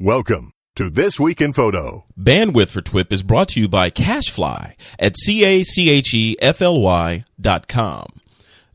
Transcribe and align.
Welcome 0.00 0.52
to 0.74 0.90
This 0.90 1.20
Week 1.20 1.40
in 1.40 1.52
Photo. 1.52 2.04
Bandwidth 2.18 2.70
for 2.70 2.80
TWIP 2.80 3.12
is 3.12 3.22
brought 3.22 3.46
to 3.50 3.60
you 3.60 3.68
by 3.68 3.90
CacheFly 3.90 4.74
at 4.98 5.16
C-A-C-H-E-F-L-Y 5.16 7.22
dot 7.40 7.68
com. 7.68 8.08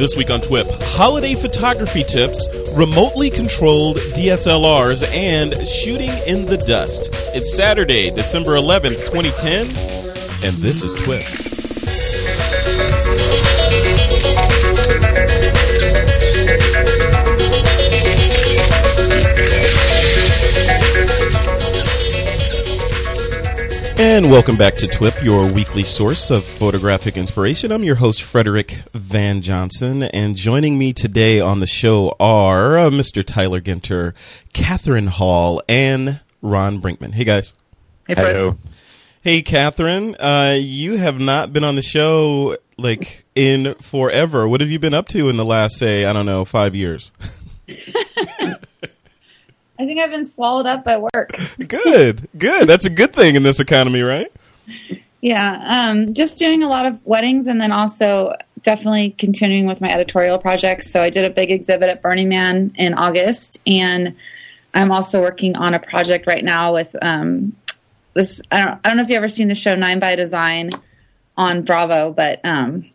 This 0.00 0.16
week 0.16 0.30
on 0.30 0.40
TWIP, 0.40 0.66
holiday 0.96 1.34
photography 1.34 2.02
tips, 2.04 2.48
remotely 2.74 3.28
controlled 3.28 3.98
DSLRs, 3.98 5.06
and 5.12 5.54
shooting 5.68 6.08
in 6.26 6.46
the 6.46 6.56
dust. 6.56 7.10
It's 7.34 7.54
Saturday, 7.54 8.08
December 8.08 8.52
11th, 8.52 9.04
2010, 9.12 9.66
and 10.42 10.56
this 10.56 10.82
is 10.82 10.94
TWIP. 11.02 11.59
And 24.02 24.30
welcome 24.30 24.56
back 24.56 24.76
to 24.76 24.86
TWIP, 24.86 25.22
your 25.22 25.52
weekly 25.52 25.82
source 25.82 26.30
of 26.30 26.42
photographic 26.42 27.18
inspiration. 27.18 27.70
I'm 27.70 27.84
your 27.84 27.96
host, 27.96 28.22
Frederick 28.22 28.82
Van 28.94 29.42
Johnson, 29.42 30.04
and 30.04 30.36
joining 30.36 30.78
me 30.78 30.94
today 30.94 31.38
on 31.38 31.60
the 31.60 31.66
show 31.66 32.16
are 32.18 32.78
uh, 32.78 32.88
Mr. 32.88 33.22
Tyler 33.22 33.60
Ginther, 33.60 34.14
Catherine 34.54 35.08
Hall, 35.08 35.62
and 35.68 36.20
Ron 36.40 36.80
Brinkman. 36.80 37.12
Hey, 37.12 37.24
guys. 37.24 37.52
Hey, 38.06 38.14
Fred. 38.14 38.36
Hello. 38.36 38.56
Hey, 39.20 39.42
Catherine. 39.42 40.16
Uh, 40.18 40.56
you 40.58 40.96
have 40.96 41.20
not 41.20 41.52
been 41.52 41.62
on 41.62 41.76
the 41.76 41.82
show 41.82 42.56
like 42.78 43.26
in 43.34 43.74
forever. 43.74 44.48
What 44.48 44.62
have 44.62 44.70
you 44.70 44.78
been 44.78 44.94
up 44.94 45.08
to 45.08 45.28
in 45.28 45.36
the 45.36 45.44
last, 45.44 45.76
say, 45.76 46.06
I 46.06 46.14
don't 46.14 46.24
know, 46.24 46.46
five 46.46 46.74
years? 46.74 47.12
I 49.80 49.86
think 49.86 49.98
I've 49.98 50.10
been 50.10 50.26
swallowed 50.26 50.66
up 50.66 50.84
by 50.84 50.98
work. 50.98 51.38
good, 51.66 52.28
good. 52.36 52.68
That's 52.68 52.84
a 52.84 52.90
good 52.90 53.14
thing 53.14 53.34
in 53.34 53.42
this 53.42 53.60
economy, 53.60 54.02
right? 54.02 54.30
Yeah, 55.22 55.88
um, 55.88 56.12
just 56.12 56.36
doing 56.36 56.62
a 56.62 56.68
lot 56.68 56.84
of 56.84 56.98
weddings 57.06 57.46
and 57.46 57.58
then 57.58 57.72
also 57.72 58.34
definitely 58.60 59.12
continuing 59.12 59.64
with 59.64 59.80
my 59.80 59.88
editorial 59.88 60.38
projects. 60.38 60.90
So 60.90 61.02
I 61.02 61.08
did 61.08 61.24
a 61.24 61.30
big 61.30 61.50
exhibit 61.50 61.88
at 61.88 62.02
Burning 62.02 62.28
Man 62.28 62.74
in 62.76 62.92
August, 62.92 63.62
and 63.66 64.14
I'm 64.74 64.92
also 64.92 65.22
working 65.22 65.56
on 65.56 65.72
a 65.72 65.78
project 65.78 66.26
right 66.26 66.44
now 66.44 66.74
with 66.74 66.94
um, 67.00 67.56
this. 68.12 68.42
I 68.50 68.62
don't, 68.62 68.80
I 68.84 68.88
don't 68.88 68.98
know 68.98 69.02
if 69.04 69.08
you've 69.08 69.16
ever 69.16 69.30
seen 69.30 69.48
the 69.48 69.54
show 69.54 69.74
Nine 69.76 69.98
by 69.98 70.14
Design 70.14 70.72
on 71.38 71.62
Bravo, 71.62 72.12
but 72.12 72.38
um, 72.44 72.90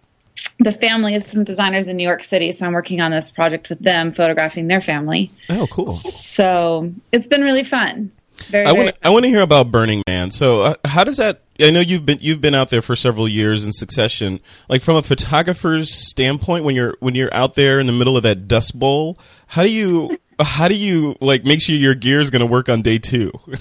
the 0.59 0.71
family 0.71 1.15
is 1.15 1.25
some 1.25 1.43
designers 1.43 1.87
in 1.87 1.97
New 1.97 2.03
York 2.03 2.23
City, 2.23 2.51
so 2.51 2.65
I'm 2.65 2.73
working 2.73 3.01
on 3.01 3.11
this 3.11 3.31
project 3.31 3.69
with 3.69 3.79
them, 3.79 4.11
photographing 4.11 4.67
their 4.67 4.81
family. 4.81 5.31
Oh, 5.49 5.67
cool. 5.67 5.87
So 5.87 6.93
it's 7.11 7.27
been 7.27 7.41
really 7.41 7.63
fun. 7.63 8.11
Very, 8.49 8.65
I 8.65 8.73
want 8.73 8.97
I 9.01 9.09
want 9.11 9.23
to 9.23 9.29
hear 9.29 9.41
about 9.41 9.71
Burning 9.71 10.03
Man. 10.07 10.29
So, 10.29 10.61
uh, 10.61 10.75
how 10.83 11.05
does 11.05 11.17
that? 11.17 11.41
I 11.59 11.71
know 11.71 11.79
you've 11.79 12.05
been 12.05 12.17
you've 12.19 12.41
been 12.41 12.53
out 12.53 12.69
there 12.69 12.81
for 12.81 12.95
several 12.95 13.29
years 13.29 13.63
in 13.63 13.71
succession. 13.71 14.41
Like 14.67 14.81
from 14.81 14.97
a 14.97 15.01
photographer's 15.01 15.93
standpoint, 15.93 16.65
when 16.65 16.75
you're 16.75 16.97
when 16.99 17.15
you're 17.15 17.33
out 17.33 17.53
there 17.53 17.79
in 17.79 17.87
the 17.87 17.93
middle 17.93 18.17
of 18.17 18.23
that 18.23 18.47
dust 18.49 18.77
bowl, 18.77 19.17
how 19.47 19.63
do 19.63 19.71
you 19.71 20.17
how 20.39 20.67
do 20.67 20.75
you 20.75 21.15
like 21.21 21.45
make 21.45 21.61
sure 21.61 21.75
your 21.75 21.95
gear 21.95 22.19
is 22.19 22.29
going 22.29 22.41
to 22.41 22.45
work 22.45 22.67
on 22.67 22.81
day 22.81 22.97
two? 22.97 23.31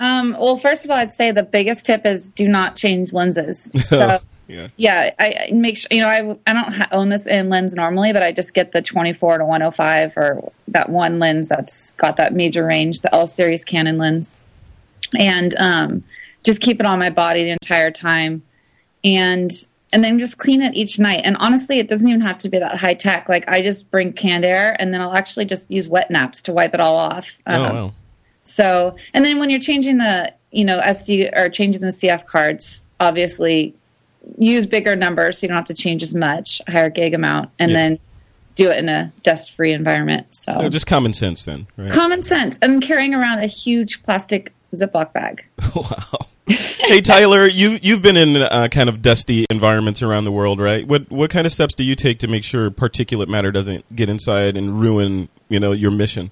Um, 0.00 0.32
well, 0.32 0.56
first 0.56 0.84
of 0.84 0.90
all, 0.90 0.96
I'd 0.96 1.14
say 1.14 1.30
the 1.30 1.44
biggest 1.44 1.86
tip 1.86 2.04
is 2.04 2.28
do 2.28 2.48
not 2.48 2.74
change 2.74 3.12
lenses. 3.12 3.70
So, 3.84 4.18
yeah. 4.52 4.68
yeah, 4.76 5.10
I, 5.18 5.48
I 5.48 5.52
make 5.52 5.78
sure, 5.78 5.88
you 5.90 6.00
know, 6.00 6.08
I, 6.08 6.36
I 6.46 6.52
don't 6.52 6.72
ha- 6.74 6.88
own 6.92 7.08
this 7.08 7.26
in 7.26 7.48
lens 7.48 7.74
normally, 7.74 8.12
but 8.12 8.22
I 8.22 8.32
just 8.32 8.54
get 8.54 8.72
the 8.72 8.82
24 8.82 9.38
to 9.38 9.44
105 9.44 10.16
or 10.16 10.52
that 10.68 10.88
one 10.90 11.18
lens 11.18 11.48
that's 11.48 11.94
got 11.94 12.16
that 12.18 12.34
major 12.34 12.64
range, 12.64 13.00
the 13.00 13.14
L 13.14 13.26
series 13.26 13.64
Canon 13.64 13.98
lens. 13.98 14.36
And 15.18 15.54
um, 15.56 16.04
just 16.44 16.60
keep 16.60 16.80
it 16.80 16.86
on 16.86 16.98
my 16.98 17.10
body 17.10 17.44
the 17.44 17.50
entire 17.50 17.90
time. 17.90 18.42
And 19.04 19.50
and 19.92 20.02
then 20.02 20.18
just 20.18 20.38
clean 20.38 20.62
it 20.62 20.74
each 20.74 20.98
night. 20.98 21.20
And 21.24 21.36
honestly, 21.38 21.78
it 21.78 21.88
doesn't 21.88 22.08
even 22.08 22.22
have 22.22 22.38
to 22.38 22.48
be 22.48 22.58
that 22.58 22.78
high 22.78 22.94
tech. 22.94 23.28
Like 23.28 23.46
I 23.48 23.60
just 23.60 23.90
bring 23.90 24.14
canned 24.14 24.44
air 24.44 24.74
and 24.80 24.92
then 24.92 25.02
I'll 25.02 25.14
actually 25.14 25.44
just 25.44 25.70
use 25.70 25.86
wet 25.88 26.10
naps 26.10 26.40
to 26.42 26.52
wipe 26.52 26.72
it 26.72 26.80
all 26.80 26.96
off. 26.96 27.36
Oh 27.46 27.54
Um, 27.54 27.62
wow. 27.76 27.92
so, 28.42 28.96
and 29.12 29.22
then 29.24 29.38
when 29.38 29.50
you're 29.50 29.60
changing 29.60 29.98
the, 29.98 30.32
you 30.50 30.64
know, 30.64 30.80
SD 30.80 31.36
or 31.36 31.50
changing 31.50 31.82
the 31.82 31.88
CF 31.88 32.24
cards, 32.26 32.88
obviously 33.00 33.74
use 34.38 34.66
bigger 34.66 34.96
numbers 34.96 35.38
so 35.38 35.44
you 35.44 35.48
don't 35.48 35.56
have 35.56 35.66
to 35.66 35.74
change 35.74 36.02
as 36.02 36.14
much, 36.14 36.60
higher 36.68 36.90
gig 36.90 37.14
amount, 37.14 37.50
and 37.58 37.70
Yeah. 37.70 37.76
then 37.78 37.98
do 38.54 38.70
it 38.70 38.78
in 38.78 38.88
a 38.88 39.12
dust 39.22 39.52
free 39.56 39.72
environment. 39.72 40.26
So, 40.30 40.52
So 40.52 40.68
just 40.68 40.86
common 40.86 41.12
sense 41.12 41.44
then, 41.44 41.66
right? 41.76 41.90
common 41.90 42.22
sense 42.22 42.58
and 42.60 42.82
carrying 42.82 43.14
around 43.14 43.38
a 43.38 43.46
huge 43.46 44.02
plastic 44.02 44.52
Ziploc 44.74 45.12
bag. 45.12 45.44
wow. 45.76 46.26
hey 46.46 47.00
Tyler, 47.00 47.46
you 47.46 47.78
you've 47.82 48.02
been 48.02 48.16
in 48.16 48.36
uh, 48.36 48.68
kind 48.70 48.88
of 48.88 49.00
dusty 49.02 49.46
environments 49.50 50.02
around 50.02 50.24
the 50.24 50.32
world, 50.32 50.60
right? 50.60 50.86
What 50.86 51.10
what 51.10 51.30
kind 51.30 51.46
of 51.46 51.52
steps 51.52 51.74
do 51.74 51.84
you 51.84 51.94
take 51.94 52.18
to 52.20 52.28
make 52.28 52.42
sure 52.44 52.70
particulate 52.70 53.28
matter 53.28 53.52
doesn't 53.52 53.94
get 53.94 54.08
inside 54.08 54.56
and 54.56 54.80
ruin 54.80 55.28
you 55.48 55.60
know 55.60 55.72
your 55.72 55.90
mission? 55.90 56.30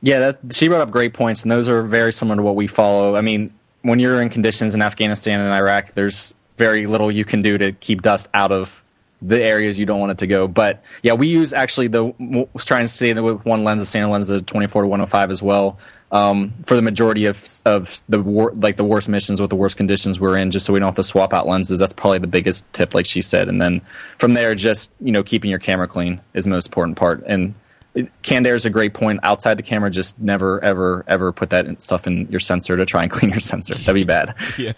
Yeah, 0.00 0.18
that, 0.18 0.54
she 0.54 0.66
brought 0.68 0.80
up 0.80 0.90
great 0.90 1.12
points, 1.14 1.42
and 1.42 1.52
those 1.52 1.68
are 1.68 1.80
very 1.82 2.12
similar 2.12 2.36
to 2.36 2.42
what 2.42 2.56
we 2.56 2.66
follow. 2.66 3.14
I 3.14 3.20
mean, 3.20 3.52
when 3.82 4.00
you're 4.00 4.20
in 4.20 4.30
conditions 4.30 4.74
in 4.74 4.82
Afghanistan 4.82 5.38
and 5.38 5.52
Iraq, 5.54 5.94
there's 5.94 6.34
very 6.56 6.86
little 6.86 7.10
you 7.10 7.24
can 7.24 7.42
do 7.42 7.58
to 7.58 7.72
keep 7.72 8.02
dust 8.02 8.28
out 8.34 8.52
of 8.52 8.82
the 9.22 9.40
areas 9.40 9.78
you 9.78 9.86
don't 9.86 10.00
want 10.00 10.12
it 10.12 10.18
to 10.18 10.26
go. 10.26 10.48
But 10.48 10.82
yeah, 11.02 11.12
we 11.14 11.28
use 11.28 11.52
actually 11.52 11.88
the 11.88 12.12
was 12.52 12.64
trying 12.64 12.86
to 12.86 13.14
that 13.14 13.22
with 13.22 13.44
one 13.44 13.64
lens, 13.64 13.80
the 13.80 13.86
standard 13.86 14.08
lens, 14.08 14.28
the 14.28 14.42
24 14.42 14.82
to 14.82 14.88
105 14.88 15.30
as 15.30 15.42
well. 15.42 15.78
Um, 16.10 16.52
for 16.64 16.76
the 16.76 16.82
majority 16.82 17.24
of 17.24 17.60
of 17.64 18.02
the 18.08 18.20
wor- 18.20 18.52
like 18.52 18.76
the 18.76 18.84
worst 18.84 19.08
missions 19.08 19.40
with 19.40 19.48
the 19.48 19.56
worst 19.56 19.78
conditions 19.78 20.20
we're 20.20 20.36
in, 20.36 20.50
just 20.50 20.66
so 20.66 20.72
we 20.72 20.78
don't 20.78 20.88
have 20.88 20.96
to 20.96 21.02
swap 21.02 21.32
out 21.32 21.46
lenses. 21.46 21.78
That's 21.78 21.94
probably 21.94 22.18
the 22.18 22.26
biggest 22.26 22.70
tip, 22.74 22.94
like 22.94 23.06
she 23.06 23.22
said. 23.22 23.48
And 23.48 23.62
then 23.62 23.80
from 24.18 24.34
there, 24.34 24.54
just 24.54 24.90
you 25.00 25.10
know, 25.10 25.22
keeping 25.22 25.48
your 25.48 25.58
camera 25.58 25.88
clean 25.88 26.20
is 26.34 26.44
the 26.44 26.50
most 26.50 26.66
important 26.66 26.98
part. 26.98 27.22
And 27.26 27.54
it- 27.94 28.10
canned 28.22 28.46
air 28.46 28.54
is 28.54 28.64
a 28.64 28.70
great 28.70 28.94
point. 28.94 29.20
Outside 29.22 29.58
the 29.58 29.62
camera, 29.62 29.90
just 29.90 30.18
never, 30.18 30.62
ever, 30.64 31.04
ever 31.06 31.32
put 31.32 31.50
that 31.50 31.80
stuff 31.82 32.06
in 32.06 32.26
your 32.30 32.40
sensor 32.40 32.76
to 32.76 32.84
try 32.86 33.02
and 33.02 33.10
clean 33.12 33.30
your 33.30 33.40
sensor. 33.40 33.74
That'd 33.74 33.94
be 33.94 34.04
bad. 34.04 34.34
Yeah. 34.58 34.72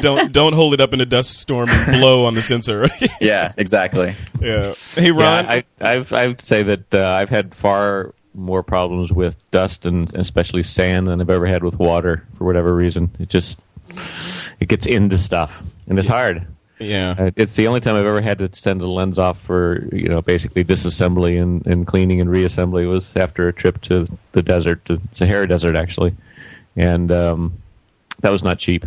don't 0.00 0.32
don't 0.32 0.52
hold 0.52 0.74
it 0.74 0.80
up 0.80 0.92
in 0.92 1.00
a 1.00 1.06
dust 1.06 1.38
storm 1.38 1.68
and 1.70 1.92
blow 2.00 2.26
on 2.26 2.34
the 2.34 2.42
sensor. 2.42 2.86
Yeah, 3.20 3.52
exactly. 3.56 4.14
yeah. 4.40 4.74
Hey 4.94 5.10
Ron. 5.10 5.44
Yeah, 5.44 5.50
I, 5.50 5.64
I've, 5.80 6.12
I 6.12 6.26
would 6.26 6.40
say 6.40 6.62
that 6.62 6.94
uh, 6.94 7.08
I've 7.12 7.30
had 7.30 7.54
far 7.54 8.14
more 8.34 8.62
problems 8.62 9.12
with 9.12 9.36
dust 9.50 9.84
and 9.86 10.14
especially 10.14 10.62
sand 10.62 11.08
than 11.08 11.20
I've 11.20 11.30
ever 11.30 11.46
had 11.46 11.64
with 11.64 11.78
water 11.78 12.24
for 12.36 12.44
whatever 12.44 12.74
reason. 12.74 13.10
It 13.18 13.28
just 13.28 13.60
it 14.60 14.68
gets 14.68 14.86
into 14.86 15.18
stuff 15.18 15.62
and 15.88 15.98
it's 15.98 16.08
hard. 16.08 16.46
Yeah. 16.80 17.14
Uh, 17.18 17.30
It's 17.36 17.54
the 17.54 17.66
only 17.66 17.80
time 17.80 17.96
I've 17.96 18.06
ever 18.06 18.20
had 18.20 18.38
to 18.38 18.50
send 18.52 18.80
a 18.80 18.86
lens 18.88 19.18
off 19.18 19.40
for 19.40 19.86
you 19.92 20.08
know 20.08 20.22
basically 20.22 20.64
disassembly 20.64 21.40
and, 21.40 21.64
and 21.66 21.86
cleaning 21.86 22.20
and 22.20 22.30
reassembly 22.30 22.90
was 22.90 23.16
after 23.16 23.48
a 23.48 23.52
trip 23.52 23.80
to 23.82 24.06
the 24.32 24.42
desert, 24.42 24.84
to 24.86 25.00
Sahara 25.12 25.46
Desert 25.46 25.76
actually, 25.76 26.14
and 26.76 27.12
um, 27.12 27.62
that 28.20 28.30
was 28.30 28.42
not 28.42 28.58
cheap. 28.58 28.86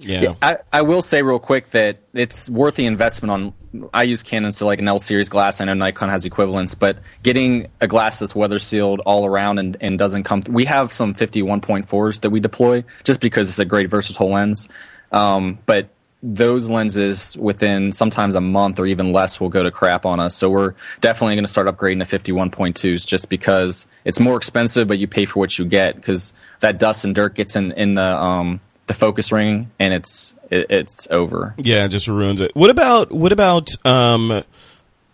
Yeah. 0.00 0.34
I, 0.40 0.58
I 0.72 0.82
will 0.82 1.02
say 1.02 1.22
real 1.22 1.40
quick 1.40 1.70
that 1.70 1.98
it's 2.14 2.48
worth 2.48 2.76
the 2.76 2.86
investment 2.86 3.30
on. 3.72 3.88
I 3.92 4.04
use 4.04 4.22
Canon, 4.22 4.52
so 4.52 4.64
like 4.64 4.78
an 4.78 4.86
L 4.86 5.00
series 5.00 5.28
glass. 5.28 5.60
I 5.60 5.64
know 5.64 5.74
Nikon 5.74 6.08
has 6.08 6.24
equivalents, 6.24 6.76
but 6.76 6.98
getting 7.24 7.66
a 7.80 7.88
glass 7.88 8.20
that's 8.20 8.34
weather 8.34 8.60
sealed 8.60 9.00
all 9.00 9.26
around 9.26 9.58
and, 9.58 9.76
and 9.80 9.98
doesn't 9.98 10.22
come. 10.22 10.44
we 10.48 10.66
have 10.66 10.92
some 10.92 11.14
51.4s 11.14 12.20
that 12.20 12.30
we 12.30 12.38
deploy 12.38 12.84
just 13.02 13.20
because 13.20 13.48
it's 13.48 13.58
a 13.58 13.64
great 13.64 13.90
versatile 13.90 14.30
lens. 14.30 14.68
Um, 15.10 15.58
but 15.66 15.88
those 16.22 16.68
lenses 16.68 17.36
within 17.36 17.92
sometimes 17.92 18.34
a 18.34 18.40
month 18.40 18.80
or 18.80 18.86
even 18.86 19.12
less 19.12 19.40
will 19.40 19.48
go 19.48 19.62
to 19.62 19.70
crap 19.70 20.04
on 20.04 20.18
us. 20.18 20.34
So 20.34 20.50
we're 20.50 20.74
definitely 21.00 21.36
going 21.36 21.44
to 21.44 21.50
start 21.50 21.68
upgrading 21.68 22.04
to 22.04 22.18
51.2s 22.18 23.06
just 23.06 23.28
because 23.28 23.86
it's 24.04 24.18
more 24.18 24.36
expensive, 24.36 24.88
but 24.88 24.98
you 24.98 25.06
pay 25.06 25.26
for 25.26 25.38
what 25.38 25.58
you 25.58 25.64
get 25.64 25.94
because 25.94 26.32
that 26.60 26.78
dust 26.78 27.04
and 27.04 27.14
dirt 27.14 27.34
gets 27.34 27.54
in, 27.54 27.70
in 27.72 27.94
the, 27.94 28.02
um, 28.02 28.60
the 28.88 28.94
focus 28.94 29.30
ring 29.30 29.70
and 29.78 29.94
it's, 29.94 30.34
it, 30.50 30.66
it's 30.70 31.06
over. 31.10 31.54
Yeah, 31.56 31.84
it 31.84 31.88
just 31.88 32.08
ruins 32.08 32.40
it. 32.40 32.54
What 32.56 32.70
about 32.70 33.12
what 33.12 33.32
about 33.32 33.68
um, 33.86 34.42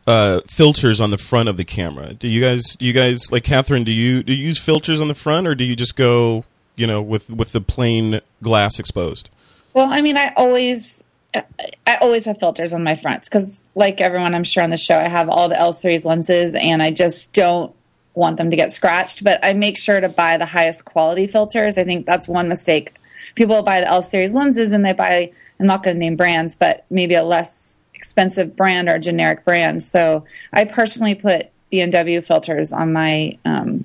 uh, 0.06 0.40
filters 0.46 1.00
on 1.00 1.10
the 1.10 1.18
front 1.18 1.48
of 1.48 1.56
the 1.56 1.64
camera? 1.64 2.14
Do 2.14 2.28
you 2.28 2.40
guys 2.40 2.76
do 2.76 2.86
you 2.86 2.92
guys 2.92 3.30
like 3.32 3.44
Catherine? 3.44 3.84
Do 3.84 3.92
you 3.92 4.22
do 4.22 4.32
you 4.32 4.46
use 4.46 4.58
filters 4.58 5.00
on 5.00 5.08
the 5.08 5.14
front, 5.14 5.46
or 5.46 5.54
do 5.54 5.64
you 5.64 5.76
just 5.76 5.96
go 5.96 6.44
you 6.76 6.86
know 6.86 7.02
with 7.02 7.30
with 7.30 7.52
the 7.52 7.60
plain 7.60 8.20
glass 8.42 8.78
exposed? 8.78 9.28
Well, 9.74 9.88
I 9.90 10.00
mean, 10.00 10.16
I 10.16 10.32
always, 10.36 11.02
I 11.34 11.96
always 12.00 12.24
have 12.24 12.38
filters 12.38 12.72
on 12.72 12.84
my 12.84 12.94
fronts 12.94 13.28
because, 13.28 13.64
like 13.74 14.00
everyone, 14.00 14.34
I'm 14.34 14.44
sure 14.44 14.62
on 14.62 14.70
the 14.70 14.76
show, 14.76 14.96
I 14.96 15.08
have 15.08 15.28
all 15.28 15.48
the 15.48 15.58
L 15.58 15.72
series 15.72 16.04
lenses, 16.06 16.54
and 16.54 16.82
I 16.82 16.92
just 16.92 17.34
don't 17.34 17.74
want 18.14 18.36
them 18.36 18.50
to 18.50 18.56
get 18.56 18.70
scratched. 18.70 19.24
But 19.24 19.44
I 19.44 19.52
make 19.52 19.76
sure 19.76 20.00
to 20.00 20.08
buy 20.08 20.36
the 20.36 20.46
highest 20.46 20.84
quality 20.84 21.26
filters. 21.26 21.76
I 21.76 21.84
think 21.84 22.06
that's 22.06 22.28
one 22.28 22.48
mistake. 22.48 22.94
People 23.34 23.62
buy 23.62 23.80
the 23.80 23.88
L 23.88 24.00
series 24.00 24.34
lenses, 24.34 24.72
and 24.72 24.84
they 24.84 24.92
buy. 24.92 25.32
I'm 25.58 25.66
not 25.66 25.82
going 25.82 25.96
to 25.96 26.00
name 26.00 26.16
brands, 26.16 26.56
but 26.56 26.84
maybe 26.88 27.14
a 27.14 27.24
less 27.24 27.80
expensive 27.94 28.54
brand 28.54 28.88
or 28.88 28.98
generic 28.98 29.44
brand. 29.44 29.82
So 29.82 30.24
I 30.52 30.64
personally 30.64 31.14
put 31.14 31.48
B&W 31.70 32.22
filters 32.22 32.72
on 32.72 32.92
my 32.92 33.38
um, 33.44 33.84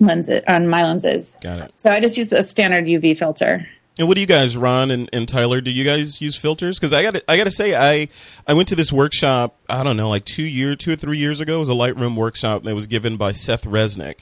lenses 0.00 0.42
on 0.48 0.68
my 0.68 0.82
lenses. 0.82 1.36
Got 1.42 1.58
it. 1.58 1.72
So 1.76 1.90
I 1.90 2.00
just 2.00 2.16
use 2.16 2.32
a 2.32 2.42
standard 2.42 2.86
UV 2.86 3.16
filter. 3.18 3.68
And 3.98 4.06
what 4.06 4.14
do 4.14 4.20
you 4.20 4.28
guys, 4.28 4.56
Ron 4.56 4.92
and, 4.92 5.10
and 5.12 5.28
Tyler? 5.28 5.60
Do 5.60 5.72
you 5.72 5.84
guys 5.84 6.20
use 6.20 6.36
filters? 6.36 6.78
Because 6.78 6.92
I 6.92 7.02
got 7.02 7.20
I 7.26 7.36
got 7.36 7.44
to 7.44 7.50
say, 7.50 7.74
I 7.74 8.08
I 8.46 8.54
went 8.54 8.68
to 8.68 8.76
this 8.76 8.92
workshop. 8.92 9.56
I 9.68 9.82
don't 9.82 9.96
know, 9.96 10.08
like 10.08 10.24
two 10.24 10.44
year, 10.44 10.76
two 10.76 10.92
or 10.92 10.96
three 10.96 11.18
years 11.18 11.40
ago. 11.40 11.56
It 11.56 11.58
was 11.58 11.68
a 11.68 11.72
Lightroom 11.72 12.14
workshop 12.14 12.62
that 12.62 12.74
was 12.76 12.86
given 12.86 13.16
by 13.16 13.32
Seth 13.32 13.64
Resnick, 13.64 14.18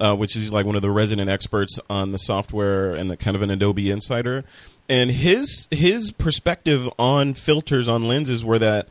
uh, 0.00 0.16
which 0.16 0.34
is 0.34 0.52
like 0.52 0.66
one 0.66 0.74
of 0.74 0.82
the 0.82 0.90
resident 0.90 1.30
experts 1.30 1.78
on 1.88 2.10
the 2.10 2.18
software 2.18 2.92
and 2.94 3.08
the, 3.08 3.16
kind 3.16 3.36
of 3.36 3.42
an 3.42 3.50
Adobe 3.50 3.88
insider. 3.88 4.42
And 4.88 5.12
his 5.12 5.68
his 5.70 6.10
perspective 6.10 6.90
on 6.98 7.34
filters 7.34 7.88
on 7.88 8.08
lenses 8.08 8.44
were 8.44 8.58
that 8.58 8.88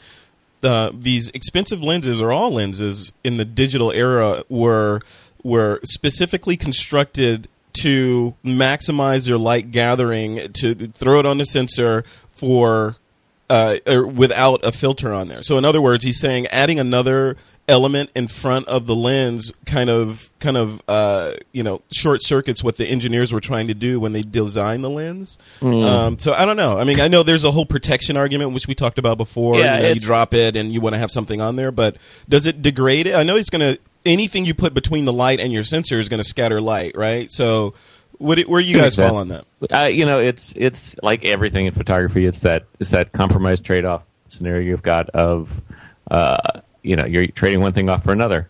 uh, 0.63 0.91
these 0.93 1.29
expensive 1.31 1.83
lenses 1.83 2.21
or 2.21 2.31
all 2.31 2.51
lenses 2.51 3.11
in 3.25 3.35
the 3.35 3.45
digital 3.45 3.91
era 3.91 4.43
were 4.47 5.01
were 5.43 5.81
specifically 5.83 6.55
constructed 6.55 7.49
to 7.73 8.35
maximize 8.43 9.27
your 9.27 9.37
light 9.37 9.71
gathering 9.71 10.51
to 10.53 10.75
throw 10.75 11.19
it 11.19 11.25
on 11.25 11.37
the 11.37 11.45
sensor 11.45 12.03
for 12.31 12.95
uh, 13.49 13.77
or 13.87 14.05
without 14.05 14.63
a 14.63 14.71
filter 14.71 15.13
on 15.13 15.27
there. 15.27 15.41
So 15.41 15.57
in 15.57 15.65
other 15.65 15.81
words, 15.81 16.03
he's 16.03 16.19
saying 16.19 16.47
adding 16.47 16.79
another 16.79 17.35
element 17.67 18.09
in 18.15 18.27
front 18.27 18.67
of 18.67 18.87
the 18.87 18.95
lens 18.95 19.53
kind 19.65 19.89
of 19.91 20.31
kind 20.39 20.57
of 20.57 20.81
uh, 20.87 21.33
you 21.51 21.61
know 21.61 21.81
short 21.93 22.21
circuits 22.23 22.63
what 22.63 22.77
the 22.77 22.85
engineers 22.87 23.31
were 23.31 23.39
trying 23.39 23.67
to 23.67 23.73
do 23.75 23.99
when 23.99 24.11
they 24.11 24.23
designed 24.23 24.83
the 24.83 24.89
lens. 24.89 25.37
Um, 25.83 26.17
so 26.19 26.33
I 26.33 26.45
don't 26.45 26.57
know. 26.57 26.79
I 26.79 26.83
mean, 26.83 26.99
I 26.99 27.07
know 27.07 27.23
there's 27.23 27.43
a 27.43 27.51
whole 27.51 27.65
protection 27.65 28.17
argument 28.17 28.53
which 28.53 28.67
we 28.67 28.75
talked 28.75 28.97
about 28.97 29.17
before. 29.17 29.57
Yeah, 29.57 29.75
you, 29.75 29.81
know, 29.81 29.89
you 29.89 29.99
drop 29.99 30.33
it 30.33 30.55
and 30.55 30.71
you 30.71 30.81
want 30.81 30.95
to 30.95 30.99
have 30.99 31.11
something 31.11 31.41
on 31.41 31.55
there, 31.55 31.71
but 31.71 31.97
does 32.27 32.45
it 32.45 32.61
degrade 32.61 33.07
it? 33.07 33.15
I 33.15 33.23
know 33.23 33.35
it's 33.35 33.49
going 33.49 33.75
to 33.75 33.79
anything 34.05 34.45
you 34.45 34.53
put 34.53 34.73
between 34.73 35.05
the 35.05 35.13
light 35.13 35.39
and 35.39 35.51
your 35.51 35.63
sensor 35.63 35.99
is 35.99 36.09
going 36.09 36.19
to 36.19 36.27
scatter 36.27 36.61
light, 36.61 36.95
right? 36.95 37.29
So 37.29 37.73
what, 38.17 38.39
where 38.41 38.61
do 38.61 38.67
you 38.67 38.75
guys 38.75 38.89
extent. 38.89 39.09
fall 39.09 39.17
on 39.17 39.27
that? 39.29 39.45
Uh, 39.71 39.89
you 39.89 40.05
know, 40.05 40.19
it's 40.19 40.53
it's 40.55 40.95
like 41.01 41.25
everything 41.25 41.65
in 41.65 41.73
photography. 41.73 42.25
It's 42.25 42.39
that 42.39 42.65
it's 42.79 42.91
that 42.91 43.11
compromise 43.11 43.59
trade 43.59 43.85
off 43.85 44.05
scenario 44.29 44.67
you've 44.67 44.83
got 44.83 45.09
of 45.09 45.61
uh, 46.11 46.61
you 46.83 46.95
know 46.95 47.05
you're 47.05 47.27
trading 47.27 47.61
one 47.61 47.73
thing 47.73 47.89
off 47.89 48.03
for 48.03 48.11
another. 48.11 48.49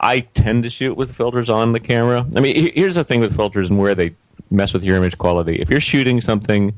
I 0.00 0.20
tend 0.20 0.62
to 0.62 0.70
shoot 0.70 0.96
with 0.96 1.14
filters 1.14 1.50
on 1.50 1.72
the 1.72 1.80
camera. 1.80 2.26
I 2.34 2.40
mean, 2.40 2.72
here's 2.74 2.94
the 2.94 3.04
thing 3.04 3.20
with 3.20 3.36
filters 3.36 3.68
and 3.68 3.78
where 3.78 3.94
they 3.94 4.14
mess 4.50 4.72
with 4.72 4.82
your 4.82 4.96
image 4.96 5.18
quality. 5.18 5.60
If 5.60 5.68
you're 5.68 5.80
shooting 5.80 6.22
something 6.22 6.74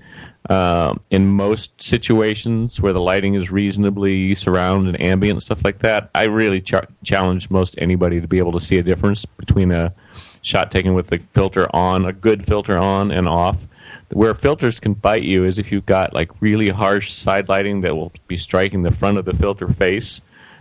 um, 0.51 1.01
in 1.11 1.29
most 1.29 1.81
situations 1.81 2.81
where 2.81 2.93
the 2.93 3.01
lighting 3.01 3.35
is 3.35 3.51
reasonably 3.51 4.35
surround 4.35 4.89
and 4.89 5.01
ambient 5.01 5.43
stuff 5.43 5.65
like 5.65 5.79
that, 5.81 6.11
I 6.15 6.25
really 6.25 6.61
ch- 6.61 6.75
challenge 7.05 7.49
most 7.49 7.77
anybody 7.79 8.21
to 8.21 8.27
be 8.27 8.39
able 8.39 8.53
to 8.53 8.61
see 8.61 8.77
a 8.77 8.83
difference 8.83 9.25
between 9.25 9.71
a 9.71 9.95
shot 10.43 10.73
taken 10.73 10.95
with 10.95 11.09
the 11.09 11.19
filter 11.19 11.75
on, 11.75 12.05
a 12.05 12.13
good 12.13 12.45
filter 12.45 12.77
on 12.77 13.13
and 13.13 13.29
off. 13.29 13.69
Where 14.11 14.35
filters 14.35 14.81
can 14.81 14.95
bite 14.95 15.23
you 15.23 15.45
is 15.45 15.59
if 15.59 15.73
you've 15.73 15.87
got 15.87 16.13
like 16.13 16.31
really 16.43 16.69
harsh 16.71 17.13
side 17.13 17.49
lighting 17.49 17.81
that 17.83 17.95
will 17.95 18.13
be 18.27 18.37
striking 18.37 18.83
the 18.83 18.91
front 18.91 19.19
of 19.19 19.25
the 19.25 19.33
filter 19.33 19.69
face, 19.69 20.21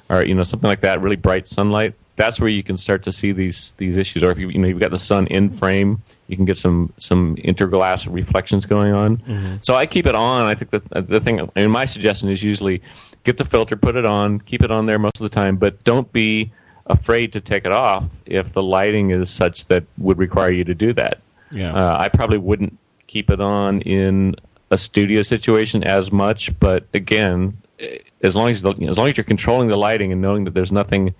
or 0.10 0.24
you 0.24 0.36
know 0.36 0.44
something 0.44 0.70
like 0.70 0.82
that, 0.82 1.02
really 1.02 1.16
bright 1.18 1.48
sunlight. 1.48 1.96
That's 2.16 2.40
where 2.40 2.50
you 2.50 2.64
can 2.64 2.78
start 2.78 3.04
to 3.04 3.12
see 3.12 3.32
these 3.32 3.74
these 3.78 3.98
issues. 3.98 4.24
Or 4.24 4.32
if 4.32 4.38
you 4.38 4.50
you 4.50 4.60
know 4.60 4.68
you've 4.68 4.80
got 4.80 4.92
the 4.92 5.00
sun 5.00 5.28
in 5.28 5.50
frame, 5.50 6.02
you 6.32 6.38
can 6.38 6.46
get 6.46 6.58
some 6.58 6.94
some 6.98 7.36
interglass 7.36 8.12
reflections 8.12 8.66
going 8.66 8.94
on. 8.94 9.22
So 9.62 9.76
I 9.76 9.86
keep 9.86 10.06
it 10.08 10.16
on. 10.16 10.48
I 10.48 10.56
think 10.56 10.72
that 10.72 10.84
uh, 10.94 11.02
the 11.02 11.20
thing, 11.20 11.50
and 11.56 11.72
my 11.72 11.86
suggestion 11.86 12.30
is 12.30 12.42
usually 12.42 12.82
get 13.24 13.38
the 13.38 13.46
filter, 13.46 13.76
put 13.76 13.96
it 13.96 14.06
on, 14.06 14.40
keep 14.40 14.64
it 14.64 14.72
on 14.72 14.86
there 14.86 14.98
most 14.98 15.18
of 15.18 15.24
the 15.24 15.30
time, 15.30 15.58
but 15.58 15.84
don't 15.84 16.12
be 16.12 16.52
afraid 16.88 17.32
to 17.34 17.42
take 17.42 17.66
it 17.66 17.72
off 17.72 18.22
if 18.26 18.54
the 18.54 18.64
lighting 18.64 19.12
is 19.12 19.30
such 19.30 19.68
that 19.68 19.84
would 19.98 20.18
require 20.18 20.52
you 20.52 20.64
to 20.64 20.74
do 20.74 20.94
that. 20.94 21.20
Yeah. 21.52 21.74
Uh, 21.74 21.96
I 22.00 22.10
probably 22.10 22.38
wouldn't 22.38 22.78
keep 23.08 23.30
it 23.30 23.42
on 23.42 23.82
in 23.82 24.36
a 24.72 24.78
studio 24.78 25.22
situation 25.22 25.84
as 25.84 26.12
much, 26.12 26.58
but 26.60 26.86
again, 26.94 27.58
eh, 27.80 28.00
as 28.24 28.36
long 28.36 28.50
as 28.50 28.62
the, 28.62 28.72
as 28.90 28.98
long 28.98 29.10
as 29.10 29.18
you're 29.18 29.24
controlling 29.24 29.68
the 29.68 29.78
lighting 29.78 30.12
and 30.12 30.22
knowing 30.22 30.46
that 30.46 30.54
there's 30.54 30.72
nothing, 30.72 31.14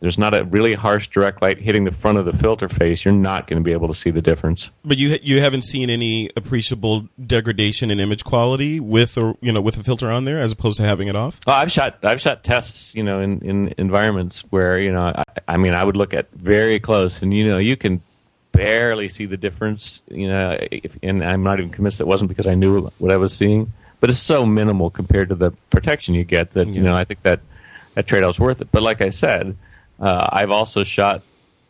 there's 0.00 0.18
not 0.18 0.34
a 0.34 0.44
really 0.44 0.74
harsh 0.74 1.08
direct 1.08 1.40
light 1.40 1.58
hitting 1.58 1.84
the 1.84 1.90
front 1.90 2.18
of 2.18 2.24
the 2.24 2.32
filter 2.32 2.68
face, 2.68 3.04
you're 3.04 3.14
not 3.14 3.46
going 3.46 3.62
to 3.62 3.64
be 3.64 3.72
able 3.72 3.88
to 3.88 3.94
see 3.94 4.10
the 4.10 4.20
difference. 4.20 4.70
But 4.84 4.98
you 4.98 5.18
you 5.22 5.40
haven't 5.40 5.62
seen 5.62 5.90
any 5.90 6.30
appreciable 6.36 7.08
degradation 7.24 7.90
in 7.90 8.00
image 8.00 8.24
quality 8.24 8.78
with 8.80 9.16
or 9.16 9.36
you 9.40 9.52
know 9.52 9.60
with 9.60 9.76
a 9.76 9.82
filter 9.82 10.10
on 10.10 10.24
there 10.24 10.40
as 10.40 10.52
opposed 10.52 10.78
to 10.78 10.82
having 10.82 11.08
it 11.08 11.16
off. 11.16 11.40
Well, 11.46 11.56
I've 11.56 11.72
shot 11.72 11.98
I've 12.02 12.20
shot 12.20 12.44
tests, 12.44 12.94
you 12.94 13.02
know, 13.02 13.20
in, 13.20 13.40
in 13.40 13.74
environments 13.78 14.42
where 14.50 14.78
you 14.78 14.92
know, 14.92 15.12
I, 15.16 15.24
I 15.48 15.56
mean, 15.56 15.74
I 15.74 15.84
would 15.84 15.96
look 15.96 16.12
at 16.12 16.30
very 16.32 16.78
close, 16.78 17.22
and 17.22 17.32
you 17.32 17.48
know, 17.48 17.58
you 17.58 17.76
can 17.76 18.02
barely 18.52 19.08
see 19.08 19.26
the 19.26 19.36
difference, 19.36 20.00
you 20.08 20.28
know, 20.28 20.56
if, 20.70 20.96
and 21.02 21.22
I'm 21.22 21.42
not 21.42 21.58
even 21.58 21.70
convinced 21.70 22.00
it 22.00 22.06
wasn't 22.06 22.28
because 22.28 22.46
I 22.46 22.54
knew 22.54 22.90
what 22.98 23.12
I 23.12 23.18
was 23.18 23.36
seeing, 23.36 23.72
but 24.00 24.08
it's 24.08 24.18
so 24.18 24.46
minimal 24.46 24.88
compared 24.88 25.28
to 25.28 25.34
the 25.34 25.50
protection 25.68 26.14
you 26.14 26.24
get 26.24 26.52
that 26.52 26.66
you 26.68 26.80
know, 26.80 26.96
I 26.96 27.04
think 27.04 27.22
that 27.22 27.40
that 27.94 28.06
trade 28.06 28.22
off's 28.22 28.40
worth 28.40 28.60
it. 28.60 28.68
But 28.70 28.82
like 28.82 29.00
I 29.02 29.10
said, 29.10 29.56
uh, 30.00 30.28
I've 30.30 30.50
also 30.50 30.84
shot, 30.84 31.22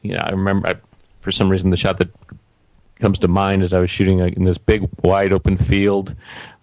you 0.03 0.13
know, 0.13 0.21
I 0.21 0.31
remember 0.31 0.69
I, 0.69 0.75
for 1.21 1.33
some 1.33 1.49
reason 1.49 1.71
the 1.71 1.77
shot 1.77 1.99
that 1.99 2.11
comes 2.97 3.19
to 3.19 3.29
mind 3.29 3.63
as 3.63 3.73
I 3.73 3.79
was 3.79 3.91
shooting 3.91 4.21
in 4.21 4.45
this 4.45 4.59
big, 4.59 4.89
wide 5.03 5.33
open 5.33 5.57
field, 5.57 6.15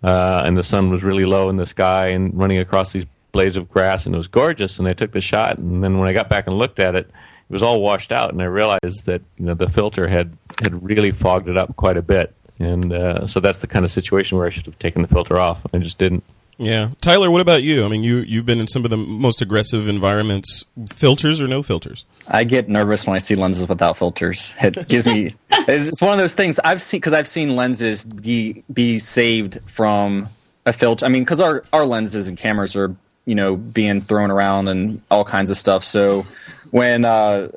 uh, 0.04 0.44
and 0.46 0.58
the 0.58 0.64
sun 0.64 0.90
was 0.90 1.04
really 1.04 1.26
low 1.26 1.50
in 1.50 1.58
the 1.58 1.66
sky 1.66 2.08
and 2.08 2.36
running 2.38 2.58
across 2.58 2.92
these 2.92 3.06
blades 3.32 3.56
of 3.56 3.70
grass, 3.70 4.06
and 4.06 4.16
it 4.16 4.18
was 4.18 4.28
gorgeous. 4.28 4.80
And 4.80 4.88
I 4.88 4.94
took 4.94 5.12
the 5.12 5.22
shot, 5.22 5.58
and 5.58 5.84
then 5.84 6.00
when 6.00 6.08
I 6.08 6.14
got 6.14 6.30
back 6.30 6.48
and 6.48 6.58
looked 6.58 6.80
at 6.80 6.96
it, 6.96 7.08
it 7.08 7.54
was 7.54 7.64
all 7.64 7.82
washed 7.82 8.12
out, 8.12 8.32
and 8.32 8.42
I 8.42 8.46
realized 8.46 9.06
that 9.06 9.22
you 9.38 9.46
know 9.46 9.54
the 9.54 9.70
filter 9.70 10.08
had 10.08 10.38
had 10.62 10.84
really 10.84 11.12
fogged 11.12 11.50
it 11.50 11.58
up 11.58 11.76
quite 11.76 11.98
a 11.98 12.02
bit. 12.02 12.34
And 12.60 12.94
uh, 12.94 13.28
so 13.28 13.40
that's 13.40 13.60
the 13.60 13.68
kind 13.68 13.84
of 13.84 13.92
situation 13.92 14.38
where 14.38 14.48
I 14.48 14.50
should 14.50 14.66
have 14.66 14.80
taken 14.80 15.02
the 15.02 15.08
filter 15.08 15.38
off. 15.38 15.66
I 15.74 15.80
just 15.80 15.98
didn't. 15.98 16.24
Yeah, 16.66 16.90
Tyler, 17.02 17.30
what 17.30 17.42
about 17.42 17.64
you? 17.64 17.86
I 17.86 17.88
mean, 17.88 18.04
you 18.04 18.18
you've 18.18 18.46
been 18.46 18.60
in 18.60 18.68
some 18.68 18.84
of 18.86 18.92
the 18.92 18.98
most 18.98 19.42
aggressive 19.42 19.88
environments. 19.88 20.66
Filters 20.90 21.42
or 21.42 21.48
no 21.48 21.64
filters? 21.64 22.06
I 22.28 22.44
get 22.44 22.70
nervous 22.70 23.06
when 23.06 23.16
I 23.16 23.20
see 23.20 23.36
lenses 23.36 23.68
without 23.68 23.98
filters. 23.98 24.56
It 24.62 24.88
gives 24.88 25.06
me. 25.06 25.34
it's 25.52 25.88
it's 25.90 26.02
one 26.02 26.14
of 26.14 26.18
those 26.18 26.34
things 26.34 26.60
I've 26.64 26.82
seen 26.82 27.00
because 27.00 27.14
I've 27.14 27.28
seen 27.28 27.56
lenses 27.56 28.06
be 28.06 28.64
be 28.72 29.00
saved 29.00 29.60
from 29.66 30.30
a 30.66 30.74
filter. 30.74 31.06
I 31.06 31.10
mean, 31.10 31.24
because 31.24 31.40
our 31.40 31.64
our 31.74 31.86
lenses 31.86 32.28
and 32.28 32.38
cameras 32.38 32.76
are 32.76 32.96
you 33.26 33.36
know 33.36 33.56
being 33.56 34.02
thrown 34.02 34.32
around 34.32 34.68
and 34.68 35.02
all 35.12 35.26
kinds 35.26 35.52
of 35.52 35.58
stuff. 35.58 35.84
So 35.84 36.26
when 36.72 37.06
uh, 37.06 37.50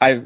I 0.00 0.22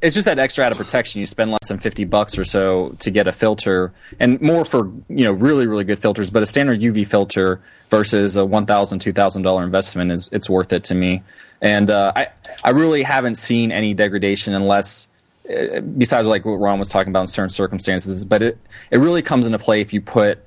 it's 0.00 0.14
just 0.14 0.24
that 0.24 0.38
extra 0.38 0.64
added 0.64 0.78
protection. 0.78 1.20
You 1.20 1.26
spend 1.26 1.50
less 1.50 1.68
than 1.68 1.78
fifty 1.78 2.04
bucks 2.04 2.38
or 2.38 2.44
so 2.44 2.96
to 3.00 3.10
get 3.10 3.26
a 3.26 3.32
filter, 3.32 3.92
and 4.18 4.40
more 4.40 4.64
for 4.64 4.90
you 5.08 5.24
know 5.24 5.32
really 5.32 5.66
really 5.66 5.84
good 5.84 5.98
filters. 5.98 6.30
But 6.30 6.42
a 6.42 6.46
standard 6.46 6.80
UV 6.80 7.06
filter 7.06 7.60
versus 7.90 8.36
a 8.36 8.44
one 8.44 8.66
thousand 8.66 9.00
two 9.00 9.12
thousand 9.12 9.42
dollar 9.42 9.62
investment 9.62 10.12
is 10.12 10.28
it's 10.32 10.48
worth 10.48 10.72
it 10.72 10.84
to 10.84 10.94
me. 10.94 11.22
And 11.60 11.90
uh, 11.90 12.12
I 12.16 12.28
I 12.62 12.70
really 12.70 13.02
haven't 13.02 13.36
seen 13.36 13.70
any 13.72 13.94
degradation 13.94 14.54
unless 14.54 15.08
uh, 15.48 15.80
besides 15.80 16.26
like 16.26 16.44
what 16.44 16.54
Ron 16.54 16.78
was 16.78 16.88
talking 16.88 17.10
about 17.10 17.22
in 17.22 17.26
certain 17.26 17.50
circumstances. 17.50 18.24
But 18.24 18.42
it 18.42 18.58
it 18.90 18.98
really 18.98 19.22
comes 19.22 19.46
into 19.46 19.58
play 19.58 19.80
if 19.80 19.92
you 19.92 20.00
put 20.00 20.38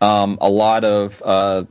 um, 0.00 0.38
a 0.40 0.48
lot 0.48 0.84
of 0.84 1.22
uh, 1.24 1.64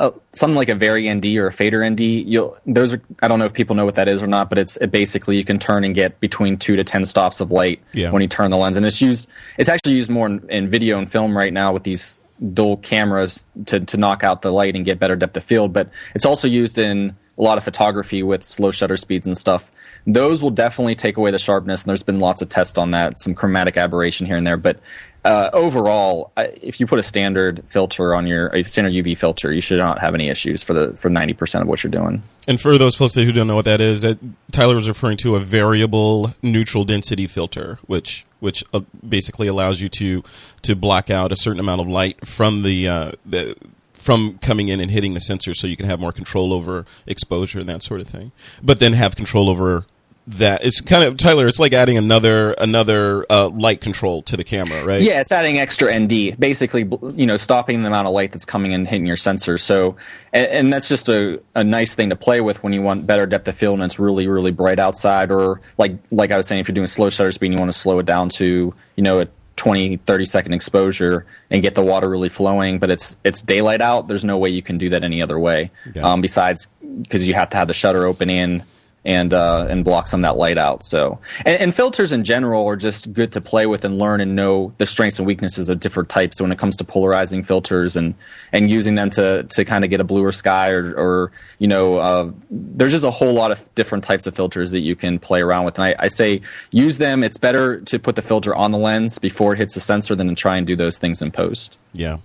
uh, 0.00 0.10
something 0.32 0.56
like 0.56 0.68
a 0.68 0.74
Vari 0.74 1.12
ND 1.12 1.26
or 1.36 1.48
a 1.48 1.52
fader 1.52 1.88
ND. 1.88 2.00
You'll 2.00 2.56
those 2.66 2.94
are 2.94 3.02
I 3.22 3.28
don't 3.28 3.38
know 3.38 3.44
if 3.46 3.52
people 3.52 3.74
know 3.76 3.84
what 3.84 3.94
that 3.94 4.08
is 4.08 4.22
or 4.22 4.26
not, 4.26 4.48
but 4.48 4.58
it's 4.58 4.76
it 4.78 4.90
basically 4.90 5.36
you 5.36 5.44
can 5.44 5.58
turn 5.58 5.84
and 5.84 5.94
get 5.94 6.20
between 6.20 6.56
two 6.56 6.76
to 6.76 6.84
ten 6.84 7.04
stops 7.04 7.40
of 7.40 7.50
light 7.50 7.80
Yeah. 7.92 8.10
when 8.10 8.22
you 8.22 8.28
turn 8.28 8.50
the 8.50 8.56
lens, 8.56 8.76
and 8.76 8.86
it's 8.86 9.00
used. 9.02 9.26
It's 9.58 9.68
actually 9.68 9.94
used 9.94 10.10
more 10.10 10.26
in, 10.26 10.48
in 10.50 10.70
video 10.70 10.98
and 10.98 11.10
film 11.10 11.36
right 11.36 11.52
now 11.52 11.72
with 11.72 11.82
these 11.82 12.20
dual 12.54 12.76
cameras 12.76 13.44
to 13.66 13.80
to 13.80 13.96
knock 13.96 14.22
out 14.22 14.42
the 14.42 14.52
light 14.52 14.76
and 14.76 14.84
get 14.84 14.98
better 15.00 15.16
depth 15.16 15.36
of 15.36 15.42
field. 15.44 15.72
But 15.72 15.90
it's 16.14 16.24
also 16.26 16.46
used 16.46 16.78
in 16.78 17.16
a 17.36 17.42
lot 17.42 17.58
of 17.58 17.64
photography 17.64 18.22
with 18.22 18.44
slow 18.44 18.70
shutter 18.70 18.96
speeds 18.96 19.26
and 19.26 19.36
stuff. 19.36 19.70
Those 20.06 20.42
will 20.42 20.50
definitely 20.50 20.94
take 20.94 21.16
away 21.16 21.30
the 21.32 21.38
sharpness, 21.38 21.82
and 21.82 21.88
there's 21.90 22.02
been 22.02 22.18
lots 22.20 22.40
of 22.40 22.48
tests 22.48 22.78
on 22.78 22.92
that, 22.92 23.20
some 23.20 23.34
chromatic 23.34 23.76
aberration 23.76 24.26
here 24.26 24.36
and 24.36 24.46
there. 24.46 24.56
But 24.56 24.78
uh, 25.24 25.50
overall, 25.52 26.32
if 26.36 26.80
you 26.80 26.86
put 26.86 26.98
a 26.98 27.02
standard 27.02 27.62
filter 27.66 28.14
on 28.14 28.26
your 28.26 28.48
a 28.48 28.62
standard 28.62 28.92
UV 28.92 29.16
filter, 29.16 29.52
you 29.52 29.60
should 29.60 29.78
not 29.78 30.00
have 30.00 30.14
any 30.14 30.28
issues 30.28 30.62
for 30.62 30.74
the 30.74 30.96
for 30.96 31.10
ninety 31.10 31.34
percent 31.34 31.62
of 31.62 31.68
what 31.68 31.82
you're 31.82 31.90
doing. 31.90 32.22
And 32.46 32.60
for 32.60 32.78
those 32.78 32.94
folks 32.94 33.14
who 33.14 33.32
don't 33.32 33.46
know 33.46 33.56
what 33.56 33.66
that 33.66 33.80
is, 33.80 34.02
that 34.02 34.18
Tyler 34.52 34.74
was 34.74 34.88
referring 34.88 35.18
to 35.18 35.36
a 35.36 35.40
variable 35.40 36.34
neutral 36.42 36.84
density 36.84 37.26
filter, 37.26 37.78
which 37.86 38.24
which 38.40 38.64
uh, 38.72 38.80
basically 39.06 39.48
allows 39.48 39.80
you 39.80 39.88
to 39.88 40.22
to 40.62 40.76
block 40.76 41.10
out 41.10 41.32
a 41.32 41.36
certain 41.36 41.60
amount 41.60 41.80
of 41.80 41.88
light 41.88 42.26
from 42.26 42.62
the, 42.62 42.88
uh, 42.88 43.12
the 43.26 43.56
from 43.92 44.38
coming 44.38 44.68
in 44.68 44.80
and 44.80 44.90
hitting 44.90 45.14
the 45.14 45.20
sensor, 45.20 45.52
so 45.52 45.66
you 45.66 45.76
can 45.76 45.86
have 45.86 46.00
more 46.00 46.12
control 46.12 46.52
over 46.52 46.86
exposure 47.06 47.58
and 47.58 47.68
that 47.68 47.82
sort 47.82 48.00
of 48.00 48.08
thing. 48.08 48.32
But 48.62 48.78
then 48.78 48.92
have 48.92 49.16
control 49.16 49.50
over 49.50 49.84
that. 50.28 50.64
It's 50.64 50.80
kind 50.80 51.04
of 51.04 51.16
Tyler. 51.16 51.46
It's 51.46 51.58
like 51.58 51.72
adding 51.72 51.96
another 51.96 52.52
another 52.52 53.24
uh, 53.30 53.48
light 53.48 53.80
control 53.80 54.22
to 54.22 54.36
the 54.36 54.44
camera, 54.44 54.84
right? 54.84 55.02
Yeah, 55.02 55.20
it's 55.20 55.32
adding 55.32 55.58
extra 55.58 55.96
ND, 55.98 56.38
basically, 56.38 56.88
you 57.14 57.26
know, 57.26 57.36
stopping 57.36 57.82
the 57.82 57.88
amount 57.88 58.06
of 58.06 58.14
light 58.14 58.32
that's 58.32 58.44
coming 58.44 58.72
in 58.72 58.80
and 58.80 58.88
hitting 58.88 59.06
your 59.06 59.16
sensor. 59.16 59.58
So, 59.58 59.96
and, 60.32 60.46
and 60.46 60.72
that's 60.72 60.88
just 60.88 61.08
a, 61.08 61.40
a 61.54 61.64
nice 61.64 61.94
thing 61.94 62.10
to 62.10 62.16
play 62.16 62.40
with 62.40 62.62
when 62.62 62.72
you 62.72 62.82
want 62.82 63.06
better 63.06 63.26
depth 63.26 63.48
of 63.48 63.56
field 63.56 63.74
and 63.74 63.84
it's 63.84 63.98
really, 63.98 64.28
really 64.28 64.50
bright 64.50 64.78
outside. 64.78 65.30
Or 65.30 65.60
like 65.78 65.96
like 66.10 66.30
I 66.30 66.36
was 66.36 66.46
saying, 66.46 66.60
if 66.60 66.68
you're 66.68 66.74
doing 66.74 66.86
slow 66.86 67.10
shutter 67.10 67.32
speed, 67.32 67.46
and 67.46 67.54
you 67.54 67.60
want 67.60 67.72
to 67.72 67.78
slow 67.78 67.98
it 67.98 68.06
down 68.06 68.28
to 68.30 68.74
you 68.96 69.02
know 69.02 69.20
a 69.20 69.28
20, 69.56 69.96
30 69.96 70.24
second 70.24 70.52
exposure 70.52 71.26
and 71.50 71.62
get 71.62 71.74
the 71.74 71.82
water 71.82 72.08
really 72.08 72.28
flowing, 72.28 72.78
but 72.78 72.90
it's 72.90 73.16
it's 73.24 73.42
daylight 73.42 73.80
out. 73.80 74.08
There's 74.08 74.24
no 74.24 74.38
way 74.38 74.50
you 74.50 74.62
can 74.62 74.78
do 74.78 74.90
that 74.90 75.04
any 75.04 75.20
other 75.20 75.38
way. 75.38 75.70
Okay. 75.88 76.00
Um, 76.00 76.20
besides, 76.20 76.68
because 77.02 77.26
you 77.26 77.34
have 77.34 77.50
to 77.50 77.56
have 77.56 77.68
the 77.68 77.74
shutter 77.74 78.06
open 78.06 78.30
in 78.30 78.62
and 79.04 79.32
uh, 79.32 79.66
and 79.68 79.84
block 79.84 80.08
some 80.08 80.24
of 80.24 80.28
that 80.28 80.36
light 80.38 80.58
out. 80.58 80.82
So, 80.82 81.18
and, 81.44 81.60
and 81.60 81.74
filters 81.74 82.12
in 82.12 82.24
general 82.24 82.66
are 82.66 82.76
just 82.76 83.12
good 83.12 83.32
to 83.32 83.40
play 83.40 83.66
with 83.66 83.84
and 83.84 83.98
learn 83.98 84.20
and 84.20 84.34
know 84.34 84.72
the 84.78 84.86
strengths 84.86 85.18
and 85.18 85.26
weaknesses 85.26 85.68
of 85.68 85.80
different 85.80 86.08
types. 86.08 86.36
So 86.36 86.44
when 86.44 86.52
it 86.52 86.58
comes 86.58 86.76
to 86.76 86.84
polarizing 86.84 87.42
filters 87.42 87.96
and 87.96 88.14
and 88.52 88.70
using 88.70 88.96
them 88.96 89.10
to 89.10 89.44
to 89.44 89.64
kind 89.64 89.84
of 89.84 89.90
get 89.90 90.00
a 90.00 90.04
bluer 90.04 90.32
sky 90.32 90.70
or 90.70 90.92
or 90.94 91.32
you 91.58 91.68
know, 91.68 91.98
uh, 91.98 92.30
there's 92.50 92.92
just 92.92 93.04
a 93.04 93.10
whole 93.10 93.32
lot 93.32 93.50
of 93.52 93.74
different 93.74 94.04
types 94.04 94.26
of 94.26 94.34
filters 94.34 94.70
that 94.72 94.80
you 94.80 94.94
can 94.94 95.18
play 95.18 95.40
around 95.40 95.64
with. 95.64 95.78
And 95.78 95.88
I, 95.88 95.94
I 95.98 96.08
say 96.08 96.40
use 96.70 96.98
them. 96.98 97.22
It's 97.22 97.38
better 97.38 97.80
to 97.80 97.98
put 97.98 98.16
the 98.16 98.22
filter 98.22 98.54
on 98.54 98.70
the 98.72 98.78
lens 98.78 99.18
before 99.18 99.54
it 99.54 99.58
hits 99.58 99.74
the 99.74 99.80
sensor 99.80 100.14
than 100.14 100.28
to 100.28 100.34
try 100.34 100.56
and 100.56 100.66
do 100.66 100.76
those 100.76 100.98
things 100.98 101.22
in 101.22 101.30
post. 101.30 101.78
Yeah. 101.92 102.18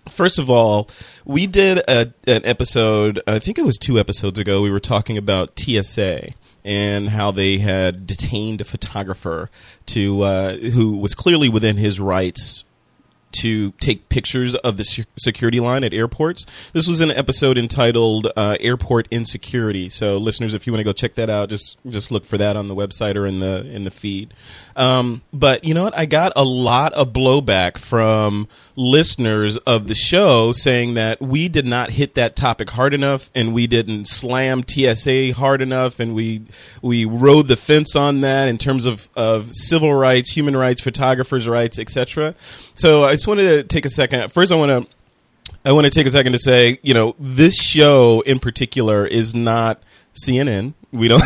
First 0.10 0.40
of 0.40 0.50
all, 0.50 0.90
we 1.26 1.48
did 1.48 1.80
a, 1.88 2.14
an 2.28 2.42
episode, 2.46 3.22
I 3.28 3.40
think 3.40 3.58
it 3.58 3.66
was 3.66 3.78
two 3.78 4.00
episodes 4.00 4.40
ago, 4.40 4.62
we 4.62 4.72
were 4.72 4.80
talking 4.80 5.18
about 5.18 5.58
TSA 5.60 6.34
and 6.66 7.10
how 7.10 7.32
they 7.32 7.60
had 7.60 8.06
detained 8.06 8.62
a 8.62 8.66
photographer 8.66 9.50
to 9.88 10.22
uh, 10.22 10.56
who 10.58 10.98
was 10.98 11.16
clearly 11.16 11.50
within 11.50 11.78
his 11.78 12.00
rights 12.00 12.64
to 13.32 13.72
take 13.74 14.10
pictures 14.10 14.56
of 14.56 14.78
the 14.78 15.06
security 15.18 15.60
line 15.60 15.84
at 15.84 15.94
airports. 15.94 16.46
This 16.74 16.88
was 16.88 17.02
an 17.02 17.12
episode 17.12 17.58
entitled 17.58 18.32
uh, 18.36 18.58
"Airport 18.60 19.08
Insecurity." 19.12 19.90
So, 19.90 20.18
listeners, 20.18 20.54
if 20.54 20.66
you 20.66 20.74
want 20.74 20.82
to 20.82 20.84
go 20.84 20.94
check 20.94 21.16
that 21.16 21.30
out, 21.30 21.50
just 21.50 21.78
just 21.88 22.12
look 22.12 22.26
for 22.26 22.38
that 22.38 22.56
on 22.56 22.68
the 22.68 22.76
website 22.76 23.16
or 23.16 23.26
in 23.26 23.40
the 23.40 23.70
in 23.72 23.84
the 23.84 23.92
feed. 23.92 24.34
Um, 24.80 25.24
but 25.34 25.66
you 25.66 25.74
know 25.74 25.84
what? 25.84 25.98
I 25.98 26.06
got 26.06 26.32
a 26.38 26.46
lot 26.46 26.94
of 26.94 27.12
blowback 27.12 27.78
from 27.78 28.48
listeners 28.78 29.58
of 29.58 29.88
the 29.88 29.94
show 29.94 30.54
saying 30.54 30.94
that 30.94 31.20
we 31.22 31.50
did 31.50 31.66
not 31.66 31.90
hit 31.90 32.16
that 32.16 32.38
topic 32.38 32.70
hard 32.70 32.94
enough, 32.94 33.30
and 33.36 33.54
we 33.54 33.68
didn't 33.68 34.06
slam 34.08 34.64
TSA 34.66 35.34
hard 35.34 35.62
enough, 35.62 36.00
and 36.00 36.16
we 36.16 36.44
we 36.82 37.04
rode 37.04 37.50
the 37.50 37.58
fence 37.58 37.98
on 37.98 38.22
that 38.22 38.48
in 38.48 38.58
terms 38.58 38.86
of 38.86 39.10
of 39.18 39.50
civil 39.52 39.94
rights, 39.94 40.32
human 40.32 40.56
rights, 40.56 40.80
photographers' 40.80 41.46
rights, 41.46 41.78
etc. 41.78 42.34
So 42.76 43.04
I 43.04 43.12
just 43.12 43.28
wanted 43.28 43.48
to 43.50 43.64
take 43.64 43.84
a 43.84 43.90
second. 43.90 44.32
First, 44.32 44.54
I 44.54 44.56
want 44.56 44.88
to 44.88 44.94
I 45.66 45.74
want 45.74 45.88
to 45.88 45.92
take 45.92 46.08
a 46.08 46.12
second 46.12 46.32
to 46.32 46.40
say, 46.40 46.80
you 46.84 46.94
know, 46.94 47.16
this 47.20 47.56
show 47.62 48.22
in 48.22 48.40
particular 48.40 49.06
is 49.06 49.36
not 49.36 49.84
CNN. 50.14 50.74
We 50.92 51.08
don't 51.08 51.22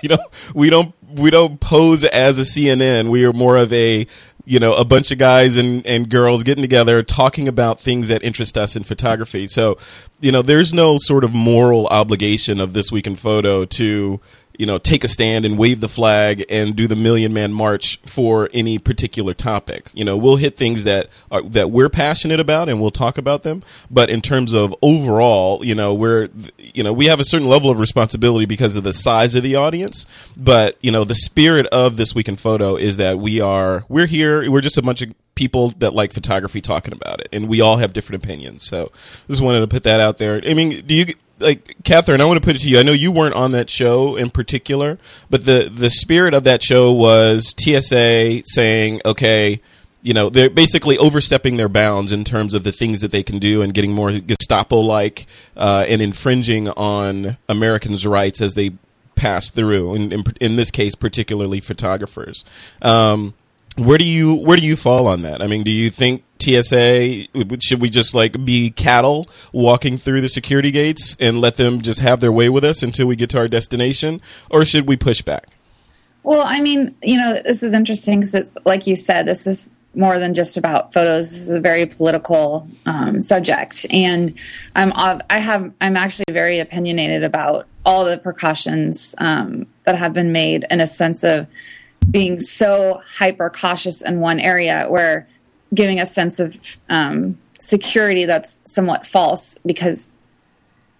we 0.00 0.08
don't 0.08 0.20
we 0.54 0.70
don't 0.70 0.94
we 1.14 1.30
don't 1.30 1.60
pose 1.60 2.04
as 2.04 2.38
a 2.38 2.42
CNN. 2.42 3.10
We 3.10 3.24
are 3.24 3.32
more 3.32 3.56
of 3.56 3.72
a 3.72 4.06
you 4.44 4.58
know 4.58 4.74
a 4.74 4.84
bunch 4.84 5.10
of 5.10 5.18
guys 5.18 5.56
and 5.56 5.86
and 5.86 6.08
girls 6.08 6.42
getting 6.42 6.62
together 6.62 7.02
talking 7.02 7.48
about 7.48 7.80
things 7.80 8.08
that 8.08 8.22
interest 8.22 8.56
us 8.56 8.76
in 8.76 8.84
photography. 8.84 9.48
So, 9.48 9.78
you 10.20 10.32
know, 10.32 10.42
there's 10.42 10.72
no 10.72 10.96
sort 10.98 11.24
of 11.24 11.32
moral 11.34 11.86
obligation 11.88 12.60
of 12.60 12.72
this 12.72 12.90
week 12.90 13.06
in 13.06 13.16
photo 13.16 13.64
to 13.64 14.20
you 14.58 14.66
know 14.66 14.76
take 14.76 15.04
a 15.04 15.08
stand 15.08 15.46
and 15.46 15.56
wave 15.56 15.80
the 15.80 15.88
flag 15.88 16.44
and 16.50 16.76
do 16.76 16.86
the 16.86 16.96
million 16.96 17.32
man 17.32 17.52
march 17.52 17.98
for 18.04 18.50
any 18.52 18.78
particular 18.78 19.32
topic. 19.32 19.90
You 19.94 20.04
know 20.04 20.16
we'll 20.16 20.36
hit 20.36 20.56
things 20.56 20.84
that 20.84 21.08
are 21.30 21.42
that 21.42 21.70
we're 21.70 21.88
passionate 21.88 22.40
about 22.40 22.68
and 22.68 22.80
we'll 22.80 22.90
talk 22.90 23.16
about 23.16 23.44
them. 23.44 23.62
But 23.90 24.10
in 24.10 24.20
terms 24.20 24.52
of 24.52 24.74
overall 24.82 25.64
you 25.64 25.74
know 25.74 25.94
we're 25.94 26.26
you 26.58 26.82
know 26.82 26.92
we 26.92 27.06
have 27.06 27.20
a 27.20 27.24
certain 27.24 27.48
level 27.48 27.70
of 27.70 27.78
responsibility 27.78 28.44
because 28.44 28.76
of 28.76 28.84
the 28.84 28.92
size 28.92 29.34
of 29.34 29.42
the 29.42 29.54
audience. 29.54 30.06
But 30.36 30.76
you 30.82 30.90
know 30.90 31.04
the 31.04 31.14
spirit 31.14 31.66
of 31.66 31.96
this 31.96 32.14
week 32.14 32.28
in 32.28 32.36
photo 32.36 32.76
is 32.76 32.96
that 32.98 33.18
we 33.18 33.40
are 33.40 33.84
we're 33.88 34.06
here. 34.06 34.50
We're 34.50 34.60
just 34.60 34.76
a 34.76 34.82
bunch 34.82 35.02
of 35.02 35.14
people 35.36 35.70
that 35.78 35.94
like 35.94 36.12
photography 36.12 36.60
talking 36.60 36.92
about 36.92 37.20
it. 37.20 37.28
And 37.32 37.48
we 37.48 37.60
all 37.60 37.76
have 37.76 37.92
different 37.92 38.24
opinions. 38.24 38.66
So 38.66 38.90
just 39.28 39.40
wanted 39.40 39.60
to 39.60 39.68
put 39.68 39.84
that 39.84 40.00
out 40.00 40.18
there. 40.18 40.42
I 40.44 40.52
mean 40.54 40.84
do 40.84 40.94
you 40.96 41.14
like 41.38 41.76
Catherine, 41.84 42.20
I 42.20 42.24
want 42.24 42.40
to 42.42 42.46
put 42.46 42.56
it 42.56 42.60
to 42.60 42.68
you. 42.68 42.78
I 42.78 42.82
know 42.82 42.92
you 42.92 43.12
weren't 43.12 43.34
on 43.34 43.52
that 43.52 43.70
show 43.70 44.16
in 44.16 44.30
particular, 44.30 44.98
but 45.30 45.44
the 45.44 45.70
the 45.72 45.90
spirit 45.90 46.34
of 46.34 46.44
that 46.44 46.62
show 46.62 46.92
was 46.92 47.54
TSA 47.58 48.42
saying, 48.44 49.00
okay, 49.04 49.60
you 50.02 50.14
know, 50.14 50.30
they're 50.30 50.50
basically 50.50 50.96
overstepping 50.98 51.56
their 51.56 51.68
bounds 51.68 52.12
in 52.12 52.24
terms 52.24 52.54
of 52.54 52.64
the 52.64 52.72
things 52.72 53.00
that 53.00 53.10
they 53.10 53.22
can 53.22 53.38
do 53.38 53.62
and 53.62 53.74
getting 53.74 53.92
more 53.92 54.12
Gestapo 54.12 54.78
like 54.80 55.26
uh, 55.56 55.84
and 55.88 56.00
infringing 56.00 56.68
on 56.70 57.36
Americans' 57.48 58.06
rights 58.06 58.40
as 58.40 58.54
they 58.54 58.72
pass 59.14 59.50
through. 59.50 59.94
In 59.94 60.12
in, 60.12 60.24
in 60.40 60.56
this 60.56 60.70
case, 60.70 60.94
particularly 60.94 61.60
photographers. 61.60 62.44
Um, 62.82 63.34
where 63.78 63.98
do 63.98 64.04
you 64.04 64.34
where 64.34 64.56
do 64.56 64.66
you 64.66 64.76
fall 64.76 65.06
on 65.06 65.22
that? 65.22 65.40
I 65.40 65.46
mean, 65.46 65.62
do 65.62 65.70
you 65.70 65.90
think 65.90 66.24
TSA 66.40 67.26
should 67.60 67.80
we 67.80 67.90
just 67.90 68.14
like 68.14 68.44
be 68.44 68.70
cattle 68.70 69.26
walking 69.52 69.96
through 69.98 70.20
the 70.20 70.28
security 70.28 70.70
gates 70.70 71.16
and 71.20 71.40
let 71.40 71.56
them 71.56 71.80
just 71.80 72.00
have 72.00 72.20
their 72.20 72.32
way 72.32 72.48
with 72.48 72.64
us 72.64 72.82
until 72.82 73.06
we 73.06 73.16
get 73.16 73.30
to 73.30 73.38
our 73.38 73.48
destination, 73.48 74.20
or 74.50 74.64
should 74.64 74.88
we 74.88 74.96
push 74.96 75.22
back? 75.22 75.48
Well, 76.22 76.42
I 76.44 76.60
mean, 76.60 76.94
you 77.02 77.16
know, 77.16 77.40
this 77.44 77.62
is 77.62 77.72
interesting 77.72 78.20
because 78.20 78.34
it's 78.34 78.56
like 78.64 78.86
you 78.86 78.96
said, 78.96 79.26
this 79.26 79.46
is 79.46 79.72
more 79.94 80.18
than 80.18 80.34
just 80.34 80.56
about 80.56 80.92
photos. 80.92 81.30
This 81.30 81.40
is 81.40 81.50
a 81.50 81.60
very 81.60 81.86
political 81.86 82.68
um, 82.86 83.20
subject, 83.20 83.86
and 83.90 84.38
I'm 84.74 84.92
I 85.30 85.38
have 85.38 85.72
I'm 85.80 85.96
actually 85.96 86.32
very 86.32 86.58
opinionated 86.58 87.24
about 87.24 87.66
all 87.84 88.04
the 88.04 88.18
precautions 88.18 89.14
um, 89.18 89.66
that 89.84 89.96
have 89.96 90.12
been 90.12 90.32
made 90.32 90.66
in 90.70 90.80
a 90.80 90.86
sense 90.86 91.24
of 91.24 91.46
being 92.10 92.40
so 92.40 93.00
hyper 93.06 93.50
cautious 93.50 94.02
in 94.02 94.20
one 94.20 94.40
area, 94.40 94.86
where 94.88 95.28
giving 95.74 96.00
a 96.00 96.06
sense 96.06 96.40
of 96.40 96.58
um, 96.88 97.38
security 97.58 98.24
that's 98.24 98.60
somewhat 98.64 99.06
false 99.06 99.58
because 99.66 100.10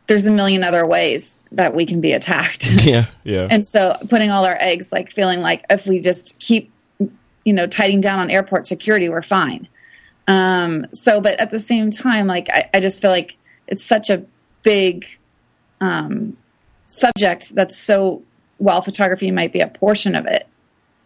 there's 0.08 0.26
a 0.26 0.30
million 0.30 0.64
other 0.64 0.86
ways 0.86 1.38
that 1.52 1.74
we 1.74 1.86
can 1.86 2.00
be 2.00 2.12
attacked. 2.12 2.68
Yeah, 2.84 3.06
yeah. 3.24 3.48
and 3.50 3.66
so 3.66 3.96
putting 4.08 4.30
all 4.30 4.46
our 4.46 4.56
eggs, 4.58 4.90
like 4.90 5.10
feeling 5.10 5.40
like 5.40 5.64
if 5.68 5.86
we 5.86 6.00
just 6.00 6.38
keep, 6.38 6.72
you 7.44 7.52
know, 7.52 7.66
tightening 7.66 8.00
down 8.00 8.18
on 8.18 8.30
airport 8.30 8.66
security, 8.66 9.08
we're 9.08 9.22
fine. 9.22 9.68
Um, 10.26 10.86
so, 10.92 11.20
but 11.20 11.38
at 11.40 11.50
the 11.50 11.58
same 11.58 11.90
time, 11.90 12.26
like 12.26 12.48
I, 12.50 12.68
I 12.74 12.80
just 12.80 13.00
feel 13.00 13.10
like 13.10 13.36
it's 13.66 13.84
such 13.84 14.10
a 14.10 14.24
big 14.62 15.06
um, 15.80 16.32
subject 16.86 17.54
that's 17.54 17.76
so 17.76 18.22
while 18.58 18.82
photography 18.82 19.30
might 19.30 19.52
be 19.52 19.60
a 19.60 19.68
portion 19.68 20.14
of 20.14 20.26
it, 20.26 20.46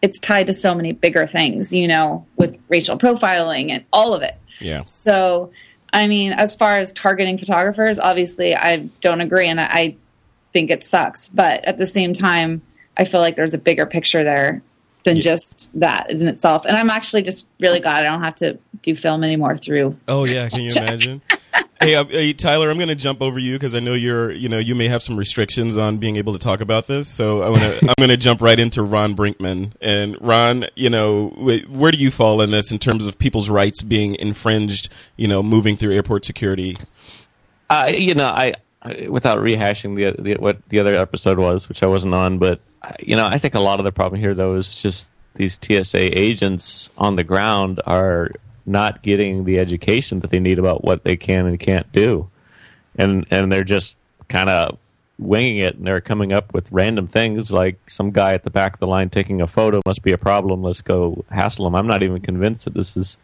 it's 0.02 0.18
tied 0.18 0.49
to 0.49 0.52
so 0.52 0.75
many 0.75 0.92
bigger 0.92 1.26
things, 1.26 1.73
you 1.73 1.87
know, 1.88 2.26
with 2.37 2.59
racial 2.68 2.99
profiling 2.99 3.71
and 3.71 3.85
all 3.92 4.14
of 4.14 4.23
it. 4.23 4.35
Yeah. 4.59 4.82
So, 4.85 5.52
I 5.92 6.09
mean, 6.09 6.32
as 6.32 6.54
far 6.54 6.76
as 6.78 6.92
targeting 6.92 7.38
photographers, 7.38 7.99
obviously 7.99 8.54
I 8.54 8.88
don't 9.00 9.21
agree 9.21 9.47
and 9.49 9.61
I 9.61 9.97
think 10.52 10.71
it 10.71 10.85
sucks. 10.85 11.28
But 11.28 11.64
at 11.64 11.78
the 11.78 11.87
same 11.87 12.12
time, 12.12 12.62
I 12.97 13.04
feel 13.04 13.21
like 13.21 13.37
there's 13.37 13.54
a 13.54 13.59
bigger 13.59 13.87
picture 13.87 14.25
there 14.25 14.62
than 15.04 15.16
Yeah. 15.16 15.23
just 15.23 15.71
that 15.75 16.11
in 16.11 16.26
itself. 16.28 16.64
And 16.64 16.76
I'm 16.76 16.90
actually 16.90 17.23
just 17.23 17.49
really 17.61 17.80
glad 17.80 17.97
I 17.97 18.02
don't 18.02 18.23
have 18.23 18.37
to 18.37 18.59
do 18.82 18.94
film 18.97 19.23
anymore 19.25 19.56
through. 19.56 19.97
Oh 20.09 20.25
yeah, 20.25 20.49
can 20.49 20.61
you 20.61 20.71
imagine? 20.76 21.23
Hey, 21.80 21.94
uh, 21.94 22.04
hey, 22.04 22.32
Tyler, 22.32 22.71
I'm 22.71 22.76
going 22.76 22.88
to 22.88 22.94
jump 22.94 23.21
over 23.23 23.38
you 23.38 23.54
because 23.54 23.75
I 23.75 23.80
know 23.80 23.94
you're, 23.94 24.30
you 24.30 24.49
know, 24.49 24.59
you 24.59 24.75
may 24.75 24.88
have 24.88 25.02
some 25.02 25.16
restrictions 25.16 25.76
on 25.76 25.99
being 25.99 26.16
able 26.16 26.32
to 26.32 26.38
talk 26.38 26.61
about 26.61 26.87
this. 26.87 27.09
So 27.09 27.42
I 27.42 27.49
want 27.50 27.62
to, 27.62 27.78
I'm 27.88 27.94
going 27.99 28.11
to 28.11 28.16
jump 28.16 28.40
right 28.40 28.59
into 28.59 28.82
Ron 28.82 29.14
Brinkman. 29.14 29.73
And 29.80 30.16
Ron, 30.21 30.66
you 30.76 30.90
know, 30.90 31.28
wh- 31.28 31.71
where 31.71 31.92
do 31.92 31.99
you 31.99 32.11
fall 32.11 32.40
in 32.40 32.50
this 32.50 32.73
in 32.73 32.78
terms 32.78 33.06
of 33.06 33.18
people's 33.18 33.50
rights 33.50 33.82
being 33.82 34.14
infringed? 34.16 34.88
You 35.16 35.28
know, 35.28 35.42
moving 35.42 35.76
through 35.76 35.94
airport 35.94 36.25
security. 36.25 36.76
Uh, 37.68 37.92
you 37.94 38.14
know, 38.14 38.28
I, 38.28 38.54
I 38.82 39.09
without 39.09 39.38
rehashing 39.38 39.97
the, 39.97 40.23
the 40.23 40.35
what 40.35 40.59
the 40.68 40.80
other 40.80 40.94
episode 40.94 41.38
was, 41.38 41.68
which 41.68 41.82
I 41.82 41.87
wasn't 41.87 42.14
on, 42.14 42.38
but 42.38 42.61
uh, 42.82 42.92
you 43.00 43.16
know, 43.16 43.26
I 43.26 43.38
think 43.38 43.54
a 43.54 43.61
lot 43.61 43.78
of 43.78 43.85
the 43.85 43.92
problem 43.92 44.21
here 44.21 44.35
though 44.35 44.56
is 44.56 44.75
just 44.75 45.11
these 45.35 45.59
TSA 45.62 46.18
agents 46.18 46.90
on 46.99 47.16
the 47.16 47.25
ground 47.25 47.80
are 47.87 48.30
not 48.66 49.02
getting 49.02 49.45
the 49.45 49.59
education 49.59 50.21
that 50.21 50.31
they 50.31 50.38
need 50.38 50.59
about 50.59 50.85
what 50.85 51.04
they 51.04 51.16
can 51.16 51.47
and 51.47 51.59
can't 51.59 51.90
do, 51.92 52.28
and 52.97 53.26
and 53.31 53.50
they're 53.52 53.64
just 53.64 53.97
kind 54.28 54.49
of 54.50 54.78
winging 55.19 55.59
it 55.59 55.76
and 55.76 55.87
they're 55.87 56.00
coming 56.00 56.33
up 56.33 56.52
with 56.54 56.73
random 56.73 57.07
things 57.07 57.52
like 57.52 57.78
some 57.88 58.11
guy 58.11 58.33
at 58.35 58.42
the 58.42 58.50
back 58.50 58.75
of 58.75 58.81
the 58.81 58.87
line 58.87 59.09
taking 59.09 59.40
a 59.40 59.47
photo 59.47 59.81
must 59.87 60.02
be 60.02 60.11
a 60.11 60.19
problem 60.19 60.62
let's 60.62 60.81
go 60.81 61.23
hassle 61.31 61.64
him 61.66 61.76
i'm 61.76 61.87
not 61.87 62.02
even 62.02 62.21
convinced 62.21 62.64
that 62.64 62.75
this 62.75 62.97
is 62.97 63.19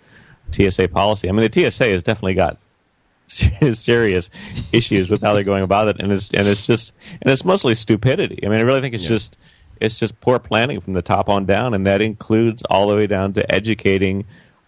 tsa 0.53 0.87
policy 0.87 1.29
i 1.29 1.33
mean 1.33 1.51
the 1.51 1.71
tsa 1.71 1.87
has 1.87 2.03
definitely 2.05 2.35
got 2.35 2.57
serious 3.27 4.31
issues 4.73 5.11
with 5.11 5.21
how 5.23 5.35
they're 5.35 5.45
going 5.45 5.63
about 5.63 5.89
it, 5.89 5.97
and 6.01 6.13
it's 6.13 6.29
and 6.33 6.47
it's 6.47 6.67
just 6.67 6.93
and 7.21 7.31
it's 7.33 7.45
mostly 7.45 7.75
stupidity. 7.75 8.39
I 8.45 8.49
mean, 8.49 8.59
I 8.59 8.63
really 8.63 8.81
think 8.81 8.95
it's 8.95 9.03
Yeah. 9.05 9.09
just 9.11 9.37
it's 9.81 9.99
just 9.99 10.19
poor 10.21 10.39
planning 10.39 10.81
from 10.81 10.95
the 10.95 11.03
top 11.03 11.29
on 11.29 11.45
down, 11.47 11.75
and 11.75 11.87
that 11.87 12.01
includes 12.01 12.63
all 12.71 12.89
the 12.89 12.97
way 12.97 13.07
down 13.07 13.33
to 13.35 13.55
educating 13.55 14.25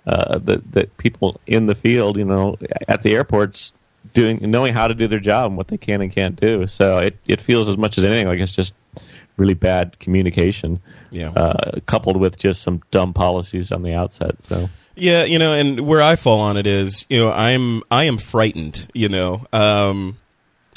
uh, 0.07 0.39
that 0.39 0.73
the 0.73 0.87
people 0.99 1.41
in 1.47 1.67
the 1.67 1.75
field, 1.75 2.17
you 2.17 2.25
know, 2.25 2.57
at 2.89 3.03
the 3.03 3.15
airports, 3.15 3.73
doing 4.15 4.39
knowing 4.51 4.73
how 4.75 4.89
to 4.89 4.95
do 4.95 5.07
their 5.07 5.21
job 5.21 5.47
and 5.47 5.57
what 5.57 5.69
they 5.69 5.77
can 5.77 6.01
and 6.01 6.13
can't 6.13 6.41
do. 6.41 6.67
So 6.67 6.99
it 6.99 7.17
it 7.27 7.41
feels 7.41 7.69
as 7.69 7.77
much 7.77 7.99
as 7.99 8.05
anything 8.05 8.27
like 8.29 8.39
it's 8.41 8.53
just 8.53 8.75
really 9.37 9.55
bad 9.55 9.99
communication, 9.99 10.81
Yeah. 11.11 11.31
uh, 11.31 11.81
coupled 11.87 12.17
with 12.19 12.37
just 12.39 12.63
some 12.63 12.83
dumb 12.91 13.13
policies 13.15 13.73
on 13.73 13.83
the 13.83 13.95
outset. 13.95 14.37
So. 14.43 14.69
Yeah, 14.97 15.25
you 15.25 15.39
know, 15.39 15.55
and 15.55 15.81
where 15.87 16.03
I 16.03 16.17
fall 16.17 16.41
on 16.41 16.57
it 16.59 16.67
is, 16.67 17.07
you 17.09 17.21
know, 17.21 17.33
I'm 17.33 17.83
I 17.91 18.05
am 18.05 18.19
frightened, 18.19 18.87
you 18.93 19.09
know, 19.09 19.47
um, 19.53 20.19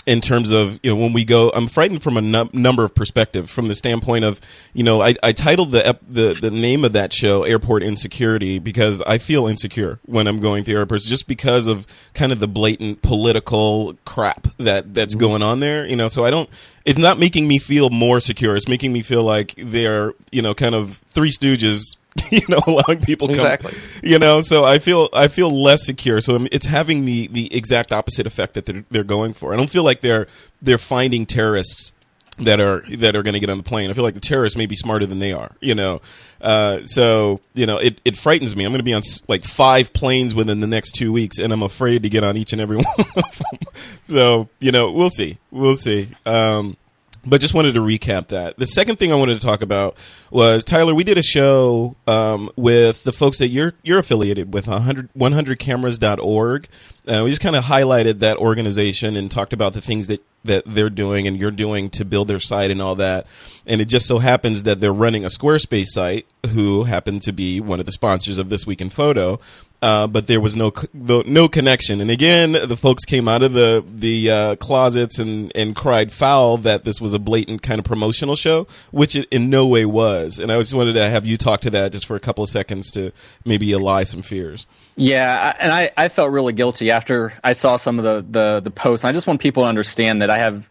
in 0.06 0.22
terms 0.22 0.52
of 0.52 0.80
you 0.84 0.92
know 0.92 0.96
when 0.96 1.14
we 1.14 1.24
go, 1.24 1.50
I'm 1.52 1.68
frightened 1.68 2.04
from 2.04 2.18
a 2.18 2.22
num- 2.22 2.50
number 2.54 2.84
of 2.84 2.94
perspectives. 2.94 3.52
From 3.52 3.68
the 3.68 3.76
standpoint 3.76 4.26
of, 4.26 4.40
you 4.74 4.84
know, 4.84 5.02
I, 5.02 5.16
I 5.24 5.32
titled 5.32 5.72
the, 5.72 5.86
ep- 5.88 6.02
the 6.08 6.34
the 6.34 6.52
name 6.52 6.84
of 6.84 6.94
that 6.94 7.14
show 7.14 7.44
"Airport 7.44 7.84
Insecurity" 7.84 8.60
because 8.60 9.02
I 9.02 9.18
feel 9.18 9.48
insecure 9.48 10.00
when 10.06 10.28
I'm 10.28 10.40
going 10.40 10.64
through 10.64 10.78
airports, 10.78 11.08
just 11.08 11.28
because 11.28 11.68
of 11.68 11.88
kind 12.14 12.32
of 12.32 12.40
the 12.40 12.48
blatant 12.48 13.02
political 13.02 13.98
crap 14.06 14.48
that 14.58 14.94
that's 14.94 15.16
mm-hmm. 15.16 15.20
going 15.20 15.42
on 15.44 15.60
there. 15.60 15.86
You 15.86 15.96
know, 15.96 16.10
so 16.10 16.26
I 16.26 16.30
don't. 16.30 16.50
It's 16.86 17.00
not 17.00 17.18
making 17.18 17.48
me 17.48 17.60
feel 17.60 17.90
more 17.90 18.20
secure. 18.20 18.58
It's 18.58 18.68
making 18.68 18.92
me 18.92 19.04
feel 19.04 19.24
like 19.24 19.54
they're, 19.58 20.14
you 20.32 20.42
know, 20.42 20.54
kind 20.54 20.76
of 20.76 20.98
three 21.08 21.32
stooges. 21.32 21.96
You 22.32 22.42
know, 22.50 22.60
allowing 22.66 23.02
people 23.02 23.28
come, 23.28 23.36
Exactly. 23.36 23.74
you 24.02 24.18
know 24.18 24.42
so 24.42 24.64
i 24.64 24.80
feel 24.80 25.08
i 25.14 25.28
feel 25.28 25.52
less 25.52 25.86
secure. 25.86 26.20
So 26.20 26.48
it's 26.52 26.66
having 26.66 27.06
the 27.06 27.28
the 27.28 27.54
exact 27.56 27.92
opposite 27.92 28.26
effect 28.26 28.56
that 28.56 28.66
they're, 28.66 28.84
they're 28.90 29.04
going 29.04 29.34
for. 29.34 29.54
I 29.54 29.58
don't 29.58 29.70
feel 29.70 29.84
like 29.84 30.02
they're 30.02 30.26
they're 30.62 30.80
finding 30.80 31.26
terrorists 31.28 31.92
that 32.40 32.60
are 32.60 32.84
that 32.98 33.16
are 33.16 33.22
going 33.22 33.36
to 33.36 33.40
get 33.40 33.52
on 33.52 33.58
the 33.58 33.64
plane. 33.64 33.92
I 33.92 33.94
feel 33.94 34.04
like 34.04 34.16
the 34.16 34.20
terrorists 34.20 34.58
may 34.58 34.66
be 34.66 34.76
smarter 34.76 35.06
than 35.06 35.20
they 35.20 35.32
are 35.34 35.52
you 35.62 35.76
know? 35.76 36.02
Uh, 36.42 36.84
so 36.86 37.40
you 37.54 37.68
know 37.68 37.78
it, 37.78 38.02
it 38.04 38.18
frightens 38.18 38.56
me. 38.56 38.66
I'm 38.66 38.72
going 38.72 38.80
to 38.80 38.84
be 38.84 38.94
on 38.94 39.04
like 39.28 39.44
five 39.46 39.94
planes 39.94 40.34
within 40.34 40.60
the 40.60 40.68
next 40.68 40.94
two 40.94 41.12
weeks 41.14 41.38
and 41.38 41.54
i'm 41.54 41.62
afraid 41.64 42.02
to 42.04 42.10
get 42.10 42.24
on 42.24 42.36
each 42.36 42.52
and 42.52 42.62
every 42.62 42.78
one 42.84 42.86
of 42.98 43.14
them 43.14 43.60
so 44.06 44.50
you 44.60 44.72
know 44.72 44.92
we'll 44.92 45.12
see. 45.12 45.38
We'll 45.52 45.76
see. 45.76 46.10
Um, 46.26 46.78
but 47.26 47.40
just 47.40 47.54
wanted 47.54 47.74
to 47.74 47.80
recap 47.80 48.28
that. 48.28 48.58
The 48.58 48.66
second 48.66 48.98
thing 48.98 49.12
I 49.12 49.16
wanted 49.16 49.40
to 49.40 49.46
talk 49.46 49.62
about 49.62 49.98
was 50.30 50.64
Tyler. 50.64 50.94
We 50.94 51.04
did 51.04 51.18
a 51.18 51.24
show 51.24 51.96
um, 52.06 52.50
with 52.56 53.04
the 53.04 53.14
folks 53.14 53.40
that 53.40 53.48
you're 53.48 53.74
you're 53.84 54.00
affiliated 54.00 54.54
with 54.54 54.68
100 54.68 55.10
100cameras.org. 55.14 56.68
Uh, 57.06 57.22
we 57.24 57.30
just 57.30 57.42
kind 57.42 57.56
of 57.56 57.66
highlighted 57.66 58.20
that 58.20 58.38
organization 58.38 59.16
and 59.16 59.30
talked 59.30 59.54
about 59.54 59.74
the 59.74 59.82
things 59.82 60.08
that 60.08 60.24
that 60.46 60.64
they're 60.66 60.90
doing 60.90 61.26
and 61.28 61.40
you're 61.40 61.52
doing 61.52 61.90
to 61.90 62.04
build 62.04 62.28
their 62.28 62.40
site 62.40 62.70
and 62.70 62.82
all 62.82 62.96
that. 62.96 63.26
And 63.66 63.80
it 63.80 63.86
just 63.86 64.06
so 64.06 64.20
happens 64.20 64.64
that 64.64 64.82
they're 64.82 64.94
running 64.94 65.24
a 65.24 65.30
Squarespace 65.30 65.88
site, 65.88 66.26
who 66.50 66.84
happen 66.84 67.20
to 67.22 67.32
be 67.32 67.62
one 67.62 67.80
of 67.80 67.86
the 67.86 67.92
sponsors 67.94 68.38
of 68.38 68.50
this 68.50 68.68
week 68.68 68.82
in 68.82 68.90
photo. 68.90 69.40
Uh, 69.84 70.08
but 70.08 70.28
there 70.28 70.40
was 70.40 70.56
no 70.56 70.72
no 70.94 71.50
connection. 71.50 72.00
And 72.00 72.10
again, 72.10 72.54
the 72.54 72.78
folks 72.78 73.04
came 73.04 73.28
out 73.28 73.44
of 73.44 73.52
the 73.52 73.84
the 73.86 74.32
uh, 74.32 74.56
closets 74.56 75.20
and 75.20 75.52
and 75.56 75.76
cried 75.76 76.10
foul 76.10 76.56
that 76.60 76.86
this 76.86 77.02
was 77.02 77.14
a 77.14 77.20
blatant 77.20 77.64
kind 77.64 77.80
of 77.80 77.86
promotional 77.86 78.38
show, 78.38 78.66
which 78.92 79.14
it 79.14 79.28
in 79.30 79.50
no 79.50 79.68
way 79.68 79.86
was. 79.86 80.40
And 80.40 80.54
I 80.54 80.58
just 80.60 80.74
wanted 80.74 80.94
to 80.94 81.10
have 81.10 81.26
you 81.26 81.36
talk 81.36 81.60
to 81.62 81.70
that 81.72 81.92
just 81.92 82.06
for 82.06 82.16
a 82.16 82.22
couple 82.22 82.46
of 82.46 82.50
seconds 82.50 82.92
to 82.92 83.12
maybe 83.44 83.74
allay 83.74 84.06
some 84.06 84.22
fears. 84.22 84.66
Yeah, 84.96 85.54
and 85.60 85.70
I, 85.70 85.92
I 85.98 86.08
felt 86.08 86.32
really 86.32 86.54
guilty 86.54 86.90
after 86.90 87.34
I 87.44 87.52
saw 87.52 87.76
some 87.76 88.00
of 88.00 88.06
the, 88.06 88.26
the, 88.30 88.60
the 88.62 88.72
posts. 88.72 89.04
I 89.04 89.12
just 89.12 89.28
want 89.28 89.42
people 89.42 89.64
to 89.64 89.68
understand 89.68 90.22
that 90.22 90.30
I 90.30 90.38
have, 90.38 90.70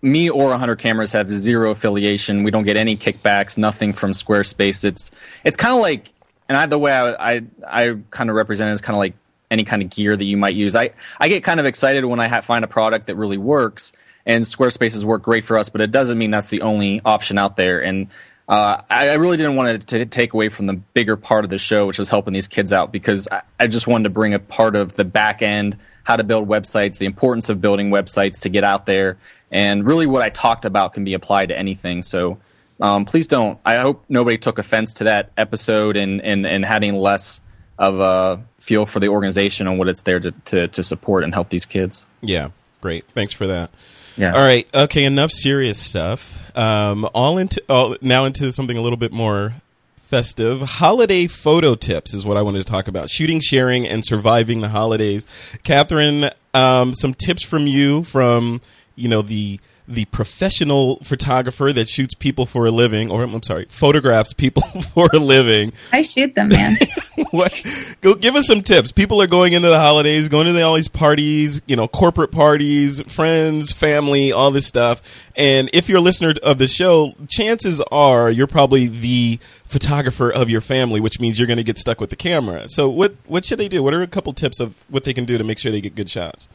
me 0.00 0.30
or 0.30 0.48
100 0.48 0.76
cameras 0.76 1.12
have 1.12 1.30
zero 1.30 1.70
affiliation. 1.70 2.44
We 2.44 2.50
don't 2.50 2.64
get 2.64 2.78
any 2.78 2.96
kickbacks, 2.96 3.58
nothing 3.58 3.92
from 3.92 4.12
Squarespace. 4.12 4.86
It's 4.86 5.10
it's 5.44 5.58
kind 5.58 5.74
of 5.74 5.82
like, 5.82 6.13
and 6.48 6.56
I, 6.58 6.66
the 6.66 6.78
way 6.78 6.92
I, 6.92 7.36
I, 7.36 7.42
I 7.66 7.96
kind 8.10 8.30
of 8.30 8.36
represent 8.36 8.70
it 8.70 8.72
is 8.72 8.80
kind 8.80 8.96
of 8.96 8.98
like 8.98 9.14
any 9.50 9.64
kind 9.64 9.82
of 9.82 9.90
gear 9.90 10.16
that 10.16 10.24
you 10.24 10.36
might 10.36 10.54
use. 10.54 10.74
I, 10.74 10.90
I 11.20 11.28
get 11.28 11.44
kind 11.44 11.60
of 11.60 11.66
excited 11.66 12.04
when 12.04 12.20
I 12.20 12.28
ha- 12.28 12.40
find 12.40 12.64
a 12.64 12.68
product 12.68 13.06
that 13.06 13.16
really 13.16 13.38
works, 13.38 13.92
and 14.26 14.44
Squarespace 14.44 14.94
has 14.94 15.04
worked 15.04 15.24
great 15.24 15.44
for 15.44 15.58
us, 15.58 15.68
but 15.68 15.80
it 15.80 15.90
doesn't 15.90 16.18
mean 16.18 16.30
that's 16.30 16.50
the 16.50 16.62
only 16.62 17.00
option 17.04 17.38
out 17.38 17.56
there. 17.56 17.82
And 17.82 18.08
uh, 18.48 18.82
I, 18.90 19.10
I 19.10 19.14
really 19.14 19.36
didn't 19.36 19.56
want 19.56 19.86
to 19.86 20.06
take 20.06 20.32
away 20.32 20.48
from 20.48 20.66
the 20.66 20.74
bigger 20.74 21.16
part 21.16 21.44
of 21.44 21.50
the 21.50 21.58
show, 21.58 21.86
which 21.86 21.98
was 21.98 22.10
helping 22.10 22.32
these 22.32 22.48
kids 22.48 22.72
out, 22.72 22.90
because 22.90 23.28
I, 23.30 23.42
I 23.60 23.66
just 23.66 23.86
wanted 23.86 24.04
to 24.04 24.10
bring 24.10 24.34
a 24.34 24.38
part 24.38 24.76
of 24.76 24.94
the 24.94 25.04
back 25.04 25.40
end, 25.42 25.78
how 26.02 26.16
to 26.16 26.24
build 26.24 26.48
websites, 26.48 26.98
the 26.98 27.06
importance 27.06 27.48
of 27.48 27.60
building 27.60 27.90
websites 27.90 28.40
to 28.40 28.48
get 28.48 28.64
out 28.64 28.86
there, 28.86 29.18
and 29.50 29.86
really 29.86 30.06
what 30.06 30.22
I 30.22 30.30
talked 30.30 30.64
about 30.64 30.94
can 30.94 31.04
be 31.04 31.14
applied 31.14 31.50
to 31.50 31.56
anything. 31.56 32.02
So 32.02 32.38
um, 32.80 33.04
please 33.04 33.26
don't. 33.26 33.58
I 33.64 33.76
hope 33.76 34.04
nobody 34.08 34.38
took 34.38 34.58
offense 34.58 34.94
to 34.94 35.04
that 35.04 35.30
episode 35.36 35.96
and, 35.96 36.20
and, 36.20 36.46
and 36.46 36.64
having 36.64 36.96
less 36.96 37.40
of 37.78 38.00
a 38.00 38.42
feel 38.58 38.86
for 38.86 39.00
the 39.00 39.08
organization 39.08 39.66
and 39.66 39.78
what 39.78 39.88
it's 39.88 40.02
there 40.02 40.20
to, 40.20 40.30
to, 40.30 40.68
to 40.68 40.82
support 40.82 41.24
and 41.24 41.34
help 41.34 41.48
these 41.50 41.66
kids. 41.66 42.06
Yeah, 42.20 42.50
great. 42.80 43.04
Thanks 43.08 43.32
for 43.32 43.46
that. 43.46 43.70
Yeah. 44.16 44.32
All 44.32 44.46
right. 44.46 44.68
Okay. 44.72 45.04
Enough 45.04 45.32
serious 45.32 45.78
stuff. 45.78 46.56
Um, 46.56 47.08
all 47.14 47.36
into 47.36 47.62
all, 47.68 47.96
now 48.00 48.24
into 48.24 48.50
something 48.52 48.76
a 48.76 48.80
little 48.80 48.96
bit 48.96 49.12
more 49.12 49.54
festive. 49.96 50.60
Holiday 50.60 51.26
photo 51.26 51.74
tips 51.74 52.14
is 52.14 52.24
what 52.24 52.36
I 52.36 52.42
wanted 52.42 52.58
to 52.58 52.70
talk 52.70 52.86
about. 52.86 53.10
Shooting, 53.10 53.40
sharing, 53.40 53.86
and 53.88 54.04
surviving 54.06 54.60
the 54.60 54.68
holidays. 54.68 55.26
Catherine, 55.64 56.30
um, 56.52 56.94
some 56.94 57.14
tips 57.14 57.44
from 57.44 57.66
you 57.66 58.04
from 58.04 58.60
you 58.94 59.08
know 59.08 59.22
the 59.22 59.58
the 59.86 60.06
professional 60.06 60.96
photographer 61.02 61.72
that 61.72 61.88
shoots 61.88 62.14
people 62.14 62.46
for 62.46 62.64
a 62.66 62.70
living, 62.70 63.10
or 63.10 63.22
I'm 63.22 63.42
sorry, 63.42 63.66
photographs 63.68 64.32
people 64.32 64.62
for 64.94 65.10
a 65.12 65.18
living. 65.18 65.72
I 65.92 66.02
shoot 66.02 66.34
them, 66.34 66.48
man. 66.48 66.76
what? 67.30 67.66
Go 68.00 68.14
give 68.14 68.34
us 68.34 68.46
some 68.46 68.62
tips. 68.62 68.92
People 68.92 69.20
are 69.20 69.26
going 69.26 69.52
into 69.52 69.68
the 69.68 69.78
holidays, 69.78 70.28
going 70.28 70.52
to 70.52 70.62
all 70.62 70.74
these 70.74 70.88
parties, 70.88 71.60
you 71.66 71.76
know, 71.76 71.86
corporate 71.86 72.32
parties, 72.32 73.02
friends, 73.12 73.72
family, 73.72 74.32
all 74.32 74.50
this 74.50 74.66
stuff. 74.66 75.02
And 75.36 75.68
if 75.72 75.88
you're 75.88 75.98
a 75.98 76.02
listener 76.02 76.34
of 76.42 76.58
the 76.58 76.66
show, 76.66 77.14
chances 77.28 77.82
are 77.92 78.30
you're 78.30 78.46
probably 78.46 78.86
the 78.86 79.38
photographer 79.66 80.30
of 80.30 80.48
your 80.48 80.60
family, 80.62 81.00
which 81.00 81.20
means 81.20 81.38
you're 81.38 81.46
going 81.46 81.58
to 81.58 81.64
get 81.64 81.76
stuck 81.76 82.00
with 82.00 82.10
the 82.10 82.16
camera. 82.16 82.68
So, 82.68 82.88
what 82.88 83.16
what 83.26 83.44
should 83.44 83.58
they 83.58 83.68
do? 83.68 83.82
What 83.82 83.92
are 83.92 84.02
a 84.02 84.06
couple 84.06 84.32
tips 84.32 84.60
of 84.60 84.74
what 84.88 85.04
they 85.04 85.12
can 85.12 85.26
do 85.26 85.36
to 85.36 85.44
make 85.44 85.58
sure 85.58 85.70
they 85.70 85.80
get 85.82 85.94
good 85.94 86.08
shots? 86.08 86.48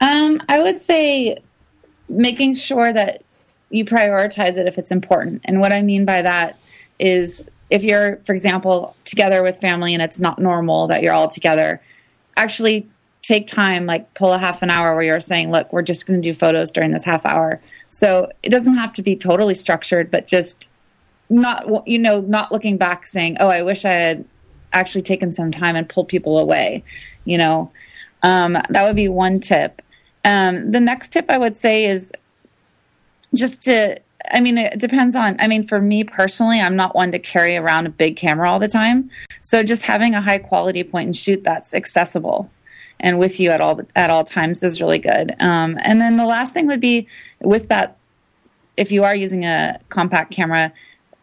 Um, 0.00 0.40
I 0.48 0.62
would 0.62 0.80
say 0.80 1.42
making 2.10 2.54
sure 2.54 2.92
that 2.92 3.22
you 3.70 3.84
prioritize 3.84 4.58
it 4.58 4.66
if 4.66 4.78
it's 4.78 4.90
important. 4.90 5.42
And 5.44 5.60
what 5.60 5.72
I 5.72 5.80
mean 5.80 6.04
by 6.04 6.22
that 6.22 6.58
is 6.98 7.48
if 7.70 7.82
you're, 7.84 8.16
for 8.26 8.32
example, 8.32 8.96
together 9.04 9.42
with 9.42 9.60
family 9.60 9.94
and 9.94 10.02
it's 10.02 10.20
not 10.20 10.38
normal 10.38 10.88
that 10.88 11.02
you're 11.02 11.14
all 11.14 11.28
together, 11.28 11.80
actually 12.36 12.88
take 13.22 13.46
time, 13.46 13.86
like 13.86 14.12
pull 14.14 14.32
a 14.32 14.38
half 14.38 14.62
an 14.62 14.70
hour 14.70 14.94
where 14.94 15.04
you're 15.04 15.20
saying, 15.20 15.50
look, 15.50 15.72
we're 15.72 15.82
just 15.82 16.06
going 16.06 16.20
to 16.20 16.28
do 16.28 16.34
photos 16.34 16.70
during 16.70 16.90
this 16.90 17.04
half 17.04 17.24
hour. 17.24 17.60
So 17.90 18.30
it 18.42 18.50
doesn't 18.50 18.76
have 18.76 18.92
to 18.94 19.02
be 19.02 19.14
totally 19.14 19.54
structured, 19.54 20.10
but 20.10 20.26
just 20.26 20.70
not, 21.28 21.86
you 21.86 21.98
know, 21.98 22.20
not 22.20 22.50
looking 22.50 22.76
back 22.76 23.06
saying, 23.06 23.36
oh, 23.38 23.48
I 23.48 23.62
wish 23.62 23.84
I 23.84 23.92
had 23.92 24.24
actually 24.72 25.02
taken 25.02 25.32
some 25.32 25.52
time 25.52 25.76
and 25.76 25.88
pulled 25.88 26.08
people 26.08 26.38
away, 26.38 26.82
you 27.24 27.38
know. 27.38 27.70
Um, 28.22 28.52
that 28.68 28.84
would 28.84 28.96
be 28.96 29.08
one 29.08 29.40
tip. 29.40 29.80
Um, 30.24 30.70
the 30.72 30.80
next 30.80 31.10
tip 31.12 31.26
I 31.28 31.38
would 31.38 31.56
say 31.56 31.86
is 31.86 32.12
just 33.34 33.64
to 33.64 34.00
I 34.30 34.40
mean, 34.40 34.58
it 34.58 34.78
depends 34.78 35.16
on. 35.16 35.36
I 35.38 35.48
mean, 35.48 35.66
for 35.66 35.80
me 35.80 36.04
personally, 36.04 36.60
I'm 36.60 36.76
not 36.76 36.94
one 36.94 37.12
to 37.12 37.18
carry 37.18 37.56
around 37.56 37.86
a 37.86 37.90
big 37.90 38.16
camera 38.16 38.50
all 38.50 38.58
the 38.58 38.68
time. 38.68 39.10
So 39.40 39.62
just 39.62 39.82
having 39.82 40.14
a 40.14 40.20
high 40.20 40.38
quality 40.38 40.84
point 40.84 41.06
and 41.06 41.16
shoot 41.16 41.42
that's 41.42 41.74
accessible 41.74 42.50
and 43.00 43.18
with 43.18 43.40
you 43.40 43.50
at 43.50 43.60
all 43.60 43.80
at 43.96 44.10
all 44.10 44.24
times 44.24 44.62
is 44.62 44.80
really 44.80 44.98
good. 44.98 45.34
Um, 45.40 45.78
and 45.82 46.00
then 46.00 46.16
the 46.16 46.26
last 46.26 46.52
thing 46.52 46.66
would 46.66 46.80
be 46.80 47.08
with 47.40 47.68
that, 47.68 47.96
if 48.76 48.92
you 48.92 49.04
are 49.04 49.16
using 49.16 49.44
a 49.44 49.80
compact 49.88 50.32
camera, 50.32 50.72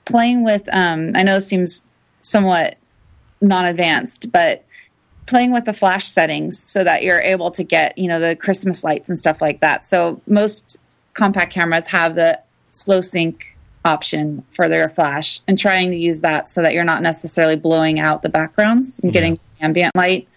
playing 0.05 0.43
with. 0.43 0.67
Um, 0.71 1.11
I 1.15 1.23
know 1.23 1.35
this 1.35 1.47
seems 1.47 1.85
somewhat 2.21 2.77
non-advanced, 3.41 4.31
but 4.31 4.65
playing 5.27 5.51
with 5.51 5.65
the 5.65 5.73
flash 5.73 6.07
settings 6.07 6.57
so 6.57 6.83
that 6.83 7.03
you're 7.03 7.21
able 7.21 7.51
to 7.51 7.63
get 7.63 7.97
you 7.97 8.07
know 8.07 8.19
the 8.19 8.35
Christmas 8.35 8.83
lights 8.83 9.09
and 9.09 9.19
stuff 9.19 9.41
like 9.41 9.59
that. 9.59 9.85
So 9.85 10.21
most 10.25 10.79
compact 11.13 11.53
cameras 11.53 11.87
have 11.87 12.15
the 12.15 12.39
slow 12.71 13.01
sync 13.01 13.55
option 13.85 14.43
for 14.49 14.67
their 14.67 14.89
flash 14.89 15.41
and 15.47 15.57
trying 15.57 15.91
to 15.91 15.97
use 15.97 16.21
that 16.21 16.49
so 16.49 16.61
that 16.61 16.73
you're 16.73 16.83
not 16.83 17.01
necessarily 17.01 17.55
blowing 17.55 17.99
out 17.99 18.21
the 18.21 18.29
backgrounds 18.29 18.99
and 18.99 19.13
getting 19.13 19.33
yeah. 19.33 19.65
ambient 19.65 19.95
light. 19.95 20.27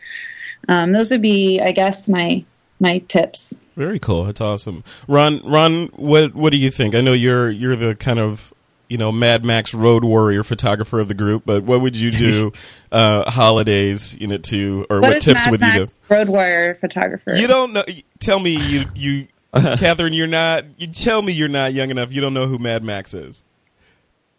Um, 0.69 0.93
those 0.93 1.11
would 1.11 1.23
be, 1.23 1.61
I 1.61 1.73
guess, 1.73 2.09
my 2.09 2.45
my 2.79 2.99
tips. 3.09 3.61
Very 3.77 3.99
cool. 3.99 4.25
That's 4.25 4.41
awesome. 4.41 4.85
Ron, 5.09 5.41
Ron, 5.45 5.89
what 5.97 6.35
what 6.35 6.51
do 6.51 6.59
you 6.59 6.71
think? 6.71 6.95
I 6.95 7.01
know 7.01 7.13
you're 7.13 7.51
you're 7.51 7.77
the 7.77 7.95
kind 7.95 8.19
of 8.19 8.53
you 8.91 8.99
know 8.99 9.11
Mad 9.11 9.45
Max 9.45 9.73
road 9.73 10.05
warrior 10.05 10.43
photographer 10.43 11.01
of 11.01 11.09
the 11.09 11.15
group, 11.15 11.45
but 11.47 11.63
what 11.63 11.81
would 11.81 11.97
you 11.97 12.11
do 12.11 12.53
uh, 12.93 13.31
holidays 13.31 14.17
you 14.21 14.27
know 14.27 14.37
to 14.37 14.87
or 14.91 15.01
what, 15.01 15.15
what 15.15 15.23
tips 15.23 15.47
Mad 15.47 15.51
would 15.53 15.61
Max 15.61 15.75
you 15.75 15.85
give? 15.85 16.11
Road 16.11 16.29
warrior 16.29 16.75
photographer. 16.75 17.35
You 17.35 17.47
don't 17.47 17.73
know. 17.73 17.85
Tell 18.19 18.41
me 18.41 18.57
you 18.57 18.85
you 18.95 19.29
Catherine, 19.55 20.13
you're 20.13 20.27
not. 20.27 20.65
You 20.79 20.89
tell 20.89 21.23
me 21.23 21.33
you're 21.33 21.49
not 21.49 21.73
young 21.73 21.91
enough. 21.91 22.13
You 22.13 22.21
don't 22.21 22.35
know 22.35 22.47
who 22.47 22.59
Mad 22.59 22.83
Max 22.83 23.15
is. 23.15 23.43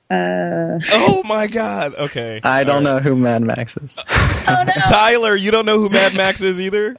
Uh, 0.10 0.78
oh 0.92 1.24
my 1.26 1.48
God. 1.48 1.96
Okay. 1.96 2.42
I 2.44 2.66
don't 2.66 2.84
right. 2.84 2.96
know 2.96 3.00
who 3.00 3.16
Mad 3.16 3.42
Max 3.42 3.78
is. 3.78 3.98
oh 3.98 4.64
no, 4.68 4.74
Tyler, 4.90 5.36
you 5.36 5.52
don't 5.52 5.66
know 5.66 5.80
who 5.80 5.90
Mad 5.90 6.16
Max 6.16 6.42
is 6.42 6.60
either. 6.60 6.98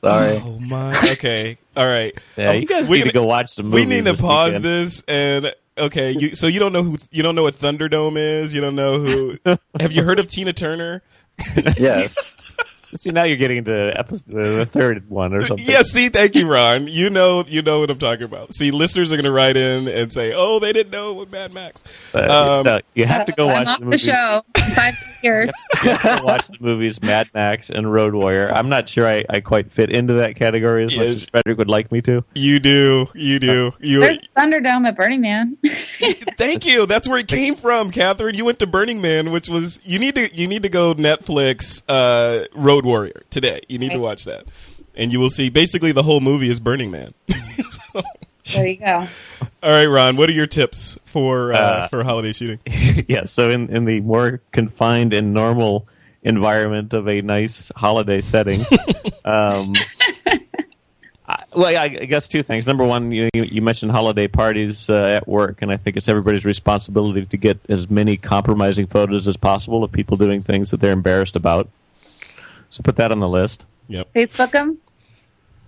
Sorry. 0.00 0.40
Oh 0.42 0.58
my. 0.60 0.96
Okay. 1.12 1.58
All 1.76 1.86
right. 1.86 2.16
Yeah, 2.36 2.50
um, 2.50 2.60
you 2.60 2.66
guys 2.66 2.88
we 2.88 2.98
need 2.98 3.06
to 3.06 3.12
go 3.12 3.24
watch 3.24 3.50
some. 3.50 3.66
Movies. 3.66 3.86
We 3.86 3.94
need 3.94 4.04
to 4.04 4.14
pause 4.14 4.54
weekend. 4.54 4.64
this 4.64 5.02
and. 5.08 5.54
Okay, 5.78 6.14
you, 6.18 6.34
so 6.34 6.46
you 6.46 6.60
don't 6.60 6.72
know 6.72 6.82
who 6.82 6.98
you 7.10 7.22
don't 7.22 7.34
know 7.34 7.44
what 7.44 7.54
Thunderdome 7.54 8.16
is. 8.16 8.54
You 8.54 8.60
don't 8.60 8.74
know 8.74 8.98
who. 8.98 9.38
have 9.80 9.92
you 9.92 10.02
heard 10.02 10.18
of 10.18 10.28
Tina 10.28 10.52
Turner? 10.52 11.02
yes. 11.78 12.36
See, 12.94 13.08
now 13.08 13.24
you're 13.24 13.38
getting 13.38 13.64
to 13.64 13.90
episode, 13.96 14.26
the 14.26 14.66
third 14.66 15.08
one 15.08 15.32
or 15.32 15.46
something. 15.46 15.64
Yeah, 15.66 15.80
see, 15.82 16.10
thank 16.10 16.34
you, 16.34 16.46
Ron. 16.46 16.88
You 16.88 17.08
know, 17.08 17.42
you 17.48 17.62
know 17.62 17.80
what 17.80 17.90
I'm 17.90 17.98
talking 17.98 18.24
about. 18.24 18.52
See, 18.54 18.70
listeners 18.70 19.10
are 19.12 19.16
going 19.16 19.24
to 19.24 19.32
write 19.32 19.56
in 19.56 19.88
and 19.88 20.12
say, 20.12 20.34
"Oh, 20.36 20.58
they 20.58 20.74
didn't 20.74 20.92
know 20.92 21.14
what 21.14 21.30
Mad 21.30 21.54
Max." 21.54 21.82
Uh, 22.14 22.58
um, 22.58 22.62
so 22.64 22.78
you 22.92 23.06
have 23.06 23.24
to 23.26 23.32
go 23.32 23.48
I'm 23.48 23.64
watch 23.64 23.66
off 23.68 23.80
the, 23.80 23.90
the 23.90 23.98
show. 23.98 24.42
Five 24.74 24.94
years. 25.22 25.50
you 25.84 25.96
to 25.96 26.20
watch 26.24 26.48
the 26.48 26.56
movies 26.60 27.00
Mad 27.02 27.28
Max 27.34 27.70
and 27.70 27.92
Road 27.92 28.14
Warrior. 28.14 28.50
I'm 28.52 28.68
not 28.68 28.88
sure 28.88 29.06
I, 29.06 29.24
I 29.28 29.40
quite 29.40 29.70
fit 29.70 29.90
into 29.90 30.14
that 30.14 30.36
category 30.36 30.84
as 30.84 30.94
much 30.96 31.06
Yes. 31.06 31.14
as 31.22 31.28
Frederick 31.28 31.58
would 31.58 31.68
like 31.68 31.90
me 31.92 32.00
to. 32.02 32.24
You 32.34 32.58
do, 32.60 33.06
you 33.14 33.38
do. 33.38 33.72
You. 33.80 34.00
There's 34.00 34.18
Thunderdome 34.36 34.86
at 34.86 34.96
Burning 34.96 35.20
Man. 35.20 35.56
Thank 36.36 36.64
you. 36.66 36.86
That's 36.86 37.06
where 37.08 37.18
it 37.18 37.28
came 37.28 37.54
from, 37.54 37.90
Catherine. 37.90 38.34
You 38.34 38.44
went 38.44 38.58
to 38.60 38.66
Burning 38.66 39.00
Man, 39.00 39.30
which 39.30 39.48
was 39.48 39.78
you 39.84 39.98
need 39.98 40.14
to 40.16 40.34
you 40.34 40.46
need 40.48 40.62
to 40.62 40.68
go 40.68 40.94
Netflix 40.94 41.82
uh, 41.88 42.46
Road 42.54 42.84
Warrior 42.84 43.22
today. 43.30 43.60
You 43.68 43.78
need 43.78 43.90
to 43.90 43.96
Right. 43.96 44.00
watch 44.02 44.24
that, 44.24 44.46
and 44.94 45.12
you 45.12 45.20
will 45.20 45.30
see 45.30 45.48
basically 45.48 45.92
the 45.92 46.02
whole 46.02 46.20
movie 46.20 46.48
is 46.50 46.60
Burning 46.60 46.90
Man. 46.90 47.14
So- 47.92 48.02
there 48.52 48.66
you 48.66 48.76
go. 48.76 49.06
all 49.62 49.70
right, 49.70 49.86
Ron. 49.86 50.16
What 50.16 50.28
are 50.28 50.32
your 50.32 50.46
tips 50.46 50.98
for 51.04 51.52
uh, 51.52 51.58
Uh, 51.58 51.88
for 51.88 52.02
holiday 52.04 52.32
shooting? 52.32 52.58
yeah, 53.08 53.24
so 53.24 53.50
in, 53.50 53.68
in 53.74 53.84
the 53.84 54.00
more 54.00 54.40
confined 54.52 55.12
and 55.12 55.32
normal 55.32 55.86
environment 56.22 56.92
of 56.92 57.08
a 57.08 57.20
nice 57.22 57.72
holiday 57.76 58.20
setting, 58.20 58.60
um, 59.24 59.74
I, 61.26 61.44
well, 61.54 61.66
I, 61.66 61.84
I 61.84 61.88
guess 61.88 62.28
two 62.28 62.42
things. 62.42 62.66
Number 62.66 62.84
one, 62.84 63.10
you, 63.12 63.28
you 63.34 63.44
you 63.44 63.62
mentioned 63.62 63.92
holiday 63.92 64.28
parties 64.28 64.88
uh, 64.90 64.94
at 64.94 65.26
work, 65.28 65.62
and 65.62 65.70
I 65.70 65.76
think 65.76 65.96
it's 65.96 66.08
everybody's 66.08 66.44
responsibility 66.44 67.24
to 67.26 67.36
get 67.36 67.58
as 67.68 67.88
many 67.90 68.16
compromising 68.16 68.86
photos 68.86 69.28
as 69.28 69.36
possible 69.36 69.82
of 69.84 69.92
people 69.92 70.16
doing 70.16 70.42
things 70.42 70.70
that 70.70 70.80
they're 70.80 70.92
embarrassed 70.92 71.36
about. 71.36 71.68
So 72.70 72.82
put 72.82 72.96
that 72.96 73.12
on 73.12 73.20
the 73.20 73.28
list. 73.28 73.66
Yep. 73.88 74.12
Facebook 74.14 74.50
them. 74.52 74.78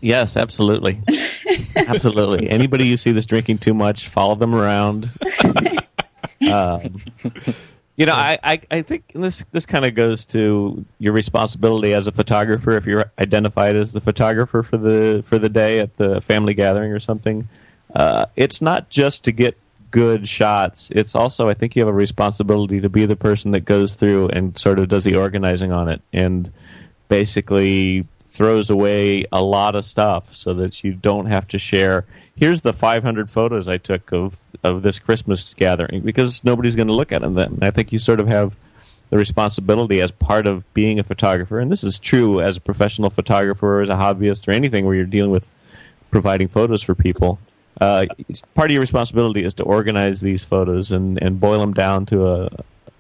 Yes, 0.01 0.37
absolutely, 0.37 1.01
absolutely. 1.76 2.48
Anybody 2.50 2.87
you 2.87 2.96
see 2.96 3.12
that's 3.12 3.26
drinking 3.26 3.59
too 3.59 3.74
much, 3.74 4.09
follow 4.09 4.35
them 4.35 4.54
around. 4.54 5.11
um, 6.50 6.96
you 7.96 8.07
know, 8.07 8.14
I, 8.14 8.38
I, 8.42 8.61
I 8.70 8.83
think 8.83 9.12
this 9.14 9.44
this 9.52 9.66
kind 9.66 9.85
of 9.85 9.94
goes 9.94 10.24
to 10.26 10.85
your 10.98 11.12
responsibility 11.12 11.94
as 11.94 12.07
a 12.07 12.12
photographer. 12.12 12.72
If 12.72 12.87
you're 12.87 13.12
identified 13.18 13.76
as 13.76 13.92
the 13.92 14.00
photographer 14.00 14.62
for 14.62 14.76
the 14.76 15.24
for 15.26 15.38
the 15.38 15.48
day 15.48 15.78
at 15.78 15.96
the 15.96 16.20
family 16.20 16.54
gathering 16.54 16.92
or 16.92 17.00
something, 17.00 17.48
uh, 17.94 18.26
it's 18.37 18.61
not 18.61 18.90
just 18.90 19.24
to 19.24 19.33
get 19.33 19.57
good 19.90 20.28
shots. 20.28 20.88
It's 20.90 21.14
also 21.14 21.48
I 21.48 21.54
think 21.54 21.76
you 21.76 21.83
have 21.83 21.88
a 21.88 21.96
responsibility 21.96 22.80
to 22.80 22.88
be 22.88 23.07
the 23.07 23.14
person 23.14 23.52
that 23.52 23.61
goes 23.61 23.94
through 23.94 24.28
and 24.30 24.59
sort 24.59 24.80
of 24.80 24.88
does 24.88 25.04
the 25.04 25.14
organizing 25.14 25.70
on 25.70 25.88
it 25.88 26.02
and 26.12 26.52
basically 27.09 28.04
throws 28.35 28.68
away 28.68 29.25
a 29.31 29.40
lot 29.42 29.77
of 29.77 29.85
stuff 29.85 30.35
so 30.35 30.53
that 30.55 30.83
you 30.83 30.92
don't 30.92 31.27
have 31.27 31.47
to 31.47 31.57
share. 31.57 32.05
Here's 32.35 32.62
the 32.62 32.73
500 32.73 33.31
photos 33.31 33.68
I 33.68 33.79
took 33.79 34.12
of 34.12 34.38
of 34.64 34.83
this 34.83 34.99
Christmas 34.99 35.55
gathering 35.55 36.01
because 36.01 36.42
nobody's 36.42 36.75
going 36.75 36.88
to 36.88 36.94
look 36.94 37.12
at 37.12 37.20
them 37.20 37.35
then. 37.35 37.61
I 37.62 37.70
think 37.70 37.92
you 37.92 37.99
sort 37.99 38.18
of 38.18 38.27
have 38.27 38.57
the 39.11 39.18
responsibility 39.18 40.01
as 40.01 40.11
part 40.11 40.49
of 40.49 40.64
being 40.75 40.99
a 40.99 41.05
photographer, 41.05 41.61
and 41.61 41.70
this 41.70 41.85
is 41.85 41.99
true 42.01 42.40
as 42.40 42.57
a 42.57 42.61
professional 42.61 43.09
photographer 43.09 43.81
as 43.81 43.88
a 43.88 43.92
hobbyist 43.92 44.49
or 44.49 44.51
anything 44.51 44.85
where 44.85 44.97
you're 44.97 45.05
dealing 45.05 45.31
with 45.31 45.49
providing 46.11 46.49
photos 46.49 46.83
for 46.83 46.94
people. 46.97 47.38
Uh, 47.81 48.07
part 48.55 48.70
of 48.70 48.73
your 48.73 48.81
responsibility 48.81 49.44
is 49.44 49.55
to 49.55 49.62
organize 49.62 50.20
these 50.20 50.42
photos 50.42 50.90
and, 50.90 51.23
and 51.23 51.38
boil 51.38 51.61
them 51.61 51.75
down 51.75 52.07
to 52.07 52.27
a, 52.27 52.51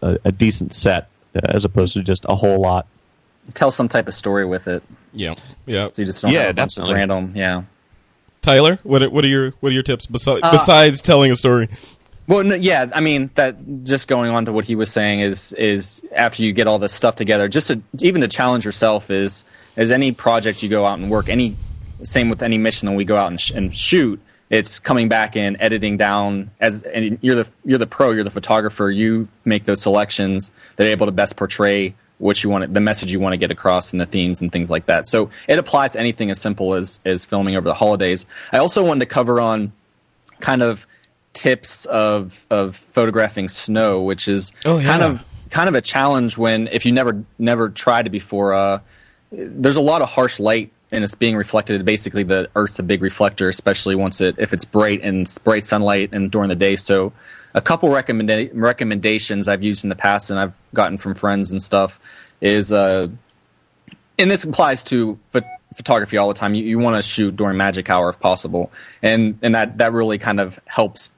a, 0.02 0.18
a 0.26 0.32
decent 0.32 0.72
set 0.72 1.08
uh, 1.34 1.40
as 1.48 1.64
opposed 1.64 1.94
to 1.94 2.02
just 2.02 2.24
a 2.28 2.36
whole 2.36 2.60
lot. 2.60 2.86
Tell 3.52 3.70
some 3.70 3.88
type 3.88 4.08
of 4.08 4.14
story 4.14 4.46
with 4.46 4.66
it, 4.68 4.82
Yeah. 5.12 5.34
Yeah. 5.66 5.88
so 5.92 6.00
you 6.02 6.06
just 6.06 6.22
don't 6.22 6.32
Yeah, 6.32 6.42
have 6.44 6.50
a 6.52 6.54
bunch 6.54 6.78
of 6.78 6.88
random. 6.88 7.32
Yeah. 7.34 7.64
Tyler, 8.42 8.78
what 8.82 9.02
are, 9.02 9.10
what 9.10 9.24
are 9.24 9.28
your 9.28 9.50
what 9.60 9.70
are 9.70 9.72
your 9.74 9.82
tips 9.82 10.06
besides 10.06 10.40
Uh, 10.42 10.52
besides 10.52 11.02
telling 11.02 11.30
a 11.30 11.36
story? 11.36 11.68
Well, 12.26 12.42
no, 12.44 12.54
yeah, 12.54 12.86
I 12.94 13.00
mean 13.00 13.30
that. 13.34 13.56
Just 13.84 14.08
going 14.08 14.30
on 14.30 14.46
to 14.46 14.52
what 14.52 14.64
he 14.64 14.74
was 14.76 14.90
saying 14.90 15.20
is 15.20 15.52
is 15.54 16.02
after 16.14 16.42
you 16.42 16.52
get 16.52 16.66
all 16.66 16.78
this 16.78 16.92
stuff 16.92 17.16
together, 17.16 17.48
just 17.48 17.68
to, 17.68 17.80
even 18.00 18.20
to 18.22 18.28
challenge 18.28 18.64
yourself 18.64 19.10
is 19.10 19.44
is 19.76 19.90
any 19.90 20.10
project 20.12 20.62
you 20.62 20.68
go 20.70 20.86
out 20.86 20.98
and 20.98 21.10
work. 21.10 21.28
Any 21.28 21.56
same 22.02 22.28
with 22.30 22.42
any 22.42 22.56
mission 22.58 22.86
that 22.86 22.92
we 22.94 23.04
go 23.04 23.16
out 23.16 23.28
and, 23.30 23.40
sh- 23.40 23.50
and 23.50 23.74
shoot. 23.74 24.20
It's 24.50 24.78
coming 24.78 25.08
back 25.08 25.36
and 25.36 25.56
editing 25.60 25.96
down 25.96 26.50
as 26.60 26.82
and 26.82 27.18
you're 27.22 27.34
the 27.44 27.48
you're 27.64 27.78
the 27.78 27.86
pro, 27.86 28.10
you're 28.12 28.24
the 28.24 28.30
photographer. 28.30 28.90
You 28.90 29.28
make 29.44 29.64
those 29.64 29.80
selections 29.82 30.50
that 30.76 30.86
are 30.86 30.90
able 30.90 31.06
to 31.06 31.12
best 31.12 31.36
portray 31.36 31.94
what 32.18 32.42
you 32.44 32.50
want, 32.50 32.72
the 32.72 32.80
message 32.80 33.12
you 33.12 33.20
want 33.20 33.32
to 33.32 33.36
get 33.36 33.50
across, 33.50 33.92
and 33.92 34.00
the 34.00 34.06
themes 34.06 34.40
and 34.40 34.50
things 34.52 34.70
like 34.70 34.86
that. 34.86 35.06
So 35.06 35.30
it 35.48 35.58
applies 35.58 35.92
to 35.92 36.00
anything 36.00 36.30
as 36.30 36.40
simple 36.40 36.74
as 36.74 37.00
as 37.04 37.24
filming 37.24 37.56
over 37.56 37.68
the 37.68 37.74
holidays. 37.74 38.24
I 38.52 38.58
also 38.58 38.84
wanted 38.84 39.00
to 39.00 39.06
cover 39.06 39.40
on 39.40 39.72
kind 40.40 40.62
of 40.62 40.86
tips 41.32 41.84
of 41.86 42.46
of 42.50 42.76
photographing 42.76 43.48
snow, 43.48 44.00
which 44.02 44.28
is 44.28 44.52
Oh, 44.64 44.78
yeah. 44.78 44.84
kind 44.86 45.02
of 45.02 45.24
kind 45.50 45.68
of 45.68 45.74
a 45.74 45.80
challenge 45.80 46.38
when 46.38 46.68
if 46.68 46.86
you 46.86 46.92
never 46.92 47.24
never 47.38 47.68
tried 47.68 48.06
it 48.06 48.10
before. 48.10 48.54
Uh, 48.54 48.80
there's 49.32 49.76
a 49.76 49.80
lot 49.82 50.00
of 50.00 50.10
harsh 50.10 50.38
light 50.38 50.70
and 50.92 51.02
it's 51.02 51.16
being 51.16 51.34
reflected. 51.34 51.84
Basically, 51.84 52.22
the 52.22 52.48
Earth's 52.54 52.78
a 52.78 52.84
big 52.84 53.02
reflector, 53.02 53.48
especially 53.48 53.96
once 53.96 54.20
it 54.20 54.36
if 54.38 54.52
it's 54.54 54.64
bright 54.64 55.00
and 55.02 55.28
bright 55.42 55.66
sunlight 55.66 56.10
and 56.12 56.30
during 56.30 56.48
the 56.48 56.54
day. 56.54 56.76
So, 56.76 57.12
a 57.54 57.60
couple 57.60 57.88
recommenda- 57.88 58.50
recommendations 58.52 59.48
I've 59.48 59.62
used 59.62 59.84
in 59.84 59.88
the 59.88 59.96
past 59.96 60.30
and 60.30 60.38
I've 60.38 60.52
gotten 60.74 60.98
from 60.98 61.14
friends 61.14 61.52
and 61.52 61.62
stuff 61.62 62.00
is, 62.40 62.72
uh, 62.72 63.08
and 64.18 64.30
this 64.30 64.44
applies 64.44 64.82
to 64.84 65.18
ph- 65.32 65.44
photography 65.74 66.16
all 66.16 66.28
the 66.28 66.34
time. 66.34 66.54
You, 66.54 66.64
you 66.64 66.78
want 66.78 66.96
to 66.96 67.02
shoot 67.02 67.36
during 67.36 67.56
magic 67.56 67.90
hour 67.90 68.08
if 68.08 68.20
possible, 68.20 68.70
and 69.02 69.38
and 69.42 69.54
that 69.54 69.78
that 69.78 69.92
really 69.92 70.18
kind 70.18 70.40
of 70.40 70.58
helps 70.66 71.10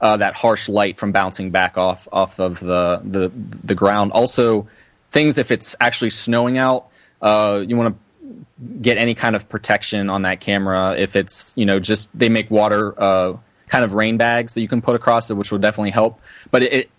uh, 0.00 0.16
that 0.18 0.34
harsh 0.34 0.68
light 0.68 0.98
from 0.98 1.12
bouncing 1.12 1.50
back 1.50 1.76
off 1.76 2.08
off 2.12 2.38
of 2.38 2.60
the 2.60 3.00
the 3.04 3.32
the 3.64 3.74
ground. 3.74 4.12
Also, 4.12 4.68
things 5.10 5.38
if 5.38 5.50
it's 5.50 5.74
actually 5.80 6.10
snowing 6.10 6.58
out, 6.58 6.88
uh, 7.22 7.62
you 7.66 7.76
want 7.76 7.94
to 7.94 8.66
get 8.80 8.96
any 8.96 9.14
kind 9.14 9.36
of 9.36 9.48
protection 9.48 10.08
on 10.08 10.22
that 10.22 10.40
camera. 10.40 10.94
If 10.96 11.16
it's 11.16 11.52
you 11.56 11.66
know 11.66 11.80
just 11.80 12.10
they 12.16 12.28
make 12.28 12.50
water 12.50 13.00
uh, 13.00 13.36
kind 13.68 13.84
of 13.84 13.94
rain 13.94 14.16
bags 14.16 14.54
that 14.54 14.60
you 14.60 14.68
can 14.68 14.82
put 14.82 14.94
across 14.94 15.30
it, 15.30 15.34
which 15.34 15.50
will 15.50 15.58
definitely 15.58 15.90
help. 15.90 16.20
But 16.50 16.62
it, 16.62 16.72
it 16.72 16.90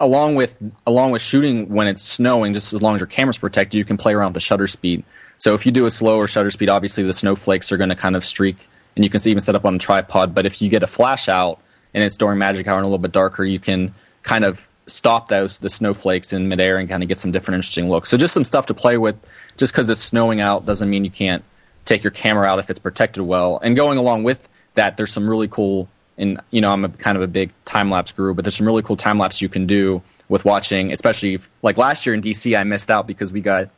along 0.00 0.34
with 0.34 0.58
along 0.86 1.10
with 1.10 1.22
shooting 1.22 1.68
when 1.68 1.86
it's 1.86 2.02
snowing, 2.02 2.52
just 2.52 2.72
as 2.72 2.82
long 2.82 2.94
as 2.94 3.00
your 3.00 3.06
camera's 3.06 3.38
protected, 3.38 3.78
you 3.78 3.84
can 3.84 3.96
play 3.96 4.14
around 4.14 4.28
with 4.28 4.34
the 4.34 4.40
shutter 4.40 4.66
speed. 4.66 5.04
So 5.38 5.54
if 5.54 5.66
you 5.66 5.72
do 5.72 5.86
a 5.86 5.90
slower 5.90 6.26
shutter 6.26 6.50
speed, 6.50 6.70
obviously 6.70 7.04
the 7.04 7.12
snowflakes 7.12 7.70
are 7.72 7.76
going 7.76 7.90
to 7.90 7.96
kind 7.96 8.16
of 8.16 8.24
streak, 8.24 8.68
and 8.94 9.04
you 9.04 9.10
can 9.10 9.20
even 9.26 9.40
set 9.40 9.54
up 9.54 9.64
on 9.64 9.74
a 9.74 9.78
tripod. 9.78 10.34
But 10.34 10.46
if 10.46 10.62
you 10.62 10.68
get 10.68 10.82
a 10.82 10.86
flash 10.86 11.28
out 11.28 11.60
and 11.94 12.02
it's 12.02 12.16
during 12.16 12.38
magic 12.38 12.66
hour 12.66 12.76
and 12.76 12.84
a 12.84 12.88
little 12.88 12.98
bit 12.98 13.12
darker, 13.12 13.44
you 13.44 13.58
can 13.58 13.94
kind 14.22 14.44
of 14.44 14.68
stop 14.88 15.28
those 15.28 15.58
the 15.58 15.68
snowflakes 15.68 16.32
in 16.32 16.48
midair 16.48 16.78
and 16.78 16.88
kind 16.88 17.02
of 17.02 17.08
get 17.08 17.18
some 17.18 17.32
different 17.32 17.56
interesting 17.56 17.88
looks. 17.88 18.08
So 18.08 18.16
just 18.16 18.34
some 18.34 18.44
stuff 18.44 18.66
to 18.66 18.74
play 18.74 18.96
with. 18.96 19.16
Just 19.56 19.72
because 19.72 19.88
it's 19.88 20.00
snowing 20.00 20.40
out 20.40 20.66
doesn't 20.66 20.88
mean 20.88 21.04
you 21.04 21.10
can't 21.10 21.44
take 21.84 22.04
your 22.04 22.10
camera 22.10 22.46
out 22.46 22.58
if 22.58 22.70
it's 22.70 22.78
protected 22.78 23.24
well. 23.24 23.58
And 23.62 23.76
going 23.76 23.98
along 23.98 24.24
with 24.24 24.48
that, 24.76 24.96
there's 24.96 25.12
some 25.12 25.28
really 25.28 25.48
cool. 25.48 25.88
And 26.16 26.40
you 26.50 26.62
know, 26.62 26.72
I'm 26.72 26.84
a, 26.84 26.88
kind 26.88 27.16
of 27.16 27.22
a 27.22 27.26
big 27.26 27.50
time 27.66 27.90
lapse 27.90 28.12
guru, 28.12 28.32
but 28.32 28.44
there's 28.44 28.56
some 28.56 28.66
really 28.66 28.82
cool 28.82 28.96
time 28.96 29.18
lapse 29.18 29.42
you 29.42 29.50
can 29.50 29.66
do 29.66 30.00
with 30.28 30.44
watching. 30.44 30.92
Especially 30.92 31.34
if, 31.34 31.50
like 31.62 31.76
last 31.76 32.06
year 32.06 32.14
in 32.14 32.22
DC, 32.22 32.58
I 32.58 32.64
missed 32.64 32.90
out 32.90 33.06
because 33.06 33.32
we 33.32 33.40
got 33.40 33.68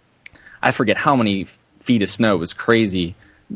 I 0.63 0.73
forget 0.73 0.97
how 0.97 1.17
many 1.17 1.47
feet 1.81 2.03
of 2.03 2.09
snow. 2.09 2.37
It 2.37 2.39
was 2.39 2.53
crazy. 2.55 3.15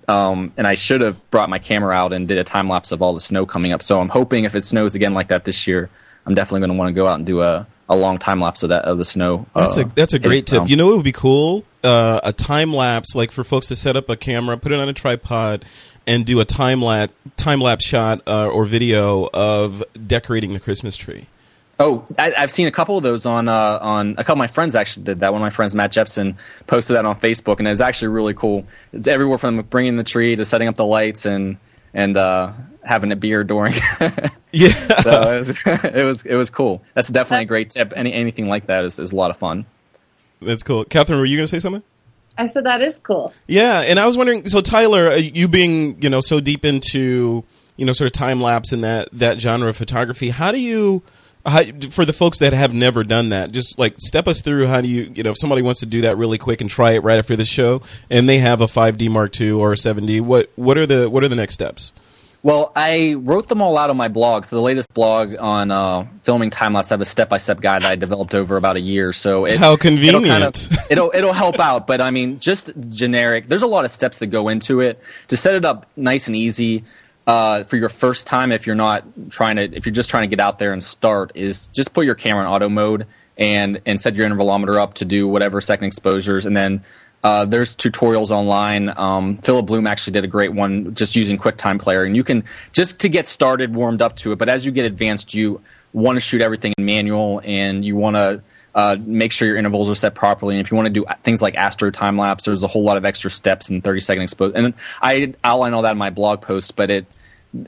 Um, 0.08 0.52
and 0.56 0.66
I 0.66 0.74
should 0.74 1.02
have 1.02 1.30
brought 1.30 1.50
my 1.50 1.58
camera 1.58 1.94
out 1.94 2.12
and 2.12 2.26
did 2.26 2.38
a 2.38 2.44
time 2.44 2.68
lapse 2.68 2.92
of 2.92 3.02
all 3.02 3.12
the 3.12 3.20
snow 3.20 3.44
coming 3.44 3.72
up. 3.72 3.82
So 3.82 4.00
I'm 4.00 4.08
hoping 4.08 4.44
if 4.44 4.54
it 4.54 4.64
snows 4.64 4.94
again 4.94 5.12
like 5.12 5.28
that 5.28 5.44
this 5.44 5.66
year, 5.66 5.90
I'm 6.24 6.34
definitely 6.34 6.60
going 6.60 6.70
to 6.70 6.76
want 6.78 6.88
to 6.88 6.94
go 6.94 7.06
out 7.06 7.16
and 7.16 7.26
do 7.26 7.42
a, 7.42 7.66
a 7.88 7.96
long 7.96 8.18
time 8.18 8.40
lapse 8.40 8.62
of 8.62 8.70
that 8.70 8.84
of 8.84 8.96
the 8.96 9.04
snow. 9.04 9.46
That's 9.54 9.76
uh, 9.76 9.82
a 9.82 9.84
that's 9.84 10.14
a 10.14 10.18
great 10.18 10.46
tip. 10.46 10.68
You 10.68 10.76
know 10.76 10.92
it 10.92 10.96
would 10.96 11.04
be 11.04 11.12
cool? 11.12 11.64
Uh, 11.84 12.20
a 12.22 12.32
time 12.32 12.72
lapse, 12.72 13.14
like 13.14 13.30
for 13.32 13.44
folks 13.44 13.66
to 13.68 13.76
set 13.76 13.96
up 13.96 14.08
a 14.08 14.16
camera, 14.16 14.56
put 14.56 14.72
it 14.72 14.78
on 14.78 14.88
a 14.88 14.92
tripod, 14.94 15.64
and 16.06 16.24
do 16.26 16.40
a 16.40 16.44
time 16.44 16.82
lapse 16.82 17.12
time 17.36 17.60
lapse 17.60 17.84
shot 17.84 18.22
uh, 18.26 18.48
or 18.48 18.64
video 18.64 19.28
of 19.32 19.82
decorating 20.06 20.52
the 20.54 20.60
Christmas 20.60 20.96
tree. 20.96 21.26
Oh, 21.78 22.06
I, 22.18 22.32
I've 22.36 22.50
seen 22.50 22.66
a 22.66 22.70
couple 22.70 22.96
of 22.96 23.02
those 23.02 23.26
on 23.26 23.48
uh, 23.48 23.78
on 23.80 24.12
a 24.12 24.16
couple 24.16 24.34
of 24.34 24.38
my 24.38 24.46
friends 24.46 24.76
actually 24.76 25.04
did 25.04 25.18
that. 25.18 25.32
One 25.32 25.42
of 25.42 25.46
my 25.46 25.50
friends, 25.50 25.74
Matt 25.74 25.90
Jepson, 25.92 26.36
posted 26.66 26.96
that 26.96 27.04
on 27.04 27.18
Facebook, 27.18 27.58
and 27.58 27.66
it's 27.66 27.80
actually 27.80 28.08
really 28.08 28.34
cool. 28.34 28.66
It's 28.92 29.08
everywhere 29.08 29.38
from 29.38 29.62
bringing 29.62 29.96
the 29.96 30.04
tree 30.04 30.36
to 30.36 30.44
setting 30.44 30.68
up 30.68 30.76
the 30.76 30.84
lights 30.84 31.26
and 31.26 31.56
and 31.94 32.16
uh, 32.16 32.52
having 32.84 33.10
a 33.12 33.16
beer 33.16 33.44
during. 33.44 33.74
Yeah, 34.54 35.00
so 35.00 35.32
it 35.32 35.38
was, 35.38 35.50
it 35.66 36.04
was 36.04 36.26
it 36.26 36.34
was 36.34 36.50
cool. 36.50 36.82
That's 36.92 37.08
definitely 37.08 37.44
a 37.44 37.46
great 37.46 37.70
tip. 37.70 37.94
Any 37.96 38.12
anything 38.12 38.44
like 38.44 38.66
that 38.66 38.84
is, 38.84 38.98
is 38.98 39.10
a 39.10 39.16
lot 39.16 39.30
of 39.30 39.38
fun. 39.38 39.64
that's 40.42 40.62
cool. 40.62 40.84
Catherine, 40.84 41.18
were 41.18 41.24
you 41.24 41.38
going 41.38 41.46
to 41.46 41.48
say 41.50 41.58
something? 41.58 41.82
I 42.38 42.46
said 42.46 42.64
that 42.64 42.80
is 42.80 42.98
cool. 42.98 43.32
Yeah, 43.46 43.80
and 43.80 43.98
I 43.98 44.06
was 44.06 44.16
wondering. 44.16 44.48
So 44.48 44.60
Tyler, 44.60 45.08
uh, 45.08 45.16
you 45.16 45.48
being 45.48 46.00
you 46.02 46.10
know 46.10 46.20
so 46.20 46.40
deep 46.40 46.64
into 46.64 47.44
you 47.76 47.86
know 47.86 47.92
sort 47.92 48.06
of 48.06 48.12
time 48.12 48.40
lapse 48.40 48.72
in 48.72 48.80
that 48.82 49.08
that 49.12 49.40
genre 49.40 49.68
of 49.68 49.76
photography, 49.76 50.30
how 50.30 50.52
do 50.52 50.60
you? 50.60 51.02
How, 51.44 51.64
for 51.90 52.04
the 52.04 52.12
folks 52.12 52.38
that 52.38 52.52
have 52.52 52.72
never 52.72 53.02
done 53.02 53.30
that, 53.30 53.50
just 53.50 53.76
like 53.76 53.96
step 53.98 54.28
us 54.28 54.40
through 54.40 54.68
how 54.68 54.80
do 54.80 54.86
you, 54.86 55.12
you 55.12 55.24
know, 55.24 55.32
if 55.32 55.38
somebody 55.40 55.60
wants 55.60 55.80
to 55.80 55.86
do 55.86 56.02
that 56.02 56.16
really 56.16 56.38
quick 56.38 56.60
and 56.60 56.70
try 56.70 56.92
it 56.92 57.02
right 57.02 57.18
after 57.18 57.34
the 57.34 57.44
show, 57.44 57.82
and 58.08 58.28
they 58.28 58.38
have 58.38 58.60
a 58.60 58.66
5D 58.66 59.10
Mark 59.10 59.40
II 59.40 59.50
or 59.50 59.72
a 59.72 59.76
7D, 59.76 60.20
what 60.20 60.50
what 60.54 60.78
are 60.78 60.86
the 60.86 61.10
what 61.10 61.24
are 61.24 61.28
the 61.28 61.34
next 61.34 61.54
steps? 61.54 61.92
Well, 62.44 62.72
I 62.74 63.14
wrote 63.14 63.46
them 63.48 63.62
all 63.62 63.78
out 63.78 63.88
on 63.88 63.96
my 63.96 64.08
blog. 64.08 64.44
So 64.44 64.56
the 64.56 64.62
latest 64.62 64.92
blog 64.94 65.36
on 65.38 65.70
uh, 65.70 66.06
filming 66.24 66.50
time 66.50 66.72
lapse, 66.72 66.90
I 66.90 66.94
have 66.94 67.00
a 67.00 67.04
step 67.04 67.28
by 67.28 67.38
step 67.38 67.60
guide 67.60 67.82
that 67.82 67.90
I 67.92 67.94
developed 67.94 68.34
over 68.34 68.56
about 68.56 68.76
a 68.76 68.80
year. 68.80 69.12
So 69.12 69.44
it, 69.44 69.58
How 69.58 69.74
It'll, 69.74 69.78
kind 69.78 70.00
convenient. 70.00 70.70
of, 70.72 70.78
it'll 70.90 71.12
it'll 71.14 71.32
help 71.32 71.60
out, 71.60 71.86
but 71.86 72.00
I 72.00 72.10
mean, 72.10 72.40
just 72.40 72.72
generic. 72.88 73.46
There's 73.46 73.62
a 73.62 73.68
lot 73.68 73.84
of 73.84 73.92
steps 73.92 74.18
that 74.18 74.26
go 74.26 74.48
into 74.48 74.80
it 74.80 75.00
to 75.28 75.36
set 75.36 75.54
it 75.54 75.64
up 75.64 75.86
nice 75.96 76.26
and 76.26 76.36
easy. 76.36 76.84
Uh, 77.24 77.62
for 77.62 77.76
your 77.76 77.88
first 77.88 78.26
time, 78.26 78.50
if 78.50 78.66
you're 78.66 78.74
not 78.74 79.04
trying 79.30 79.54
to, 79.54 79.62
if 79.62 79.86
you're 79.86 79.92
just 79.92 80.10
trying 80.10 80.24
to 80.24 80.26
get 80.26 80.40
out 80.40 80.58
there 80.58 80.72
and 80.72 80.82
start, 80.82 81.30
is 81.36 81.68
just 81.68 81.92
put 81.92 82.04
your 82.04 82.16
camera 82.16 82.42
in 82.44 82.50
auto 82.50 82.68
mode 82.68 83.06
and 83.38 83.80
and 83.86 84.00
set 84.00 84.16
your 84.16 84.28
intervalometer 84.28 84.76
up 84.76 84.94
to 84.94 85.04
do 85.04 85.28
whatever 85.28 85.60
second 85.60 85.86
exposures, 85.86 86.44
and 86.46 86.56
then 86.56 86.82
uh, 87.22 87.44
there's 87.44 87.76
tutorials 87.76 88.30
online. 88.30 88.92
Um, 88.96 89.38
Philip 89.38 89.66
Bloom 89.66 89.86
actually 89.86 90.12
did 90.12 90.24
a 90.24 90.28
great 90.28 90.52
one 90.52 90.94
just 90.94 91.14
using 91.14 91.38
QuickTime 91.38 91.80
Player, 91.80 92.02
and 92.02 92.16
you 92.16 92.24
can 92.24 92.44
just 92.72 92.98
to 93.00 93.08
get 93.08 93.28
started, 93.28 93.74
warmed 93.74 94.02
up 94.02 94.16
to 94.16 94.32
it. 94.32 94.38
But 94.38 94.48
as 94.48 94.66
you 94.66 94.72
get 94.72 94.84
advanced, 94.86 95.32
you 95.34 95.60
want 95.92 96.16
to 96.16 96.20
shoot 96.20 96.42
everything 96.42 96.72
in 96.76 96.84
manual, 96.84 97.40
and 97.44 97.84
you 97.84 97.94
want 97.94 98.16
to 98.16 98.42
uh, 98.74 98.96
make 99.00 99.30
sure 99.30 99.46
your 99.46 99.56
intervals 99.56 99.88
are 99.88 99.94
set 99.94 100.14
properly. 100.14 100.54
And 100.54 100.64
if 100.64 100.70
you 100.70 100.76
want 100.76 100.86
to 100.86 100.92
do 100.92 101.04
things 101.22 101.40
like 101.40 101.54
astro 101.54 101.90
time 101.90 102.18
lapse, 102.18 102.44
there's 102.44 102.62
a 102.62 102.68
whole 102.68 102.82
lot 102.82 102.98
of 102.98 103.04
extra 103.04 103.30
steps 103.30 103.68
and 103.70 103.84
30 103.84 104.00
second 104.00 104.22
expose. 104.22 104.54
And 104.54 104.74
I 105.00 105.34
outline 105.44 105.74
all 105.74 105.82
that 105.82 105.92
in 105.92 105.98
my 105.98 106.10
blog 106.10 106.40
post, 106.40 106.76
but 106.76 106.90
it. 106.90 107.06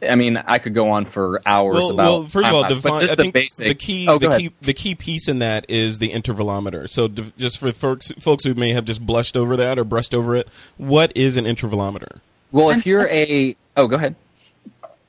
I 0.08 0.14
mean, 0.14 0.38
I 0.38 0.58
could 0.58 0.72
go 0.72 0.90
on 0.90 1.04
for 1.04 1.42
hours 1.44 1.74
Well, 1.74 1.90
about. 1.90 2.04
well, 2.04 2.22
first 2.22 2.48
of 2.48 2.54
all, 2.54 2.62
time-lapse, 2.62 2.82
but 2.82 2.88
define, 2.94 3.00
just 3.06 3.20
I 3.20 3.22
the 3.24 3.30
basic. 3.32 3.68
the 3.68 3.74
key, 3.74 4.06
Oh, 4.08 4.18
go 4.18 4.18
the 4.18 4.28
ahead. 4.28 4.40
key, 4.40 4.50
the 4.62 4.72
key 4.72 4.94
piece 4.94 5.28
in 5.28 5.40
that 5.40 5.66
is 5.68 5.98
the 5.98 6.10
intervalometer. 6.10 6.88
So, 6.88 7.06
d- 7.08 7.32
just 7.36 7.58
for 7.58 7.70
folks, 7.72 8.10
folks 8.18 8.44
who 8.44 8.54
may 8.54 8.72
have 8.72 8.86
just 8.86 9.04
blushed 9.04 9.36
over 9.36 9.56
that 9.58 9.78
or 9.78 9.84
brushed 9.84 10.14
over 10.14 10.34
it, 10.36 10.48
what 10.78 11.12
is 11.14 11.36
an 11.36 11.44
intervalometer? 11.44 12.20
Well, 12.50 12.70
if 12.70 12.86
you're 12.86 13.06
a 13.08 13.56
oh, 13.76 13.86
go 13.86 13.96
ahead. 13.96 14.14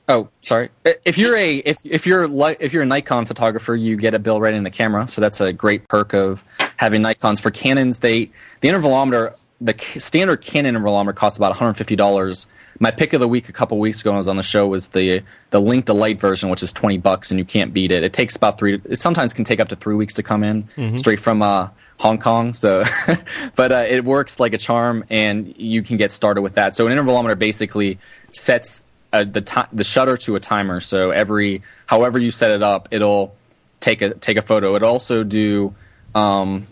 Oh, 0.08 0.28
sorry. 0.42 0.68
If 1.04 1.18
you're 1.18 1.36
a 1.36 1.56
if 1.56 1.78
if 1.84 2.06
you're 2.06 2.28
li- 2.28 2.56
if 2.60 2.72
you're 2.72 2.82
a 2.84 2.86
Nikon 2.86 3.24
photographer, 3.26 3.74
you 3.74 3.96
get 3.96 4.14
a 4.14 4.18
bill 4.20 4.40
right 4.40 4.54
in 4.54 4.62
the 4.62 4.70
camera, 4.70 5.08
so 5.08 5.20
that's 5.20 5.40
a 5.40 5.52
great 5.52 5.88
perk 5.88 6.12
of 6.12 6.44
having 6.76 7.02
Nikon's. 7.02 7.40
For 7.40 7.50
Canons, 7.50 7.98
they 8.00 8.30
the 8.60 8.68
intervalometer, 8.68 9.34
the 9.60 9.74
standard 9.98 10.42
Canon 10.42 10.76
intervalometer 10.76 11.14
costs 11.14 11.38
about 11.38 11.50
150 11.50 11.96
dollars. 11.96 12.46
My 12.78 12.90
pick 12.90 13.12
of 13.12 13.20
the 13.20 13.28
week 13.28 13.48
a 13.48 13.52
couple 13.52 13.78
weeks 13.78 14.00
ago 14.00 14.10
when 14.10 14.16
I 14.16 14.18
was 14.18 14.28
on 14.28 14.36
the 14.36 14.42
show 14.42 14.66
was 14.66 14.88
the 14.88 15.22
the 15.50 15.60
Link 15.60 15.86
to 15.86 15.92
Light 15.92 16.20
version, 16.20 16.48
which 16.48 16.62
is 16.62 16.72
20 16.72 16.98
bucks, 16.98 17.30
and 17.30 17.38
you 17.38 17.44
can't 17.44 17.72
beat 17.72 17.90
it. 17.90 18.02
It 18.02 18.12
takes 18.12 18.36
about 18.36 18.58
three. 18.58 18.80
It 18.84 18.98
sometimes 18.98 19.32
can 19.32 19.44
take 19.44 19.60
up 19.60 19.68
to 19.68 19.76
three 19.76 19.94
weeks 19.94 20.14
to 20.14 20.22
come 20.22 20.42
in 20.44 20.68
straight 20.96 21.20
from 21.20 21.42
uh, 21.42 21.68
Hong 21.98 22.18
Kong. 22.18 22.52
So, 22.52 22.84
but 23.54 23.72
uh, 23.72 23.84
it 23.88 24.04
works 24.04 24.38
like 24.38 24.52
a 24.52 24.58
charm, 24.58 25.04
and 25.10 25.54
you 25.56 25.82
can 25.82 25.96
get 25.96 26.12
started 26.12 26.42
with 26.42 26.54
that. 26.54 26.74
So 26.74 26.86
an 26.86 26.96
intervalometer 26.96 27.38
basically 27.38 27.98
sets 28.32 28.82
uh, 29.12 29.24
the 29.24 29.40
ti- 29.40 29.68
the 29.72 29.84
shutter 29.84 30.16
to 30.18 30.36
a 30.36 30.40
timer. 30.40 30.80
So 30.80 31.10
every 31.10 31.62
however 31.86 32.18
you 32.18 32.30
set 32.30 32.50
it 32.50 32.62
up, 32.62 32.88
it'll 32.90 33.34
take 33.80 34.02
a 34.02 34.14
take 34.14 34.36
a 34.36 34.42
photo. 34.42 34.74
It'll 34.74 34.90
also 34.90 35.24
do 35.24 35.74
um, 36.14 36.66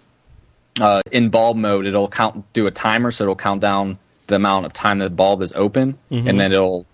uh, 0.80 1.02
in 1.10 1.30
bulb 1.30 1.56
mode. 1.56 1.86
It'll 1.86 2.08
count 2.08 2.52
do 2.52 2.66
a 2.66 2.70
timer, 2.70 3.10
so 3.10 3.24
it'll 3.24 3.36
count 3.36 3.60
down 3.60 3.98
the 4.26 4.36
amount 4.36 4.66
of 4.66 4.72
time 4.72 4.98
that 4.98 5.04
the 5.10 5.14
bulb 5.14 5.42
is 5.42 5.52
open, 5.54 5.98
and 6.10 6.26
mm-hmm. 6.26 6.38
then 6.38 6.52
it'll 6.52 6.86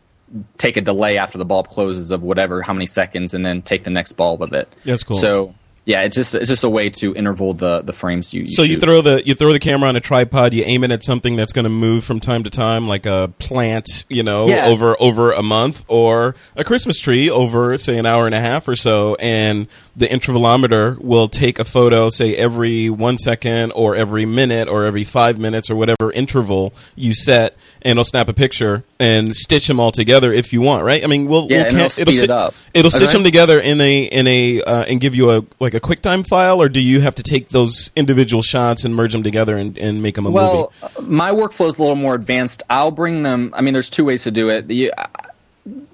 take 0.59 0.77
a 0.77 0.81
delay 0.81 1.19
after 1.19 1.39
the 1.39 1.45
bulb 1.45 1.69
closes 1.69 2.13
of 2.13 2.23
whatever 2.23 2.63
how 2.63 2.73
many 2.73 2.87
seconds, 2.87 3.35
and 3.35 3.45
then 3.45 3.63
take 3.63 3.85
the 3.85 3.91
next 3.91 4.13
bulb 4.13 4.43
of 4.43 4.53
it. 4.53 4.75
That's 4.85 5.03
cool. 5.03 5.17
So 5.17 5.55
yeah, 5.87 6.03
it's 6.03 6.15
just 6.15 6.35
it's 6.35 6.49
just 6.49 6.63
a 6.63 6.69
way 6.69 6.91
to 6.91 7.15
interval 7.15 7.55
the 7.55 7.81
the 7.83 7.93
frames 7.93 8.33
you. 8.35 8.43
you 8.43 8.47
So 8.47 8.63
you 8.63 8.79
throw 8.79 9.01
the 9.01 9.23
you 9.27 9.35
throw 9.35 9.53
the 9.53 9.59
camera 9.59 9.89
on 9.89 9.97
a 9.97 10.01
tripod, 10.01 10.53
you 10.55 10.63
aim 10.65 10.85
it 10.85 10.91
at 10.91 11.03
something 11.03 11.37
that's 11.37 11.53
going 11.53 11.65
to 11.65 11.71
move 11.71 12.05
from 12.05 12.21
time 12.21 12.45
to 12.45 12.51
time, 12.51 12.87
like 12.87 13.07
a 13.07 13.33
plant, 13.39 14.05
you 14.09 14.23
know, 14.23 14.49
Yeah. 14.49 14.67
over 14.67 14.95
over 15.01 15.33
a 15.33 15.43
month, 15.43 15.85
or 15.89 16.35
a 16.55 16.65
Christmas 16.65 16.99
tree 16.99 17.29
over 17.31 17.77
say 17.79 17.97
an 17.99 18.07
hour 18.07 18.27
and 18.27 18.35
a 18.35 18.41
half 18.41 18.69
or 18.69 18.77
so, 18.77 19.17
and 19.19 19.67
the 19.97 20.07
intervalometer 20.07 20.99
will 20.99 21.29
take 21.29 21.59
a 21.59 21.65
photo, 21.65 22.09
say 22.11 22.37
every 22.37 22.89
one 22.91 23.19
second, 23.19 23.73
or 23.73 23.95
every 23.97 24.27
minute, 24.27 24.69
or 24.69 24.85
every 24.85 25.05
five 25.05 25.39
minutes, 25.39 25.71
or 25.71 25.77
whatever 25.77 26.13
interval 26.13 26.73
you 26.95 27.15
set, 27.15 27.57
and 27.83 27.93
it'll 27.93 28.05
snap 28.05 28.29
a 28.29 28.33
picture 28.33 28.85
and 28.99 29.35
stitch 29.35 29.67
them 29.67 29.81
all 29.81 29.91
together 29.93 30.33
if 30.33 30.53
you 30.53 30.61
want, 30.61 30.85
right? 30.85 31.03
I 31.03 31.07
mean, 31.07 31.27
we'll, 31.27 31.47
Yeah, 31.51 31.59
we'll 31.59 31.67
it'll 31.67 31.79
can't- 31.79 31.93
speed 31.93 32.09
it 32.09 32.25
sti- 32.25 32.33
up. 32.35 32.55
It'll 32.75 32.91
stitch 32.91 33.13
them 33.13 33.25
together 33.25 33.59
in 33.61 33.81
a 33.81 34.03
in 34.05 34.27
a 34.27 34.63
uh, 34.63 34.85
and 34.85 35.01
give 35.01 35.15
you 35.15 35.31
a 35.31 35.45
like 35.61 35.75
a 35.75 35.81
QuickTime 35.81 36.27
file, 36.27 36.61
or 36.61 36.69
do 36.69 36.81
you 36.81 37.01
have 37.01 37.15
to 37.17 37.23
take 37.23 37.49
those 37.49 37.91
individual 37.97 38.43
shots 38.43 38.85
and 38.85 38.95
merge 38.95 39.13
them 39.13 39.23
together 39.23 39.57
and, 39.57 39.77
and 39.79 40.03
make 40.03 40.15
them 40.17 40.27
a 40.27 40.31
Well, 40.31 40.73
movie? 40.83 40.95
uh, 40.99 41.03
my 41.03 41.31
workflow 41.31 41.69
is 41.69 41.79
a 41.79 41.81
little 41.83 41.97
more 41.97 42.15
advanced. 42.15 42.63
I'll 42.69 42.91
bring 42.91 43.23
them. 43.23 43.51
I 43.55 43.63
mean, 43.63 43.73
there's 43.75 43.91
two 43.91 44.05
ways 44.05 44.23
to 44.25 44.31
do 44.31 44.49
it. 44.49 44.71
You, 44.71 44.93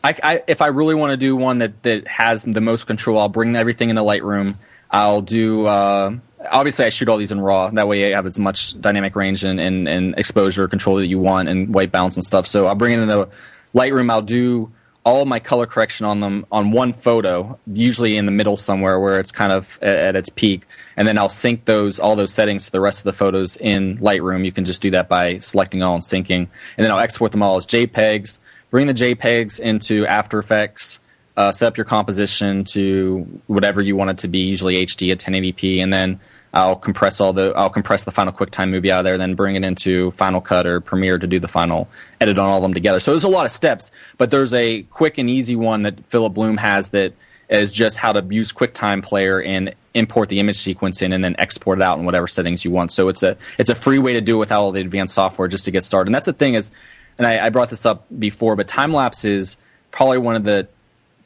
I, 0.04 0.14
I, 0.22 0.42
if 0.46 0.62
I 0.62 0.68
really 0.68 0.94
want 0.94 1.10
to 1.10 1.16
do 1.16 1.34
one 1.34 1.58
that, 1.58 1.82
that 1.82 2.06
has 2.06 2.44
the 2.44 2.60
most 2.60 2.86
control, 2.86 3.18
I'll 3.18 3.28
bring 3.28 3.56
everything 3.56 3.90
into 3.90 4.02
Lightroom. 4.02 4.54
I'll 4.90 5.20
do. 5.20 5.66
Uh, 5.66 6.16
obviously, 6.50 6.84
I 6.84 6.88
shoot 6.88 7.08
all 7.08 7.16
these 7.16 7.32
in 7.32 7.40
RAW. 7.40 7.70
That 7.70 7.88
way, 7.88 8.12
I 8.12 8.16
have 8.16 8.26
as 8.26 8.38
much 8.38 8.80
dynamic 8.80 9.16
range 9.16 9.44
and, 9.44 9.60
and, 9.60 9.88
and 9.88 10.18
exposure 10.18 10.68
control 10.68 10.96
that 10.96 11.06
you 11.06 11.18
want, 11.18 11.48
and 11.48 11.74
white 11.74 11.92
balance 11.92 12.16
and 12.16 12.24
stuff. 12.24 12.46
So 12.46 12.66
I'll 12.66 12.74
bring 12.74 12.92
it 12.92 13.00
into 13.00 13.28
Lightroom. 13.74 14.10
I'll 14.10 14.22
do 14.22 14.72
all 15.06 15.24
my 15.24 15.38
color 15.38 15.66
correction 15.66 16.04
on 16.04 16.18
them 16.18 16.44
on 16.50 16.72
one 16.72 16.92
photo, 16.92 17.58
usually 17.72 18.16
in 18.16 18.26
the 18.26 18.32
middle 18.32 18.56
somewhere 18.56 18.98
where 18.98 19.20
it's 19.20 19.30
kind 19.30 19.52
of 19.52 19.78
at, 19.80 19.96
at, 19.96 20.16
its 20.16 20.28
peak, 20.28 20.66
and 20.96 21.06
then 21.06 21.16
I'll 21.16 21.28
sync 21.28 21.64
those 21.64 22.00
all 22.00 22.16
those 22.16 22.32
settings 22.32 22.66
to 22.66 22.72
the 22.72 22.80
rest 22.80 23.00
of 23.00 23.04
the 23.04 23.12
photos 23.12 23.56
in 23.56 23.98
Lightroom. 23.98 24.44
You 24.44 24.50
can 24.50 24.64
just 24.64 24.82
do 24.82 24.90
that 24.90 25.08
by 25.08 25.38
selecting 25.38 25.80
all 25.82 25.94
and 25.94 26.02
syncing, 26.02 26.48
and 26.76 26.84
then 26.84 26.90
I'll 26.90 26.98
export 26.98 27.30
them 27.30 27.42
all 27.42 27.56
as 27.56 27.66
JPEGs. 27.66 28.38
Bring 28.70 28.88
the 28.88 28.94
JPEGs 28.94 29.60
into 29.60 30.04
After 30.06 30.40
Effects. 30.40 30.98
Uh, 31.36 31.52
set 31.52 31.66
up 31.66 31.76
your 31.76 31.84
composition 31.84 32.64
to 32.64 33.40
whatever 33.46 33.82
you 33.82 33.94
want 33.94 34.10
it 34.10 34.18
to 34.18 34.28
be, 34.28 34.38
usually 34.38 34.76
HD 34.86 35.12
at 35.12 35.18
1080p, 35.18 35.82
and 35.82 35.92
then 35.92 36.18
I'll 36.54 36.76
compress 36.76 37.20
all 37.20 37.34
the 37.34 37.52
I'll 37.54 37.68
compress 37.68 38.04
the 38.04 38.10
final 38.10 38.32
QuickTime 38.32 38.70
movie 38.70 38.90
out 38.90 39.00
of 39.00 39.04
there, 39.04 39.18
then 39.18 39.34
bring 39.34 39.56
it 39.56 39.64
into 39.64 40.10
Final 40.12 40.40
Cut 40.40 40.66
or 40.66 40.80
Premiere 40.80 41.18
to 41.18 41.26
do 41.26 41.38
the 41.38 41.48
final 41.48 41.88
edit 42.18 42.38
on 42.38 42.48
all 42.48 42.56
of 42.56 42.62
them 42.62 42.72
together. 42.72 42.98
So 42.98 43.10
there's 43.10 43.24
a 43.24 43.28
lot 43.28 43.44
of 43.44 43.52
steps, 43.52 43.90
but 44.16 44.30
there's 44.30 44.54
a 44.54 44.82
quick 44.84 45.18
and 45.18 45.28
easy 45.28 45.56
one 45.56 45.82
that 45.82 46.06
Philip 46.06 46.32
Bloom 46.32 46.56
has 46.56 46.88
that 46.90 47.12
is 47.50 47.72
just 47.72 47.98
how 47.98 48.12
to 48.12 48.24
use 48.34 48.52
QuickTime 48.52 49.02
Player 49.02 49.40
and 49.40 49.74
import 49.94 50.28
the 50.28 50.40
image 50.40 50.56
sequence 50.56 51.02
in 51.02 51.12
and 51.12 51.22
then 51.22 51.36
export 51.38 51.78
it 51.78 51.82
out 51.82 51.98
in 51.98 52.04
whatever 52.04 52.26
settings 52.26 52.64
you 52.64 52.70
want. 52.70 52.90
So 52.90 53.08
it's 53.08 53.22
a 53.22 53.36
it's 53.58 53.70
a 53.70 53.74
free 53.74 53.98
way 53.98 54.14
to 54.14 54.20
do 54.20 54.36
it 54.36 54.38
without 54.38 54.62
all 54.62 54.72
the 54.72 54.80
advanced 54.80 55.14
software 55.14 55.48
just 55.48 55.66
to 55.66 55.70
get 55.70 55.84
started. 55.84 56.08
And 56.08 56.14
that's 56.14 56.26
the 56.26 56.32
thing 56.32 56.54
is, 56.54 56.70
and 57.18 57.26
I, 57.26 57.46
I 57.46 57.50
brought 57.50 57.70
this 57.70 57.84
up 57.84 58.06
before, 58.18 58.56
but 58.56 58.66
time 58.66 58.94
lapse 58.94 59.26
is 59.26 59.58
probably 59.90 60.18
one 60.18 60.36
of 60.36 60.44
the 60.44 60.68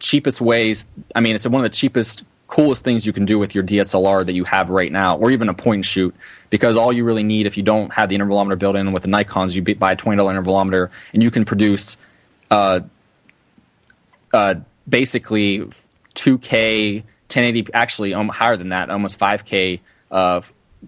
cheapest 0.01 0.41
ways. 0.41 0.87
I 1.15 1.21
mean, 1.21 1.35
it's 1.35 1.47
one 1.47 1.65
of 1.65 1.71
the 1.71 1.77
cheapest 1.77 2.25
coolest 2.47 2.83
things 2.83 3.07
you 3.07 3.13
can 3.13 3.25
do 3.25 3.39
with 3.39 3.55
your 3.55 3.63
DSLR 3.63 4.27
that 4.27 4.33
you 4.33 4.43
have 4.45 4.71
right 4.71 4.91
now, 4.91 5.17
or 5.17 5.31
even 5.31 5.49
a 5.49 5.55
point 5.55 5.77
and 5.77 5.87
shoot, 5.87 6.15
because 6.51 6.77
all 6.77 6.93
you 6.93 7.05
really 7.05 7.23
need 7.23 7.47
if 7.47 7.57
you 7.57 7.63
don't 7.63 7.93
have 7.93 8.09
the 8.09 8.19
intervalometer 8.19 8.59
built 8.59 8.75
in 8.75 8.93
with 8.93 9.05
the 9.05 9.09
Nikon's, 9.09 9.55
you 9.55 9.63
buy 9.77 9.93
a 9.93 9.97
twenty 9.97 10.19
dollar 10.19 10.35
intervalometer 10.35 10.91
and 11.13 11.23
you 11.23 11.31
can 11.31 11.45
produce, 11.45 11.97
uh, 12.51 12.81
uh, 14.33 14.57
basically 14.89 15.61
2K, 16.15 17.03
1080, 17.31 17.73
actually 17.73 18.15
um, 18.15 18.29
higher 18.29 18.57
than 18.57 18.71
that, 18.71 18.91
almost 18.91 19.19
5K 19.19 19.81
uh, 20.11 20.41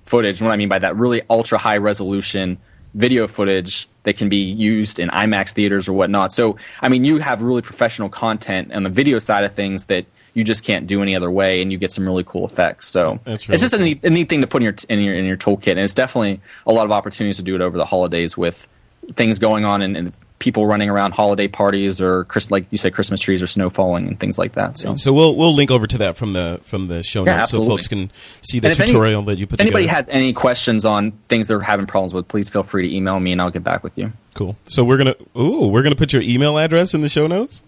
footage. 0.03 0.40
And 0.40 0.48
what 0.48 0.53
I 0.53 0.57
mean 0.57 0.68
by 0.68 0.81
that, 0.81 0.96
really 0.96 1.22
ultra 1.31 1.59
high 1.59 1.79
resolution 1.79 2.59
video 2.94 3.27
footage 3.27 3.88
that 4.04 4.16
can 4.16 4.28
be 4.28 4.36
used 4.36 4.98
in 4.98 5.08
IMAX 5.10 5.52
theaters 5.52 5.88
or 5.88 5.92
whatnot. 5.92 6.32
So, 6.32 6.56
I 6.80 6.88
mean, 6.88 7.04
you 7.04 7.18
have 7.18 7.42
really 7.42 7.62
professional 7.62 8.08
content 8.08 8.72
on 8.72 8.82
the 8.82 8.90
video 8.90 9.18
side 9.18 9.44
of 9.44 9.54
things 9.54 9.86
that 9.86 10.06
you 10.34 10.44
just 10.44 10.64
can't 10.64 10.86
do 10.86 11.02
any 11.02 11.14
other 11.14 11.30
way, 11.30 11.60
and 11.60 11.70
you 11.70 11.78
get 11.78 11.92
some 11.92 12.06
really 12.06 12.24
cool 12.24 12.46
effects. 12.46 12.88
So 12.88 13.20
really 13.26 13.32
it's 13.34 13.44
just 13.46 13.72
cool. 13.72 13.80
a, 13.80 13.84
neat, 13.84 14.04
a 14.04 14.10
neat 14.10 14.28
thing 14.28 14.40
to 14.40 14.46
put 14.46 14.62
in 14.62 14.64
your 14.64 14.74
in 14.88 15.00
your 15.00 15.14
in 15.14 15.24
your 15.24 15.36
toolkit, 15.36 15.72
and 15.72 15.80
it's 15.80 15.94
definitely 15.94 16.40
a 16.66 16.72
lot 16.72 16.86
of 16.86 16.92
opportunities 16.92 17.36
to 17.36 17.42
do 17.42 17.54
it 17.54 17.60
over 17.60 17.76
the 17.76 17.84
holidays 17.84 18.36
with 18.36 18.66
things 19.14 19.38
going 19.38 19.64
on 19.64 19.82
and, 19.82 19.96
and 19.96 20.12
people 20.42 20.66
running 20.66 20.90
around 20.90 21.12
holiday 21.12 21.46
parties 21.46 22.00
or 22.00 22.24
Chris, 22.24 22.50
like 22.50 22.66
you 22.70 22.76
said, 22.76 22.92
Christmas 22.92 23.20
trees 23.20 23.42
or 23.42 23.46
snow 23.46 23.70
falling 23.70 24.09
and 24.09 24.18
things 24.18 24.38
like 24.38 24.52
that. 24.55 24.76
So. 24.76 24.96
So 24.96 25.12
we'll 25.12 25.37
we'll 25.37 25.55
link 25.55 25.70
over 25.70 25.87
to 25.87 25.98
that 25.98 26.16
from 26.16 26.33
the 26.33 26.59
from 26.64 26.88
the 26.88 27.02
show 27.05 27.24
Yeah, 27.24 27.37
notes 27.38 27.52
so 27.52 27.64
folks 27.64 27.87
can 27.87 28.11
see 28.42 28.59
the 28.59 28.70
if 28.72 28.81
any- 28.81 28.88
tutorial 28.88 29.22
that 29.22 29.38
you 29.38 29.46
put 29.46 29.55
If 29.55 29.61
anybody 29.61 29.85
together. 29.85 29.96
has 29.96 30.09
any 30.09 30.33
questions 30.33 30.85
on 30.85 31.12
things 31.28 31.46
they're 31.46 31.61
having 31.61 31.87
problems 31.87 32.12
with, 32.12 32.26
please 32.26 32.48
feel 32.48 32.64
free 32.64 32.88
to 32.88 32.94
email 32.94 33.20
me 33.20 33.31
and 33.33 33.40
I'll 33.40 33.50
get 33.50 33.62
back 33.62 33.85
with 33.85 33.96
you. 33.96 34.12
cool. 34.35 34.57
So 34.64 34.83
we're 34.83 34.96
gonna 34.98 35.14
ooh 35.38 35.68
we're 35.68 35.83
gonna 35.83 35.94
put 35.94 36.12
your 36.12 36.22
email 36.22 36.59
address 36.59 36.92
in 36.92 37.00
the 37.02 37.09
show 37.09 37.26
notes. 37.28 37.62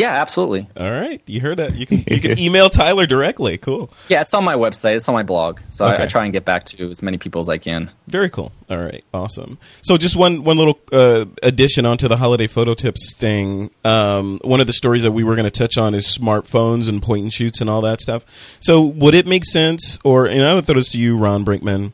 Yeah, 0.00 0.12
absolutely. 0.20 0.66
All 0.76 0.90
right, 0.90 1.20
you 1.26 1.40
heard 1.40 1.58
that. 1.58 1.74
You 1.76 1.84
can 1.86 2.04
you 2.06 2.20
can 2.20 2.38
email 2.46 2.70
Tyler 2.70 3.06
directly. 3.06 3.58
Cool. 3.58 3.90
Yeah, 4.08 4.22
it's 4.22 4.32
on 4.32 4.44
my 4.44 4.54
website. 4.54 4.94
It's 4.96 5.08
on 5.08 5.14
my 5.14 5.22
blog. 5.22 5.60
So 5.70 5.84
Okay. 5.86 6.02
I, 6.02 6.04
I 6.04 6.06
try 6.06 6.24
and 6.24 6.32
get 6.32 6.44
back 6.44 6.64
to 6.66 6.90
as 6.90 7.02
many 7.02 7.18
people 7.18 7.40
as 7.40 7.48
I 7.48 7.58
can. 7.58 7.90
Very 8.08 8.30
cool. 8.30 8.52
All 8.70 8.78
right, 8.78 9.04
awesome. 9.12 9.58
So 9.82 9.96
just 9.96 10.16
one 10.16 10.42
one 10.44 10.56
little 10.56 10.78
uh, 10.92 11.26
addition 11.42 11.84
onto 11.84 12.08
the 12.08 12.16
holiday 12.16 12.46
photo 12.46 12.74
tips 12.74 13.14
thing. 13.14 13.70
Um, 13.84 14.38
one 14.42 14.60
of 14.60 14.66
the 14.66 14.72
stories 14.72 15.02
that 15.02 15.12
we 15.12 15.22
were 15.24 15.34
going 15.36 15.44
to 15.44 15.50
touch 15.50 15.76
on 15.76 15.94
is 15.94 16.06
smartphones 16.06 16.88
and 16.88 17.02
point 17.02 17.22
and 17.24 17.32
shoots 17.32 17.60
and 17.60 17.68
all 17.68 17.82
that 17.82 18.00
stuff. 18.00 18.24
So 18.60 18.80
would 18.82 19.14
it 19.14 19.26
make 19.26 19.44
sense, 19.44 19.98
or 20.04 20.26
and 20.26 20.42
I 20.44 20.54
would 20.54 20.64
throw 20.66 20.76
this 20.76 20.90
to 20.92 20.98
you, 20.98 21.16
Ron 21.18 21.44
Brinkmann, 21.44 21.92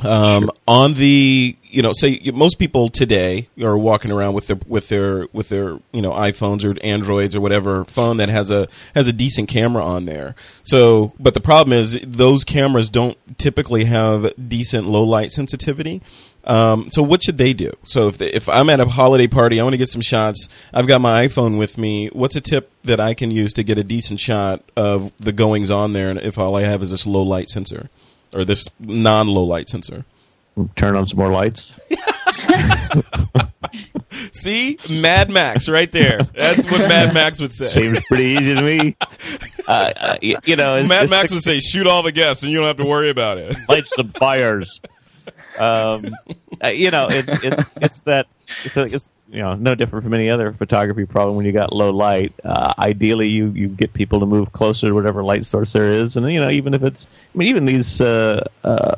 um, 0.00 0.50
on 0.66 0.94
the 0.94 1.56
you 1.62 1.82
know 1.82 1.92
say 1.92 2.20
most 2.32 2.58
people 2.58 2.88
today 2.88 3.48
are 3.60 3.76
walking 3.76 4.10
around 4.10 4.34
with 4.34 4.46
their 4.46 4.58
with 4.66 4.88
their 4.88 5.28
with 5.32 5.48
their 5.48 5.78
you 5.92 6.02
know 6.02 6.10
iPhones 6.10 6.64
or 6.64 6.78
Androids 6.82 7.34
or 7.34 7.40
whatever 7.40 7.84
phone 7.84 8.16
that 8.18 8.28
has 8.28 8.50
a 8.50 8.68
has 8.94 9.08
a 9.08 9.12
decent 9.12 9.48
camera 9.48 9.84
on 9.84 10.06
there. 10.06 10.34
So, 10.62 11.12
but 11.18 11.34
the 11.34 11.40
problem 11.40 11.72
is 11.72 11.98
those 12.02 12.44
cameras 12.44 12.90
don't 12.90 13.16
typically 13.38 13.84
have 13.84 14.32
decent 14.48 14.86
low 14.86 15.04
light 15.04 15.30
sensitivity. 15.30 16.02
Um, 16.46 16.90
so 16.90 17.02
what 17.02 17.22
should 17.22 17.38
they 17.38 17.54
do? 17.54 17.72
So 17.84 18.08
if 18.08 18.18
they, 18.18 18.30
if 18.30 18.50
I'm 18.50 18.68
at 18.68 18.78
a 18.78 18.84
holiday 18.84 19.26
party, 19.26 19.58
I 19.58 19.62
want 19.62 19.72
to 19.72 19.78
get 19.78 19.88
some 19.88 20.02
shots. 20.02 20.48
I've 20.74 20.86
got 20.86 21.00
my 21.00 21.26
iPhone 21.26 21.58
with 21.58 21.78
me. 21.78 22.08
What's 22.08 22.36
a 22.36 22.40
tip 22.42 22.70
that 22.82 23.00
I 23.00 23.14
can 23.14 23.30
use 23.30 23.54
to 23.54 23.64
get 23.64 23.78
a 23.78 23.84
decent 23.84 24.20
shot 24.20 24.62
of 24.76 25.10
the 25.18 25.32
goings 25.32 25.70
on 25.70 25.94
there? 25.94 26.10
And 26.10 26.20
if 26.20 26.38
all 26.38 26.54
I 26.54 26.62
have 26.62 26.82
is 26.82 26.90
this 26.90 27.06
low 27.06 27.22
light 27.22 27.48
sensor 27.48 27.88
or 28.34 28.44
this 28.44 28.68
non 28.80 29.28
low 29.28 29.44
light 29.44 29.68
sensor. 29.68 30.04
Turn 30.76 30.96
on 30.96 31.08
some 31.08 31.18
more 31.18 31.30
lights. 31.30 31.74
See, 34.32 34.78
Mad 34.88 35.30
Max 35.30 35.68
right 35.68 35.90
there. 35.90 36.18
That's 36.34 36.70
what 36.70 36.88
Mad 36.88 37.12
Max 37.14 37.40
would 37.40 37.52
say. 37.52 37.64
Seems 37.64 38.00
pretty 38.06 38.24
easy 38.24 38.54
to 38.54 38.62
me. 38.62 38.96
Uh, 39.66 39.92
uh, 39.96 40.16
y- 40.22 40.36
you 40.44 40.54
know, 40.56 40.76
it's, 40.76 40.88
Mad 40.88 41.04
it's 41.04 41.10
Max 41.10 41.30
the- 41.30 41.36
would 41.36 41.42
say, 41.42 41.58
"Shoot 41.60 41.86
all 41.86 42.02
the 42.02 42.12
guests, 42.12 42.42
and 42.42 42.52
you 42.52 42.58
don't 42.58 42.66
have 42.66 42.76
to 42.76 42.86
worry 42.86 43.10
about 43.10 43.38
it." 43.38 43.56
light 43.68 43.86
some 43.86 44.10
fires. 44.10 44.80
Um, 45.58 46.14
uh, 46.62 46.68
you 46.68 46.90
know, 46.90 47.06
it, 47.08 47.24
it's 47.42 47.74
it's 47.80 48.02
that 48.02 48.26
it's, 48.64 48.76
a, 48.76 48.84
it's 48.84 49.10
you 49.34 49.42
know 49.42 49.54
no 49.54 49.74
different 49.74 50.04
from 50.04 50.14
any 50.14 50.30
other 50.30 50.52
photography 50.52 51.04
problem. 51.04 51.36
When 51.36 51.44
you 51.44 51.52
got 51.52 51.72
low 51.72 51.90
light, 51.90 52.32
uh, 52.44 52.72
ideally 52.78 53.28
you 53.28 53.48
you 53.48 53.68
get 53.68 53.92
people 53.92 54.20
to 54.20 54.26
move 54.26 54.52
closer 54.52 54.88
to 54.88 54.92
whatever 54.92 55.22
light 55.22 55.44
source 55.44 55.72
there 55.72 55.90
is, 55.90 56.16
and 56.16 56.30
you 56.32 56.40
know 56.40 56.50
even 56.50 56.74
if 56.74 56.82
it's 56.82 57.06
I 57.34 57.38
mean 57.38 57.48
even 57.48 57.64
these 57.64 58.00
uh, 58.00 58.46
uh, 58.62 58.94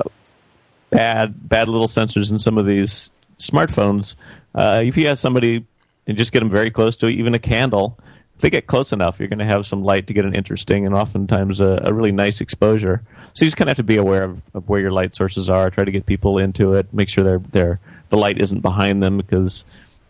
bad 0.89 1.49
bad 1.49 1.67
little 1.67 1.87
sensors 1.87 2.31
in 2.31 2.39
some 2.39 2.57
of 2.57 2.65
these 2.65 3.09
smartphones, 3.39 4.15
uh, 4.55 4.81
if 4.83 4.95
you 4.95 5.07
have 5.07 5.19
somebody 5.19 5.65
and 6.07 6.17
just 6.17 6.31
get 6.31 6.39
them 6.39 6.49
very 6.49 6.71
close 6.71 6.95
to 6.97 7.07
even 7.07 7.33
a 7.33 7.39
candle. 7.39 7.99
If 8.35 8.41
they 8.41 8.49
get 8.49 8.67
close 8.67 8.91
enough, 8.93 9.19
you're 9.19 9.27
going 9.27 9.39
to 9.39 9.45
have 9.45 9.65
some 9.65 9.83
light 9.83 10.07
to 10.07 10.13
get 10.13 10.23
an 10.23 10.35
interesting 10.35 10.85
and 10.85 10.95
oftentimes 10.95 11.59
a, 11.59 11.79
a 11.83 11.93
really 11.93 12.11
nice 12.11 12.39
exposure. 12.39 13.03
So 13.33 13.43
you 13.43 13.47
just 13.47 13.57
kind 13.57 13.67
of 13.67 13.71
have 13.71 13.77
to 13.77 13.83
be 13.83 13.97
aware 13.97 14.23
of, 14.23 14.41
of 14.53 14.69
where 14.69 14.79
your 14.79 14.91
light 14.91 15.15
sources 15.15 15.49
are. 15.49 15.69
Try 15.69 15.85
to 15.85 15.91
get 15.91 16.05
people 16.05 16.37
into 16.37 16.73
it. 16.73 16.93
Make 16.93 17.09
sure 17.09 17.23
they're, 17.23 17.39
they're 17.39 17.79
the 18.09 18.17
light 18.17 18.39
isn't 18.39 18.61
behind 18.61 19.03
them 19.03 19.17
because 19.17 19.65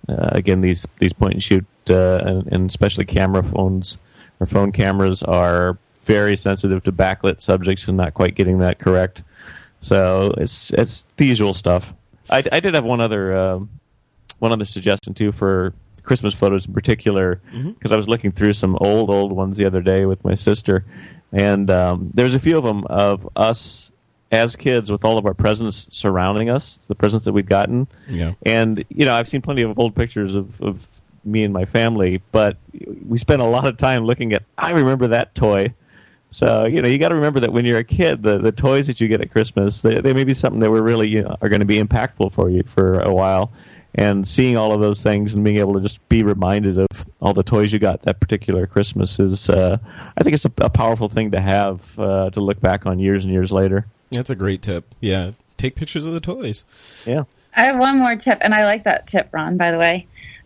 uh, 0.08 0.30
again 0.32 0.62
these 0.62 0.88
these 1.00 1.14
point 1.14 1.34
and 1.34 1.44
shoot 1.44 1.66
uh, 1.90 2.20
and, 2.22 2.48
and 2.52 2.70
especially 2.70 3.06
camera 3.06 3.44
phones 3.44 3.98
or 4.40 4.46
phone 4.46 4.72
cameras 4.72 5.24
are 5.24 5.78
very 6.02 6.38
sensitive 6.38 6.84
to 6.84 6.92
backlit 6.92 7.42
subjects 7.42 7.88
and 7.88 7.98
not 7.98 8.14
quite 8.14 8.34
getting 8.36 8.60
that 8.60 8.80
correct. 8.80 9.22
So 9.82 10.34
it's 10.38 10.72
it's 10.72 11.06
the 11.18 11.26
usual 11.26 11.54
stuff. 11.54 11.94
I, 12.30 12.44
I 12.52 12.60
did 12.60 12.74
have 12.74 12.86
one 12.86 13.02
other 13.02 13.38
um, 13.38 13.70
one 14.40 14.52
other 14.52 14.66
suggestion 14.66 15.14
too 15.14 15.32
for 15.32 15.74
Christmas 16.04 16.34
photos 16.34 16.66
in 16.66 16.74
particular 16.74 17.42
because 17.52 17.92
I 17.92 17.98
was 17.98 18.08
looking 18.08 18.32
through 18.32 18.54
some 18.54 18.78
old 18.80 19.10
old 19.10 19.32
ones 19.32 19.58
the 19.58 19.66
other 19.66 19.82
day 19.82 20.06
with 20.06 20.24
my 20.24 20.36
sister, 20.36 20.86
and 21.32 21.70
um, 21.70 22.12
there's 22.14 22.34
a 22.34 22.40
few 22.40 22.58
of 22.58 22.64
them 22.64 22.86
of 22.86 23.28
us 23.36 23.92
as 24.32 24.56
kids 24.56 24.92
with 24.92 25.06
all 25.06 25.18
of 25.18 25.26
our 25.26 25.34
presents 25.34 25.88
surrounding 25.92 26.50
us, 26.50 26.78
the 26.88 26.96
presents 26.96 27.26
that 27.26 27.34
we'd 27.34 27.48
gotten. 27.48 27.88
Yeah. 28.08 28.34
And 28.46 28.84
you 28.90 29.06
know, 29.06 29.14
I've 29.14 29.28
seen 29.28 29.42
plenty 29.42 29.62
of 29.62 29.78
old 29.80 29.96
pictures 29.96 30.36
of, 30.36 30.62
of 30.62 30.88
me 31.24 31.44
and 31.44 31.54
my 31.54 31.66
family, 31.66 32.22
but 32.32 32.58
we 33.06 33.18
spent 33.18 33.42
a 33.42 33.46
lot 33.46 33.68
of 33.68 33.78
time 33.78 34.06
looking 34.06 34.34
at. 34.34 34.44
I 34.58 34.72
remember 34.72 35.08
that 35.08 35.36
toy. 35.36 35.74
So 36.32 36.66
you 36.66 36.82
know, 36.82 36.88
you 36.88 36.98
got 36.98 37.10
to 37.10 37.16
remember 37.16 37.40
that 37.40 37.54
when 37.54 37.66
you're 37.66 37.78
a 37.78 37.84
kid, 37.84 38.24
the, 38.24 38.38
the 38.38 38.52
toys 38.52 38.88
that 38.88 39.00
you 39.00 39.08
get 39.08 39.22
at 39.22 39.32
Christmas, 39.32 39.82
they, 39.82 40.02
they 40.02 40.14
may 40.14 40.24
be 40.24 40.34
something 40.34 40.60
that 40.60 40.70
were 40.70 40.84
really 40.84 41.10
you 41.10 41.24
know, 41.24 41.38
are 41.42 41.50
going 41.50 41.62
to 41.62 41.66
be 41.66 41.82
impactful 41.82 42.34
for 42.34 42.50
you 42.50 42.64
for 42.64 43.00
a 43.00 43.14
while. 43.14 43.52
And 43.96 44.28
seeing 44.28 44.58
all 44.58 44.74
of 44.74 44.80
those 44.80 45.02
things 45.02 45.34
and 45.34 45.44
being 45.44 45.58
able 45.58 45.74
to 45.74 45.82
just 45.82 46.08
be 46.08 46.22
reminded 46.22 46.78
of 46.78 47.08
all 47.20 47.34
the 47.34 47.42
toys 47.42 47.74
you 47.74 47.80
got 47.80 48.04
that 48.04 48.20
particular 48.20 48.68
Christmas 48.68 49.20
is, 49.20 49.50
uh, 49.50 49.78
I 50.16 50.24
think 50.24 50.36
it's 50.36 50.46
a, 50.46 50.52
a 50.60 50.70
powerful 50.70 51.10
thing 51.10 51.32
to 51.32 51.42
have 51.42 51.98
uh, 51.98 52.30
to 52.30 52.40
look 52.42 52.60
back 52.62 52.86
on 52.86 53.00
years 53.00 53.24
and 53.24 53.34
years 53.34 53.52
later. 53.52 53.88
That's 54.12 54.30
a 54.30 54.36
great 54.36 54.62
tip. 54.62 54.94
Yeah, 55.00 55.32
take 55.58 55.76
pictures 55.76 56.06
of 56.06 56.14
the 56.14 56.20
toys. 56.20 56.66
Yeah. 57.06 57.24
I 57.56 57.64
have 57.64 57.78
one 57.78 57.98
more 57.98 58.16
tip, 58.16 58.38
and 58.42 58.54
I 58.54 58.66
like 58.66 58.84
that 58.84 59.08
tip, 59.08 59.30
Ron. 59.32 59.58
By 59.58 59.72
the 59.72 59.80
way, 59.80 60.06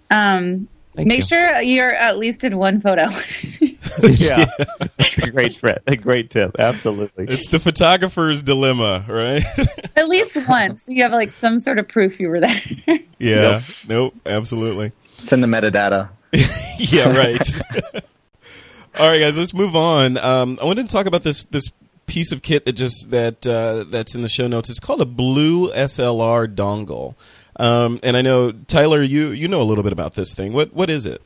um, 0.10 0.70
Thank 0.96 1.10
make 1.10 1.20
you. 1.20 1.26
sure 1.26 1.62
you're 1.62 1.94
at 1.94 2.18
least 2.18 2.44
in 2.44 2.58
one 2.58 2.80
photo. 2.80 3.04
yeah, 4.04 4.46
that's 4.98 5.20
a 5.20 5.30
great 5.30 5.60
tip. 5.60 5.84
A 5.88 5.96
great 5.98 6.30
tip. 6.30 6.56
Absolutely. 6.58 7.26
It's 7.28 7.48
the 7.48 7.60
photographer's 7.60 8.44
dilemma, 8.44 9.04
right? 9.08 9.44
at 9.98 10.08
least 10.08 10.38
once, 10.48 10.88
you 10.88 11.04
have 11.04 11.12
like 11.12 11.34
some 11.34 11.60
sort 11.60 11.80
of 11.80 11.88
proof 11.88 12.20
you 12.20 12.30
were 12.30 12.40
there. 12.40 12.62
yeah. 13.20 13.62
Nope. 13.88 14.16
Absolutely. 14.26 14.94
It's 15.20 15.34
in 15.34 15.42
the 15.42 15.48
metadata. 15.48 16.10
yeah, 16.78 17.12
right. 17.12 17.62
All 19.00 19.08
right, 19.08 19.20
guys, 19.20 19.38
let's 19.38 19.54
move 19.54 19.76
on. 19.76 20.18
Um, 20.18 20.60
I 20.62 20.66
wanted 20.66 20.86
to 20.86 20.92
talk 20.92 21.06
about 21.06 21.24
this 21.24 21.46
this 21.46 21.68
piece 22.12 22.34
of 22.34 22.42
kit 22.42 22.66
that 22.66 22.74
just 22.74 23.10
that 23.10 23.48
uh, 23.48 23.86
that's 23.88 24.16
in 24.16 24.22
the 24.22 24.28
show 24.28 24.46
notes. 24.46 24.70
It's 24.70 24.82
called 24.82 25.00
a 25.00 25.06
Blue 25.06 25.72
SLR 25.72 26.54
dongle, 26.54 27.16
um, 27.56 28.02
and 28.04 28.18
I 28.18 28.22
know 28.22 28.52
Tyler, 28.52 29.02
you 29.02 29.30
you 29.30 29.48
know 29.48 29.62
a 29.62 29.64
little 29.64 29.84
bit 29.84 29.94
about 29.94 30.16
this 30.16 30.34
thing. 30.34 30.52
What 30.52 30.74
what 30.74 30.90
is 30.90 31.06
it? 31.06 31.22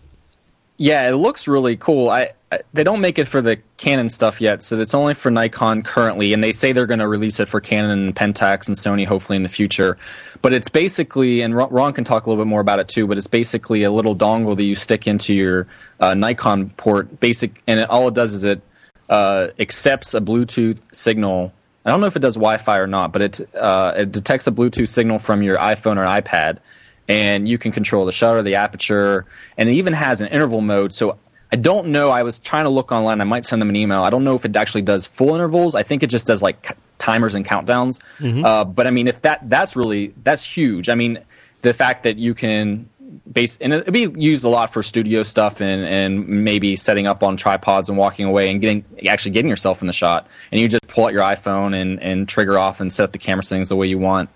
Yeah, 0.78 1.10
it 1.10 1.16
looks 1.16 1.48
really 1.48 1.76
cool. 1.76 2.10
I, 2.10 2.34
I, 2.52 2.60
they 2.74 2.84
don't 2.84 3.00
make 3.00 3.18
it 3.18 3.30
for 3.30 3.42
the 3.42 3.58
Canon 3.78 4.10
stuff 4.10 4.42
yet, 4.42 4.62
so 4.62 4.80
it's 4.80 4.94
only 4.94 5.16
for 5.16 5.32
Nikon 5.32 5.82
currently, 5.82 6.34
and 6.34 6.44
they 6.44 6.52
say 6.52 6.72
they're 6.72 6.86
going 6.86 7.00
to 7.00 7.08
release 7.08 7.40
it 7.40 7.48
for 7.48 7.62
Canon 7.62 7.92
and 7.92 8.16
Pentax 8.16 8.68
and 8.68 8.76
Sony 8.76 9.08
hopefully 9.08 9.38
in 9.38 9.44
the 9.44 9.50
future. 9.50 9.98
But 10.44 10.54
it's 10.54 10.68
basically, 10.68 11.42
and 11.42 11.56
Ron 11.56 11.94
can 11.94 12.04
talk 12.04 12.26
a 12.26 12.30
little 12.30 12.44
bit 12.44 12.50
more 12.50 12.62
about 12.62 12.80
it 12.80 12.90
too. 12.90 13.08
But 13.08 13.18
it's 13.18 13.26
basically 13.26 13.84
a 13.84 13.92
little 13.92 14.16
dongle 14.16 14.56
that 14.56 14.64
you 14.64 14.76
stick 14.76 15.08
into 15.08 15.34
your 15.34 15.66
uh, 16.00 16.14
Nikon 16.14 16.70
port, 16.72 17.20
basic, 17.20 17.64
and 17.66 17.80
it, 17.80 17.90
all 17.90 18.10
it 18.10 18.14
does 18.14 18.34
is 18.34 18.44
it 18.44 18.62
uh, 19.10 19.48
accepts 19.60 20.14
a 20.14 20.22
Bluetooth 20.22 20.80
signal. 20.94 21.54
I 21.86 21.92
don't 21.92 22.02
know 22.02 22.08
if 22.08 22.16
it 22.16 22.22
does 22.22 22.36
Wi-Fi 22.36 22.80
or 22.80 22.88
not, 22.88 23.12
but 23.12 23.22
it 23.22 23.56
uh, 23.56 23.94
it 23.96 24.12
detects 24.12 24.48
a 24.48 24.52
Bluetooth 24.52 24.90
signal 24.90 25.20
from 25.20 25.44
your 25.44 25.58
iPhone 25.58 25.98
or 25.98 26.06
iPad 26.06 26.60
and 27.08 27.48
you 27.48 27.58
can 27.58 27.72
control 27.72 28.06
the 28.06 28.12
shutter, 28.12 28.42
the 28.42 28.56
aperture, 28.56 29.26
and 29.58 29.70
it 29.70 29.74
even 29.74 29.94
has 29.94 30.22
an 30.22 30.28
interval 30.30 30.62
mode. 30.62 30.94
So 30.94 31.18
I 31.52 31.56
don't 31.56 31.88
know. 31.88 32.10
I 32.10 32.24
was 32.24 32.40
trying 32.40 32.64
to 32.64 32.70
look 32.70 32.92
online. 32.92 33.22
I 33.22 33.24
might 33.24 33.46
send 33.46 33.62
them 33.62 33.70
an 33.70 33.76
email. 33.76 34.04
I 34.04 34.10
don't 34.10 34.24
know 34.24 34.36
if 34.36 34.46
it 34.46 34.56
actually 34.56 34.82
does 34.82 35.06
full 35.06 35.36
intervals. 35.36 35.76
I 35.76 35.84
think 35.84 36.04
it 36.04 36.10
just 36.10 36.26
does 36.26 36.42
like 36.42 36.76
timers 36.98 37.36
and 37.36 37.46
countdowns. 37.46 38.00
Mm-hmm. 38.20 38.44
Uh, 38.44 38.66
but 38.66 38.88
I 38.88 38.92
mean, 38.92 39.08
if 39.08 39.22
that 39.22 39.50
that's 39.50 39.76
really 39.76 40.14
that's 40.24 40.44
huge. 40.44 40.90
I 40.90 40.96
mean, 40.96 41.20
the 41.62 41.74
fact 41.74 42.04
that 42.04 42.18
you 42.18 42.34
can 42.34 42.90
base 43.36 43.60
and 43.60 43.72
it'd 43.72 43.94
be 43.94 44.12
used 44.16 44.44
a 44.44 44.50
lot 44.50 44.74
for 44.74 44.82
studio 44.82 45.22
stuff 45.22 45.62
and 45.62 45.86
and 45.86 46.28
maybe 46.28 46.76
setting 46.76 47.06
up 47.06 47.22
on 47.22 47.38
tripods 47.38 47.90
and 47.90 47.98
walking 47.98 48.26
away 48.26 48.50
and 48.50 48.62
getting 48.62 48.84
actually 49.08 49.32
getting 49.32 49.50
yourself 49.50 49.82
in 49.82 49.88
the 49.88 49.94
shot. 49.94 50.28
And 50.52 50.60
you 50.60 50.68
just 50.68 50.88
pull 50.88 51.06
out 51.06 51.14
your 51.14 51.22
iPhone 51.22 51.80
and 51.80 52.02
and 52.02 52.28
trigger 52.28 52.58
off 52.58 52.82
and 52.82 52.92
set 52.92 53.04
up 53.04 53.12
the 53.12 53.20
camera 53.20 53.44
settings 53.44 53.70
the 53.70 53.76
way 53.76 53.86
you 53.86 54.00
want. 54.00 54.32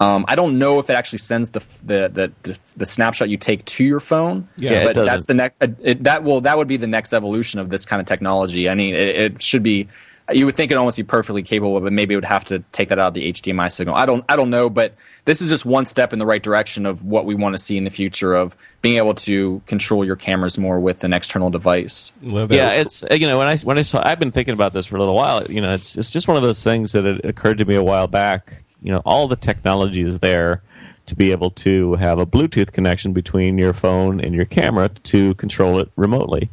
Um, 0.00 0.24
I 0.26 0.34
don't 0.34 0.58
know 0.58 0.80
if 0.80 0.90
it 0.90 0.94
actually 0.94 1.18
sends 1.18 1.50
the 1.50 1.60
the, 1.84 2.32
the 2.42 2.58
the, 2.76 2.86
snapshot 2.86 3.28
you 3.28 3.36
take 3.36 3.64
to 3.64 3.84
your 3.84 4.00
phone. 4.00 4.48
Yeah, 4.56 4.92
but 4.92 5.04
that's 5.04 5.26
the 5.26 5.34
next. 5.34 5.62
Uh, 5.62 5.94
that 6.00 6.24
will 6.24 6.40
that 6.40 6.58
would 6.58 6.66
be 6.66 6.76
the 6.76 6.88
next 6.88 7.12
evolution 7.12 7.60
of 7.60 7.68
this 7.68 7.86
kind 7.86 8.00
of 8.00 8.06
technology. 8.06 8.68
I 8.68 8.74
mean, 8.74 8.94
it, 8.94 9.16
it, 9.16 9.42
should 9.42 9.62
be. 9.62 9.88
You 10.32 10.46
would 10.46 10.56
think 10.56 10.70
it 10.70 10.76
almost 10.78 10.96
be 10.96 11.02
perfectly 11.02 11.42
capable, 11.42 11.78
but 11.80 11.92
maybe 11.92 12.14
it 12.14 12.16
would 12.16 12.24
have 12.24 12.46
to 12.46 12.60
take 12.72 12.88
that 12.88 12.98
out 12.98 13.08
of 13.08 13.14
the 13.14 13.30
HDMI 13.30 13.70
signal. 13.70 13.94
I 13.94 14.06
don't. 14.06 14.24
I 14.28 14.36
don't 14.36 14.50
know, 14.50 14.70
but 14.70 14.94
this 15.26 15.42
is 15.42 15.48
just 15.50 15.66
one 15.66 15.84
step 15.84 16.12
in 16.14 16.18
the 16.18 16.24
right 16.24 16.42
direction 16.42 16.86
of 16.86 17.02
what 17.02 17.26
we 17.26 17.34
want 17.34 17.54
to 17.54 17.58
see 17.58 17.76
in 17.76 17.84
the 17.84 17.90
future 17.90 18.34
of 18.34 18.56
being 18.80 18.96
able 18.96 19.14
to 19.14 19.60
control 19.66 20.04
your 20.04 20.16
cameras 20.16 20.56
more 20.56 20.80
with 20.80 21.04
an 21.04 21.12
external 21.12 21.50
device. 21.50 22.10
Yeah, 22.56 22.70
it's 22.70 23.04
you 23.10 23.26
know 23.26 23.36
when 23.36 23.48
I 23.48 23.56
when 23.58 23.76
I 23.76 23.82
saw 23.82 24.00
I've 24.02 24.18
been 24.18 24.32
thinking 24.32 24.54
about 24.54 24.72
this 24.72 24.86
for 24.86 24.96
a 24.96 24.98
little 24.98 25.14
while. 25.14 25.44
You 25.44 25.60
know, 25.60 25.74
it's 25.74 25.96
it's 25.96 26.10
just 26.10 26.26
one 26.26 26.38
of 26.38 26.42
those 26.42 26.62
things 26.62 26.92
that 26.92 27.04
it 27.04 27.24
occurred 27.24 27.58
to 27.58 27.66
me 27.66 27.74
a 27.74 27.82
while 27.82 28.06
back 28.06 28.64
you 28.84 28.92
know 28.92 29.02
all 29.04 29.26
the 29.26 29.34
technology 29.34 30.02
is 30.02 30.20
there 30.20 30.62
to 31.06 31.16
be 31.16 31.32
able 31.32 31.50
to 31.50 31.94
have 31.94 32.18
a 32.18 32.26
Bluetooth 32.26 32.72
connection 32.72 33.12
between 33.12 33.58
your 33.58 33.72
phone 33.72 34.20
and 34.20 34.34
your 34.34 34.44
camera 34.44 34.88
to 34.88 35.34
control 35.34 35.78
it 35.78 35.90
remotely. 35.96 36.48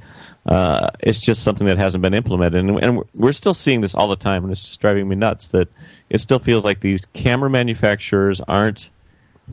Uh, 0.45 0.89
it's 0.99 1.19
just 1.19 1.43
something 1.43 1.67
that 1.67 1.77
hasn't 1.77 2.01
been 2.01 2.15
implemented, 2.15 2.65
and, 2.65 2.83
and, 2.83 3.03
we're 3.13 3.31
still 3.31 3.53
seeing 3.53 3.81
this 3.81 3.93
all 3.93 4.07
the 4.07 4.15
time, 4.15 4.43
and 4.43 4.51
it's 4.51 4.63
just 4.63 4.79
driving 4.79 5.07
me 5.07 5.15
nuts 5.15 5.47
that 5.49 5.67
it 6.09 6.19
still 6.19 6.39
feels 6.39 6.65
like 6.65 6.79
these 6.79 7.05
camera 7.13 7.47
manufacturers 7.47 8.41
aren't 8.41 8.89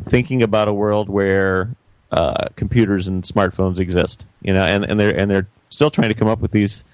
thinking 0.08 0.42
about 0.42 0.66
a 0.66 0.72
world 0.72 1.10
where 1.10 1.74
uh, 2.10 2.48
computers 2.56 3.06
and 3.06 3.22
smartphones 3.24 3.78
exist. 3.78 4.24
You 4.42 4.54
know, 4.54 4.64
and, 4.64 4.84
and 4.84 4.98
they're 4.98 5.14
and 5.14 5.30
they're 5.30 5.48
still 5.68 5.90
trying 5.90 6.08
to 6.08 6.14
come 6.14 6.28
up 6.28 6.40
with 6.40 6.52
these 6.52 6.84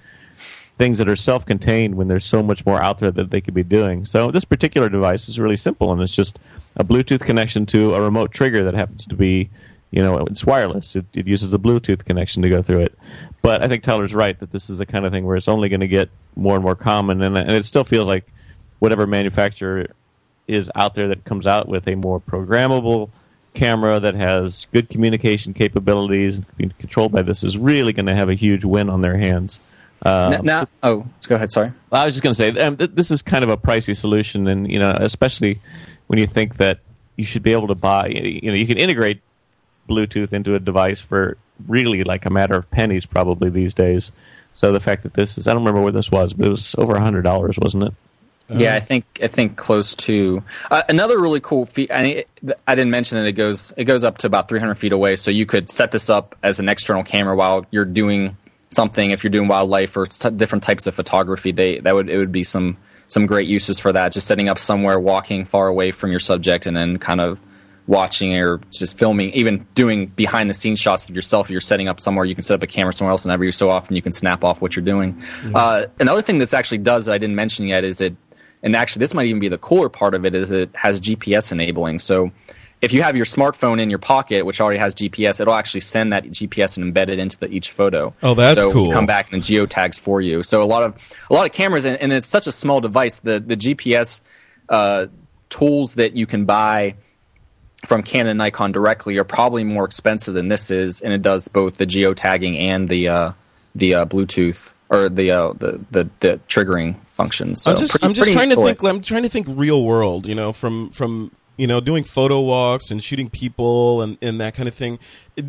things 0.77 0.97
that 0.97 1.07
are 1.07 1.15
self-contained 1.15 1.95
when 1.95 2.09
there's 2.09 2.25
so 2.25 2.43
much 2.43 2.65
more 2.65 2.81
out 2.81 2.99
there 2.99 3.11
that 3.11 3.29
they 3.29 3.39
could 3.39 3.53
be 3.53 3.63
doing. 3.63 4.05
So 4.05 4.29
this 4.29 4.43
particular 4.43 4.89
device 4.89 5.29
is 5.29 5.39
really 5.39 5.55
simple, 5.55 5.93
and 5.93 6.01
it's 6.01 6.13
just 6.13 6.37
a 6.75 6.83
Bluetooth 6.83 7.21
connection 7.21 7.65
to 7.67 7.95
a 7.95 8.01
remote 8.01 8.31
trigger 8.31 8.63
that 8.65 8.73
happens 8.73 9.05
to 9.05 9.15
be, 9.15 9.49
you 9.95 10.01
know, 10.01 10.17
it's 10.25 10.45
wireless. 10.45 10.97
It, 10.97 11.05
it 11.13 11.25
uses 11.25 11.53
a 11.53 11.57
Bluetooth 11.57 12.03
connection 12.03 12.43
to 12.43 12.49
go 12.49 12.61
through 12.61 12.81
it. 12.81 12.99
But 13.41 13.63
I 13.63 13.69
think 13.69 13.81
Tyler's 13.81 14.13
right 14.13 14.37
that 14.41 14.51
this 14.51 14.69
is 14.69 14.77
the 14.77 14.85
kind 14.85 15.05
of 15.05 15.13
thing 15.13 15.25
where 15.25 15.37
it's 15.37 15.47
only 15.47 15.69
going 15.69 15.79
to 15.79 15.87
get 15.87 16.09
more 16.35 16.55
and 16.55 16.63
more 16.63 16.75
common, 16.75 17.21
and, 17.21 17.37
and 17.37 17.51
it 17.51 17.63
still 17.63 17.85
feels 17.85 18.05
like 18.05 18.25
whatever 18.79 19.07
manufacturer 19.07 19.87
is 20.49 20.69
out 20.75 20.95
there 20.95 21.07
that 21.07 21.23
comes 21.23 21.47
out 21.47 21.69
with 21.69 21.87
a 21.87 21.95
more 21.95 22.19
programmable 22.19 23.09
camera 23.53 24.01
that 24.01 24.15
has 24.15 24.67
good 24.73 24.89
communication 24.89 25.53
capabilities 25.53 26.35
and 26.35 26.45
can 26.45 26.67
be 26.67 26.75
controlled 26.77 27.13
by 27.13 27.21
this 27.21 27.41
is 27.41 27.57
really 27.57 27.93
going 27.93 28.05
to 28.05 28.15
have 28.15 28.29
a 28.29 28.35
huge 28.35 28.65
win 28.65 28.89
on 28.89 29.01
their 29.01 29.17
hands. 29.17 29.61
Uh, 30.01 30.39
now, 30.43 30.67
oh, 30.83 31.05
let's 31.15 31.25
go 31.25 31.35
ahead. 31.35 31.53
Sorry. 31.53 31.71
I 31.89 32.03
was 32.03 32.15
just 32.15 32.21
going 32.21 32.33
to 32.33 32.37
say 32.37 32.49
um, 32.61 32.75
th- 32.75 32.91
this 32.93 33.11
is 33.11 33.21
kind 33.21 33.45
of 33.45 33.49
a 33.49 33.55
pricey 33.55 33.95
solution, 33.95 34.49
and 34.49 34.69
you 34.69 34.77
know, 34.77 34.91
especially 34.99 35.61
when 36.07 36.19
you 36.19 36.27
think 36.27 36.57
that 36.57 36.79
you 37.15 37.23
should 37.23 37.43
be 37.43 37.53
able 37.53 37.69
to 37.69 37.75
buy. 37.75 38.07
You 38.07 38.51
know, 38.51 38.57
you 38.57 38.67
can 38.67 38.77
integrate 38.77 39.21
Bluetooth 39.89 40.33
into 40.33 40.55
a 40.55 40.59
device 40.59 41.01
for 41.01 41.37
really 41.67 42.03
like 42.03 42.25
a 42.25 42.29
matter 42.29 42.55
of 42.55 42.69
pennies, 42.71 43.05
probably 43.05 43.49
these 43.49 43.73
days. 43.73 44.11
So 44.53 44.71
the 44.71 44.79
fact 44.79 45.03
that 45.03 45.13
this 45.13 45.37
is—I 45.37 45.53
don't 45.53 45.63
remember 45.63 45.81
where 45.81 45.91
this 45.91 46.11
was, 46.11 46.33
but 46.33 46.47
it 46.47 46.49
was 46.49 46.75
over 46.77 46.95
a 46.95 47.01
hundred 47.01 47.23
dollars, 47.23 47.57
wasn't 47.59 47.83
it? 47.83 47.93
Yeah, 48.47 48.75
I 48.75 48.79
think 48.79 49.05
I 49.23 49.27
think 49.27 49.57
close 49.57 49.95
to 49.95 50.43
uh, 50.69 50.83
another 50.87 51.19
really 51.19 51.39
cool 51.39 51.65
feat. 51.65 51.89
I, 51.91 52.25
I, 52.67 52.75
didn't 52.75 52.91
mention 52.91 53.17
that 53.17 53.25
it 53.25 53.31
goes 53.31 53.73
it 53.75 53.85
goes 53.85 54.03
up 54.03 54.19
to 54.19 54.27
about 54.27 54.47
300 54.47 54.75
feet 54.75 54.91
away, 54.91 55.15
so 55.15 55.31
you 55.31 55.47
could 55.47 55.69
set 55.69 55.91
this 55.91 56.11
up 56.11 56.35
as 56.43 56.59
an 56.59 56.69
external 56.69 57.03
camera 57.03 57.35
while 57.35 57.65
you're 57.71 57.85
doing 57.85 58.37
something 58.69 59.11
if 59.11 59.23
you're 59.23 59.31
doing 59.31 59.47
wildlife 59.47 59.95
or 59.97 60.05
t- 60.05 60.29
different 60.31 60.63
types 60.63 60.85
of 60.85 60.93
photography 60.93 61.51
they 61.51 61.79
that 61.79 61.95
would 61.95 62.09
it 62.09 62.17
would 62.17 62.31
be 62.31 62.43
some 62.43 62.77
some 63.07 63.25
great 63.25 63.47
uses 63.47 63.79
for 63.79 63.91
that 63.91 64.11
just 64.11 64.27
setting 64.27 64.49
up 64.49 64.59
somewhere 64.59 64.99
walking 64.99 65.45
far 65.45 65.67
away 65.67 65.91
from 65.91 66.11
your 66.11 66.19
subject 66.19 66.65
and 66.65 66.75
then 66.75 66.97
kind 66.97 67.21
of 67.21 67.39
watching 67.87 68.35
or 68.35 68.59
just 68.71 68.97
filming 68.97 69.29
even 69.31 69.65
doing 69.75 70.07
behind 70.07 70.49
the 70.49 70.53
scenes 70.53 70.79
shots 70.79 71.07
of 71.07 71.15
yourself 71.15 71.49
you're 71.49 71.61
setting 71.61 71.87
up 71.87 71.99
somewhere 71.99 72.25
you 72.25 72.33
can 72.33 72.43
set 72.43 72.55
up 72.55 72.63
a 72.63 72.67
camera 72.67 72.91
somewhere 72.91 73.11
else 73.11 73.23
and 73.23 73.31
every 73.31 73.51
so 73.51 73.69
often 73.69 73.95
you 73.95 74.01
can 74.01 74.11
snap 74.11 74.43
off 74.43 74.61
what 74.61 74.75
you're 74.75 74.85
doing 74.85 75.13
mm-hmm. 75.13 75.55
uh, 75.55 75.85
another 75.99 76.21
thing 76.21 76.39
this 76.39 76.53
actually 76.53 76.79
does 76.79 77.05
that 77.05 77.13
i 77.13 77.17
didn't 77.17 77.35
mention 77.35 77.67
yet 77.67 77.83
is 77.83 78.01
it 78.01 78.15
and 78.63 78.75
actually 78.75 78.99
this 78.99 79.13
might 79.13 79.27
even 79.27 79.39
be 79.39 79.49
the 79.49 79.57
cooler 79.57 79.89
part 79.89 80.15
of 80.15 80.25
it 80.25 80.33
is 80.33 80.51
it 80.51 80.75
has 80.75 80.99
gps 80.99 81.51
enabling 81.51 81.99
so 81.99 82.31
if 82.81 82.93
you 82.93 83.01
have 83.01 83.15
your 83.15 83.25
smartphone 83.25 83.81
in 83.81 83.89
your 83.89 83.99
pocket, 83.99 84.45
which 84.45 84.59
already 84.59 84.79
has 84.79 84.93
GPS, 84.93 85.39
it'll 85.39 85.53
actually 85.53 85.79
send 85.79 86.13
that 86.13 86.25
GPS 86.25 86.77
and 86.77 86.93
embed 86.93 87.09
it 87.09 87.19
into 87.19 87.37
the, 87.39 87.47
each 87.47 87.71
photo. 87.71 88.13
Oh, 88.21 88.35
that's 88.35 88.61
so 88.61 88.71
cool. 88.71 88.91
Come 88.91 89.05
back 89.05 89.31
and 89.31 89.41
geotags 89.41 89.99
for 89.99 90.21
you. 90.21 90.43
So 90.43 90.61
a 90.61 90.65
lot 90.65 90.83
of 90.83 90.95
a 91.29 91.33
lot 91.33 91.45
of 91.47 91.53
cameras, 91.53 91.85
and, 91.85 91.97
and 91.99 92.13
it's 92.13 92.27
such 92.27 92.47
a 92.47 92.51
small 92.51 92.81
device. 92.81 93.19
The 93.19 93.39
the 93.39 93.55
GPS 93.55 94.21
uh, 94.69 95.07
tools 95.49 95.95
that 95.95 96.15
you 96.15 96.27
can 96.27 96.45
buy 96.45 96.95
from 97.85 98.03
Canon 98.03 98.31
and 98.31 98.37
Nikon 98.37 98.71
directly 98.71 99.17
are 99.17 99.23
probably 99.23 99.63
more 99.63 99.85
expensive 99.85 100.33
than 100.33 100.47
this 100.47 100.71
is, 100.71 101.01
and 101.01 101.13
it 101.13 101.21
does 101.21 101.47
both 101.47 101.77
the 101.77 101.85
geotagging 101.85 102.59
and 102.59 102.89
the 102.89 103.07
uh, 103.07 103.31
the 103.73 103.95
uh, 103.95 104.05
Bluetooth 104.05 104.73
or 104.89 105.09
the, 105.09 105.31
uh, 105.31 105.53
the, 105.53 105.79
the 105.91 106.09
the 106.19 106.39
triggering 106.47 107.03
functions. 107.05 107.63
So 107.63 107.71
I'm 107.71 107.77
just 107.77 107.91
pretty, 107.91 108.05
I'm 108.05 108.13
just 108.13 108.31
trying 108.31 108.49
to 108.51 108.55
think. 108.55 108.83
I'm 108.83 109.01
trying 109.01 109.23
to 109.23 109.29
think 109.29 109.47
real 109.49 109.83
world. 109.83 110.27
You 110.27 110.35
know, 110.35 110.53
from 110.53 110.89
from 110.91 111.31
you 111.57 111.67
know, 111.67 111.79
doing 111.79 112.03
photo 112.03 112.41
walks 112.41 112.91
and 112.91 113.03
shooting 113.03 113.29
people 113.29 114.01
and, 114.01 114.17
and 114.21 114.41
that 114.41 114.53
kind 114.55 114.67
of 114.67 114.75
thing. 114.75 114.99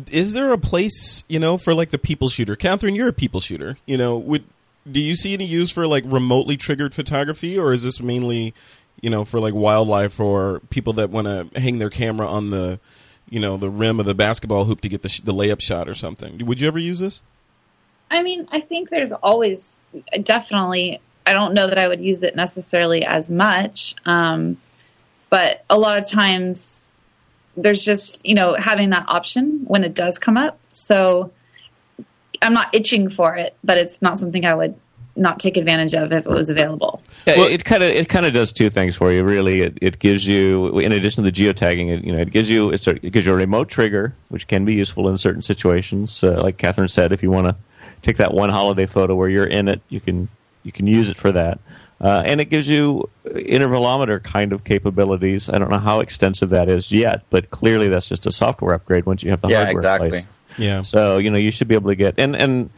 Is 0.09 0.33
there 0.33 0.51
a 0.51 0.57
place, 0.57 1.23
you 1.27 1.39
know, 1.39 1.57
for 1.57 1.73
like 1.73 1.89
the 1.89 1.97
people 1.97 2.29
shooter? 2.29 2.55
Catherine, 2.55 2.95
you're 2.95 3.09
a 3.09 3.13
people 3.13 3.41
shooter. 3.41 3.77
You 3.85 3.97
know, 3.97 4.17
would 4.17 4.45
do 4.89 5.01
you 5.01 5.15
see 5.15 5.33
any 5.33 5.45
use 5.45 5.69
for 5.69 5.85
like 5.85 6.03
remotely 6.07 6.55
triggered 6.55 6.95
photography, 6.95 7.59
or 7.59 7.73
is 7.73 7.83
this 7.83 8.01
mainly, 8.01 8.53
you 9.01 9.09
know, 9.09 9.25
for 9.25 9.39
like 9.39 9.53
wildlife 9.53 10.19
or 10.19 10.61
people 10.69 10.93
that 10.93 11.09
want 11.09 11.27
to 11.27 11.59
hang 11.59 11.79
their 11.79 11.89
camera 11.89 12.27
on 12.27 12.49
the, 12.49 12.79
you 13.29 13.39
know, 13.39 13.57
the 13.57 13.69
rim 13.69 13.99
of 13.99 14.05
the 14.05 14.15
basketball 14.15 14.65
hoop 14.65 14.81
to 14.81 14.89
get 14.89 15.01
the, 15.01 15.09
sh- 15.09 15.21
the 15.21 15.33
layup 15.33 15.61
shot 15.61 15.87
or 15.87 15.93
something? 15.93 16.45
Would 16.45 16.61
you 16.61 16.67
ever 16.67 16.79
use 16.79 16.99
this? 16.99 17.21
I 18.09 18.23
mean, 18.23 18.47
I 18.51 18.61
think 18.61 18.89
there's 18.89 19.11
always 19.11 19.81
definitely. 20.23 21.01
I 21.25 21.33
don't 21.33 21.53
know 21.53 21.67
that 21.67 21.77
I 21.77 21.89
would 21.89 21.99
use 21.99 22.23
it 22.23 22.37
necessarily 22.37 23.03
as 23.03 23.29
much. 23.29 23.95
Um, 24.05 24.57
but 25.29 25.65
a 25.69 25.77
lot 25.77 26.01
of 26.01 26.09
times 26.09 26.93
there's 27.57 27.83
just, 27.83 28.25
you 28.25 28.33
know, 28.33 28.55
having 28.55 28.91
that 28.91 29.05
option 29.09 29.63
when 29.65 29.83
it 29.83 29.93
does 29.93 30.17
come 30.17 30.37
up. 30.37 30.57
So 30.71 31.33
I'm 32.41 32.53
not 32.53 32.73
itching 32.73 33.09
for 33.09 33.35
it, 33.35 33.57
but 33.63 33.77
it's 33.77 34.01
not 34.01 34.19
something 34.19 34.45
I 34.45 34.53
would 34.53 34.79
not 35.17 35.39
take 35.39 35.57
advantage 35.57 35.93
of 35.93 36.11
if 36.11 36.25
it 36.25 36.29
was 36.29 36.49
available. 36.49 37.01
Yeah, 37.25 37.37
well, 37.37 37.47
it 37.47 37.65
kind 37.65 37.83
of 37.83 37.89
it 37.89 38.07
kind 38.07 38.25
of 38.25 38.33
does 38.33 38.51
two 38.51 38.69
things 38.69 38.95
for 38.95 39.11
you. 39.11 39.23
Really, 39.23 39.61
it, 39.61 39.77
it 39.81 39.99
gives 39.99 40.25
you, 40.27 40.79
in 40.79 40.91
addition 40.91 41.23
to 41.23 41.31
the 41.31 41.35
geotagging, 41.35 41.97
it, 41.97 42.03
you 42.03 42.13
know, 42.13 42.21
it 42.21 42.31
gives 42.31 42.49
you 42.49 42.69
a, 42.69 42.73
it 42.73 43.11
gives 43.11 43.25
you 43.25 43.33
a 43.33 43.35
remote 43.35 43.69
trigger, 43.69 44.13
which 44.29 44.47
can 44.47 44.65
be 44.65 44.73
useful 44.73 45.09
in 45.09 45.17
certain 45.17 45.41
situations. 45.41 46.23
Uh, 46.23 46.41
like 46.41 46.57
Catherine 46.57 46.87
said, 46.87 47.11
if 47.11 47.23
you 47.23 47.31
want 47.31 47.47
to 47.47 47.55
take 48.01 48.17
that 48.17 48.33
one 48.33 48.49
holiday 48.49 48.85
photo 48.85 49.15
where 49.15 49.29
you're 49.29 49.47
in 49.47 49.67
it, 49.67 49.81
you 49.89 49.99
can 49.99 50.29
you 50.63 50.71
can 50.71 50.87
use 50.87 51.09
it 51.09 51.17
for 51.17 51.31
that. 51.31 51.59
Uh, 51.99 52.21
and 52.25 52.39
it 52.39 52.45
gives 52.45 52.67
you 52.67 53.09
intervalometer 53.25 54.21
kind 54.21 54.53
of 54.53 54.63
capabilities. 54.63 55.49
I 55.49 55.57
don't 55.57 55.71
know 55.71 55.79
how 55.79 55.99
extensive 55.99 56.51
that 56.51 56.69
is 56.69 56.91
yet, 56.91 57.23
but 57.31 57.49
clearly 57.49 57.87
that's 57.87 58.07
just 58.07 58.27
a 58.27 58.31
software 58.31 58.75
upgrade 58.75 59.07
once 59.07 59.23
you 59.23 59.31
have 59.31 59.41
the 59.41 59.47
yeah, 59.47 59.63
hardware 59.63 59.71
exactly. 59.71 60.07
in 60.07 60.11
place. 60.11 60.25
Yeah. 60.59 60.81
So 60.83 61.17
you 61.17 61.31
know 61.31 61.39
you 61.39 61.51
should 61.51 61.67
be 61.67 61.75
able 61.75 61.89
to 61.89 61.95
get 61.95 62.15
and 62.17 62.35
and 62.35 62.69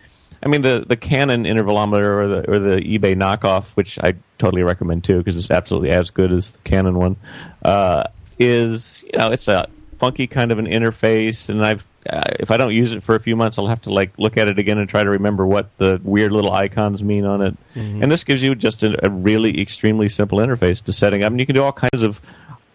I 0.41 0.47
mean, 0.47 0.61
the, 0.61 0.85
the 0.87 0.95
Canon 0.95 1.43
intervalometer 1.43 2.07
or 2.07 2.27
the 2.27 2.49
or 2.49 2.59
the 2.59 2.77
eBay 2.77 3.15
knockoff, 3.15 3.65
which 3.75 3.99
I 3.99 4.13
totally 4.37 4.63
recommend 4.63 5.03
too, 5.03 5.17
because 5.17 5.35
it's 5.35 5.51
absolutely 5.51 5.91
as 5.91 6.09
good 6.09 6.31
as 6.31 6.51
the 6.51 6.59
Canon 6.59 6.97
one, 6.97 7.17
uh, 7.63 8.03
is 8.37 9.03
you 9.11 9.17
know 9.17 9.31
it's 9.31 9.47
a 9.47 9.67
funky 9.97 10.27
kind 10.27 10.51
of 10.51 10.59
an 10.59 10.65
interface, 10.65 11.49
and 11.49 11.65
I've 11.65 11.85
uh, 12.09 12.23
if 12.39 12.51
I 12.51 12.57
don't 12.57 12.73
use 12.73 12.93
it 12.93 13.03
for 13.03 13.15
a 13.15 13.19
few 13.19 13.35
months, 13.35 13.57
I'll 13.57 13.67
have 13.67 13.81
to 13.81 13.93
like 13.93 14.17
look 14.17 14.37
at 14.37 14.47
it 14.47 14.57
again 14.57 14.77
and 14.77 14.87
try 14.87 15.03
to 15.03 15.09
remember 15.09 15.45
what 15.45 15.77
the 15.77 15.99
weird 16.03 16.31
little 16.31 16.53
icons 16.53 17.03
mean 17.03 17.25
on 17.25 17.41
it. 17.41 17.57
And 18.01 18.11
this 18.11 18.23
gives 18.23 18.41
you 18.41 18.55
just 18.55 18.81
a, 18.81 19.05
a 19.05 19.09
really 19.09 19.61
extremely 19.61 20.07
simple 20.07 20.39
interface 20.39 20.81
to 20.85 20.93
setting 20.93 21.23
up, 21.23 21.31
and 21.31 21.39
you 21.39 21.45
can 21.45 21.55
do 21.55 21.63
all 21.63 21.73
kinds 21.73 22.01
of 22.01 22.21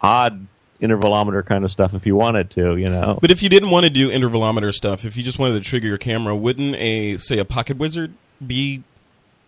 odd 0.03 0.47
intervalometer 0.85 1.45
kind 1.45 1.64
of 1.64 1.70
stuff 1.70 1.95
if 1.95 2.07
you 2.07 2.14
wanted 2.14 2.51
to, 2.53 2.76
you 2.76 2.87
know. 2.87 3.18
But 3.20 3.30
if 3.30 3.43
you 3.43 3.49
didn't 3.49 3.70
want 3.70 3.85
to 3.85 3.91
do 3.91 4.11
intervalometer 4.11 4.72
stuff, 4.72 5.05
if 5.05 5.16
you 5.16 5.22
just 5.22 5.39
wanted 5.39 5.55
to 5.55 5.61
trigger 5.68 5.89
your 5.89 5.99
camera, 5.99 6.37
wouldn't 6.37 6.76
a 6.76 7.16
say 7.18 7.39
a 7.39 7.45
Pocket 7.45 7.78
Wizard 7.78 8.12
be 8.47 8.82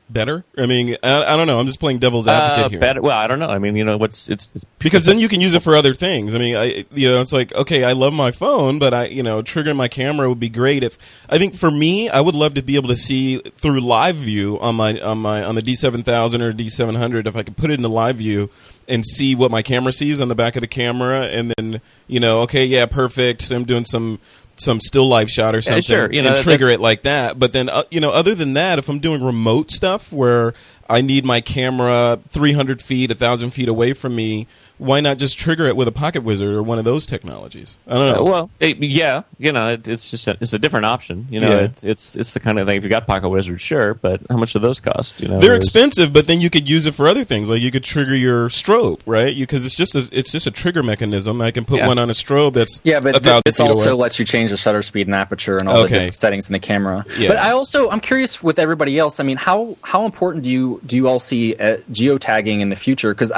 better? 0.09 0.45
I 0.57 0.67
mean, 0.67 0.97
I, 1.03 1.25
I 1.35 1.37
don't 1.37 1.49
know. 1.49 1.59
I'm 1.59 1.67
just 1.67 1.81
playing 1.81 1.99
devil's 1.99 2.29
advocate 2.29 2.67
Uh, 2.67 2.69
here. 2.69 2.79
better, 2.79 3.03
well, 3.03 3.19
I 3.19 3.27
don't 3.27 3.41
know. 3.41 3.49
I 3.49 3.59
mean, 3.59 3.75
you 3.75 3.85
know, 3.85 3.97
what's 3.97 4.29
it's, 4.29 4.51
it's 4.55 4.65
because 4.79 5.05
then 5.05 5.19
you 5.19 5.29
can 5.29 5.41
use 5.41 5.55
it 5.55 5.65
for 5.65 5.75
other 5.75 5.95
things. 5.95 6.33
I 6.33 6.39
mean, 6.39 6.55
I 6.55 6.85
you 6.93 7.09
know, 7.11 7.21
it's 7.21 7.33
like 7.33 7.53
okay, 7.55 7.83
I 7.83 7.93
love 7.93 8.13
my 8.13 8.31
phone, 8.31 8.79
but 8.79 8.95
I 8.95 9.07
you 9.07 9.25
know, 9.25 9.43
triggering 9.43 9.75
my 9.75 9.89
camera 9.89 10.29
would 10.29 10.39
be 10.39 10.49
great. 10.49 10.85
If 10.85 10.97
I 11.29 11.39
think 11.39 11.57
for 11.57 11.71
me, 11.73 12.09
I 12.09 12.21
would 12.21 12.37
love 12.37 12.55
to 12.55 12.63
be 12.63 12.77
able 12.77 12.89
to 12.89 12.95
see 12.97 13.39
through 13.41 13.81
live 13.81 14.15
view 14.17 14.61
on 14.61 14.77
my 14.77 15.01
on 15.01 15.19
my 15.19 15.43
on 15.43 15.57
the 15.57 15.63
D7000 15.63 16.41
or 16.41 16.53
D700 16.53 17.27
if 17.27 17.35
I 17.35 17.43
could 17.43 17.57
put 17.57 17.71
it 17.73 17.75
into 17.75 17.89
live 17.89 18.17
view 18.17 18.49
and 18.89 19.05
see 19.05 19.35
what 19.35 19.51
my 19.51 19.63
camera 19.63 19.93
sees 19.93 20.21
on 20.21 20.29
the 20.29 20.35
back 20.35 20.57
of 20.57 20.61
the 20.61 20.69
camera, 20.69 21.23
and 21.27 21.53
then 21.57 21.81
you 22.07 22.21
know, 22.21 22.41
okay, 22.43 22.65
yeah, 22.65 22.87
perfect. 22.87 23.43
So 23.43 23.57
I'm 23.57 23.65
doing 23.65 23.85
some 23.85 24.19
some 24.59 24.81
still 24.81 25.07
life 25.07 25.29
shot 25.29 25.55
or 25.55 25.61
something, 25.61 25.83
sure. 25.83 26.13
You 26.13 26.23
know, 26.23 26.29
and 26.29 26.37
that- 26.39 26.45
trigger 26.45 26.69
it 26.69 26.81
like 26.81 27.03
that. 27.03 27.39
But 27.39 27.53
then, 27.53 27.69
uh, 27.69 27.85
you 27.91 28.01
know, 28.01 28.11
other 28.11 28.35
than 28.35 28.55
that, 28.55 28.79
if 28.79 28.89
I'm 28.89 29.01
doing 29.01 29.23
remote 29.23 29.71
stuff 29.71 30.13
where 30.13 30.55
I 30.89 31.01
need 31.01 31.25
my 31.25 31.41
camera 31.41 32.19
300 32.31 32.81
feet, 32.83 33.11
1,000 33.11 33.51
feet 33.51 33.69
away 33.69 33.93
from 33.93 34.15
me, 34.15 34.47
why 34.79 35.01
not 35.01 35.17
just 35.17 35.39
trigger 35.39 35.67
it 35.67 35.75
with 35.77 35.89
a 35.89 35.93
Pocket 35.93 36.23
Wizard 36.23 36.55
or 36.55 36.63
one 36.63 36.79
of 36.79 36.85
those 36.85 37.07
technologies? 37.07 37.79
I 37.89 37.95
don't 37.95 38.13
know. 38.15 38.21
Uh, 38.21 38.31
well, 38.31 38.51
it, 38.61 38.77
yeah, 38.79 39.23
you 39.39 39.51
know, 39.51 39.71
it, 39.73 39.89
it's 39.89 40.11
just 40.11 40.27
a, 40.27 40.37
it's 40.41 40.53
a 40.53 40.59
different 40.59 40.85
option. 40.85 41.27
You 41.31 41.41
know, 41.41 41.49
Yeah. 41.51 41.65
it, 41.65 41.83
it's 41.85 42.15
it's 42.15 42.35
the 42.35 42.41
kind 42.41 42.59
of 42.59 42.67
thing. 42.69 42.77
If 42.77 42.83
you 42.85 42.91
got 42.91 43.07
Pocket 43.07 43.31
Wizard, 43.31 43.59
sure, 43.61 43.95
but 43.95 44.21
how 44.29 44.37
much 44.37 44.53
do 44.53 44.59
those 44.59 44.79
cost? 44.81 45.19
You 45.19 45.29
know, 45.29 45.39
they're 45.41 45.55
expensive, 45.57 46.13
but 46.13 46.27
then 46.27 46.43
you 46.43 46.51
could 46.51 46.69
use 46.69 46.85
it 46.87 46.93
for 46.93 47.09
other 47.09 47.25
things. 47.25 47.49
Like 47.49 47.63
you 47.63 47.71
could 47.71 47.85
trigger 47.85 48.15
your 48.15 48.49
strobe, 48.51 49.01
right? 49.07 49.35
Because 49.35 49.65
it's 49.65 49.75
just 49.77 49.95
a, 49.97 50.07
it's 50.13 50.31
just 50.31 50.47
a 50.47 50.51
trigger 50.51 50.83
mechanism. 50.83 51.41
I 51.41 51.53
can 51.53 51.65
put 51.65 51.79
Yeah. 51.79 51.87
one 51.89 51.99
on 51.99 52.11
a 52.11 52.15
strobe 52.15 52.53
that's 52.53 52.79
Yeah, 52.85 53.01
but 53.01 53.23
th- 53.25 53.43
this 53.47 53.59
also 53.59 53.93
away. 53.93 54.03
lets 54.03 54.19
you 54.19 54.27
change 54.27 54.51
the 54.51 54.59
shutter 54.59 54.83
speed 54.83 55.07
and 55.07 55.15
aperture 55.17 55.57
and 55.57 55.69
all 55.71 55.77
the 55.79 55.83
Okay. 55.85 55.95
different 56.01 56.19
settings 56.19 56.49
in 56.49 56.53
the 56.53 56.59
camera. 56.59 57.07
Yeah. 57.19 57.29
But 57.29 57.39
I 57.39 57.53
also 57.53 57.89
I'm 57.89 58.01
curious 58.01 58.43
with 58.43 58.59
everybody 58.59 58.99
else. 58.99 59.21
I 59.21 59.23
mean, 59.25 59.39
how 59.39 59.79
how 59.83 60.05
important 60.05 60.45
do 60.45 60.51
you 60.51 60.76
do 60.85 60.97
you 60.97 61.09
all 61.09 61.21
see 61.21 61.55
uh, 61.55 61.79
geotagging 61.91 62.61
in 62.61 62.69
the 62.69 62.77
future? 62.77 63.15
Because 63.15 63.33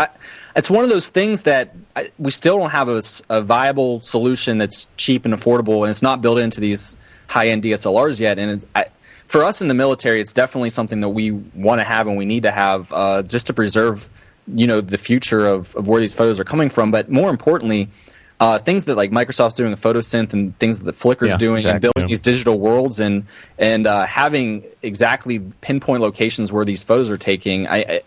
it's 0.56 0.70
one 0.70 0.84
of 0.84 0.90
those 0.90 1.08
things 1.08 1.42
that 1.42 1.74
I, 1.94 2.10
we 2.18 2.30
still 2.30 2.58
don't 2.58 2.70
have 2.70 2.88
a 3.28 3.40
viable 3.42 4.00
solution 4.00 4.58
that's 4.58 4.86
cheap 4.96 5.24
and 5.24 5.34
affordable, 5.34 5.82
and 5.82 5.90
it's 5.90 6.02
not 6.02 6.20
built 6.20 6.38
into 6.38 6.60
these 6.60 6.96
high 7.28 7.48
end 7.48 7.62
DSLRs 7.62 8.20
yet. 8.20 8.38
And 8.38 8.64
I, 8.74 8.86
for 9.26 9.44
us 9.44 9.60
in 9.60 9.68
the 9.68 9.74
military, 9.74 10.20
it's 10.20 10.32
definitely 10.32 10.70
something 10.70 11.00
that 11.00 11.10
we 11.10 11.30
want 11.30 11.80
to 11.80 11.84
have 11.84 12.06
and 12.06 12.16
we 12.16 12.24
need 12.24 12.44
to 12.44 12.50
have 12.50 12.92
uh, 12.92 13.22
just 13.22 13.46
to 13.48 13.52
preserve 13.52 14.08
you 14.54 14.66
know 14.66 14.80
the 14.80 14.96
future 14.96 15.46
of, 15.46 15.74
of 15.76 15.88
where 15.88 16.00
these 16.00 16.14
photos 16.14 16.40
are 16.40 16.44
coming 16.44 16.70
from. 16.70 16.90
But 16.90 17.10
more 17.10 17.30
importantly, 17.30 17.88
uh, 18.40 18.58
things 18.58 18.84
that 18.84 18.94
like 18.96 19.10
Microsoft's 19.10 19.54
doing 19.54 19.70
with 19.72 19.82
photosynth 19.82 20.32
and 20.32 20.56
things 20.58 20.80
that 20.80 20.94
Flickr's 20.94 21.30
Yeah, 21.30 21.36
doing 21.38 21.64
and 21.66 21.80
building 21.80 22.06
these 22.06 22.20
digital 22.20 22.58
worlds 22.60 23.00
and 23.00 23.26
and 23.58 23.86
uh, 23.86 24.04
having 24.06 24.64
exactly 24.82 25.40
pinpoint 25.60 26.02
locations 26.02 26.52
where 26.52 26.64
these 26.64 26.82
photos 26.82 27.10
are 27.10 27.16
taking. 27.18 27.66
I, 27.66 27.76
I 27.78 28.00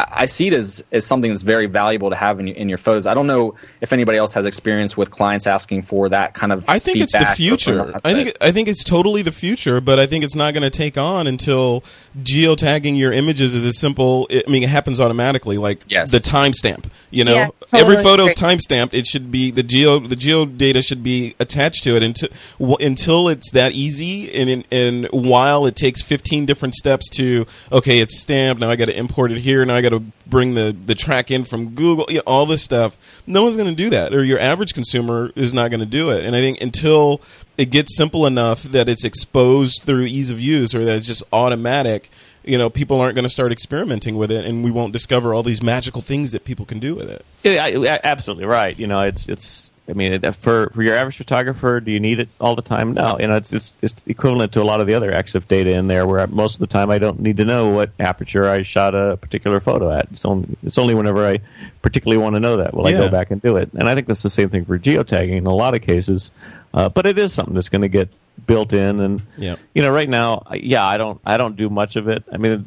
I 0.00 0.26
see 0.26 0.46
it 0.46 0.54
as, 0.54 0.84
as 0.92 1.04
something 1.04 1.28
that's 1.28 1.42
very 1.42 1.66
valuable 1.66 2.10
to 2.10 2.14
have 2.14 2.38
in, 2.38 2.46
your- 2.46 2.56
in 2.56 2.68
your 2.68 2.78
photos. 2.78 3.04
I 3.04 3.14
don't 3.14 3.26
know 3.26 3.56
if 3.80 3.92
anybody 3.92 4.16
else 4.16 4.32
has 4.34 4.46
experience 4.46 4.96
with 4.96 5.10
clients 5.10 5.44
asking 5.44 5.82
for 5.82 6.08
that 6.10 6.34
kind 6.34 6.52
of. 6.52 6.64
I 6.68 6.78
think 6.78 6.98
it's 7.00 7.12
the 7.14 7.24
feedback 7.24 7.66
or- 7.68 7.80
or 7.80 7.84
future. 7.86 8.00
I 8.04 8.14
think 8.14 8.36
I 8.40 8.52
think 8.52 8.68
it's 8.68 8.84
totally 8.84 9.22
the 9.22 9.32
future, 9.32 9.80
but 9.80 9.98
I 9.98 10.06
think 10.06 10.22
it's 10.22 10.36
not 10.36 10.54
going 10.54 10.62
to 10.62 10.70
take 10.70 10.96
on 10.96 11.26
until 11.26 11.82
geotagging 12.24 12.96
your 12.98 13.12
images 13.12 13.54
is 13.54 13.64
as 13.64 13.78
simple. 13.78 14.26
I 14.30 14.42
mean, 14.48 14.62
it 14.62 14.68
happens 14.68 15.00
automatically, 15.00 15.58
like 15.58 15.80
Yes. 15.88 16.10
the 16.10 16.18
timestamp. 16.18 16.84
You 17.10 17.24
know, 17.24 17.34
Yeah, 17.34 17.48
every 17.72 17.96
totally 17.96 18.02
photo's 18.02 18.32
agree. 18.32 18.48
timestamped. 18.56 18.94
It 18.94 19.06
should 19.06 19.30
be 19.30 19.50
the 19.50 19.62
geo 19.62 19.98
the 20.00 20.16
geo 20.16 20.44
data 20.44 20.82
should 20.82 21.02
be 21.02 21.34
attached 21.38 21.82
to 21.84 21.96
it 21.96 22.02
until 22.02 22.28
w- 22.58 22.76
until 22.86 23.28
it's 23.28 23.50
that 23.52 23.72
easy. 23.72 24.32
And 24.34 24.64
and 24.70 25.06
while 25.06 25.64
it 25.66 25.76
takes 25.76 26.02
fifteen 26.02 26.44
different 26.46 26.74
steps 26.74 27.08
to 27.16 27.46
okay, 27.72 28.00
it's 28.00 28.18
stamped. 28.18 28.60
Now 28.60 28.70
I 28.70 28.76
got 28.76 28.86
to 28.86 28.96
import 28.96 29.32
it 29.32 29.38
here. 29.38 29.64
Now 29.64 29.74
I 29.76 29.80
got 29.80 29.90
to 29.90 30.02
bring 30.26 30.54
the 30.54 30.76
the 30.78 30.94
track 30.94 31.30
in 31.30 31.44
from 31.44 31.70
Google. 31.70 32.06
You 32.08 32.16
know, 32.16 32.22
all 32.26 32.44
this 32.46 32.62
stuff. 32.62 32.96
No 33.26 33.42
one's 33.44 33.56
going 33.56 33.68
to 33.68 33.74
do 33.74 33.90
that, 33.90 34.12
or 34.14 34.22
your 34.22 34.38
average 34.38 34.74
consumer 34.74 35.30
is 35.34 35.54
not 35.54 35.70
going 35.70 35.80
to 35.80 35.86
do 35.86 36.10
it. 36.10 36.24
And 36.24 36.36
I 36.36 36.40
think 36.40 36.60
until 36.60 37.20
it 37.58 37.70
gets 37.70 37.96
simple 37.96 38.24
enough 38.24 38.62
that 38.62 38.88
it's 38.88 39.04
exposed 39.04 39.82
through 39.82 40.04
ease 40.04 40.30
of 40.30 40.40
use, 40.40 40.74
or 40.74 40.84
that 40.84 40.96
it's 40.96 41.06
just 41.08 41.24
automatic. 41.32 42.08
You 42.44 42.56
know, 42.56 42.70
people 42.70 43.00
aren't 43.00 43.16
going 43.16 43.24
to 43.24 43.28
start 43.28 43.52
experimenting 43.52 44.16
with 44.16 44.30
it, 44.30 44.46
and 44.46 44.64
we 44.64 44.70
won't 44.70 44.92
discover 44.92 45.34
all 45.34 45.42
these 45.42 45.62
magical 45.62 46.00
things 46.00 46.32
that 46.32 46.44
people 46.44 46.64
can 46.64 46.78
do 46.78 46.94
with 46.94 47.10
it. 47.10 47.26
Yeah, 47.42 47.64
I, 47.64 48.00
absolutely 48.04 48.46
right. 48.46 48.78
You 48.78 48.86
know, 48.86 49.02
it's 49.02 49.28
it's. 49.28 49.70
I 49.88 49.94
mean, 49.94 50.20
for 50.32 50.70
for 50.74 50.82
your 50.82 50.94
average 50.94 51.16
photographer, 51.16 51.80
do 51.80 51.90
you 51.90 51.98
need 51.98 52.20
it 52.20 52.28
all 52.40 52.54
the 52.54 52.62
time? 52.62 52.92
No. 52.92 53.18
You 53.18 53.26
know, 53.28 53.36
it's 53.36 53.52
it's, 53.52 53.74
it's 53.80 53.94
equivalent 54.06 54.52
to 54.52 54.60
a 54.60 54.64
lot 54.64 54.80
of 54.82 54.86
the 54.86 54.94
other 54.94 55.10
EXIF 55.10 55.48
data 55.48 55.72
in 55.72 55.88
there, 55.88 56.06
where 56.06 56.26
most 56.26 56.54
of 56.54 56.60
the 56.60 56.66
time 56.66 56.90
I 56.90 56.98
don't 56.98 57.20
need 57.20 57.38
to 57.38 57.44
know 57.44 57.68
what 57.68 57.90
aperture 57.98 58.46
I 58.48 58.62
shot 58.64 58.94
a 58.94 59.16
particular 59.16 59.60
photo 59.60 59.90
at. 59.90 60.08
It's 60.12 60.26
only 60.26 60.56
it's 60.62 60.76
only 60.76 60.94
whenever 60.94 61.26
I 61.26 61.38
particularly 61.80 62.22
want 62.22 62.34
to 62.36 62.40
know 62.40 62.58
that 62.58 62.74
will 62.74 62.86
I 62.86 62.92
go 62.92 63.08
back 63.08 63.30
and 63.30 63.40
do 63.40 63.56
it. 63.56 63.70
And 63.72 63.88
I 63.88 63.94
think 63.94 64.06
that's 64.08 64.22
the 64.22 64.28
same 64.30 64.50
thing 64.50 64.64
for 64.66 64.78
geotagging 64.78 65.38
in 65.38 65.46
a 65.46 65.54
lot 65.54 65.74
of 65.74 65.80
cases. 65.80 66.30
Uh, 66.74 66.90
but 66.90 67.06
it 67.06 67.18
is 67.18 67.32
something 67.32 67.54
that's 67.54 67.70
going 67.70 67.80
to 67.82 67.88
get 67.88 68.10
built 68.46 68.74
in, 68.74 69.00
and 69.00 69.22
Yeah. 69.38 69.56
you 69.74 69.80
know, 69.82 69.90
right 69.90 70.08
now, 70.08 70.42
yeah, 70.52 70.84
I 70.86 70.98
don't 70.98 71.18
I 71.24 71.38
don't 71.38 71.56
do 71.56 71.70
much 71.70 71.96
of 71.96 72.08
it. 72.08 72.24
I 72.30 72.36
mean, 72.36 72.66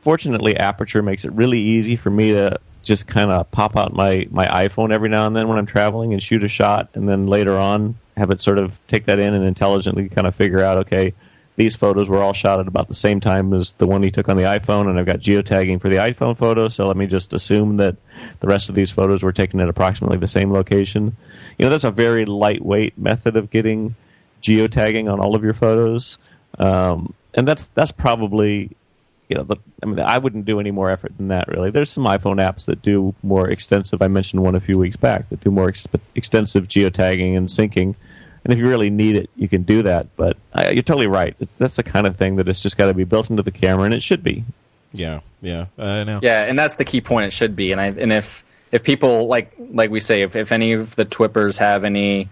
fortunately, 0.00 0.56
aperture 0.56 1.02
makes 1.02 1.24
it 1.24 1.32
really 1.32 1.58
easy 1.60 1.96
for 1.96 2.10
me 2.10 2.32
to 2.32 2.58
just 2.82 3.06
kind 3.06 3.30
of 3.30 3.50
pop 3.50 3.76
out 3.76 3.94
my 3.94 4.26
my 4.30 4.46
iPhone 4.46 4.92
every 4.92 5.08
now 5.08 5.26
and 5.26 5.36
then 5.36 5.48
when 5.48 5.58
I'm 5.58 5.66
traveling 5.66 6.12
and 6.12 6.22
shoot 6.22 6.42
a 6.44 6.48
shot, 6.48 6.88
and 6.94 7.08
then 7.08 7.26
later 7.26 7.56
on 7.56 7.96
have 8.16 8.30
it 8.30 8.42
sort 8.42 8.58
of 8.58 8.78
take 8.88 9.06
that 9.06 9.18
in 9.18 9.34
and 9.34 9.44
intelligently 9.44 10.08
kind 10.08 10.26
of 10.26 10.34
figure 10.34 10.62
out, 10.62 10.78
okay, 10.78 11.14
these 11.56 11.76
photos 11.76 12.08
were 12.08 12.22
all 12.22 12.32
shot 12.32 12.60
at 12.60 12.68
about 12.68 12.88
the 12.88 12.94
same 12.94 13.20
time 13.20 13.52
as 13.52 13.72
the 13.72 13.86
one 13.86 14.02
he 14.02 14.10
took 14.10 14.28
on 14.28 14.36
the 14.36 14.42
iPhone, 14.42 14.88
and 14.88 14.98
I've 14.98 15.06
got 15.06 15.18
geotagging 15.18 15.80
for 15.80 15.88
the 15.88 15.96
iPhone 15.96 16.36
photo, 16.36 16.68
so 16.68 16.86
let 16.86 16.96
me 16.96 17.06
just 17.06 17.32
assume 17.32 17.76
that 17.76 17.96
the 18.40 18.46
rest 18.46 18.68
of 18.68 18.74
these 18.74 18.90
photos 18.90 19.22
were 19.22 19.32
taken 19.32 19.60
at 19.60 19.68
approximately 19.68 20.18
the 20.18 20.28
same 20.28 20.52
location. 20.52 21.16
You 21.58 21.66
know, 21.66 21.70
that's 21.70 21.84
a 21.84 21.90
very 21.90 22.24
lightweight 22.24 22.96
method 22.96 23.36
of 23.36 23.50
getting 23.50 23.96
geotagging 24.42 25.12
on 25.12 25.20
all 25.20 25.36
of 25.36 25.44
your 25.44 25.54
photos, 25.54 26.18
um, 26.58 27.14
and 27.34 27.46
that's 27.46 27.64
that's 27.74 27.92
probably 27.92 28.70
you 29.32 29.38
know 29.38 29.44
the, 29.44 29.56
I 29.82 29.86
mean 29.86 29.98
I 29.98 30.18
wouldn't 30.18 30.44
do 30.44 30.60
any 30.60 30.70
more 30.70 30.90
effort 30.90 31.16
than 31.16 31.28
that 31.28 31.48
really. 31.48 31.70
There's 31.70 31.88
some 31.88 32.04
iPhone 32.04 32.36
apps 32.36 32.66
that 32.66 32.82
do 32.82 33.14
more 33.22 33.48
extensive. 33.48 34.02
I 34.02 34.08
mentioned 34.08 34.42
one 34.42 34.54
a 34.54 34.60
few 34.60 34.76
weeks 34.76 34.96
back 34.96 35.30
that 35.30 35.40
do 35.40 35.50
more 35.50 35.68
ex- 35.68 35.88
extensive 36.14 36.68
geotagging 36.68 37.34
and 37.34 37.48
syncing. 37.48 37.94
And 38.44 38.52
if 38.52 38.58
you 38.58 38.66
really 38.66 38.90
need 38.90 39.16
it, 39.16 39.30
you 39.34 39.48
can 39.48 39.62
do 39.62 39.84
that. 39.84 40.14
But 40.16 40.36
I, 40.52 40.70
you're 40.70 40.82
totally 40.82 41.06
right. 41.06 41.34
That's 41.56 41.76
the 41.76 41.82
kind 41.82 42.06
of 42.06 42.16
thing 42.16 42.36
that 42.36 42.46
it's 42.46 42.60
just 42.60 42.76
got 42.76 42.86
to 42.86 42.94
be 42.94 43.04
built 43.04 43.30
into 43.30 43.42
the 43.42 43.52
camera, 43.52 43.84
and 43.84 43.94
it 43.94 44.02
should 44.02 44.22
be. 44.22 44.44
Yeah, 44.92 45.20
yeah, 45.40 45.66
uh, 45.78 45.82
I 45.82 46.04
know. 46.04 46.20
Yeah, 46.22 46.44
and 46.44 46.58
that's 46.58 46.74
the 46.74 46.84
key 46.84 47.00
point. 47.00 47.26
It 47.28 47.32
should 47.32 47.56
be, 47.56 47.72
and 47.72 47.80
I 47.80 47.86
and 47.86 48.12
if 48.12 48.44
if 48.70 48.82
people 48.82 49.28
like 49.28 49.54
like 49.58 49.90
we 49.90 50.00
say, 50.00 50.20
if, 50.20 50.36
if 50.36 50.52
any 50.52 50.74
of 50.74 50.94
the 50.96 51.06
Twippers 51.06 51.56
have 51.56 51.84
any 51.84 52.28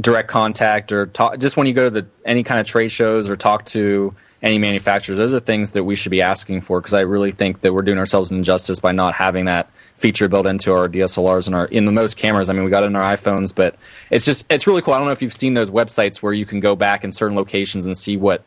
direct 0.00 0.28
contact 0.28 0.90
or 0.90 1.04
talk, 1.06 1.38
just 1.38 1.58
when 1.58 1.66
you 1.66 1.74
go 1.74 1.90
to 1.90 2.02
the 2.02 2.06
any 2.24 2.44
kind 2.44 2.60
of 2.60 2.66
trade 2.66 2.92
shows 2.92 3.28
or 3.28 3.36
talk 3.36 3.66
to 3.66 4.14
any 4.42 4.58
manufacturers, 4.58 5.18
those 5.18 5.34
are 5.34 5.40
things 5.40 5.70
that 5.72 5.84
we 5.84 5.96
should 5.96 6.10
be 6.10 6.22
asking 6.22 6.62
for 6.62 6.80
because 6.80 6.94
I 6.94 7.00
really 7.00 7.30
think 7.30 7.60
that 7.60 7.74
we're 7.74 7.82
doing 7.82 7.98
ourselves 7.98 8.30
an 8.30 8.38
injustice 8.38 8.80
by 8.80 8.92
not 8.92 9.14
having 9.14 9.44
that 9.44 9.70
feature 9.96 10.28
built 10.28 10.46
into 10.46 10.72
our 10.72 10.88
DSLRs 10.88 11.46
and 11.46 11.54
our 11.54 11.66
in 11.66 11.84
the 11.84 11.92
most 11.92 12.16
cameras. 12.16 12.48
I 12.48 12.54
mean, 12.54 12.64
we 12.64 12.70
got 12.70 12.82
it 12.82 12.86
in 12.86 12.96
our 12.96 13.16
iPhones, 13.16 13.54
but 13.54 13.76
it's 14.10 14.24
just 14.24 14.46
it's 14.50 14.66
really 14.66 14.80
cool. 14.80 14.94
I 14.94 14.98
don't 14.98 15.06
know 15.06 15.12
if 15.12 15.20
you've 15.20 15.32
seen 15.32 15.54
those 15.54 15.70
websites 15.70 16.22
where 16.22 16.32
you 16.32 16.46
can 16.46 16.60
go 16.60 16.74
back 16.74 17.04
in 17.04 17.12
certain 17.12 17.36
locations 17.36 17.84
and 17.84 17.96
see 17.96 18.16
what 18.16 18.42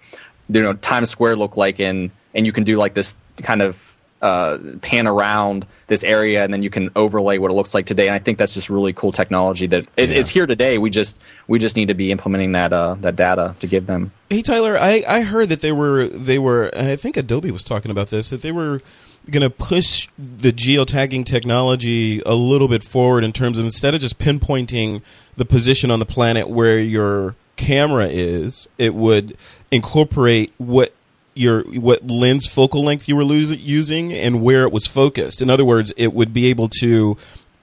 you 0.49 0.61
know 0.61 0.73
Times 0.73 1.11
Square 1.11 1.35
looked 1.35 1.57
like, 1.57 1.79
and 1.79 2.09
and 2.33 2.45
you 2.45 2.51
can 2.51 2.63
do 2.63 2.77
like 2.77 2.95
this 2.95 3.15
kind 3.37 3.61
of 3.61 3.92
uh, 4.24 4.57
pan 4.82 5.05
around 5.05 5.67
this 5.88 6.03
area, 6.03 6.43
and 6.43 6.53
then 6.53 6.63
you 6.63 6.69
can 6.69 6.89
overlay 6.95 7.38
what 7.38 7.51
it 7.51 7.53
looks 7.53 7.74
like 7.74 7.86
today. 7.86 8.07
And 8.07 8.15
I 8.15 8.19
think 8.19 8.38
that's 8.38 8.53
just 8.53 8.69
really 8.69 8.93
cool 8.93 9.11
technology 9.11 9.67
that 9.67 9.86
it, 9.97 10.11
it's 10.11 10.30
here 10.30 10.45
today. 10.45 10.78
We 10.78 10.89
just 10.89 11.19
we 11.47 11.59
just 11.59 11.76
need 11.76 11.89
to 11.89 11.93
be 11.93 12.09
implementing 12.11 12.53
that 12.53 12.71
uh, 12.71 12.95
that 13.01 13.17
data 13.17 13.53
to 13.59 13.67
give 13.67 13.86
them. 13.86 14.13
Hey 14.30 14.41
Tyler, 14.41 14.78
I, 14.78 15.03
I 15.07 15.21
heard 15.21 15.49
that 15.49 15.59
they 15.59 15.74
were 15.74 16.07
they 16.07 16.39
were 16.39 16.71
I 16.74 16.95
think 16.95 17.17
Adobe 17.17 17.51
was 17.51 17.65
talking 17.65 17.91
about 17.91 18.07
this 18.07 18.30
that 18.30 18.41
they 18.41 18.51
were 18.53 18.82
going 19.30 19.41
to 19.41 19.49
push 19.49 20.09
the 20.17 20.51
geotagging 20.51 21.26
technology 21.26 22.21
a 22.26 22.36
little 22.36 22.67
bit 22.67 22.84
forward 22.84 23.24
in 23.24 23.32
terms 23.32 23.57
of 23.57 23.65
instead 23.65 23.93
of 23.93 24.01
just 24.01 24.19
pinpointing 24.19 25.01
the 25.36 25.45
position 25.45 25.91
on 25.91 25.99
the 25.99 26.05
planet 26.05 26.49
where 26.49 26.80
your 26.80 27.36
camera 27.55 28.07
is, 28.07 28.67
it 28.78 28.93
would 28.93 29.38
incorporate 29.71 30.53
what 30.57 30.93
your 31.36 31.63
what 31.63 32.07
lens 32.07 32.47
focal 32.47 32.84
length 32.84 33.07
you 33.07 33.15
were 33.15 33.23
using 33.23 34.13
and 34.13 34.41
where 34.41 34.63
it 34.63 34.71
was 34.71 34.88
focused. 34.88 35.41
In 35.41 35.49
other 35.49 35.65
words, 35.65 35.93
it 35.97 36.13
would 36.13 36.34
be 36.34 36.47
able 36.47 36.69
to 36.79 37.17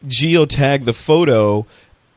geotag 0.06 0.84
the 0.84 0.92
photo 0.92 1.66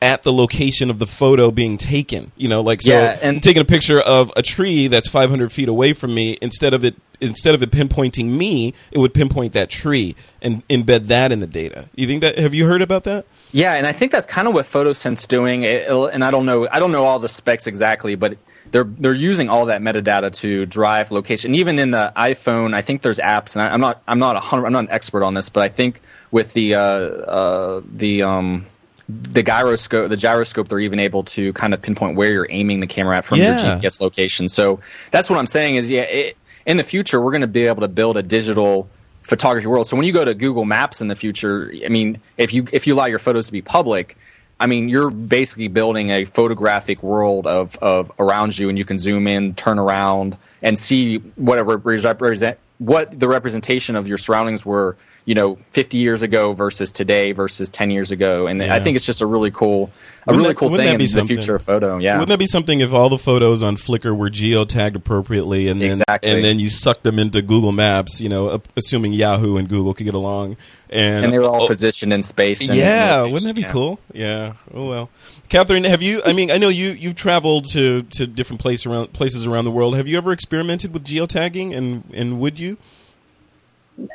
at 0.02 0.22
the 0.22 0.32
location 0.32 0.90
of 0.90 0.98
the 0.98 1.06
photo 1.06 1.50
being 1.50 1.78
taken. 1.78 2.32
You 2.36 2.48
know, 2.48 2.60
like 2.60 2.82
so 2.82 2.92
Yeah, 2.92 3.18
and- 3.22 3.36
I'm 3.36 3.40
taking 3.40 3.62
a 3.62 3.64
picture 3.64 4.00
of 4.00 4.30
a 4.36 4.42
tree 4.42 4.86
that's 4.86 5.08
500 5.08 5.50
feet 5.52 5.68
away 5.68 5.92
from 5.92 6.14
me. 6.14 6.36
Instead 6.42 6.74
of 6.74 6.84
it 6.84 6.94
instead 7.20 7.54
of 7.54 7.62
it 7.62 7.70
pinpointing 7.70 8.26
me, 8.26 8.74
it 8.90 8.98
would 8.98 9.14
pinpoint 9.14 9.52
that 9.54 9.70
tree 9.70 10.14
and 10.42 10.66
embed 10.68 11.06
that 11.06 11.32
in 11.32 11.40
the 11.40 11.46
data. 11.46 11.88
You 11.94 12.06
think 12.06 12.20
that? 12.22 12.38
Have 12.38 12.54
you 12.54 12.66
heard 12.66 12.82
about 12.82 13.04
that? 13.04 13.24
Yeah, 13.52 13.74
and 13.74 13.86
I 13.86 13.92
think 13.92 14.12
that's 14.12 14.26
kind 14.26 14.48
of 14.48 14.52
what 14.52 14.66
Photosynth's 14.66 15.26
doing. 15.26 15.62
It, 15.62 15.88
and 15.88 16.24
I 16.24 16.30
don't 16.30 16.44
know, 16.44 16.68
I 16.70 16.80
don't 16.80 16.90
know 16.92 17.04
all 17.04 17.18
the 17.20 17.28
specs 17.28 17.66
exactly, 17.66 18.14
but 18.16 18.36
they're 18.74 18.82
they're 18.84 19.14
using 19.14 19.48
all 19.48 19.66
that 19.66 19.80
metadata 19.80 20.32
to 20.40 20.66
drive 20.66 21.12
location. 21.12 21.54
Even 21.54 21.78
in 21.78 21.92
the 21.92 22.12
iPhone, 22.16 22.74
I 22.74 22.82
think 22.82 23.02
there's 23.02 23.20
apps, 23.20 23.54
and 23.54 23.62
I, 23.62 23.68
I'm 23.72 23.80
not 23.80 24.02
I'm 24.08 24.18
not 24.18 24.34
a 24.34 24.40
hundred, 24.40 24.66
I'm 24.66 24.72
not 24.72 24.84
an 24.86 24.90
expert 24.90 25.22
on 25.22 25.34
this, 25.34 25.48
but 25.48 25.62
I 25.62 25.68
think 25.68 26.00
with 26.32 26.52
the 26.54 26.74
uh, 26.74 26.80
uh, 26.80 27.82
the 27.88 28.22
um, 28.24 28.66
the 29.08 29.44
gyroscope, 29.44 30.08
the 30.10 30.16
gyroscope, 30.16 30.66
they're 30.66 30.80
even 30.80 30.98
able 30.98 31.22
to 31.22 31.52
kind 31.52 31.72
of 31.72 31.80
pinpoint 31.82 32.16
where 32.16 32.32
you're 32.32 32.48
aiming 32.50 32.80
the 32.80 32.88
camera 32.88 33.16
at 33.18 33.24
from 33.24 33.38
Yeah. 33.38 33.50
your 33.64 33.76
GPS 33.78 34.00
location. 34.00 34.48
So 34.48 34.80
that's 35.12 35.30
what 35.30 35.38
I'm 35.38 35.46
saying 35.46 35.76
is, 35.76 35.88
yeah, 35.88 36.00
it, 36.02 36.36
in 36.66 36.76
the 36.76 36.82
future, 36.82 37.20
we're 37.20 37.30
going 37.30 37.42
to 37.42 37.46
be 37.46 37.66
able 37.66 37.82
to 37.82 37.88
build 37.88 38.16
a 38.16 38.22
digital 38.24 38.88
photography 39.22 39.68
world. 39.68 39.86
So 39.86 39.94
when 39.96 40.04
you 40.04 40.12
go 40.12 40.24
to 40.24 40.34
Google 40.34 40.64
Maps 40.64 41.00
in 41.00 41.06
the 41.08 41.14
future, 41.14 41.72
I 41.84 41.88
mean, 41.90 42.20
if 42.38 42.52
you 42.52 42.66
if 42.72 42.86
you 42.88 42.94
allow 42.94 43.06
your 43.06 43.20
photos 43.20 43.46
to 43.46 43.52
be 43.52 43.62
public, 43.62 44.16
I 44.64 44.66
mean, 44.66 44.88
you're 44.88 45.10
basically 45.10 45.68
building 45.68 46.08
a 46.08 46.24
photographic 46.24 47.02
world 47.02 47.46
of 47.46 47.76
of 47.82 48.10
around 48.18 48.58
you, 48.58 48.70
and 48.70 48.78
you 48.78 48.86
can 48.86 48.98
zoom 48.98 49.26
in, 49.26 49.54
turn 49.54 49.78
around, 49.78 50.38
and 50.62 50.78
see 50.78 51.18
whatever 51.36 51.76
represent 51.76 52.58
what 52.78 53.20
the 53.20 53.28
representation 53.28 53.94
of 53.94 54.08
your 54.08 54.16
surroundings 54.16 54.64
were. 54.64 54.96
You 55.26 55.34
know, 55.34 55.56
50 55.70 55.96
years 55.96 56.20
ago 56.20 56.52
versus 56.52 56.92
today 56.92 57.32
versus 57.32 57.70
10 57.70 57.90
years 57.90 58.10
ago, 58.10 58.46
and 58.46 58.60
Yeah. 58.60 58.74
I 58.74 58.80
think 58.80 58.94
it's 58.96 59.06
just 59.06 59.22
a 59.22 59.26
really 59.26 59.50
cool, 59.50 59.84
a 60.26 60.32
Wouldn't 60.32 60.42
really 60.42 60.48
that- 60.48 60.56
cool 60.58 60.68
wouldn't 60.68 60.86
thing 60.86 60.86
that 60.88 60.92
in 60.94 60.98
be 60.98 61.04
the 61.06 61.12
something? 61.12 61.36
future 61.36 61.54
of 61.56 61.62
photo. 61.62 61.96
Yeah, 61.98 62.14
Wouldn't 62.14 62.28
that 62.28 62.38
be 62.38 62.46
something 62.46 62.80
if 62.80 62.92
all 62.92 63.08
the 63.08 63.16
photos 63.16 63.62
on 63.62 63.76
Flickr 63.76 64.14
were 64.14 64.28
geotagged 64.28 64.96
appropriately 64.96 65.68
and 65.68 65.80
then 65.80 65.92
Exactly. 65.92 66.30
and 66.30 66.44
then 66.44 66.58
you 66.58 66.68
sucked 66.68 67.04
them 67.04 67.18
into 67.18 67.40
Google 67.40 67.72
Maps, 67.72 68.20
you 68.20 68.28
know, 68.28 68.60
assuming 68.76 69.14
Yahoo 69.14 69.56
and 69.56 69.66
Google 69.66 69.94
could 69.94 70.04
get 70.04 70.14
along 70.14 70.58
and 70.90 71.24
and 71.24 71.32
they 71.32 71.38
were 71.38 71.48
all 71.48 71.62
oh, 71.62 71.66
positioned 71.68 72.12
in 72.12 72.22
space. 72.22 72.68
And 72.68 72.78
yeah, 72.78 73.22
and 73.22 73.32
wouldn't 73.32 73.48
that 73.48 73.54
be 73.54 73.62
yeah. 73.62 73.72
cool? 73.72 73.98
Yeah. 74.12 74.52
Oh 74.74 74.88
well. 74.90 75.10
Catherine, 75.48 75.84
have 75.84 76.02
you? 76.02 76.20
I 76.24 76.32
mean, 76.34 76.50
I 76.50 76.58
know 76.58 76.68
you 76.68 76.90
you've 76.90 77.16
traveled 77.16 77.66
to 77.70 78.02
to 78.12 78.26
different 78.26 78.60
place 78.60 78.84
around 78.86 79.12
places 79.14 79.46
around 79.46 79.64
the 79.64 79.70
world. 79.70 79.96
Have 79.96 80.06
you 80.06 80.18
ever 80.18 80.32
experimented 80.32 80.92
with 80.92 81.04
geotagging, 81.04 81.74
and 81.74 82.04
and 82.12 82.38
would 82.40 82.58
you? 82.58 82.76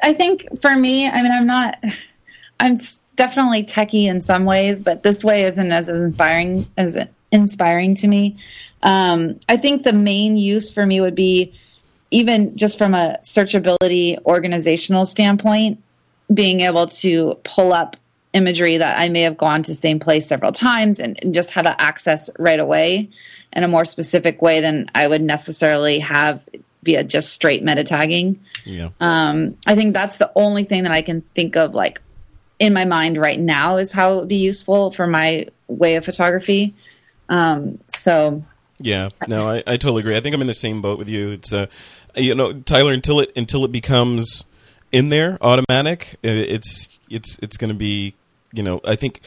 I 0.04 0.14
think 0.14 0.48
for 0.62 0.76
me, 0.76 1.08
I 1.08 1.22
mean, 1.22 1.32
I'm 1.32 1.48
not. 1.48 1.82
I'm 2.62 2.78
definitely 3.16 3.64
techie 3.64 4.08
in 4.08 4.20
some 4.22 4.46
ways, 4.46 4.82
but 4.82 5.04
this 5.04 5.24
way 5.24 5.44
isn't 5.44 5.72
as 5.72 5.90
inspiring 5.90 6.68
as 6.78 6.98
inspiring 7.32 7.96
to 7.96 8.08
me. 8.08 8.38
Um, 8.84 9.40
I 9.48 9.58
think 9.58 9.84
the 9.84 9.94
main 9.94 10.38
use 10.38 10.72
for 10.72 10.86
me 10.86 11.02
would 11.02 11.16
be 11.16 11.54
even 12.12 12.58
just 12.58 12.78
from 12.78 12.94
a 12.96 13.18
searchability 13.24 14.18
organizational 14.26 15.06
standpoint, 15.06 15.82
being 16.34 16.62
able 16.62 16.88
to 16.88 17.38
pull 17.44 17.74
up 17.74 17.98
imagery 18.34 18.78
that 18.78 19.00
I 19.00 19.10
may 19.10 19.22
have 19.22 19.38
gone 19.38 19.64
to 19.64 19.72
the 19.72 19.76
same 19.76 20.00
place 20.00 20.28
several 20.28 20.52
times 20.52 21.00
and, 21.00 21.18
and 21.22 21.34
just 21.34 21.52
have 21.52 21.66
that 21.66 21.82
access 21.82 22.30
right 22.38 22.60
away 22.60 23.10
in 23.54 23.64
a 23.64 23.68
more 23.68 23.86
specific 23.86 24.42
way 24.42 24.62
than 24.62 24.90
I 24.94 25.08
would 25.08 25.22
necessarily 25.22 26.00
have 26.00 26.42
via 26.84 27.04
just 27.04 27.34
straight 27.34 27.64
meta 27.64 27.84
tagging. 27.84 28.40
Yeah. 28.66 28.90
Um, 29.00 29.58
I 29.68 29.76
think 29.76 29.94
that's 29.94 30.18
the 30.18 30.32
only 30.36 30.64
thing 30.64 30.84
that 30.84 30.92
I 30.92 31.02
can 31.02 31.22
think 31.36 31.56
of, 31.56 31.74
like 31.74 32.02
in 32.58 32.74
my 32.74 32.86
mind 32.86 33.18
right 33.18 33.40
now, 33.40 33.78
is 33.78 33.92
how 33.92 34.14
it 34.14 34.16
would 34.18 34.28
be 34.28 34.38
useful 34.38 34.92
for 34.92 35.08
my 35.08 35.48
way 35.68 35.96
of 35.96 36.06
photography. 36.06 36.74
Um, 37.28 37.80
so 37.88 38.44
Yeah, 38.80 39.10
no, 39.28 39.50
I, 39.50 39.58
I 39.68 39.78
totally 39.78 40.02
agree. 40.02 40.18
I 40.18 40.22
think 40.22 40.34
I'm 40.34 40.42
in 40.42 40.48
the 40.48 40.54
same 40.54 40.82
boat 40.82 40.98
with 40.98 41.10
you. 41.10 41.32
It's 41.32 41.54
uh, 41.54 41.68
you 42.16 42.34
know, 42.36 42.54
Tyler, 42.54 42.94
until 42.94 43.20
it 43.20 43.32
until 43.36 43.66
it 43.66 43.72
becomes 43.72 44.46
in 44.92 45.10
there 45.10 45.38
automatic, 45.42 46.16
it's 46.24 46.90
it's 47.10 47.38
it's 47.42 47.58
going 47.58 47.70
to 47.70 47.78
be 47.78 48.16
you 48.54 48.64
know, 48.64 48.82
I 48.84 48.96
think 48.96 49.22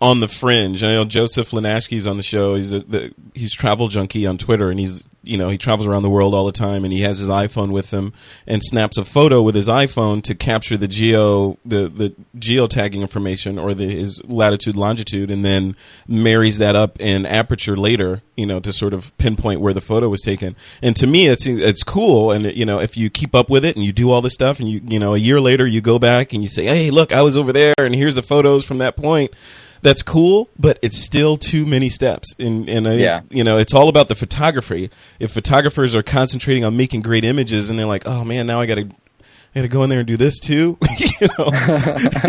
on 0.00 0.20
the 0.20 0.28
fringe. 0.28 0.82
I 0.82 0.94
know 0.94 1.04
Joseph 1.04 1.50
Linaschke's 1.50 2.06
on 2.06 2.16
the 2.16 2.22
show. 2.22 2.54
He's 2.54 2.72
a 2.72 2.80
the, 2.80 3.14
he's 3.34 3.54
travel 3.54 3.88
junkie 3.88 4.26
on 4.26 4.38
Twitter, 4.38 4.70
and 4.70 4.80
he's 4.80 5.06
you 5.22 5.36
know 5.36 5.50
he 5.50 5.58
travels 5.58 5.86
around 5.86 6.02
the 6.02 6.08
world 6.10 6.34
all 6.34 6.46
the 6.46 6.52
time, 6.52 6.84
and 6.84 6.92
he 6.92 7.02
has 7.02 7.18
his 7.18 7.28
iPhone 7.28 7.70
with 7.70 7.90
him 7.90 8.14
and 8.46 8.62
snaps 8.64 8.96
a 8.96 9.04
photo 9.04 9.42
with 9.42 9.54
his 9.54 9.68
iPhone 9.68 10.22
to 10.22 10.34
capture 10.34 10.78
the 10.78 10.88
geo 10.88 11.58
the 11.66 11.88
the 11.88 12.14
geotagging 12.38 13.02
information 13.02 13.58
or 13.58 13.74
the 13.74 13.88
his 13.88 14.24
latitude 14.24 14.74
longitude, 14.74 15.30
and 15.30 15.44
then 15.44 15.76
marries 16.08 16.56
that 16.56 16.74
up 16.74 16.98
in 16.98 17.26
aperture 17.26 17.76
later, 17.76 18.22
you 18.36 18.46
know, 18.46 18.58
to 18.58 18.72
sort 18.72 18.94
of 18.94 19.16
pinpoint 19.18 19.60
where 19.60 19.74
the 19.74 19.82
photo 19.82 20.08
was 20.08 20.22
taken. 20.22 20.56
And 20.80 20.96
to 20.96 21.06
me, 21.06 21.26
it's 21.26 21.44
it's 21.44 21.82
cool, 21.82 22.30
and 22.30 22.46
you 22.46 22.64
know, 22.64 22.80
if 22.80 22.96
you 22.96 23.10
keep 23.10 23.34
up 23.34 23.50
with 23.50 23.66
it 23.66 23.76
and 23.76 23.84
you 23.84 23.92
do 23.92 24.10
all 24.10 24.22
this 24.22 24.34
stuff, 24.34 24.60
and 24.60 24.68
you 24.68 24.80
you 24.82 24.98
know, 24.98 25.14
a 25.14 25.18
year 25.18 25.42
later 25.42 25.66
you 25.66 25.82
go 25.82 25.98
back 25.98 26.32
and 26.32 26.42
you 26.42 26.48
say, 26.48 26.64
hey, 26.64 26.90
look, 26.90 27.12
I 27.12 27.20
was 27.20 27.36
over 27.36 27.52
there, 27.52 27.74
and 27.76 27.94
here's 27.94 28.14
the 28.14 28.22
photos 28.22 28.64
from 28.64 28.78
that 28.78 28.96
point 28.96 29.34
that's 29.82 30.02
cool, 30.02 30.48
but 30.58 30.78
it's 30.82 30.98
still 30.98 31.36
too 31.36 31.64
many 31.66 31.88
steps. 31.88 32.34
And, 32.38 32.68
and 32.68 32.86
I, 32.88 32.94
Yeah. 32.94 33.20
you 33.30 33.44
know, 33.44 33.58
it's 33.58 33.74
all 33.74 33.88
about 33.88 34.08
the 34.08 34.14
photography. 34.14 34.90
If 35.18 35.32
photographers 35.32 35.94
are 35.94 36.02
concentrating 36.02 36.64
on 36.64 36.76
making 36.76 37.02
great 37.02 37.24
images, 37.24 37.70
and 37.70 37.78
they're 37.78 37.86
like, 37.86 38.02
oh 38.06 38.24
man, 38.24 38.46
now 38.46 38.60
I 38.60 38.66
got 38.66 38.76
to, 38.76 38.82
I 38.82 39.54
got 39.54 39.62
to 39.62 39.68
go 39.68 39.82
in 39.82 39.90
there 39.90 39.98
and 40.00 40.06
do 40.06 40.16
this 40.16 40.38
too. 40.38 40.78
you 41.20 41.28
know, 41.38 41.48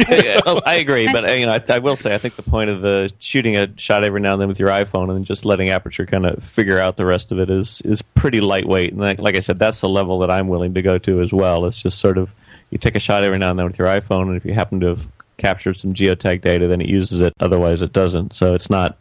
Yeah, 0.10 0.39
oh, 0.45 0.62
I 0.66 0.76
agree, 0.80 1.08
but 1.12 1.24
you 1.39 1.45
know, 1.45 1.54
I, 1.54 1.64
I 1.76 1.80
will 1.80 1.95
say 1.95 2.16
I 2.16 2.18
think 2.18 2.36
the 2.36 2.41
point 2.43 2.70
of 2.70 2.82
the 2.82 3.12
shooting 3.20 3.56
a 3.58 3.68
shot 3.78 4.04
every 4.04 4.22
now 4.22 4.34
and 4.34 4.41
then 4.41 4.47
with 4.47 4.60
your 4.60 4.70
iPhone 4.70 5.16
and 5.16 5.26
just 5.26 5.45
letting 5.45 5.70
aperture 5.70 6.06
kind 6.06 6.26
of 6.26 6.43
figure 6.43 6.80
out 6.80 6.97
the 6.97 7.06
rest 7.06 7.32
of 7.32 7.39
it 7.39 7.49
is 7.49 7.82
is 7.86 8.02
pretty 8.02 8.41
lightweight. 8.41 8.91
And 8.93 8.99
like, 9.02 9.20
like 9.20 9.36
I 9.36 9.39
said, 9.41 9.60
that's 9.60 9.82
the 9.82 9.89
level 9.89 10.20
that 10.20 10.32
I'm 10.32 10.47
willing 10.47 10.74
to 10.74 10.82
go 10.82 10.97
to 10.97 11.22
as 11.22 11.32
well. 11.32 11.66
It's 11.66 11.82
just 11.82 11.99
sort 11.99 12.18
of 12.18 12.34
you 12.72 12.78
take 12.78 12.95
a 12.95 12.99
shot 12.99 13.24
every 13.24 13.38
now 13.38 13.49
and 13.52 13.60
then 13.60 13.68
with 13.68 13.78
your 13.78 13.88
iPhone, 13.88 14.24
and 14.30 14.38
if 14.38 14.43
you 14.45 14.54
happen 14.54 14.80
to 14.80 14.88
have 14.88 15.08
captured 15.41 15.79
some 15.79 15.93
geotag 15.93 16.41
data, 16.41 16.67
then 16.67 16.81
it 16.81 16.87
uses 16.87 17.19
it. 17.19 17.33
Otherwise, 17.39 17.81
it 17.81 17.91
doesn't. 17.93 18.33
So 18.33 18.53
it's 18.53 18.69
not 18.69 18.97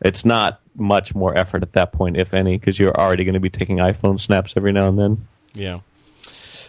it's 0.00 0.24
not 0.24 0.60
much 0.76 1.14
more 1.14 1.36
effort 1.38 1.62
at 1.62 1.72
that 1.74 1.92
point, 1.92 2.16
if 2.16 2.34
any, 2.34 2.58
because 2.58 2.78
you're 2.78 2.94
already 2.98 3.24
going 3.24 3.34
to 3.34 3.40
be 3.40 3.50
taking 3.50 3.76
iPhone 3.78 4.18
snaps 4.18 4.54
every 4.56 4.72
now 4.72 4.88
and 4.88 4.98
then. 4.98 5.26
yeah. 5.52 5.80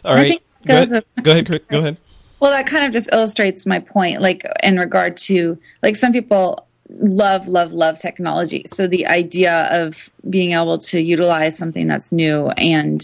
All 0.03 0.11
I 0.13 0.16
right, 0.16 0.28
think 0.30 0.41
it 0.63 0.68
go 0.68 0.74
ahead. 0.76 0.89
with- 0.91 1.24
Go 1.24 1.32
ahead, 1.32 1.45
Chris. 1.47 1.59
Go 1.68 1.80
ahead. 1.80 1.97
Well, 2.39 2.51
that 2.51 2.68
kind 2.68 2.86
of 2.86 2.91
just 2.91 3.09
illustrates 3.11 3.66
my 3.66 3.80
point, 3.80 4.22
like 4.22 4.45
in 4.61 4.78
regard 4.78 5.18
to 5.18 5.57
like 5.82 5.95
some 5.95 6.11
people 6.11 6.68
love, 6.99 7.47
love, 7.47 7.74
love 7.74 7.99
technology. 7.99 8.63
So 8.68 8.86
the 8.86 9.07
idea 9.07 9.68
of 9.72 10.09
being 10.30 10.51
able 10.51 10.78
to 10.78 11.01
utilize 11.01 11.57
something 11.57 11.88
that's 11.88 12.11
new 12.11 12.49
and 12.49 13.01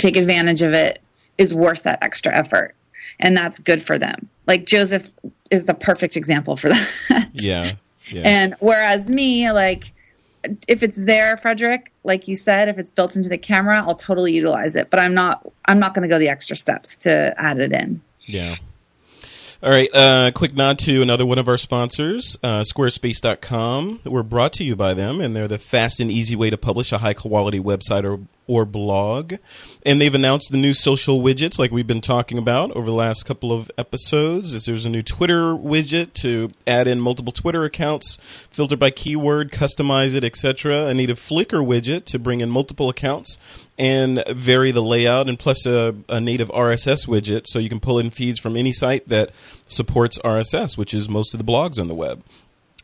take 0.00 0.16
advantage 0.16 0.62
of 0.62 0.72
it 0.72 1.00
is 1.38 1.54
worth 1.54 1.84
that 1.84 2.02
extra 2.02 2.36
effort. 2.36 2.74
And 3.20 3.36
that's 3.36 3.58
good 3.60 3.84
for 3.86 3.98
them. 3.98 4.28
Like 4.48 4.64
Joseph 4.66 5.08
is 5.50 5.66
the 5.66 5.74
perfect 5.74 6.16
example 6.16 6.56
for 6.56 6.68
that. 7.08 7.28
Yeah, 7.32 7.72
yeah. 8.10 8.22
And 8.24 8.54
whereas 8.60 9.10
me, 9.10 9.50
like, 9.52 9.92
if 10.66 10.82
it's 10.82 11.02
there, 11.02 11.36
Frederick, 11.36 11.92
like 12.04 12.28
you 12.28 12.36
said, 12.36 12.68
if 12.68 12.78
it's 12.78 12.90
built 12.90 13.16
into 13.16 13.28
the 13.28 13.38
camera, 13.38 13.82
I'll 13.82 13.94
totally 13.94 14.32
utilize 14.32 14.76
it. 14.76 14.90
But 14.90 15.00
I'm 15.00 15.14
not. 15.14 15.46
I'm 15.66 15.78
not 15.78 15.94
going 15.94 16.08
to 16.08 16.08
go 16.08 16.18
the 16.18 16.28
extra 16.28 16.56
steps 16.56 16.96
to 16.98 17.34
add 17.36 17.58
it 17.58 17.72
in. 17.72 18.00
Yeah. 18.22 18.56
All 19.62 19.70
right. 19.70 19.90
Uh, 19.94 20.30
quick 20.34 20.54
nod 20.54 20.78
to 20.80 21.02
another 21.02 21.26
one 21.26 21.38
of 21.38 21.46
our 21.46 21.58
sponsors, 21.58 22.38
uh, 22.42 22.62
Squarespace.com. 22.62 24.00
We're 24.06 24.22
brought 24.22 24.54
to 24.54 24.64
you 24.64 24.74
by 24.74 24.94
them, 24.94 25.20
and 25.20 25.36
they're 25.36 25.48
the 25.48 25.58
fast 25.58 26.00
and 26.00 26.10
easy 26.10 26.34
way 26.34 26.48
to 26.48 26.56
publish 26.56 26.92
a 26.92 26.98
high 26.98 27.12
quality 27.12 27.60
website 27.60 28.04
or, 28.04 28.20
or 28.50 28.64
blog. 28.64 29.34
And 29.86 30.00
they've 30.00 30.14
announced 30.14 30.50
the 30.50 30.58
new 30.58 30.74
social 30.74 31.22
widgets, 31.22 31.56
like 31.56 31.70
we've 31.70 31.86
been 31.86 32.00
talking 32.00 32.36
about 32.36 32.72
over 32.72 32.86
the 32.86 32.96
last 32.96 33.24
couple 33.24 33.52
of 33.52 33.70
episodes. 33.78 34.52
Is 34.52 34.66
There's 34.66 34.84
a 34.84 34.90
new 34.90 35.02
Twitter 35.02 35.54
widget 35.54 36.14
to 36.14 36.50
add 36.66 36.88
in 36.88 37.00
multiple 37.00 37.32
Twitter 37.32 37.64
accounts, 37.64 38.18
filter 38.50 38.76
by 38.76 38.90
keyword, 38.90 39.52
customize 39.52 40.16
it, 40.16 40.24
etc. 40.24 40.88
I 40.88 40.92
need 40.92 41.10
A 41.10 41.14
native 41.14 41.20
Flickr 41.20 41.64
widget 41.64 42.06
to 42.06 42.18
bring 42.18 42.40
in 42.40 42.50
multiple 42.50 42.88
accounts 42.88 43.38
and 43.78 44.24
vary 44.28 44.72
the 44.72 44.82
layout, 44.82 45.28
and 45.28 45.38
plus 45.38 45.64
a, 45.64 45.94
a 46.08 46.20
native 46.20 46.48
RSS 46.48 47.06
widget 47.06 47.46
so 47.46 47.60
you 47.60 47.68
can 47.68 47.78
pull 47.78 48.00
in 48.00 48.10
feeds 48.10 48.40
from 48.40 48.56
any 48.56 48.72
site 48.72 49.08
that 49.08 49.30
supports 49.66 50.18
RSS, 50.18 50.76
which 50.76 50.92
is 50.92 51.08
most 51.08 51.34
of 51.34 51.38
the 51.38 51.50
blogs 51.50 51.78
on 51.78 51.86
the 51.86 51.94
web. 51.94 52.24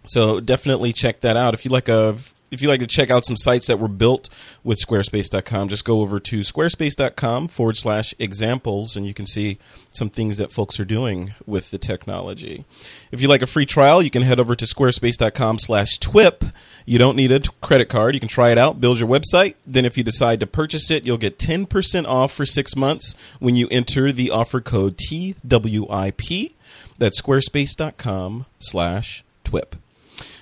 So 0.07 0.39
definitely 0.39 0.93
check 0.93 1.23
that 1.23 1.37
out. 1.37 1.55
If 1.55 1.65
you 1.65 1.73
like 1.73 1.89
a 1.89 2.17
if 2.51 2.63
you 2.63 2.69
like 2.69 2.81
to 2.81 2.87
check 2.87 3.11
out 3.11 3.25
some 3.25 3.37
sites 3.37 3.67
that 3.67 3.79
were 3.79 3.89
built 3.89 4.29
with 4.63 4.79
Squarespace.com, 4.79 5.69
just 5.69 5.85
go 5.85 6.01
over 6.01 6.21
to 6.21 6.41
squarespace.com 6.41 7.49
forward 7.49 7.77
slash 7.77 8.15
examples 8.19 8.97
and 8.97 9.07
you 9.07 9.15
can 9.15 9.27
see 9.27 9.59
some 9.91 10.09
things 10.09 10.37
that 10.37 10.53
folks 10.53 10.79
are 10.79 10.85
doing 10.85 11.35
with 11.47 11.71
the 11.71 11.79
technology. 11.79 12.65
If 13.11 13.21
you 13.21 13.29
like 13.29 13.43
a 13.43 13.47
free 13.47 13.67
trial, 13.67 14.03
you 14.03 14.11
can 14.11 14.23
head 14.23 14.39
over 14.39 14.55
to 14.55 14.65
squarespace.com 14.65 15.59
slash 15.59 15.99
TWIP. 15.99 16.53
You 16.85 16.99
don't 16.99 17.17
need 17.17 17.33
a 17.33 17.41
t- 17.41 17.51
credit 17.61 17.89
card. 17.89 18.15
You 18.15 18.21
can 18.21 18.29
try 18.29 18.53
it 18.53 18.59
out, 18.59 18.81
build 18.81 18.99
your 18.99 19.09
website. 19.09 19.55
Then, 19.67 19.85
if 19.85 19.97
you 19.97 20.05
decide 20.05 20.41
to 20.41 20.47
purchase 20.47 20.91
it, 20.91 21.05
you'll 21.05 21.19
get 21.19 21.39
10% 21.39 22.07
off 22.07 22.33
for 22.33 22.47
six 22.47 22.77
months 22.77 23.15
when 23.41 23.57
you 23.57 23.69
enter 23.71 24.13
the 24.13 24.31
offer 24.31 24.61
code 24.61 24.97
TWIP. 24.97 26.53
That's 26.99 27.21
squarespace.com 27.21 28.47
slash 28.59 29.25
TWIP. 29.45 29.77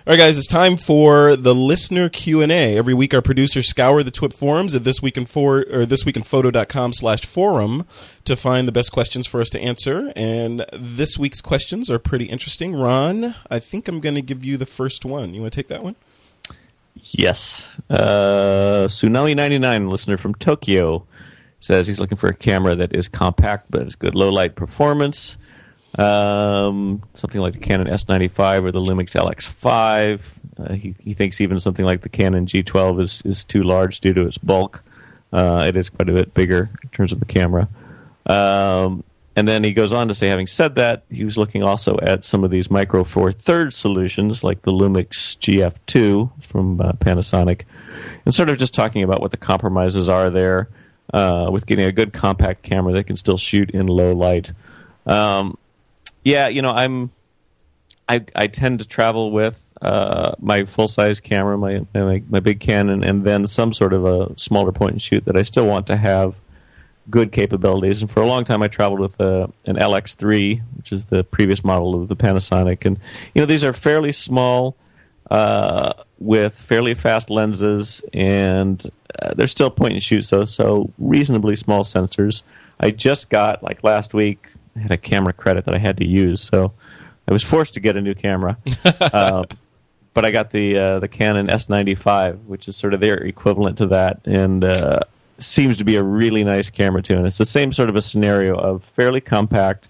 All 0.06 0.12
right, 0.12 0.18
guys, 0.18 0.36
it's 0.36 0.46
time 0.46 0.76
for 0.76 1.34
the 1.34 1.54
listener 1.54 2.10
Q 2.10 2.42
and 2.42 2.52
A. 2.52 2.76
Every 2.76 2.92
week, 2.92 3.14
our 3.14 3.22
producers 3.22 3.70
scour 3.70 4.02
the 4.02 4.10
TWIP 4.10 4.34
forums 4.34 4.74
at 4.74 4.84
this 4.84 5.00
week 5.00 5.16
in 5.16 5.24
for 5.24 5.60
or 5.60 5.86
thisweekinphoto.com 5.86 6.92
slash 6.92 7.24
forum 7.24 7.86
to 8.26 8.36
find 8.36 8.68
the 8.68 8.72
best 8.72 8.92
questions 8.92 9.26
for 9.26 9.40
us 9.40 9.48
to 9.48 9.58
answer. 9.58 10.12
And 10.14 10.66
this 10.74 11.16
week's 11.16 11.40
questions 11.40 11.88
are 11.88 11.98
pretty 11.98 12.26
interesting. 12.26 12.74
Ron, 12.74 13.34
I 13.50 13.58
think 13.58 13.88
I'm 13.88 14.00
going 14.00 14.14
to 14.14 14.20
give 14.20 14.44
you 14.44 14.58
the 14.58 14.66
first 14.66 15.06
one. 15.06 15.32
You 15.32 15.40
want 15.40 15.54
to 15.54 15.56
take 15.58 15.68
that 15.68 15.82
one? 15.82 15.96
Yes. 16.94 17.74
Uh, 17.88 18.86
Tsunami99, 18.88 19.88
listener 19.88 20.18
from 20.18 20.34
Tokyo, 20.34 21.06
says 21.60 21.86
he's 21.86 21.98
looking 21.98 22.18
for 22.18 22.28
a 22.28 22.34
camera 22.34 22.76
that 22.76 22.94
is 22.94 23.08
compact 23.08 23.70
but 23.70 23.80
has 23.80 23.94
good 23.94 24.14
low 24.14 24.28
light 24.28 24.54
performance. 24.54 25.38
Um, 25.98 27.02
something 27.14 27.40
like 27.40 27.52
the 27.52 27.60
Canon 27.60 27.86
S95 27.86 28.64
or 28.64 28.72
the 28.72 28.80
Lumix 28.80 29.12
LX5. 29.12 30.20
Uh, 30.56 30.72
he, 30.74 30.94
he 30.98 31.14
thinks 31.14 31.40
even 31.40 31.60
something 31.60 31.84
like 31.84 32.02
the 32.02 32.08
Canon 32.08 32.46
G12 32.46 33.00
is, 33.00 33.22
is 33.24 33.44
too 33.44 33.62
large 33.62 34.00
due 34.00 34.12
to 34.12 34.26
its 34.26 34.38
bulk. 34.38 34.82
Uh, 35.32 35.64
it 35.68 35.76
is 35.76 35.90
quite 35.90 36.08
a 36.08 36.12
bit 36.12 36.34
bigger 36.34 36.70
in 36.82 36.88
terms 36.90 37.12
of 37.12 37.20
the 37.20 37.26
camera. 37.26 37.68
Um, 38.26 39.04
and 39.36 39.48
then 39.48 39.64
he 39.64 39.72
goes 39.72 39.92
on 39.92 40.08
to 40.08 40.14
say, 40.14 40.28
having 40.28 40.46
said 40.46 40.76
that, 40.76 41.02
he 41.10 41.24
was 41.24 41.36
looking 41.36 41.62
also 41.62 41.98
at 42.02 42.24
some 42.24 42.44
of 42.44 42.50
these 42.50 42.70
Micro 42.70 43.02
Four 43.02 43.32
Thirds 43.32 43.76
solutions, 43.76 44.44
like 44.44 44.62
the 44.62 44.70
Lumix 44.70 45.36
GF2 45.38 46.30
from 46.42 46.80
uh, 46.80 46.92
Panasonic, 46.92 47.62
and 48.24 48.32
sort 48.32 48.48
of 48.48 48.58
just 48.58 48.74
talking 48.74 49.02
about 49.02 49.20
what 49.20 49.32
the 49.32 49.36
compromises 49.36 50.08
are 50.08 50.30
there 50.30 50.68
uh, 51.12 51.48
with 51.50 51.66
getting 51.66 51.84
a 51.84 51.92
good 51.92 52.12
compact 52.12 52.62
camera 52.62 52.92
that 52.92 53.04
can 53.04 53.16
still 53.16 53.38
shoot 53.38 53.70
in 53.70 53.88
low 53.88 54.12
light. 54.12 54.52
Um, 55.04 55.58
yeah, 56.24 56.48
you 56.48 56.62
know, 56.62 56.70
I'm 56.70 57.10
I 58.08 58.24
I 58.34 58.46
tend 58.46 58.80
to 58.80 58.84
travel 58.84 59.30
with 59.30 59.72
uh, 59.80 60.34
my 60.40 60.64
full 60.64 60.88
size 60.88 61.20
camera, 61.20 61.56
my, 61.56 61.86
my 61.94 62.22
my 62.28 62.40
big 62.40 62.60
Canon, 62.60 63.04
and 63.04 63.24
then 63.24 63.46
some 63.46 63.72
sort 63.72 63.92
of 63.92 64.04
a 64.04 64.38
smaller 64.38 64.72
point 64.72 64.92
and 64.92 65.02
shoot 65.02 65.24
that 65.26 65.36
I 65.36 65.42
still 65.42 65.66
want 65.66 65.86
to 65.88 65.96
have 65.96 66.36
good 67.10 67.32
capabilities. 67.32 68.00
And 68.00 68.10
for 68.10 68.20
a 68.20 68.26
long 68.26 68.44
time, 68.44 68.62
I 68.62 68.68
traveled 68.68 69.00
with 69.00 69.20
a, 69.20 69.50
an 69.66 69.76
LX3, 69.76 70.62
which 70.76 70.90
is 70.90 71.06
the 71.06 71.22
previous 71.22 71.62
model 71.62 72.00
of 72.00 72.08
the 72.08 72.16
Panasonic. 72.16 72.86
And 72.86 72.98
you 73.34 73.42
know, 73.42 73.46
these 73.46 73.62
are 73.62 73.74
fairly 73.74 74.12
small, 74.12 74.76
uh, 75.30 75.92
with 76.18 76.54
fairly 76.54 76.94
fast 76.94 77.28
lenses, 77.28 78.02
and 78.12 78.90
uh, 79.20 79.34
they're 79.34 79.46
still 79.46 79.70
point 79.70 79.92
and 79.92 80.02
shoot, 80.02 80.22
so 80.22 80.44
so 80.44 80.90
reasonably 80.98 81.56
small 81.56 81.84
sensors. 81.84 82.42
I 82.80 82.90
just 82.90 83.30
got 83.30 83.62
like 83.62 83.84
last 83.84 84.14
week 84.14 84.46
I 84.76 84.80
had 84.80 84.90
a 84.90 84.96
camera 84.96 85.32
credit 85.32 85.64
that 85.66 85.74
I 85.74 85.78
had 85.78 85.96
to 85.98 86.06
use, 86.06 86.40
so 86.40 86.72
I 87.28 87.32
was 87.32 87.42
forced 87.42 87.74
to 87.74 87.80
get 87.80 87.96
a 87.96 88.00
new 88.00 88.14
camera. 88.14 88.58
uh, 89.00 89.44
but 90.14 90.24
I 90.24 90.30
got 90.30 90.50
the 90.50 90.78
uh, 90.78 90.98
the 91.00 91.08
Canon 91.08 91.48
S95, 91.48 92.44
which 92.44 92.68
is 92.68 92.76
sort 92.76 92.94
of 92.94 93.00
their 93.00 93.16
equivalent 93.16 93.78
to 93.78 93.86
that, 93.88 94.20
and 94.24 94.64
uh, 94.64 95.00
seems 95.38 95.76
to 95.78 95.84
be 95.84 95.96
a 95.96 96.02
really 96.02 96.44
nice 96.44 96.70
camera 96.70 97.02
too. 97.02 97.16
And 97.16 97.26
it's 97.26 97.38
the 97.38 97.46
same 97.46 97.72
sort 97.72 97.88
of 97.88 97.96
a 97.96 98.02
scenario 98.02 98.54
of 98.54 98.84
fairly 98.84 99.20
compact, 99.20 99.88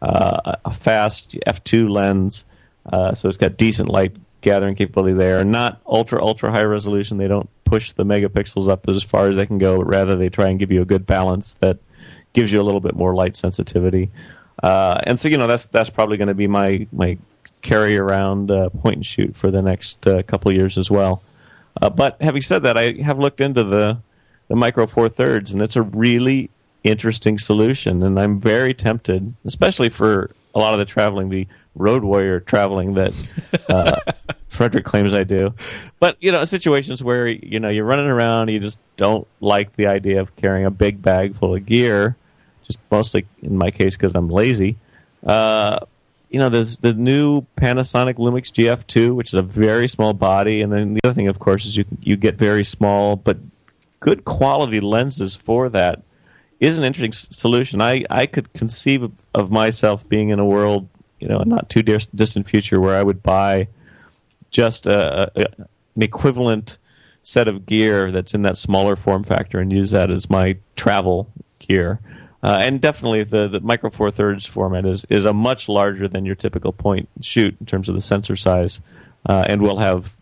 uh, 0.00 0.56
a 0.64 0.72
fast 0.72 1.36
f2 1.46 1.90
lens, 1.90 2.44
uh, 2.92 3.14
so 3.14 3.28
it's 3.28 3.38
got 3.38 3.56
decent 3.56 3.88
light 3.88 4.14
gathering 4.42 4.74
capability 4.74 5.14
there. 5.14 5.42
Not 5.44 5.80
ultra 5.86 6.22
ultra 6.22 6.50
high 6.50 6.64
resolution. 6.64 7.16
They 7.16 7.28
don't 7.28 7.48
push 7.64 7.92
the 7.92 8.04
megapixels 8.04 8.68
up 8.68 8.86
as 8.88 9.02
far 9.02 9.28
as 9.28 9.36
they 9.36 9.46
can 9.46 9.58
go, 9.58 9.78
but 9.78 9.86
rather 9.86 10.16
they 10.16 10.28
try 10.28 10.48
and 10.50 10.58
give 10.58 10.70
you 10.70 10.82
a 10.82 10.86
good 10.86 11.06
balance 11.06 11.56
that 11.60 11.78
gives 12.32 12.52
you 12.52 12.60
a 12.60 12.64
little 12.64 12.80
bit 12.80 12.94
more 12.94 13.14
light 13.14 13.36
sensitivity. 13.36 14.10
Uh, 14.62 14.98
and 15.04 15.18
so 15.18 15.28
you 15.28 15.36
know 15.36 15.46
that's 15.46 15.66
that's 15.66 15.90
probably 15.90 16.16
going 16.16 16.28
to 16.28 16.34
be 16.34 16.46
my 16.46 16.86
my 16.92 17.18
carry 17.62 17.96
around 17.96 18.50
uh, 18.50 18.68
point 18.70 18.96
and 18.96 19.06
shoot 19.06 19.36
for 19.36 19.50
the 19.50 19.62
next 19.62 20.06
uh, 20.06 20.22
couple 20.22 20.50
of 20.50 20.56
years 20.56 20.76
as 20.76 20.90
well. 20.90 21.22
Uh, 21.80 21.88
but 21.88 22.20
having 22.20 22.42
said 22.42 22.62
that, 22.62 22.76
I 22.76 22.92
have 23.02 23.18
looked 23.18 23.40
into 23.40 23.64
the 23.64 23.98
the 24.48 24.56
micro 24.56 24.86
four 24.86 25.08
thirds, 25.08 25.50
and 25.50 25.62
it's 25.62 25.76
a 25.76 25.82
really 25.82 26.50
interesting 26.84 27.38
solution. 27.38 28.02
And 28.02 28.20
I'm 28.20 28.40
very 28.40 28.74
tempted, 28.74 29.34
especially 29.44 29.88
for 29.88 30.30
a 30.54 30.58
lot 30.58 30.74
of 30.74 30.78
the 30.78 30.84
traveling, 30.84 31.30
the 31.30 31.46
road 31.74 32.04
warrior 32.04 32.40
traveling 32.40 32.94
that 32.94 33.12
uh, 33.68 34.12
Frederick 34.48 34.84
claims 34.84 35.14
I 35.14 35.22
do. 35.22 35.54
But 36.00 36.16
you 36.20 36.30
know, 36.30 36.44
situations 36.44 37.02
where 37.02 37.26
you 37.28 37.60
know 37.60 37.68
you're 37.68 37.84
running 37.84 38.08
around, 38.08 38.48
you 38.48 38.60
just 38.60 38.78
don't 38.96 39.26
like 39.40 39.74
the 39.76 39.86
idea 39.86 40.20
of 40.20 40.34
carrying 40.36 40.66
a 40.66 40.70
big 40.70 41.00
bag 41.00 41.36
full 41.36 41.54
of 41.54 41.64
gear. 41.64 42.16
Just 42.64 42.78
mostly 42.90 43.26
in 43.42 43.56
my 43.56 43.70
case 43.70 43.96
because 43.96 44.14
I'm 44.14 44.28
lazy. 44.28 44.76
Uh, 45.24 45.80
you 46.30 46.38
know, 46.38 46.48
there's 46.48 46.78
the 46.78 46.94
new 46.94 47.42
Panasonic 47.56 48.14
Lumix 48.16 48.50
GF2, 48.50 49.14
which 49.14 49.28
is 49.28 49.34
a 49.34 49.42
very 49.42 49.86
small 49.86 50.14
body, 50.14 50.62
and 50.62 50.72
then 50.72 50.94
the 50.94 51.00
other 51.04 51.14
thing, 51.14 51.28
of 51.28 51.38
course, 51.38 51.66
is 51.66 51.76
you 51.76 51.84
you 52.00 52.16
get 52.16 52.36
very 52.36 52.64
small 52.64 53.16
but 53.16 53.38
good 54.02 54.24
quality 54.24 54.80
lenses 54.80 55.34
for 55.36 55.68
that. 55.70 56.02
Is 56.60 56.78
an 56.78 56.84
interesting 56.84 57.12
solution. 57.12 57.80
I, 57.80 58.04
I 58.08 58.26
could 58.26 58.52
conceive 58.52 59.10
of, 59.34 59.50
myself 59.50 60.08
being 60.08 60.28
in 60.28 60.38
a 60.38 60.44
world, 60.44 60.88
you 61.18 61.26
know, 61.26 61.42
not 61.44 61.68
too 61.68 61.82
dis- 61.82 62.06
distant 62.06 62.48
future 62.48 62.80
where 62.80 62.94
I 62.94 63.02
would 63.02 63.20
buy 63.20 63.66
just 64.50 64.86
a, 64.86 65.32
a, 65.34 65.46
an 65.96 66.02
equivalent 66.02 66.78
set 67.24 67.48
of 67.48 67.66
gear 67.66 68.12
that's 68.12 68.32
in 68.32 68.42
that 68.42 68.58
smaller 68.58 68.94
form 68.94 69.24
factor 69.24 69.58
and 69.58 69.72
use 69.72 69.90
that 69.90 70.08
as 70.10 70.30
my 70.30 70.56
travel 70.76 71.28
gear. 71.58 71.98
Uh, 72.42 72.58
and 72.60 72.80
definitely 72.80 73.22
the, 73.22 73.46
the 73.46 73.60
micro 73.60 73.88
four 73.88 74.10
thirds 74.10 74.46
format 74.46 74.84
is, 74.84 75.06
is 75.08 75.24
a 75.24 75.32
much 75.32 75.68
larger 75.68 76.08
than 76.08 76.24
your 76.24 76.34
typical 76.34 76.72
point 76.72 76.92
point 76.92 77.08
shoot 77.24 77.56
in 77.60 77.66
terms 77.66 77.88
of 77.88 77.94
the 77.94 78.00
sensor 78.00 78.36
size 78.36 78.80
uh, 79.28 79.44
and 79.48 79.62
will 79.62 79.78
have 79.78 80.14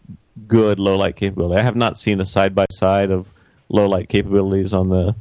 good 0.47 0.79
low 0.79 0.97
light 0.97 1.17
capability. 1.17 1.61
I 1.61 1.65
have 1.65 1.77
not 1.77 1.99
seen 1.99 2.21
a 2.21 2.27
side 2.27 2.55
by 2.55 2.67
side 2.71 3.11
of 3.11 3.33
low 3.69 3.89
light 3.89 4.09
capabilities 4.09 4.75
on 4.75 4.91
the 4.91 5.15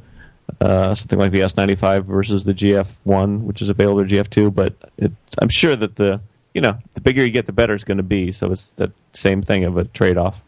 uh, 0.60 0.94
something 0.94 1.18
like 1.18 1.30
the 1.30 1.40
S95 1.40 2.04
versus 2.04 2.44
the 2.44 2.52
GF1, 2.52 3.42
which 3.42 3.62
is 3.62 3.68
available 3.68 4.06
to 4.06 4.14
GF2. 4.14 4.54
But 4.54 4.74
it's, 4.98 5.14
I'm 5.40 5.48
sure 5.48 5.76
that 5.76 5.96
the 5.96 6.20
you 6.54 6.60
know 6.60 6.78
the 6.94 7.00
bigger 7.00 7.24
you 7.24 7.30
get, 7.30 7.46
the 7.46 7.52
better 7.52 7.74
it's 7.74 7.84
going 7.84 7.96
to 7.96 8.02
be. 8.02 8.32
So 8.32 8.52
it's 8.52 8.70
the 8.72 8.92
same 9.12 9.42
thing 9.42 9.64
of 9.64 9.76
a 9.76 9.84
trade 9.84 10.18
off. 10.18 10.42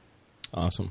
Awesome. 0.53 0.91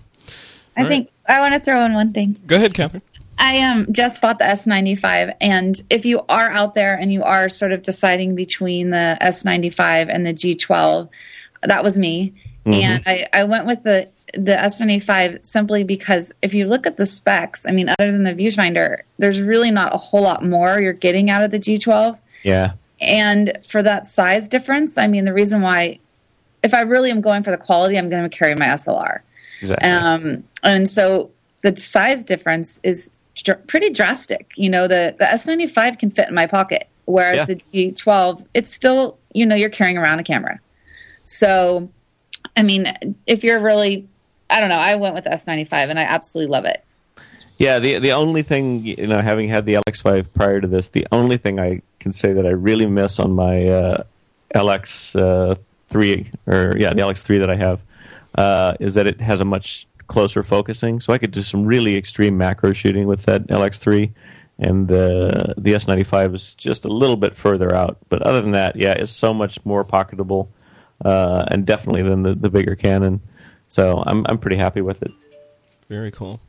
I 0.76 0.84
All 0.84 0.88
think 0.88 1.10
I 1.28 1.40
want 1.40 1.54
to 1.54 1.60
throw 1.60 1.84
in 1.86 1.94
one 1.94 2.14
thing. 2.14 2.42
Go 2.48 2.56
ahead, 2.56 2.74
Catherine. 2.74 3.04
I 3.38 3.62
um 3.62 3.88
just 3.92 4.22
bought 4.22 4.40
the 4.40 4.46
S95, 4.46 5.36
and 5.42 5.82
if 5.90 6.06
you 6.06 6.22
are 6.30 6.52
out 6.52 6.76
there 6.76 6.96
and 6.96 7.12
you 7.12 7.24
are 7.24 7.50
sort 7.50 7.72
of 7.72 7.82
deciding 7.82 8.36
between 8.36 8.92
the 8.92 9.18
S95 9.22 10.14
and 10.14 10.26
the 10.26 10.34
G12, 10.34 11.10
that 11.64 11.84
was 11.84 11.98
me, 11.98 12.34
and 12.66 13.04
I, 13.06 13.28
I 13.34 13.44
went 13.46 13.66
with 13.66 13.84
the 13.84 14.10
the 14.34 14.54
S95 14.54 15.46
simply 15.46 15.84
because 15.84 16.34
if 16.42 16.54
you 16.54 16.66
look 16.66 16.88
at 16.88 16.98
the 16.98 17.06
specs, 17.06 17.66
I 17.68 17.72
mean, 17.72 17.90
other 17.90 18.12
than 18.12 18.24
the 18.24 18.34
viewfinder, 18.34 19.02
there's 19.18 19.42
really 19.42 19.72
not 19.72 19.94
a 19.94 19.98
whole 19.98 20.22
lot 20.22 20.44
more 20.44 20.80
you're 20.80 20.94
getting 20.94 21.30
out 21.30 21.44
of 21.44 21.52
the 21.52 21.60
G12. 21.60 22.18
Yeah. 22.44 22.74
And 23.00 23.58
for 23.68 23.84
that 23.84 24.08
size 24.08 24.48
difference, 24.48 24.98
I 24.98 25.08
mean, 25.08 25.26
the 25.26 25.34
reason 25.34 25.62
why, 25.62 26.00
if 26.64 26.74
I 26.74 26.82
really 26.82 27.10
am 27.10 27.22
going 27.22 27.44
for 27.44 27.52
the 27.52 27.58
quality, 27.58 27.98
I'm 27.98 28.10
going 28.10 28.30
to 28.30 28.36
carry 28.36 28.56
my 28.56 28.68
SLR. 28.68 29.20
Exactly. 29.62 29.90
Um, 29.90 30.44
and 30.64 30.90
so 30.90 31.32
the 31.62 31.76
size 31.78 32.24
difference 32.24 32.80
is 32.84 33.12
dr- 33.36 33.66
pretty 33.68 33.90
drastic. 33.90 34.52
You 34.56 34.70
know, 34.70 34.88
the, 34.88 35.16
the 35.18 35.26
S95 35.26 36.00
can 36.00 36.12
fit 36.12 36.28
in 36.28 36.34
my 36.34 36.46
pocket, 36.46 36.88
whereas 37.06 37.38
Yeah. 37.38 37.46
the 37.46 37.56
G12, 37.92 38.46
it's 38.54 38.74
still, 38.74 39.18
you 39.34 39.46
know, 39.46 39.56
you're 39.56 39.70
carrying 39.70 39.98
around 39.98 40.20
a 40.20 40.24
camera. 40.24 40.60
So, 41.24 41.90
I 42.58 42.64
mean, 42.64 43.16
if 43.28 43.44
you're 43.44 43.60
really, 43.62 44.08
I 44.50 44.60
don't 44.60 44.70
know, 44.70 44.80
I 44.80 44.96
went 44.96 45.16
with 45.16 45.24
the 45.26 45.30
S95 45.32 45.90
and 45.90 46.00
I 46.00 46.04
absolutely 46.04 46.52
love 46.52 46.66
it. 46.66 46.84
Yeah, 47.58 47.78
the 47.78 48.00
the 48.00 48.12
only 48.12 48.42
thing 48.42 48.84
you 48.84 49.06
know, 49.06 49.22
having 49.22 49.48
had 49.48 49.68
the 49.68 49.74
LX5 49.76 50.34
prior 50.34 50.60
to 50.62 50.68
this, 50.68 50.90
the 50.90 51.06
only 51.12 51.38
thing 51.38 51.60
I 51.60 51.84
can 52.00 52.12
say 52.12 52.34
that 52.34 52.44
I 52.44 52.50
really 52.50 52.88
miss 52.88 53.20
on 53.20 53.34
my 53.34 53.68
uh, 53.68 54.04
LX 54.56 55.16
uh, 55.16 55.56
three 55.88 56.32
or 56.48 56.76
yeah, 56.80 56.90
the 56.92 57.02
LX 57.04 57.22
three 57.22 57.38
that 57.38 57.52
I 57.52 57.58
have 57.58 57.82
uh, 58.34 58.74
is 58.80 58.96
that 58.96 59.06
it 59.06 59.22
has 59.22 59.40
a 59.42 59.46
much 59.46 59.86
closer 60.12 60.44
focusing, 60.44 61.00
so 61.00 61.14
I 61.14 61.18
could 61.18 61.32
do 61.32 61.42
some 61.42 61.64
really 61.64 61.96
extreme 61.96 62.38
macro 62.38 62.74
shooting 62.74 63.08
with 63.08 63.24
that 63.24 63.48
LX 63.48 63.78
three, 63.78 64.12
and 64.60 64.90
the 64.90 65.56
the 65.58 65.72
S95 65.72 66.36
is 66.36 66.54
just 66.54 66.84
a 66.84 66.90
little 66.90 67.16
bit 67.16 67.34
further 67.34 67.74
out. 67.74 67.98
But 68.10 68.22
other 68.22 68.42
than 68.42 68.52
that, 68.52 68.76
yeah, 68.76 68.92
it's 68.92 69.14
so 69.14 69.34
much 69.34 69.66
more 69.66 69.86
pocketable, 69.86 70.50
uh, 71.06 71.46
and 71.48 71.66
definitely 71.66 72.04
than 72.04 72.24
the, 72.24 72.36
the 72.36 72.50
bigger 72.50 72.76
Canon. 72.76 73.22
So 73.70 74.04
I'm 74.06 74.26
I'm 74.28 74.38
pretty 74.38 74.58
happy 74.58 74.82
with 74.82 75.02
it. 75.02 75.12
Very 75.88 76.12
cool. 76.12 76.42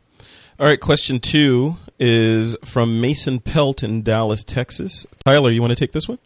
All 0.58 0.66
right, 0.66 0.80
question 0.80 1.20
two 1.20 1.76
is 2.00 2.56
from 2.64 3.00
Mason 3.00 3.38
Pelt 3.38 3.84
in 3.84 4.02
Dallas, 4.02 4.42
Texas. 4.42 5.06
Tyler, 5.24 5.50
you 5.50 5.60
want 5.60 5.70
to 5.70 5.76
take 5.76 5.92
this 5.92 6.08
one? 6.08 6.18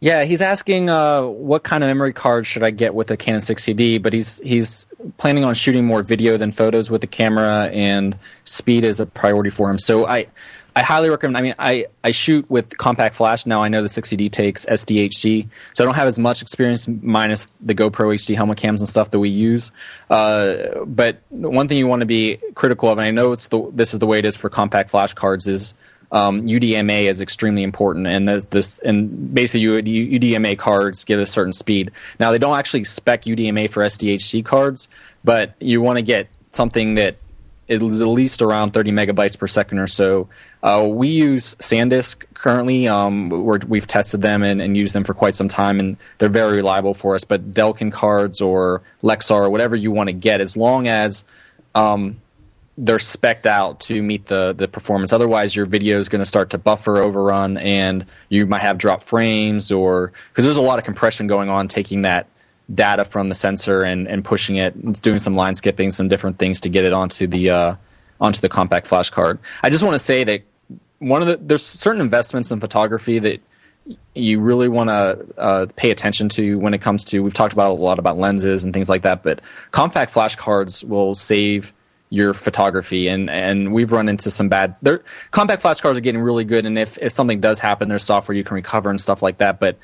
Yeah, 0.00 0.24
he's 0.24 0.40
asking 0.40 0.90
uh, 0.90 1.22
what 1.22 1.64
kind 1.64 1.82
of 1.82 1.88
memory 1.88 2.12
card 2.12 2.46
should 2.46 2.62
I 2.62 2.70
get 2.70 2.94
with 2.94 3.10
a 3.10 3.16
Canon 3.16 3.40
60D, 3.40 4.00
but 4.00 4.12
he's 4.12 4.38
he's 4.38 4.86
planning 5.16 5.44
on 5.44 5.54
shooting 5.54 5.84
more 5.84 6.04
video 6.04 6.36
than 6.36 6.52
photos 6.52 6.88
with 6.88 7.00
the 7.00 7.08
camera, 7.08 7.68
and 7.72 8.16
speed 8.44 8.84
is 8.84 9.00
a 9.00 9.06
priority 9.06 9.50
for 9.50 9.68
him. 9.68 9.78
So 9.78 10.06
I 10.06 10.26
I 10.78 10.82
highly 10.82 11.10
recommend. 11.10 11.36
I 11.36 11.40
mean, 11.40 11.54
I, 11.58 11.86
I 12.04 12.12
shoot 12.12 12.48
with 12.48 12.78
compact 12.78 13.16
flash 13.16 13.44
now. 13.44 13.60
I 13.60 13.66
know 13.66 13.82
the 13.82 13.88
60D 13.88 14.30
takes 14.30 14.64
SDHC, 14.66 15.48
so 15.74 15.82
I 15.82 15.84
don't 15.84 15.96
have 15.96 16.06
as 16.06 16.20
much 16.20 16.40
experience 16.40 16.86
minus 16.86 17.48
the 17.60 17.74
GoPro 17.74 18.14
HD 18.14 18.36
helmet 18.36 18.58
cams 18.58 18.80
and 18.80 18.88
stuff 18.88 19.10
that 19.10 19.18
we 19.18 19.28
use. 19.28 19.72
Uh, 20.08 20.84
but 20.84 21.20
one 21.30 21.66
thing 21.66 21.78
you 21.78 21.88
want 21.88 22.02
to 22.02 22.06
be 22.06 22.38
critical 22.54 22.88
of, 22.88 22.98
and 22.98 23.06
I 23.06 23.10
know 23.10 23.32
it's 23.32 23.48
the 23.48 23.68
this 23.72 23.92
is 23.92 23.98
the 23.98 24.06
way 24.06 24.20
it 24.20 24.24
is 24.24 24.36
for 24.36 24.48
compact 24.48 24.90
flash 24.90 25.14
cards, 25.14 25.48
is 25.48 25.74
um, 26.10 26.42
UDMA 26.42 27.10
is 27.10 27.20
extremely 27.20 27.62
important, 27.62 28.06
and 28.06 28.28
this, 28.28 28.44
this 28.46 28.78
and 28.80 29.34
basically 29.34 29.66
UDMA 30.18 30.58
cards 30.58 31.04
give 31.04 31.20
a 31.20 31.26
certain 31.26 31.52
speed. 31.52 31.90
Now 32.18 32.30
they 32.30 32.38
don't 32.38 32.56
actually 32.56 32.84
spec 32.84 33.22
UDMA 33.22 33.70
for 33.70 33.82
SDHC 33.82 34.44
cards, 34.44 34.88
but 35.22 35.54
you 35.60 35.82
want 35.82 35.98
to 35.98 36.02
get 36.02 36.28
something 36.50 36.94
that 36.94 37.16
is 37.68 38.00
at 38.00 38.08
least 38.08 38.40
around 38.40 38.72
30 38.72 38.92
megabytes 38.92 39.38
per 39.38 39.46
second 39.46 39.78
or 39.78 39.86
so. 39.86 40.28
Uh, 40.62 40.86
we 40.90 41.08
use 41.08 41.54
SanDisk 41.56 42.24
currently. 42.34 42.88
Um, 42.88 43.28
we 43.28 43.78
have 43.78 43.86
tested 43.86 44.22
them 44.22 44.42
and, 44.42 44.62
and, 44.62 44.76
used 44.76 44.94
them 44.94 45.04
for 45.04 45.12
quite 45.12 45.34
some 45.34 45.48
time, 45.48 45.78
and 45.78 45.96
they're 46.16 46.30
very 46.30 46.56
reliable 46.56 46.94
for 46.94 47.14
us. 47.14 47.24
But 47.24 47.52
Delkin 47.52 47.92
cards 47.92 48.40
or 48.40 48.82
Lexar 49.02 49.42
or 49.42 49.50
whatever 49.50 49.76
you 49.76 49.92
want 49.92 50.08
to 50.08 50.14
get, 50.14 50.40
as 50.40 50.56
long 50.56 50.88
as 50.88 51.24
um, 51.74 52.20
they're 52.80 52.98
specced 52.98 53.44
out 53.44 53.80
to 53.80 54.00
meet 54.00 54.26
the, 54.26 54.54
the 54.56 54.68
performance. 54.68 55.12
Otherwise, 55.12 55.56
your 55.56 55.66
video 55.66 55.98
is 55.98 56.08
going 56.08 56.20
to 56.20 56.26
start 56.26 56.50
to 56.50 56.58
buffer 56.58 56.98
overrun, 56.98 57.56
and 57.56 58.06
you 58.28 58.46
might 58.46 58.62
have 58.62 58.78
drop 58.78 59.02
frames 59.02 59.72
or 59.72 60.12
because 60.28 60.44
there's 60.44 60.56
a 60.56 60.62
lot 60.62 60.78
of 60.78 60.84
compression 60.84 61.26
going 61.26 61.48
on 61.48 61.66
taking 61.66 62.02
that 62.02 62.28
data 62.72 63.04
from 63.04 63.30
the 63.30 63.34
sensor 63.34 63.82
and, 63.82 64.06
and 64.06 64.24
pushing 64.24 64.56
it. 64.56 64.74
It's 64.84 65.00
doing 65.00 65.18
some 65.18 65.34
line 65.34 65.56
skipping, 65.56 65.90
some 65.90 66.06
different 66.06 66.38
things 66.38 66.60
to 66.60 66.68
get 66.68 66.84
it 66.84 66.92
onto 66.92 67.26
the 67.26 67.50
uh, 67.50 67.74
onto 68.20 68.40
the 68.40 68.48
compact 68.48 68.86
flash 68.86 69.10
card. 69.10 69.40
I 69.62 69.70
just 69.70 69.82
want 69.82 69.94
to 69.94 69.98
say 69.98 70.22
that 70.22 70.42
one 71.00 71.20
of 71.20 71.26
the 71.26 71.36
there's 71.36 71.66
certain 71.66 72.00
investments 72.00 72.52
in 72.52 72.60
photography 72.60 73.18
that 73.18 73.40
you 74.14 74.38
really 74.38 74.68
want 74.68 74.88
to 74.88 75.26
uh, 75.36 75.66
pay 75.74 75.90
attention 75.90 76.28
to 76.28 76.58
when 76.58 76.74
it 76.74 76.80
comes 76.82 77.02
to 77.04 77.20
we've 77.20 77.34
talked 77.34 77.54
about 77.54 77.70
a 77.70 77.74
lot 77.74 77.98
about 77.98 78.18
lenses 78.18 78.62
and 78.62 78.74
things 78.74 78.86
like 78.86 79.00
that 79.00 79.22
but 79.22 79.40
compact 79.70 80.10
flash 80.10 80.36
cards 80.36 80.84
will 80.84 81.14
save 81.14 81.72
your 82.10 82.32
photography 82.32 83.08
and 83.08 83.28
and 83.28 83.72
we've 83.72 83.92
run 83.92 84.08
into 84.08 84.30
some 84.30 84.48
bad 84.48 84.74
compact 85.30 85.60
flash 85.60 85.80
cards 85.80 85.98
are 85.98 86.00
getting 86.00 86.20
really 86.20 86.44
good 86.44 86.64
and 86.64 86.78
if 86.78 86.96
if 86.98 87.12
something 87.12 87.40
does 87.40 87.60
happen 87.60 87.88
there's 87.88 88.02
software 88.02 88.36
you 88.36 88.44
can 88.44 88.54
recover 88.54 88.88
and 88.88 89.00
stuff 89.00 89.22
like 89.22 89.38
that 89.38 89.60
but 89.60 89.76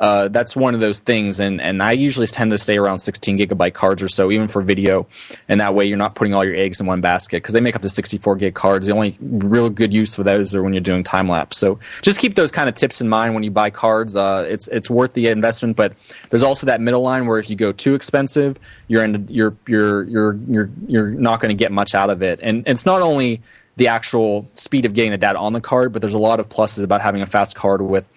uh, 0.00 0.28
that's 0.28 0.56
one 0.56 0.74
of 0.74 0.80
those 0.80 1.00
things. 1.00 1.38
And, 1.38 1.60
and 1.60 1.82
I 1.82 1.92
usually 1.92 2.26
tend 2.26 2.50
to 2.52 2.58
stay 2.58 2.78
around 2.78 3.00
16 3.00 3.38
gigabyte 3.38 3.74
cards 3.74 4.02
or 4.02 4.08
so, 4.08 4.30
even 4.30 4.48
for 4.48 4.62
video. 4.62 5.06
And 5.46 5.60
that 5.60 5.74
way 5.74 5.84
you're 5.84 5.98
not 5.98 6.14
putting 6.14 6.32
all 6.32 6.42
your 6.42 6.56
eggs 6.56 6.80
in 6.80 6.86
one 6.86 7.02
basket 7.02 7.42
because 7.42 7.52
they 7.52 7.60
make 7.60 7.76
up 7.76 7.82
to 7.82 7.88
64 7.90 8.36
gig 8.36 8.54
cards. 8.54 8.86
The 8.86 8.92
only 8.92 9.18
real 9.20 9.68
good 9.68 9.92
use 9.92 10.14
for 10.14 10.22
those 10.22 10.54
are 10.54 10.62
when 10.62 10.72
you're 10.72 10.80
doing 10.80 11.04
time 11.04 11.28
lapse. 11.28 11.58
So 11.58 11.78
just 12.00 12.18
keep 12.18 12.34
those 12.34 12.50
kind 12.50 12.68
of 12.68 12.74
tips 12.74 13.02
in 13.02 13.10
mind 13.10 13.34
when 13.34 13.42
you 13.42 13.50
buy 13.50 13.68
cards. 13.68 14.16
Uh, 14.16 14.46
it's, 14.48 14.68
it's 14.68 14.88
worth 14.88 15.12
the 15.12 15.26
investment, 15.26 15.76
but 15.76 15.92
there's 16.30 16.42
also 16.42 16.66
that 16.66 16.80
middle 16.80 17.02
line 17.02 17.26
where 17.26 17.38
if 17.38 17.50
you 17.50 17.56
go 17.56 17.70
too 17.70 17.94
expensive, 17.94 18.58
you're, 18.88 19.04
in, 19.04 19.26
you're, 19.28 19.54
you're, 19.68 20.04
you're, 20.04 20.34
you're, 20.48 20.70
you're 20.86 21.10
not 21.10 21.40
going 21.40 21.50
to 21.50 21.54
get 21.54 21.72
much 21.72 21.94
out 21.94 22.08
of 22.08 22.22
it. 22.22 22.40
And 22.42 22.64
it's 22.66 22.86
not 22.86 23.02
only 23.02 23.42
the 23.76 23.88
actual 23.88 24.48
speed 24.54 24.84
of 24.84 24.94
getting 24.94 25.10
the 25.10 25.18
data 25.18 25.38
on 25.38 25.52
the 25.52 25.60
card, 25.60 25.92
but 25.92 26.02
there's 26.02 26.14
a 26.14 26.18
lot 26.18 26.40
of 26.40 26.48
pluses 26.48 26.82
about 26.82 27.00
having 27.00 27.22
a 27.22 27.26
fast 27.26 27.54
card 27.54 27.82
with 27.82 28.08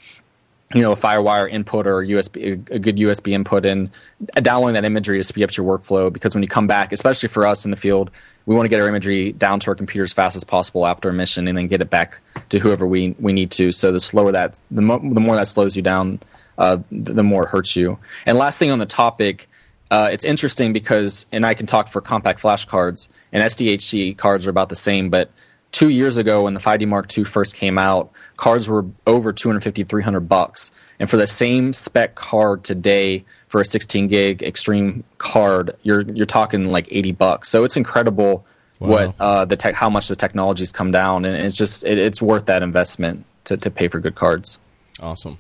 you 0.74 0.82
know, 0.82 0.92
a 0.92 0.96
FireWire 0.96 1.50
input 1.50 1.86
or 1.86 2.04
USB, 2.04 2.70
a 2.72 2.80
good 2.80 2.98
USB 2.98 3.34
input, 3.34 3.66
and 3.66 3.90
downloading 4.36 4.74
that 4.74 4.86
imagery 4.86 5.18
to 5.20 5.24
speed 5.24 5.44
up 5.44 5.56
your 5.56 5.66
workflow. 5.66 6.12
Because 6.12 6.34
when 6.34 6.44
you 6.44 6.50
come 6.50 6.68
back, 6.68 6.92
especially 6.92 7.30
for 7.30 7.46
us 7.46 7.66
in 7.66 7.72
the 7.72 7.78
field, 7.78 8.10
we 8.46 8.56
want 8.56 8.66
to 8.66 8.70
get 8.70 8.82
our 8.82 8.88
imagery 8.88 9.32
down 9.32 9.60
to 9.62 9.70
our 9.70 9.76
computer 9.76 10.04
as 10.04 10.14
fast 10.14 10.36
as 10.36 10.44
possible 10.44 10.86
after 10.86 11.10
a 11.10 11.14
mission, 11.14 11.48
and 11.48 11.58
then 11.58 11.68
get 11.68 11.82
it 11.82 11.90
back 11.90 12.22
to 12.50 12.60
whoever 12.60 12.88
we 12.88 13.16
we 13.20 13.34
need 13.34 13.52
to. 13.52 13.72
So 13.72 13.92
the 13.92 14.00
slower 14.00 14.32
that, 14.32 14.60
the, 14.72 14.82
mo- 14.82 15.00
the 15.00 15.22
more 15.22 15.36
that 15.36 15.48
slows 15.48 15.76
you 15.76 15.82
down, 15.82 16.20
uh, 16.58 16.78
the 16.92 17.24
more 17.24 17.44
it 17.44 17.50
hurts 17.50 17.76
you. 17.76 18.00
And 18.26 18.38
last 18.38 18.58
thing 18.58 18.72
on 18.72 18.80
the 18.80 18.86
topic, 18.86 19.50
uh, 19.92 20.10
it's 20.12 20.26
interesting 20.26 20.74
because, 20.74 21.26
and 21.32 21.46
I 21.46 21.54
can 21.54 21.68
talk 21.68 21.88
for 21.88 22.02
compact 22.02 22.40
flash 22.40 22.66
cards 22.66 23.10
and 23.32 23.44
SDHC 23.44 24.18
cards 24.18 24.48
are 24.48 24.50
about 24.50 24.70
the 24.70 24.76
same, 24.76 25.10
but 25.10 25.32
two 25.72 25.90
years 25.90 26.18
ago 26.18 26.44
when 26.44 26.54
the 26.54 26.60
5D 26.60 26.88
Mark 26.88 27.16
II 27.18 27.26
first 27.26 27.56
came 27.56 27.78
out 27.78 28.12
cards 28.44 28.68
were 28.68 28.86
over 29.08 29.32
250 29.32 29.86
300 29.86 30.20
bucks. 30.28 30.70
And 31.00 31.10
for 31.10 31.16
the 31.16 31.28
same 31.28 31.72
spec 31.72 32.16
card 32.16 32.66
today 32.66 33.24
for 33.48 33.62
a 33.62 33.66
16 33.66 34.10
gig 34.10 34.44
extreme 34.44 35.06
card 35.18 35.78
you're 35.84 36.02
you're 36.02 36.26
talking 36.26 36.68
like 36.68 36.88
80 36.92 37.14
bucks. 37.14 37.48
So 37.48 37.64
it's 37.64 37.78
incredible 37.78 38.46
wow. 38.80 38.90
what 38.90 39.16
uh, 39.18 39.46
the 39.46 39.56
tech 39.56 39.76
how 39.76 39.90
much 39.90 40.10
the 40.10 40.18
technology's 40.18 40.74
come 40.74 40.92
down. 40.92 41.24
And 41.24 41.46
it's 41.46 41.56
just 41.56 41.86
it, 41.86 41.98
it's 41.98 42.22
worth 42.22 42.48
that 42.48 42.64
investment 42.64 43.26
to, 43.46 43.56
to 43.56 43.72
pay 43.72 43.88
for 43.88 44.02
good 44.02 44.16
cards. 44.16 44.60
Awesome 45.00 45.38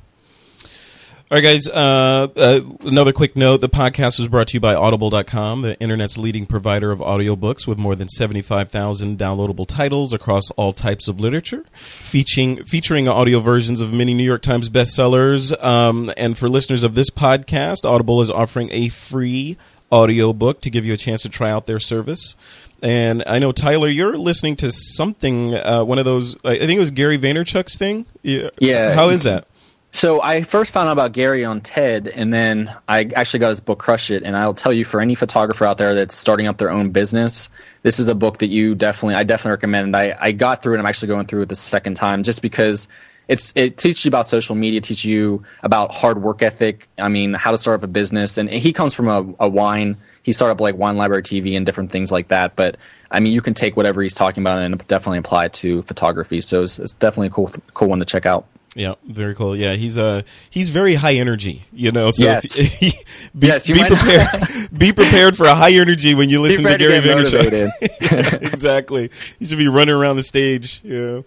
all 1.33 1.37
right, 1.37 1.45
guys. 1.45 1.67
Uh, 1.67 2.27
uh, 2.35 2.59
another 2.81 3.11
quick 3.11 3.35
note 3.35 3.57
the 3.57 3.67
podcast 3.67 4.19
was 4.19 4.27
brought 4.27 4.49
to 4.49 4.53
you 4.53 4.59
by 4.59 4.75
Audible.com, 4.75 5.63
the 5.63 5.79
internet's 5.79 6.15
leading 6.15 6.45
provider 6.45 6.91
of 6.91 6.99
audiobooks 6.99 7.65
with 7.65 7.79
more 7.79 7.95
than 7.95 8.07
75,000 8.07 9.17
downloadable 9.17 9.65
titles 9.65 10.13
across 10.13 10.51
all 10.51 10.73
types 10.73 11.07
of 11.07 11.19
literature, 11.19 11.65
featuring, 11.73 12.63
featuring 12.65 13.07
audio 13.07 13.39
versions 13.39 13.81
of 13.81 13.91
many 13.91 14.13
New 14.13 14.23
York 14.23 14.43
Times 14.43 14.69
bestsellers. 14.69 15.59
Um, 15.63 16.13
and 16.17 16.37
for 16.37 16.47
listeners 16.47 16.83
of 16.83 16.93
this 16.93 17.09
podcast, 17.09 17.83
Audible 17.83 18.21
is 18.21 18.29
offering 18.29 18.69
a 18.71 18.89
free 18.89 19.57
audiobook 19.91 20.61
to 20.61 20.69
give 20.69 20.85
you 20.85 20.93
a 20.93 20.97
chance 20.97 21.23
to 21.23 21.29
try 21.29 21.49
out 21.49 21.65
their 21.65 21.79
service. 21.79 22.35
And 22.83 23.23
I 23.25 23.39
know 23.39 23.51
Tyler, 23.51 23.87
you're 23.87 24.17
listening 24.19 24.55
to 24.57 24.71
something, 24.71 25.55
uh, 25.55 25.83
one 25.83 25.97
of 25.97 26.05
those. 26.05 26.37
I 26.45 26.57
think 26.59 26.73
it 26.73 26.79
was 26.79 26.91
Gary 26.91 27.17
Vaynerchuk's 27.17 27.75
thing. 27.75 28.05
Yeah. 28.21 28.93
How 28.93 29.09
is 29.09 29.23
that? 29.23 29.47
So 29.95 30.23
I 30.23 30.41
first 30.41 30.71
found 30.71 30.89
out 30.89 30.93
about 30.93 31.11
Gary 31.11 31.45
on 31.45 31.61
TED, 31.61 32.07
and 32.07 32.33
then 32.33 32.75
I 32.89 33.11
actually 33.15 33.41
got 33.41 33.49
his 33.49 33.61
book 33.61 33.77
Crush 33.77 34.09
It. 34.09 34.23
And 34.23 34.35
I'll 34.35 34.55
tell 34.55 34.73
you, 34.73 34.85
for 34.85 34.99
any 34.99 35.13
photographer 35.13 35.65
out 35.65 35.77
there 35.77 35.93
that's 35.93 36.15
starting 36.15 36.47
up 36.47 36.57
their 36.57 36.71
own 36.71 36.89
business, 36.89 37.47
this 37.83 37.99
is 37.99 38.07
a 38.07 38.15
book 38.15 38.39
that 38.39 38.47
you 38.47 38.73
definitely, 38.73 39.13
I 39.13 39.23
definitely 39.23 39.51
recommend. 39.51 39.95
I, 39.95 40.17
I 40.19 40.31
got 40.31 40.63
through 40.63 40.73
it. 40.73 40.79
I'm 40.79 40.87
actually 40.87 41.09
going 41.09 41.27
through 41.27 41.43
it 41.43 41.49
the 41.49 41.55
second 41.55 41.93
time, 41.93 42.23
just 42.23 42.41
because 42.41 42.87
it's 43.27 43.53
it 43.55 43.77
teaches 43.77 44.03
you 44.03 44.09
about 44.09 44.27
social 44.27 44.55
media, 44.55 44.81
teaches 44.81 45.05
you 45.05 45.43
about 45.61 45.93
hard 45.93 46.23
work 46.23 46.41
ethic. 46.41 46.89
I 46.97 47.07
mean, 47.07 47.35
how 47.35 47.51
to 47.51 47.57
start 47.59 47.79
up 47.79 47.83
a 47.83 47.87
business. 47.87 48.39
And 48.39 48.49
he 48.49 48.73
comes 48.73 48.95
from 48.95 49.07
a, 49.07 49.45
a 49.45 49.47
wine. 49.47 49.97
He 50.23 50.31
started 50.31 50.53
up 50.53 50.61
like 50.61 50.75
Wine 50.75 50.97
Library 50.97 51.21
TV 51.21 51.55
and 51.55 51.67
different 51.67 51.91
things 51.91 52.11
like 52.11 52.29
that. 52.29 52.55
But 52.55 52.77
I 53.11 53.19
mean, 53.19 53.31
you 53.31 53.41
can 53.41 53.53
take 53.53 53.77
whatever 53.77 54.01
he's 54.01 54.15
talking 54.15 54.41
about 54.41 54.57
and 54.57 54.75
definitely 54.87 55.19
apply 55.19 55.45
it 55.45 55.53
to 55.53 55.83
photography. 55.83 56.41
So 56.41 56.63
it's, 56.63 56.79
it's 56.79 56.95
definitely 56.95 57.27
a 57.27 57.29
cool 57.29 57.51
cool 57.75 57.89
one 57.89 57.99
to 57.99 58.05
check 58.05 58.25
out. 58.25 58.47
Yeah, 58.75 58.95
very 59.03 59.35
cool. 59.35 59.55
Yeah, 59.55 59.73
he's 59.73 59.97
uh 59.97 60.23
he's 60.49 60.69
very 60.69 60.95
high 60.95 61.13
energy, 61.13 61.61
you 61.71 61.91
know. 61.91 62.09
So 62.11 62.25
yes, 62.25 62.53
he, 62.79 62.91
be, 63.37 63.47
yes, 63.47 63.67
be 63.67 63.83
prepared. 63.83 64.69
be 64.77 64.91
prepared 64.91 65.37
for 65.37 65.45
a 65.45 65.53
high 65.53 65.73
energy 65.73 66.15
when 66.15 66.29
you 66.29 66.41
listen 66.41 66.63
to 66.65 66.77
Gary 66.77 66.99
Vaynerchuk. 66.99 67.71
yeah, 67.81 68.35
exactly. 68.35 69.11
He 69.37 69.45
should 69.45 69.59
be 69.59 69.67
running 69.67 69.93
around 69.93 70.15
the 70.15 70.23
stage. 70.23 70.81
Yeah. 70.83 71.21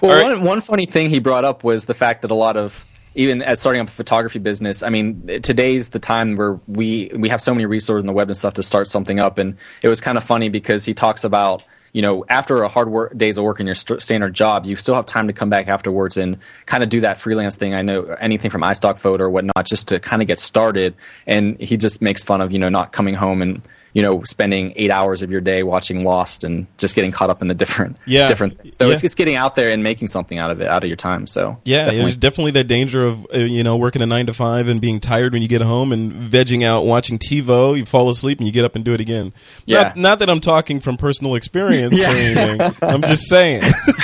Well, 0.00 0.22
right. 0.22 0.38
one 0.38 0.42
one 0.42 0.60
funny 0.60 0.86
thing 0.86 1.08
he 1.10 1.20
brought 1.20 1.44
up 1.44 1.62
was 1.62 1.86
the 1.86 1.94
fact 1.94 2.22
that 2.22 2.32
a 2.32 2.34
lot 2.34 2.56
of 2.56 2.84
even 3.14 3.42
as 3.42 3.60
starting 3.60 3.80
up 3.80 3.88
a 3.88 3.92
photography 3.92 4.40
business, 4.40 4.82
I 4.82 4.90
mean, 4.90 5.40
today's 5.42 5.90
the 5.90 6.00
time 6.00 6.36
where 6.36 6.60
we 6.66 7.10
we 7.14 7.28
have 7.28 7.40
so 7.40 7.54
many 7.54 7.64
resources 7.64 8.02
on 8.02 8.06
the 8.06 8.12
web 8.12 8.28
and 8.28 8.36
stuff 8.36 8.54
to 8.54 8.62
start 8.64 8.88
something 8.88 9.20
up, 9.20 9.38
and 9.38 9.56
it 9.82 9.88
was 9.88 10.00
kind 10.00 10.18
of 10.18 10.24
funny 10.24 10.48
because 10.48 10.84
he 10.84 10.94
talks 10.94 11.22
about 11.22 11.62
you 11.96 12.02
know, 12.02 12.26
after 12.28 12.62
a 12.62 12.68
hard 12.68 12.90
work, 12.90 13.16
days 13.16 13.38
of 13.38 13.44
work 13.44 13.58
in 13.58 13.64
your 13.64 13.74
st- 13.74 14.02
standard 14.02 14.34
job, 14.34 14.66
you 14.66 14.76
still 14.76 14.94
have 14.94 15.06
time 15.06 15.28
to 15.28 15.32
come 15.32 15.48
back 15.48 15.66
afterwards 15.66 16.18
and 16.18 16.36
kind 16.66 16.82
of 16.82 16.90
do 16.90 17.00
that 17.00 17.16
freelance 17.16 17.56
thing. 17.56 17.72
I 17.72 17.80
know 17.80 18.14
anything 18.20 18.50
from 18.50 18.60
iStock 18.60 18.98
photo 18.98 19.24
or 19.24 19.30
whatnot, 19.30 19.64
just 19.64 19.88
to 19.88 19.98
kind 19.98 20.20
of 20.20 20.28
get 20.28 20.38
started. 20.38 20.94
And 21.26 21.58
he 21.58 21.78
just 21.78 22.02
makes 22.02 22.22
fun 22.22 22.42
of, 22.42 22.52
you 22.52 22.58
know, 22.58 22.68
not 22.68 22.92
coming 22.92 23.14
home 23.14 23.40
and 23.40 23.62
you 23.96 24.02
know, 24.02 24.22
spending 24.24 24.74
eight 24.76 24.90
hours 24.90 25.22
of 25.22 25.30
your 25.30 25.40
day 25.40 25.62
watching 25.62 26.04
Lost 26.04 26.44
and 26.44 26.66
just 26.76 26.94
getting 26.94 27.12
caught 27.12 27.30
up 27.30 27.40
in 27.40 27.48
the 27.48 27.54
different, 27.54 27.96
yeah. 28.06 28.28
different. 28.28 28.60
Things. 28.60 28.76
So 28.76 28.88
yeah. 28.88 28.92
it's, 28.92 29.02
it's 29.02 29.14
getting 29.14 29.36
out 29.36 29.54
there 29.54 29.70
and 29.70 29.82
making 29.82 30.08
something 30.08 30.36
out 30.36 30.50
of 30.50 30.60
it, 30.60 30.68
out 30.68 30.84
of 30.84 30.88
your 30.88 30.98
time. 30.98 31.26
So 31.26 31.58
yeah, 31.64 31.84
definitely. 31.84 32.00
there's 32.00 32.16
definitely 32.18 32.50
that 32.50 32.64
danger 32.64 33.06
of 33.06 33.26
uh, 33.34 33.38
you 33.38 33.64
know 33.64 33.78
working 33.78 34.02
a 34.02 34.06
nine 34.06 34.26
to 34.26 34.34
five 34.34 34.68
and 34.68 34.82
being 34.82 35.00
tired 35.00 35.32
when 35.32 35.40
you 35.40 35.48
get 35.48 35.62
home 35.62 35.92
and 35.92 36.12
vegging 36.12 36.62
out 36.62 36.84
watching 36.84 37.18
TiVo. 37.18 37.78
You 37.78 37.86
fall 37.86 38.10
asleep 38.10 38.36
and 38.36 38.46
you 38.46 38.52
get 38.52 38.66
up 38.66 38.76
and 38.76 38.84
do 38.84 38.92
it 38.92 39.00
again. 39.00 39.32
Yeah. 39.64 39.84
Not, 39.84 39.96
not 39.96 40.18
that 40.18 40.28
I'm 40.28 40.40
talking 40.40 40.80
from 40.80 40.98
personal 40.98 41.34
experience 41.34 41.98
or 42.04 42.08
anything. 42.08 42.60
I'm 42.82 43.00
just 43.00 43.30
saying. 43.30 43.62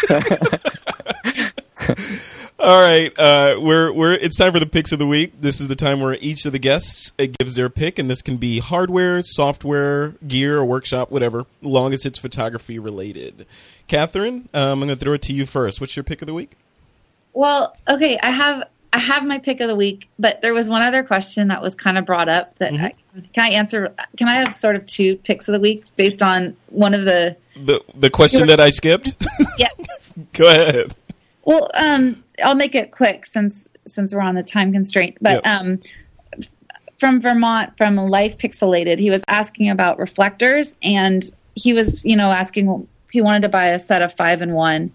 All 2.63 2.81
right, 2.81 3.13
uh, 3.19 3.57
we're 3.59 3.93
we're 3.93 4.13
it's 4.13 4.37
time 4.37 4.53
for 4.53 4.61
the 4.61 4.67
picks 4.67 4.93
of 4.93 5.01
the 5.01 5.07
week. 5.07 5.33
This 5.37 5.61
is 5.61 5.67
the 5.67 5.75
time 5.75 6.01
where 6.01 6.17
each 6.21 6.47
of 6.47 6.53
the 6.53 6.61
guests 6.61 7.13
uh, 7.19 7.27
gives 7.41 7.57
their 7.57 7.69
pick, 7.69 7.99
and 7.99 8.09
this 8.09 8.23
can 8.23 8.37
be 8.37 8.61
hardware, 8.61 9.21
software, 9.21 10.11
gear, 10.29 10.59
or 10.59 10.65
workshop, 10.65 11.11
whatever, 11.11 11.47
long 11.61 11.93
as 11.93 12.07
it's 12.07 12.21
photography 12.21 12.79
related. 12.79 13.47
Catherine, 13.89 14.49
um, 14.55 14.75
I'm 14.75 14.79
going 14.79 14.91
to 14.91 14.97
throw 14.97 15.15
it 15.15 15.23
to 15.23 15.33
you 15.33 15.45
first. 15.45 15.81
What's 15.81 15.97
your 15.97 16.05
pick 16.05 16.23
of 16.23 16.27
the 16.27 16.35
week? 16.35 16.53
Well, 17.33 17.77
okay, 17.91 18.17
I 18.23 18.31
have 18.31 18.69
I 18.93 19.01
have 19.01 19.25
my 19.25 19.39
pick 19.39 19.61
of 19.61 19.69
the 19.69 19.75
week, 19.75 20.09
but 20.19 20.41
there 20.41 20.55
was 20.55 20.69
one 20.69 20.83
other 20.83 21.03
question 21.03 21.49
that 21.49 21.63
was 21.63 21.75
kind 21.75 21.99
of 21.99 22.07
brought 22.07 22.29
up 22.29 22.57
that 22.59 22.75
I, 22.75 22.95
can 23.35 23.45
I 23.45 23.49
answer? 23.49 23.93
Can 24.17 24.29
I 24.29 24.35
have 24.35 24.55
sort 24.55 24.77
of 24.77 24.87
two 24.87 25.17
picks 25.17 25.49
of 25.49 25.55
the 25.55 25.61
week 25.61 25.85
based 25.97 26.23
on 26.23 26.57
one 26.69 26.95
of 26.95 27.07
the 27.07 27.37
The 27.57 27.83
the 27.95 28.11
question 28.11 28.47
that 28.47 28.61
I 28.61 28.71
skipped. 28.71 29.17
yes? 29.59 30.19
Go 30.33 30.47
ahead. 30.47 30.95
Well, 31.45 31.71
um, 31.75 32.23
I'll 32.43 32.55
make 32.55 32.75
it 32.75 32.91
quick 32.91 33.27
since 33.27 33.69
since 33.87 34.15
we're 34.15 34.21
on 34.21 34.37
the 34.37 34.43
time 34.45 34.73
constraint. 34.73 35.19
But 35.21 35.45
Yep. 35.45 35.47
um, 35.47 35.83
from 36.99 37.21
Vermont, 37.21 37.77
from 37.77 37.97
Life 37.97 38.39
Pixelated, 38.39 39.01
he 39.01 39.11
was 39.11 39.25
asking 39.27 39.71
about 39.71 39.99
reflectors, 39.99 40.77
and 40.83 41.29
he 41.55 41.73
was, 41.73 42.05
you 42.05 42.15
know, 42.17 42.31
asking 42.31 42.87
he 43.11 43.21
wanted 43.21 43.43
to 43.43 43.49
buy 43.49 43.67
a 43.67 43.79
set 43.79 44.03
of 44.03 44.15
five 44.15 44.41
and 44.41 44.55
one 44.55 44.93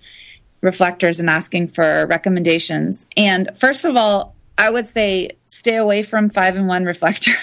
reflectors 0.62 1.20
and 1.20 1.30
asking 1.30 1.68
for 1.68 2.08
recommendations. 2.08 3.08
And 3.16 3.52
first 3.60 3.86
of 3.86 3.96
all, 3.96 4.36
I 4.58 4.70
would 4.70 4.88
say 4.88 5.32
stay 5.46 5.76
away 5.76 6.02
from 6.02 6.30
five 6.30 6.56
and 6.56 6.68
one 6.68 6.86
reflectors. 6.86 7.36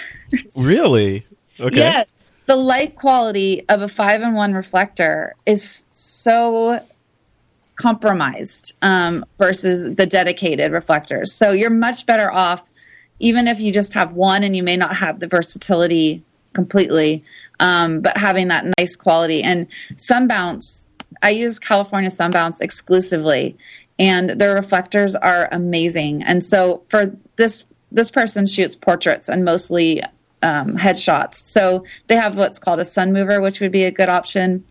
Really? 0.57 1.25
Okay. 1.61 1.79
Yes. 1.79 2.31
The 2.47 2.57
light 2.57 2.97
quality 2.97 3.65
of 3.69 3.83
a 3.83 3.89
five 3.89 4.21
and 4.23 4.35
one 4.35 4.53
reflector 4.53 5.37
is 5.47 5.85
so 5.91 6.81
compromised 7.77 8.75
um, 8.83 9.25
versus 9.39 9.95
the 9.97 10.07
dedicated 10.07 10.72
reflectors. 10.72 11.33
So 11.33 11.51
you're 11.51 11.70
much 11.70 12.07
better 12.07 12.31
off, 12.31 12.64
even 13.18 13.49
if 13.49 13.61
you 13.61 13.72
just 13.72 13.95
have 13.95 14.12
one 14.12 14.45
and 14.45 14.57
you 14.57 14.62
may 14.62 14.77
not 14.77 14.97
have 14.97 15.20
the 15.20 15.27
versatility 15.27 16.22
completely, 16.53 17.25
um, 17.61 18.01
but 18.01 18.16
having 18.16 18.49
that 18.49 18.66
nice 18.79 18.97
quality. 18.97 19.43
And 19.43 19.66
Sunbounce, 19.97 20.89
I 21.22 21.31
use 21.31 21.59
California 21.59 22.11
Sunbounce 22.11 22.61
exclusively, 22.61 23.57
and 23.99 24.41
their 24.41 24.55
reflectors 24.55 25.14
are 25.14 25.49
amazing. 25.53 26.22
And 26.22 26.45
so 26.45 26.83
for 26.89 27.16
this, 27.37 27.64
this 27.93 28.11
person 28.11 28.47
shoots 28.47 28.77
portraits 28.77 29.29
and 29.29 29.45
mostly 29.45 30.03
um, 30.43 30.77
headshots. 30.77 31.37
So 31.37 31.85
they 32.07 32.16
have 32.16 32.37
what's 32.37 32.59
called 32.59 32.81
a 32.81 32.85
sun 32.85 33.12
mover, 33.12 33.41
which 33.41 33.61
would 33.61 33.72
be 33.72 33.85
a 33.85 33.91
good 33.91 34.09
option. 34.09 34.64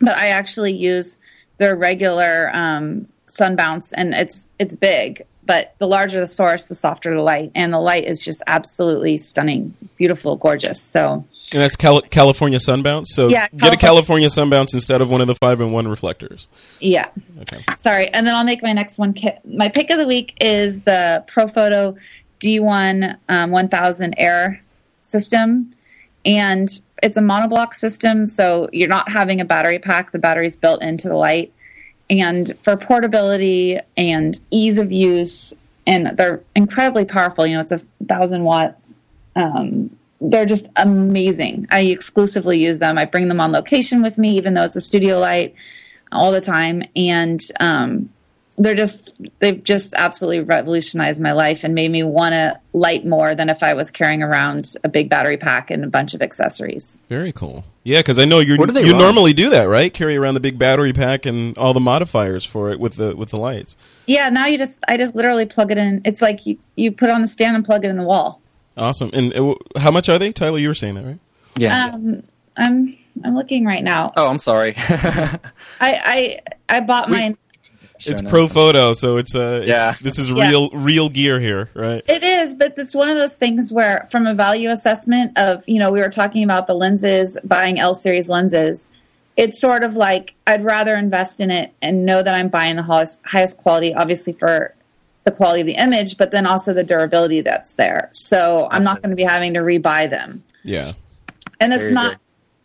But 0.00 0.16
I 0.16 0.28
actually 0.28 0.72
use 0.72 1.18
their 1.60 1.76
regular 1.76 2.50
um, 2.52 3.06
sun 3.28 3.54
bounce, 3.54 3.92
and 3.92 4.12
it's 4.14 4.48
it's 4.58 4.74
big. 4.74 5.22
But 5.44 5.74
the 5.78 5.86
larger 5.86 6.20
the 6.20 6.26
source, 6.26 6.64
the 6.64 6.74
softer 6.74 7.14
the 7.14 7.22
light, 7.22 7.52
and 7.54 7.72
the 7.72 7.78
light 7.78 8.04
is 8.04 8.24
just 8.24 8.42
absolutely 8.46 9.18
stunning, 9.18 9.74
beautiful, 9.96 10.36
gorgeous. 10.36 10.80
So 10.80 11.24
And 11.52 11.60
that's 11.62 11.74
Cal- 11.76 12.02
California 12.02 12.58
Sunbounce. 12.58 13.06
So 13.08 13.28
Yeah, 13.28 13.48
get 13.48 13.72
a 13.74 13.76
California- 13.76 13.78
California 13.78 14.28
Sunbounce 14.28 14.74
instead 14.74 15.00
of 15.02 15.10
one 15.10 15.20
of 15.20 15.26
the 15.26 15.34
five 15.34 15.60
and 15.60 15.72
one 15.72 15.88
reflectors. 15.88 16.46
yeah, 16.80 17.06
Okay. 17.42 17.64
sorry. 17.78 18.08
And 18.08 18.26
then 18.26 18.34
I'll 18.34 18.44
make 18.44 18.62
my 18.62 18.72
next 18.72 18.98
one. 18.98 19.12
ki- 19.12 19.38
My 19.44 19.68
pick 19.68 19.90
of 19.90 19.98
the 19.98 20.06
week 20.06 20.34
is 20.40 20.80
the 20.82 21.24
Profoto 21.26 21.96
D1 22.40 23.16
um, 23.28 23.50
1000 23.50 24.14
Air 24.18 24.62
system, 25.02 25.72
and 26.24 26.68
it's 27.02 27.16
a 27.16 27.20
monoblock 27.20 27.74
system, 27.74 28.26
so 28.26 28.68
you're 28.72 28.88
not 28.88 29.10
having 29.10 29.40
a 29.40 29.44
battery 29.44 29.78
pack. 29.78 30.12
The 30.12 30.18
battery's 30.18 30.56
built 30.56 30.82
into 30.82 31.08
the 31.08 31.16
light, 31.16 31.52
and 32.08 32.52
for 32.62 32.76
portability 32.76 33.78
and 33.96 34.38
ease 34.50 34.78
of 34.78 34.92
use, 34.92 35.54
and 35.86 36.16
they're 36.16 36.42
incredibly 36.54 37.04
powerful. 37.04 37.46
You 37.46 37.54
know, 37.54 37.60
it's 37.60 37.72
a 37.72 37.80
thousand 38.06 38.44
watts. 38.44 38.96
Um, 39.36 39.96
they're 40.20 40.46
just 40.46 40.68
amazing. 40.76 41.66
I 41.70 41.80
exclusively 41.80 42.62
use 42.62 42.78
them. 42.78 42.98
I 42.98 43.06
bring 43.06 43.28
them 43.28 43.40
on 43.40 43.52
location 43.52 44.02
with 44.02 44.18
me, 44.18 44.36
even 44.36 44.54
though 44.54 44.64
it's 44.64 44.76
a 44.76 44.80
studio 44.80 45.18
light, 45.18 45.54
all 46.12 46.30
the 46.30 46.40
time, 46.40 46.82
and 46.94 47.40
um, 47.58 48.10
they're 48.62 48.74
just 48.74 49.16
they've 49.38 49.64
just 49.64 49.94
absolutely 49.94 50.40
revolutionized 50.40 51.20
my 51.20 51.32
life 51.32 51.64
and 51.64 51.74
made 51.74 51.90
me 51.90 52.02
want 52.02 52.34
to 52.34 52.60
light 52.74 53.06
more 53.06 53.34
than 53.34 53.48
if 53.48 53.62
I 53.62 53.72
was 53.74 53.90
carrying 53.90 54.22
around 54.22 54.74
a 54.84 54.88
big 54.88 55.08
battery 55.08 55.38
pack 55.38 55.70
and 55.70 55.82
a 55.82 55.86
bunch 55.88 56.12
of 56.12 56.20
accessories. 56.20 57.00
Very 57.08 57.32
cool. 57.32 57.64
Yeah, 57.84 58.00
because 58.00 58.18
I 58.18 58.26
know 58.26 58.38
you 58.40 58.56
What 58.58 58.66
do 58.66 58.72
they 58.72 58.82
you 58.84 58.92
run? 58.92 59.00
normally 59.00 59.32
do 59.32 59.48
that, 59.48 59.66
right? 59.66 59.92
Carry 59.92 60.14
around 60.16 60.34
the 60.34 60.40
big 60.40 60.58
battery 60.58 60.92
pack 60.92 61.24
and 61.24 61.56
all 61.56 61.72
the 61.72 61.80
modifiers 61.80 62.44
for 62.44 62.70
it 62.70 62.78
with 62.78 62.96
the 62.96 63.16
with 63.16 63.30
the 63.30 63.40
lights. 63.40 63.76
Yeah, 64.06 64.28
now 64.28 64.46
you 64.46 64.58
just 64.58 64.78
I 64.86 64.98
just 64.98 65.14
literally 65.14 65.46
plug 65.46 65.72
it 65.72 65.78
in. 65.78 66.02
It's 66.04 66.20
like 66.20 66.44
you, 66.44 66.58
you 66.76 66.92
put 66.92 67.08
it 67.08 67.12
on 67.12 67.22
the 67.22 67.28
stand 67.28 67.56
and 67.56 67.64
plug 67.64 67.84
it 67.84 67.88
in 67.88 67.96
the 67.96 68.02
wall. 68.04 68.42
Awesome. 68.76 69.08
And 69.14 69.32
uh, 69.32 69.36
w- 69.36 69.56
how 69.78 69.90
much 69.90 70.08
are 70.10 70.18
they, 70.18 70.32
Tyler? 70.32 70.58
You 70.58 70.68
were 70.68 70.74
saying 70.74 70.94
that, 70.96 71.04
right? 71.04 71.18
Yeah. 71.56 71.86
Um, 71.94 72.22
I'm 72.58 72.96
I'm 73.24 73.34
looking 73.34 73.64
right 73.64 73.82
now. 73.82 74.12
oh, 74.16 74.28
I'm 74.28 74.38
sorry. 74.38 74.74
I 74.78 75.38
I 75.80 76.38
I 76.68 76.80
bought 76.80 77.08
mine. 77.10 77.38
It's 78.06 78.22
Pro. 78.22 78.48
Photo, 78.48 78.92
so 78.94 79.16
it's 79.16 79.34
uh, 79.34 79.60
it's- 79.62 79.68
Yeah. 79.68 79.92
This 80.00 80.18
is 80.18 80.28
Yeah. 80.30 80.48
real 80.48 80.70
real 80.70 81.08
gear 81.08 81.38
here, 81.40 81.68
right? 81.74 82.02
It 82.08 82.22
is, 82.22 82.54
but 82.54 82.74
it's 82.76 82.94
one 82.94 83.08
of 83.08 83.16
those 83.16 83.36
things 83.36 83.72
where, 83.72 84.06
from 84.10 84.26
a 84.26 84.34
value 84.34 84.70
assessment 84.70 85.36
of, 85.38 85.62
you 85.68 85.78
know, 85.78 85.90
we 85.92 86.00
were 86.00 86.08
talking 86.08 86.42
about 86.44 86.66
the 86.66 86.74
lenses, 86.74 87.38
buying 87.44 87.78
L 87.78 87.94
series 87.94 88.28
lenses. 88.30 88.88
It's 89.36 89.60
sort 89.60 89.84
of 89.84 89.96
like 89.96 90.34
I'd 90.46 90.64
rather 90.64 90.96
invest 90.96 91.40
in 91.40 91.50
it 91.50 91.72
and 91.80 92.04
know 92.04 92.22
that 92.22 92.34
I'm 92.34 92.48
buying 92.48 92.76
the 92.76 92.82
highest, 92.82 93.20
highest 93.24 93.58
quality, 93.58 93.94
obviously 93.94 94.32
for 94.34 94.74
the 95.24 95.30
quality 95.30 95.60
of 95.60 95.66
the 95.66 95.74
image, 95.76 96.16
but 96.16 96.30
then 96.30 96.46
also 96.46 96.72
the 96.74 96.82
durability 96.82 97.40
that's 97.42 97.74
there. 97.74 98.08
So 98.12 98.68
I'm 98.70 98.82
not 98.82 99.00
going 99.02 99.10
to 99.10 99.16
be 99.16 99.22
having 99.22 99.54
to 99.54 99.60
rebuy 99.60 100.08
them. 100.10 100.42
Yeah. 100.64 100.92
And 101.60 101.72
it's 101.74 101.90
not 101.90 102.14
go. 102.14 102.18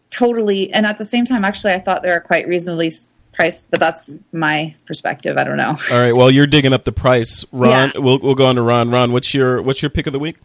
totally, 0.10 0.72
and 0.74 0.86
at 0.86 0.98
the 0.98 1.04
same 1.06 1.26
time, 1.26 1.44
actually, 1.44 1.74
I 1.74 1.80
thought 1.80 2.02
they 2.02 2.10
were 2.10 2.22
quite 2.22 2.48
reasonably 2.48 2.90
s- 3.36 3.38
priced, 3.38 3.72
but 3.72 3.80
that's 3.80 4.18
my 4.32 4.76
perspective. 4.86 5.38
I 5.38 5.44
don't 5.44 5.58
know. 5.58 5.78
All 5.92 6.00
right. 6.02 6.16
Well, 6.16 6.32
you're 6.32 6.48
digging 6.48 6.74
up 6.74 6.84
the 6.84 6.92
price, 6.92 7.46
Ron. 7.52 7.92
Yeah. 7.94 8.00
We'll 8.02 8.20
we'll 8.20 8.36
go 8.36 8.46
on 8.48 8.56
to 8.56 8.62
Ron. 8.62 8.92
Ron, 8.92 9.12
what's 9.12 9.34
your 9.34 9.62
what's 9.62 9.82
your 9.82 9.90
pick 9.90 10.08
of 10.08 10.14
the 10.14 10.20
week? 10.20 10.38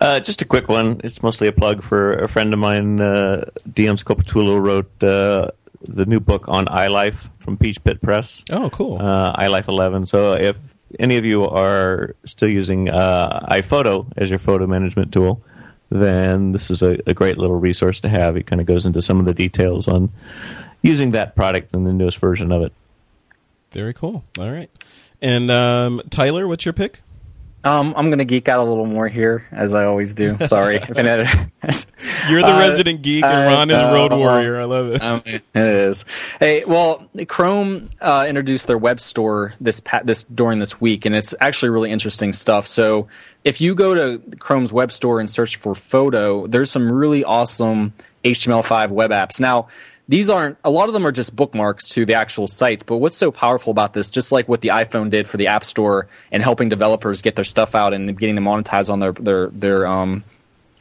Uh, 0.00 0.18
just 0.20 0.40
a 0.40 0.44
quick 0.46 0.68
one. 0.68 1.00
It's 1.04 1.22
mostly 1.22 1.46
a 1.46 1.52
plug 1.52 1.82
for 1.82 2.12
a 2.14 2.26
friend 2.28 2.54
of 2.54 2.58
mine. 2.58 3.00
Uh, 3.00 3.44
Dion 3.70 3.96
Scoppettuolo 3.96 4.58
wrote 4.60 4.90
uh, 5.04 5.50
the 5.82 6.06
new 6.06 6.20
book 6.20 6.48
on 6.48 6.64
iLife 6.66 7.28
from 7.38 7.58
Peachpit 7.58 8.00
Press. 8.00 8.42
Oh, 8.50 8.70
cool. 8.70 8.96
uh, 9.00 9.34
iLife 9.36 9.68
11. 9.68 10.06
So 10.06 10.32
if 10.32 10.56
any 10.98 11.18
of 11.18 11.26
you 11.26 11.44
are 11.46 12.16
still 12.24 12.48
using 12.48 12.88
uh, 12.88 13.46
iPhoto 13.50 14.06
as 14.16 14.30
your 14.30 14.38
photo 14.38 14.66
management 14.66 15.12
tool, 15.12 15.42
then 15.90 16.52
this 16.52 16.70
is 16.70 16.82
a, 16.82 16.96
a 17.06 17.12
great 17.12 17.36
little 17.36 17.56
resource 17.56 18.00
to 18.00 18.08
have. 18.08 18.38
It 18.38 18.46
kind 18.46 18.60
of 18.62 18.66
goes 18.66 18.86
into 18.86 19.02
some 19.02 19.18
of 19.20 19.26
the 19.26 19.34
details 19.34 19.86
on 19.86 20.10
using 20.82 21.10
that 21.12 21.34
product 21.36 21.74
and 21.74 21.86
the 21.86 21.92
newest 21.92 22.18
version 22.18 22.52
of 22.52 22.62
it. 22.62 22.72
Very 23.72 23.94
cool. 23.94 24.24
All 24.38 24.50
right. 24.50 24.70
And 25.22 25.50
um, 25.50 26.00
Tyler, 26.10 26.48
what's 26.48 26.64
your 26.64 26.72
pick? 26.72 27.02
Um, 27.62 27.92
I'm 27.94 28.08
gonna 28.08 28.24
geek 28.24 28.48
out 28.48 28.60
a 28.60 28.64
little 28.64 28.86
more 28.86 29.06
here, 29.06 29.46
as 29.52 29.74
I 29.74 29.84
always 29.84 30.14
do. 30.14 30.34
Sorry 30.46 30.76
if 30.76 30.96
I 30.98 31.02
edit. 31.02 31.28
You're 32.30 32.40
the 32.40 32.56
Uh, 32.56 32.58
resident 32.58 33.02
geek, 33.02 33.22
and 33.22 33.34
I 33.36 33.52
Ron 33.52 33.70
is 33.70 33.78
a 33.78 33.92
Road 33.92 34.12
know. 34.12 34.18
Warrior. 34.18 34.58
I 34.58 34.64
love 34.64 34.86
it. 34.92 35.02
Um, 35.02 35.22
it 35.26 35.42
is. 35.54 36.06
Hey, 36.38 36.64
well, 36.64 37.06
Chrome 37.28 37.90
uh, 38.00 38.24
introduced 38.26 38.66
their 38.66 38.78
web 38.78 38.98
store 38.98 39.52
this 39.60 39.78
pa- 39.80 40.00
this 40.02 40.24
during 40.24 40.58
this 40.58 40.80
week, 40.80 41.04
and 41.04 41.14
it's 41.14 41.34
actually 41.38 41.68
really 41.68 41.90
interesting 41.90 42.32
stuff. 42.32 42.66
So, 42.66 43.08
if 43.44 43.60
you 43.60 43.74
go 43.74 43.94
to 43.94 44.36
Chrome's 44.38 44.72
web 44.72 44.90
store 44.90 45.20
and 45.20 45.28
search 45.28 45.56
for 45.56 45.74
photo, 45.74 46.46
there's 46.46 46.70
some 46.70 46.90
really 46.90 47.24
awesome 47.24 47.92
HTML5 48.24 48.88
web 48.90 49.10
apps. 49.10 49.38
Now, 49.38 49.68
these 50.10 50.28
aren't 50.28 50.58
a 50.64 50.70
lot 50.70 50.88
of 50.88 50.92
them 50.92 51.06
are 51.06 51.12
just 51.12 51.36
bookmarks 51.36 51.86
to 51.90 52.04
the 52.04 52.14
actual 52.14 52.48
sites, 52.48 52.82
but 52.82 52.96
what's 52.96 53.16
so 53.16 53.30
powerful 53.30 53.70
about 53.70 53.92
this, 53.92 54.10
just 54.10 54.32
like 54.32 54.48
what 54.48 54.60
the 54.60 54.70
iPhone 54.70 55.08
did 55.08 55.28
for 55.28 55.36
the 55.36 55.46
App 55.46 55.64
Store 55.64 56.08
and 56.32 56.42
helping 56.42 56.68
developers 56.68 57.22
get 57.22 57.36
their 57.36 57.44
stuff 57.44 57.76
out 57.76 57.94
and 57.94 58.18
getting 58.18 58.34
them 58.34 58.44
monetized 58.44 58.90
on 58.90 58.98
their 58.98 59.12
their 59.12 59.46
their 59.50 59.86
um 59.86 60.24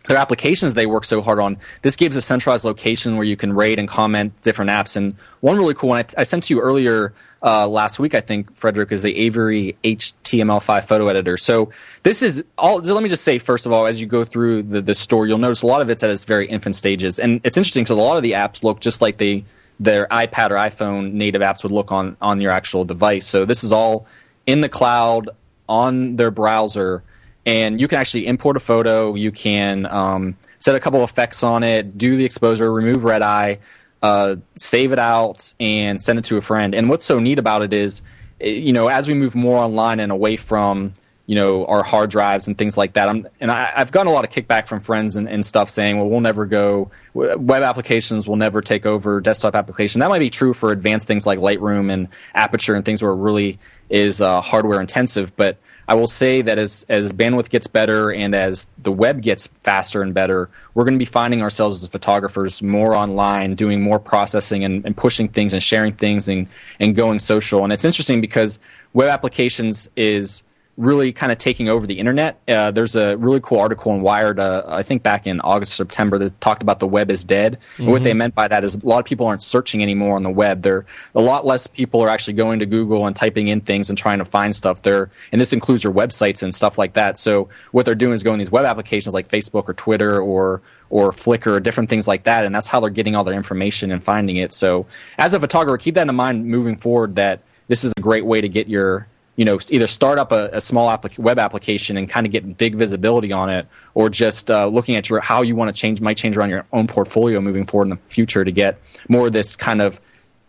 their 0.09 0.17
applications 0.17 0.73
they 0.73 0.87
work 0.87 1.05
so 1.05 1.21
hard 1.21 1.39
on. 1.39 1.55
This 1.83 1.95
gives 1.95 2.15
a 2.15 2.21
centralized 2.21 2.65
location 2.65 3.15
where 3.15 3.25
you 3.25 3.37
can 3.37 3.53
rate 3.53 3.77
and 3.77 3.87
comment 3.87 4.33
different 4.41 4.71
apps. 4.71 4.97
And 4.97 5.15
one 5.41 5.55
really 5.55 5.75
cool 5.75 5.89
one 5.89 5.99
I, 5.99 6.21
I 6.21 6.23
sent 6.23 6.45
to 6.45 6.53
you 6.55 6.61
earlier 6.61 7.13
uh, 7.43 7.67
last 7.67 7.99
week, 7.99 8.15
I 8.15 8.19
think, 8.19 8.55
Frederick, 8.55 8.91
is 8.91 9.03
the 9.03 9.15
Aviary 9.15 9.77
HTML5 9.83 10.85
photo 10.85 11.09
editor. 11.09 11.37
So 11.37 11.71
this 12.01 12.23
is 12.23 12.43
all. 12.57 12.83
So 12.83 12.95
let 12.95 13.03
me 13.03 13.07
just 13.07 13.23
say, 13.23 13.37
first 13.37 13.67
of 13.67 13.71
all, 13.71 13.85
as 13.85 14.01
you 14.01 14.07
go 14.07 14.25
through 14.25 14.63
the, 14.63 14.81
the 14.81 14.95
store, 14.95 15.27
you'll 15.27 15.37
notice 15.37 15.61
a 15.61 15.67
lot 15.67 15.83
of 15.83 15.91
it's 15.91 16.01
at 16.01 16.09
its 16.09 16.25
very 16.25 16.49
infant 16.49 16.75
stages, 16.75 17.19
and 17.19 17.39
it's 17.43 17.55
interesting 17.55 17.83
because 17.83 17.95
a 17.95 18.01
lot 18.01 18.17
of 18.17 18.23
the 18.23 18.31
apps 18.31 18.63
look 18.63 18.79
just 18.79 19.01
like 19.01 19.19
they 19.19 19.45
their 19.79 20.07
iPad 20.07 20.49
or 20.49 20.55
iPhone 20.55 21.13
native 21.13 21.43
apps 21.43 21.61
would 21.61 21.71
look 21.71 21.91
on 21.91 22.17
on 22.19 22.41
your 22.41 22.51
actual 22.51 22.83
device. 22.83 23.27
So 23.27 23.45
this 23.45 23.63
is 23.63 23.71
all 23.71 24.07
in 24.47 24.61
the 24.61 24.69
cloud 24.69 25.29
on 25.69 26.15
their 26.15 26.31
browser 26.31 27.03
and 27.45 27.79
you 27.79 27.87
can 27.87 27.97
actually 27.97 28.27
import 28.27 28.57
a 28.57 28.59
photo. 28.59 29.15
You 29.15 29.31
can 29.31 29.85
um, 29.85 30.37
set 30.59 30.75
a 30.75 30.79
couple 30.79 31.03
effects 31.03 31.43
on 31.43 31.63
it, 31.63 31.97
do 31.97 32.17
the 32.17 32.25
exposure, 32.25 32.71
remove 32.71 33.03
red 33.03 33.21
eye, 33.21 33.59
uh, 34.01 34.37
save 34.55 34.91
it 34.91 34.99
out, 34.99 35.53
and 35.59 36.01
send 36.01 36.19
it 36.19 36.25
to 36.25 36.37
a 36.37 36.41
friend. 36.41 36.75
And 36.75 36.89
what's 36.89 37.05
so 37.05 37.19
neat 37.19 37.39
about 37.39 37.61
it 37.61 37.73
is 37.73 38.01
eh, 38.41 38.49
you 38.49 38.73
know, 38.73 38.87
as 38.87 39.07
we 39.07 39.13
move 39.13 39.35
more 39.35 39.57
online 39.57 39.99
and 39.99 40.11
away 40.11 40.37
from 40.37 40.93
you 41.29 41.35
know 41.35 41.63
our 41.67 41.83
hard 41.83 42.09
drives 42.09 42.47
and 42.47 42.57
things 42.57 42.75
like 42.75 42.93
that. 42.93 43.07
I'm, 43.07 43.27
and 43.39 43.51
I, 43.51 43.71
have 43.75 43.91
gotten 43.91 44.07
a 44.07 44.11
lot 44.11 44.25
of 44.25 44.31
kickback 44.31 44.65
from 44.65 44.79
friends 44.79 45.15
and, 45.15 45.29
and, 45.29 45.45
stuff 45.45 45.69
saying, 45.69 45.95
"Well, 45.95 46.09
we'll 46.09 46.21
never 46.21 46.47
go. 46.47 46.89
Web 47.13 47.61
applications 47.61 48.27
will 48.27 48.35
never 48.35 48.63
take 48.63 48.87
over 48.87 49.21
desktop 49.21 49.53
application." 49.53 49.99
That 49.99 50.09
might 50.09 50.19
be 50.19 50.31
true 50.31 50.55
for 50.55 50.71
advanced 50.71 51.05
things 51.05 51.27
like 51.27 51.37
Lightroom 51.37 51.93
and 51.93 52.07
Aperture 52.33 52.73
and 52.73 52.83
things 52.83 53.03
where 53.03 53.11
it 53.11 53.17
really 53.17 53.59
is 53.91 54.21
uh, 54.21 54.41
hardware 54.41 54.81
intensive. 54.81 55.35
But 55.35 55.59
I 55.89 55.95
will 55.95 56.07
say 56.07 56.43
that 56.43 56.59
as 56.59 56.85
as 56.87 57.11
bandwidth 57.11 57.49
gets 57.49 57.65
better 57.65 58.11
and 58.11 58.35
as 58.35 58.67
the 58.77 58.91
web 58.91 59.23
gets 59.23 59.47
faster 59.47 60.03
and 60.03 60.13
better, 60.13 60.47
we're 60.75 60.83
going 60.83 60.93
to 60.93 60.99
be 60.99 61.05
finding 61.05 61.41
ourselves 61.41 61.81
as 61.81 61.89
photographers 61.89 62.61
more 62.61 62.93
online, 62.93 63.55
doing 63.55 63.81
more 63.81 63.97
processing 63.97 64.63
and, 64.63 64.85
and 64.85 64.95
pushing 64.95 65.27
things 65.27 65.51
and 65.51 65.63
sharing 65.63 65.95
things 65.95 66.29
and 66.29 66.47
and 66.79 66.95
going 66.95 67.17
social. 67.17 67.63
And 67.63 67.73
it's 67.73 67.83
interesting 67.83 68.21
because 68.21 68.59
web 68.93 69.09
applications 69.09 69.89
is 69.95 70.43
really 70.79 71.11
kind 71.11 71.29
of 71.29 71.37
taking 71.37 71.67
over 71.67 71.85
the 71.85 71.99
internet. 71.99 72.39
Uh, 72.47 72.71
there's 72.71 72.95
a 72.95 73.17
really 73.17 73.41
cool 73.41 73.59
article 73.59 73.93
in 73.93 74.01
Wired, 74.01 74.39
uh, 74.39 74.63
I 74.65 74.81
think 74.81 75.03
back 75.03 75.27
in 75.27 75.41
August, 75.41 75.75
September, 75.75 76.17
that 76.17 76.39
talked 76.39 76.63
about 76.63 76.79
the 76.79 76.87
web 76.87 77.11
is 77.11 77.25
dead. 77.25 77.57
Mm-hmm. 77.73 77.83
And 77.83 77.91
what 77.91 78.03
they 78.03 78.11
mm-hmm. 78.11 78.19
meant 78.19 78.35
by 78.35 78.47
that 78.47 78.63
is 78.63 78.75
a 78.75 78.85
lot 78.87 78.99
of 78.99 79.05
people 79.05 79.27
aren't 79.27 79.43
searching 79.43 79.83
anymore 79.83 80.15
on 80.15 80.23
the 80.23 80.29
web. 80.29 80.61
There, 80.61 80.85
a 81.13 81.19
lot 81.19 81.45
less 81.45 81.67
people 81.67 82.01
are 82.01 82.07
actually 82.07 82.35
going 82.35 82.59
to 82.59 82.65
Google 82.65 83.05
and 83.05 83.13
typing 83.13 83.49
in 83.49 83.59
things 83.59 83.89
and 83.89 83.97
trying 83.97 84.19
to 84.19 84.25
find 84.25 84.55
stuff 84.55 84.81
there. 84.83 85.11
And 85.33 85.41
this 85.41 85.51
includes 85.51 85.83
your 85.83 85.91
websites 85.91 86.41
and 86.41 86.55
stuff 86.55 86.77
like 86.77 86.93
that. 86.93 87.17
So 87.17 87.49
what 87.73 87.85
they're 87.85 87.93
doing 87.93 88.13
is 88.13 88.23
going 88.23 88.37
these 88.39 88.49
web 88.51 88.63
applications 88.63 89.13
like 89.13 89.27
Facebook 89.27 89.67
or 89.67 89.73
Twitter 89.73 90.21
or 90.21 90.61
or 90.89 91.11
Flickr 91.11 91.47
or 91.47 91.59
different 91.59 91.89
things 91.89 92.07
like 92.07 92.23
that. 92.23 92.45
And 92.45 92.55
that's 92.55 92.67
how 92.67 92.79
they're 92.79 92.89
getting 92.89 93.15
all 93.15 93.23
their 93.23 93.35
information 93.35 93.91
and 93.91 94.03
finding 94.03 94.37
it. 94.37 94.53
So 94.53 94.87
as 95.17 95.33
a 95.33 95.39
photographer, 95.39 95.77
keep 95.77 95.95
that 95.95 96.07
in 96.07 96.15
mind 96.15 96.45
moving 96.47 96.77
forward 96.77 97.15
that 97.15 97.41
this 97.67 97.83
is 97.83 97.93
a 97.95 98.01
great 98.01 98.25
way 98.25 98.41
to 98.41 98.49
get 98.49 98.67
your 98.67 99.07
you 99.39 99.45
know 99.45 99.57
either 99.69 99.87
start 99.87 100.19
up 100.19 100.33
a, 100.33 100.49
a 100.51 100.59
small 100.59 100.89
applic- 100.89 101.17
web 101.17 101.39
application 101.39 101.95
and 101.95 102.09
kind 102.09 102.25
of 102.25 102.31
get 102.33 102.57
big 102.57 102.75
visibility 102.75 103.31
on 103.31 103.49
it, 103.49 103.67
or 103.93 104.09
just 104.09 104.51
uh, 104.51 104.67
looking 104.67 104.97
at 104.97 105.09
your 105.09 105.21
how 105.21 105.41
you 105.43 105.55
want 105.55 105.73
to 105.73 105.81
change 105.81 106.01
might 106.01 106.17
change 106.17 106.35
around 106.35 106.49
your 106.49 106.65
own 106.73 106.87
portfolio 106.87 107.39
moving 107.39 107.65
forward 107.65 107.85
in 107.85 107.89
the 107.91 107.97
future 108.09 108.43
to 108.43 108.51
get 108.51 108.81
more 109.07 109.27
of 109.27 109.31
this 109.31 109.55
kind 109.55 109.81
of 109.81 110.01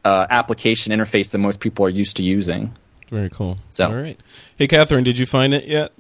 uh, 0.05 0.27
application 0.29 0.93
interface 0.93 1.31
that 1.31 1.39
most 1.39 1.61
people 1.61 1.87
are 1.87 1.89
used 1.89 2.17
to 2.17 2.25
using. 2.25 2.77
Very 3.11 3.31
cool. 3.31 3.59
So, 3.71 3.87
all 3.87 3.95
right. 3.95 4.19
Hey, 4.57 4.67
Catherine, 4.67 5.05
did 5.05 5.19
you 5.19 5.27
find 5.27 5.55
it 5.55 5.67
yet? 5.67 5.93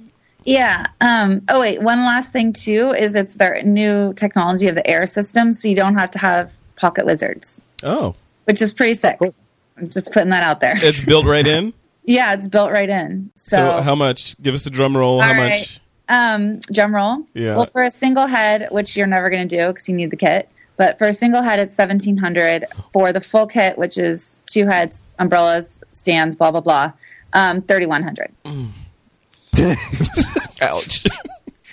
Yeah. 0.44 0.86
Um, 1.00 1.42
oh, 1.48 1.60
wait. 1.60 1.80
One 1.80 2.00
last 2.00 2.32
thing 2.32 2.52
too 2.52 2.90
is 2.90 3.14
it's 3.14 3.38
their 3.38 3.62
new 3.62 4.14
technology 4.14 4.66
of 4.66 4.74
the 4.74 4.84
air 4.84 5.06
system, 5.06 5.52
so 5.52 5.68
you 5.68 5.76
don't 5.76 5.96
have 5.96 6.10
to 6.10 6.18
have 6.18 6.54
PocketWizards. 6.76 7.60
Oh, 7.84 8.16
which 8.46 8.60
is 8.60 8.74
pretty 8.74 8.94
sick. 8.94 9.20
Cool. 9.20 9.32
I'm 9.76 9.90
just 9.90 10.10
putting 10.10 10.30
that 10.30 10.42
out 10.42 10.60
there. 10.60 10.74
It's 10.76 11.00
built 11.00 11.24
right 11.24 11.46
in. 11.56 11.72
Yeah, 12.04 12.34
it's 12.34 12.48
built 12.48 12.70
right 12.70 12.88
in. 12.88 13.30
So, 13.34 13.56
so 13.56 13.80
how 13.82 13.94
much? 13.94 14.40
Give 14.40 14.54
us 14.54 14.66
a 14.66 14.70
drum 14.70 14.96
roll. 14.96 15.20
How 15.20 15.32
right. 15.32 15.60
much? 15.60 15.80
Um, 16.08 16.58
drum 16.72 16.94
roll. 16.94 17.26
Yeah. 17.34 17.56
Well, 17.56 17.66
for 17.66 17.82
a 17.82 17.90
single 17.90 18.26
head, 18.26 18.68
which 18.70 18.96
you're 18.96 19.06
never 19.06 19.30
going 19.30 19.46
to 19.46 19.56
do 19.56 19.68
because 19.68 19.88
you 19.88 19.94
need 19.94 20.10
the 20.10 20.16
kit, 20.16 20.48
but 20.76 20.98
for 20.98 21.06
a 21.06 21.12
single 21.12 21.42
head, 21.42 21.58
it's 21.58 21.76
seventeen 21.76 22.16
hundred. 22.16 22.66
For 22.92 23.12
the 23.12 23.20
full 23.20 23.46
kit, 23.46 23.78
which 23.78 23.96
is 23.96 24.40
two 24.50 24.66
heads, 24.66 25.04
umbrellas, 25.18 25.82
stands, 25.92 26.34
blah 26.34 26.50
blah 26.50 26.60
blah, 26.60 26.92
um, 27.32 27.62
thirty 27.62 27.86
one 27.86 28.02
hundred. 28.02 28.32
Mm. 28.44 28.70
Ouch. 30.62 31.06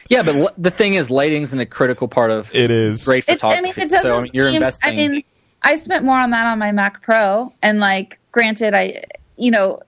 Yeah, 0.09 0.23
but 0.23 0.36
l- 0.36 0.53
the 0.57 0.71
thing 0.71 0.93
is, 0.93 1.11
lighting's 1.11 1.53
in 1.53 1.59
a 1.59 1.65
critical 1.65 2.07
part 2.07 2.32
of 2.32 2.55
it 2.55 2.71
is 2.71 3.03
great 3.03 3.25
photography. 3.25 3.57
It, 3.57 3.59
I 3.59 3.61
mean, 3.61 3.73
it 3.88 3.89
doesn't 3.89 4.09
so 4.09 4.17
I 4.17 4.21
mean, 4.21 4.32
you're 4.34 4.47
seem, 4.47 4.55
investing. 4.55 4.89
I 4.89 5.07
mean, 5.09 5.23
I 5.61 5.78
spent 5.78 6.05
more 6.05 6.17
on 6.17 6.30
that 6.32 6.47
on 6.47 6.59
my 6.59 6.71
Mac 6.71 7.01
Pro, 7.01 7.51
and 7.61 7.82
like, 7.82 8.17
granted, 8.32 8.73
I 8.73 9.03
you 9.36 9.51
know 9.51 9.82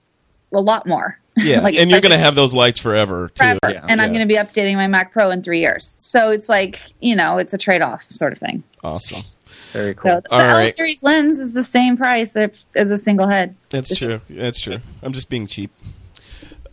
a 0.54 0.62
lot 0.62 0.88
more. 0.88 1.20
Yeah, 1.42 1.62
like, 1.62 1.76
and 1.76 1.90
you're 1.90 2.02
going 2.02 2.12
to 2.12 2.18
have 2.18 2.36
those 2.36 2.54
lights 2.54 2.82
forever, 2.82 3.32
too. 3.34 3.46
Yeah, 3.46 3.58
and 3.64 3.72
yeah. 3.72 3.86
I'm 4.04 4.10
going 4.12 4.20
to 4.20 4.26
be 4.26 4.36
updating 4.36 4.76
my 4.76 4.88
Mac 4.88 5.14
Pro 5.14 5.32
in 5.32 5.42
three 5.42 5.62
years. 5.62 5.96
So 5.98 6.32
it's 6.32 6.50
like 6.50 6.78
you 7.00 7.16
know, 7.16 7.38
it's 7.38 7.54
a 7.54 7.58
trade 7.58 7.82
off 7.82 8.06
sort 8.10 8.34
of 8.34 8.40
thing. 8.40 8.62
Awesome, 8.84 9.22
very 9.72 9.94
cool. 9.94 10.12
So 10.12 10.22
the 10.22 10.34
All 10.34 10.42
L 10.42 10.58
right. 10.58 10.76
series 10.76 11.02
lens 11.02 11.40
is 11.40 11.54
the 11.54 11.64
same 11.64 11.96
price 11.96 12.36
as 12.36 12.92
a 12.92 12.98
single 12.98 13.30
head. 13.30 13.56
That's 13.70 13.88
Just, 13.88 14.02
true. 14.02 14.20
That's 14.30 14.60
true. 14.60 14.80
I'm 15.02 15.14
just 15.14 15.30
being 15.30 15.48
cheap. 15.48 15.72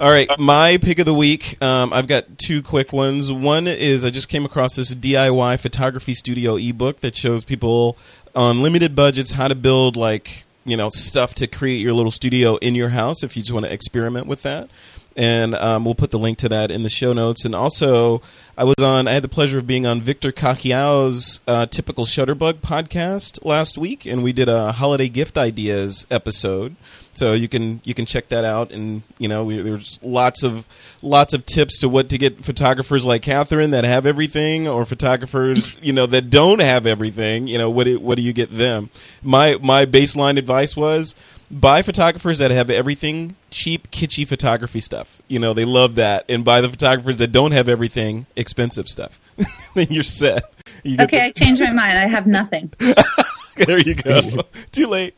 All 0.00 0.10
right, 0.10 0.28
my 0.38 0.78
pick 0.78 0.98
of 0.98 1.06
the 1.06 1.14
week. 1.14 1.62
Um, 1.62 1.92
I've 1.92 2.08
got 2.08 2.36
two 2.36 2.60
quick 2.60 2.92
ones. 2.92 3.30
One 3.30 3.68
is 3.68 4.04
I 4.04 4.10
just 4.10 4.28
came 4.28 4.44
across 4.44 4.74
this 4.74 4.92
DIY 4.92 5.60
photography 5.60 6.14
studio 6.14 6.56
ebook 6.56 7.00
that 7.00 7.14
shows 7.14 7.44
people 7.44 7.96
on 8.34 8.62
limited 8.62 8.96
budgets 8.96 9.30
how 9.30 9.48
to 9.48 9.54
build 9.54 9.96
like 9.96 10.44
you 10.66 10.76
know 10.76 10.88
stuff 10.90 11.34
to 11.34 11.46
create 11.46 11.80
your 11.80 11.94
little 11.94 12.10
studio 12.10 12.56
in 12.56 12.74
your 12.74 12.90
house 12.90 13.22
if 13.22 13.36
you 13.36 13.42
just 13.42 13.52
want 13.52 13.64
to 13.64 13.72
experiment 13.72 14.26
with 14.26 14.42
that 14.42 14.68
and 15.16 15.54
um, 15.54 15.84
we'll 15.84 15.94
put 15.94 16.10
the 16.10 16.18
link 16.18 16.38
to 16.38 16.48
that 16.50 16.70
in 16.70 16.82
the 16.82 16.90
show 16.90 17.12
notes. 17.12 17.44
And 17.44 17.54
also, 17.54 18.20
I 18.56 18.64
was 18.64 18.76
on. 18.80 19.08
I 19.08 19.12
had 19.12 19.24
the 19.24 19.28
pleasure 19.28 19.58
of 19.58 19.66
being 19.66 19.86
on 19.86 20.00
Victor 20.00 20.30
Cajiao's 20.30 21.40
uh, 21.46 21.66
typical 21.66 22.04
Shutterbug 22.04 22.54
podcast 22.54 23.44
last 23.44 23.78
week, 23.78 24.04
and 24.04 24.22
we 24.22 24.32
did 24.32 24.48
a 24.48 24.72
holiday 24.72 25.08
gift 25.08 25.38
ideas 25.38 26.06
episode. 26.10 26.76
So 27.14 27.32
you 27.32 27.48
can 27.48 27.80
you 27.84 27.94
can 27.94 28.04
check 28.04 28.28
that 28.28 28.44
out, 28.44 28.70
and 28.72 29.02
you 29.18 29.26
know 29.28 29.44
we, 29.44 29.60
there's 29.60 29.98
lots 30.02 30.42
of 30.42 30.68
lots 31.02 31.32
of 31.32 31.46
tips 31.46 31.80
to 31.80 31.88
what 31.88 32.10
to 32.10 32.18
get 32.18 32.44
photographers 32.44 33.06
like 33.06 33.22
Catherine 33.22 33.70
that 33.70 33.84
have 33.84 34.04
everything, 34.04 34.68
or 34.68 34.84
photographers 34.84 35.82
you 35.84 35.94
know 35.94 36.06
that 36.06 36.28
don't 36.28 36.60
have 36.60 36.86
everything. 36.86 37.46
You 37.46 37.56
know 37.56 37.70
what 37.70 37.84
do, 37.84 37.98
what 37.98 38.16
do 38.16 38.22
you 38.22 38.34
get 38.34 38.52
them? 38.52 38.90
My 39.22 39.56
my 39.62 39.86
baseline 39.86 40.38
advice 40.38 40.76
was 40.76 41.14
buy 41.50 41.82
photographers 41.82 42.38
that 42.38 42.50
have 42.50 42.70
everything 42.70 43.36
cheap, 43.50 43.90
kitschy 43.90 44.26
photography 44.26 44.80
stuff. 44.80 45.20
You 45.28 45.38
know, 45.38 45.54
they 45.54 45.64
love 45.64 45.94
that. 45.96 46.24
And 46.28 46.44
buy 46.44 46.60
the 46.60 46.68
photographers 46.68 47.18
that 47.18 47.28
don't 47.28 47.52
have 47.52 47.68
everything 47.68 48.26
expensive 48.36 48.88
stuff. 48.88 49.20
then 49.74 49.88
you're 49.90 50.02
set. 50.02 50.44
You 50.82 50.96
okay, 51.00 51.18
the- 51.18 51.24
I 51.24 51.30
changed 51.32 51.60
my 51.60 51.70
mind. 51.70 51.98
I 51.98 52.06
have 52.06 52.26
nothing. 52.26 52.72
there 53.56 53.78
you 53.78 53.94
go. 53.94 54.20
Too 54.72 54.86
late. 54.86 55.14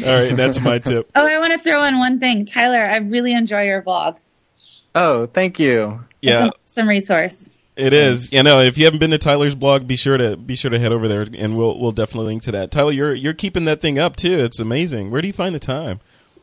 All 0.00 0.06
right, 0.06 0.30
and 0.30 0.38
that's 0.38 0.60
my 0.60 0.78
tip. 0.78 1.10
Oh, 1.14 1.26
I 1.26 1.38
want 1.38 1.52
to 1.52 1.58
throw 1.58 1.84
in 1.84 1.98
one 1.98 2.18
thing. 2.20 2.46
Tyler, 2.46 2.80
I 2.80 2.96
really 2.98 3.34
enjoy 3.34 3.64
your 3.64 3.82
vlog. 3.82 4.16
Oh, 4.94 5.26
thank 5.26 5.58
you. 5.58 6.00
Yeah. 6.22 6.50
Some 6.64 6.88
resource. 6.88 7.52
It 7.80 7.92
is. 7.92 8.32
You 8.32 8.42
know, 8.42 8.60
if 8.60 8.76
you 8.76 8.84
haven't 8.84 9.00
been 9.00 9.10
to 9.10 9.18
Tyler's 9.18 9.54
blog, 9.54 9.86
be 9.86 9.96
sure 9.96 10.16
to 10.16 10.36
be 10.36 10.54
sure 10.54 10.70
to 10.70 10.78
head 10.78 10.92
over 10.92 11.08
there, 11.08 11.26
and 11.36 11.56
we'll 11.56 11.78
we'll 11.78 11.92
definitely 11.92 12.26
link 12.26 12.42
to 12.44 12.52
that. 12.52 12.70
Tyler, 12.70 12.92
you're 12.92 13.14
you're 13.14 13.34
keeping 13.34 13.64
that 13.64 13.80
thing 13.80 13.98
up 13.98 14.16
too. 14.16 14.38
It's 14.38 14.60
amazing. 14.60 15.10
Where 15.10 15.22
do 15.22 15.26
you 15.26 15.32
find 15.32 15.54
the 15.54 15.60
time? 15.60 16.00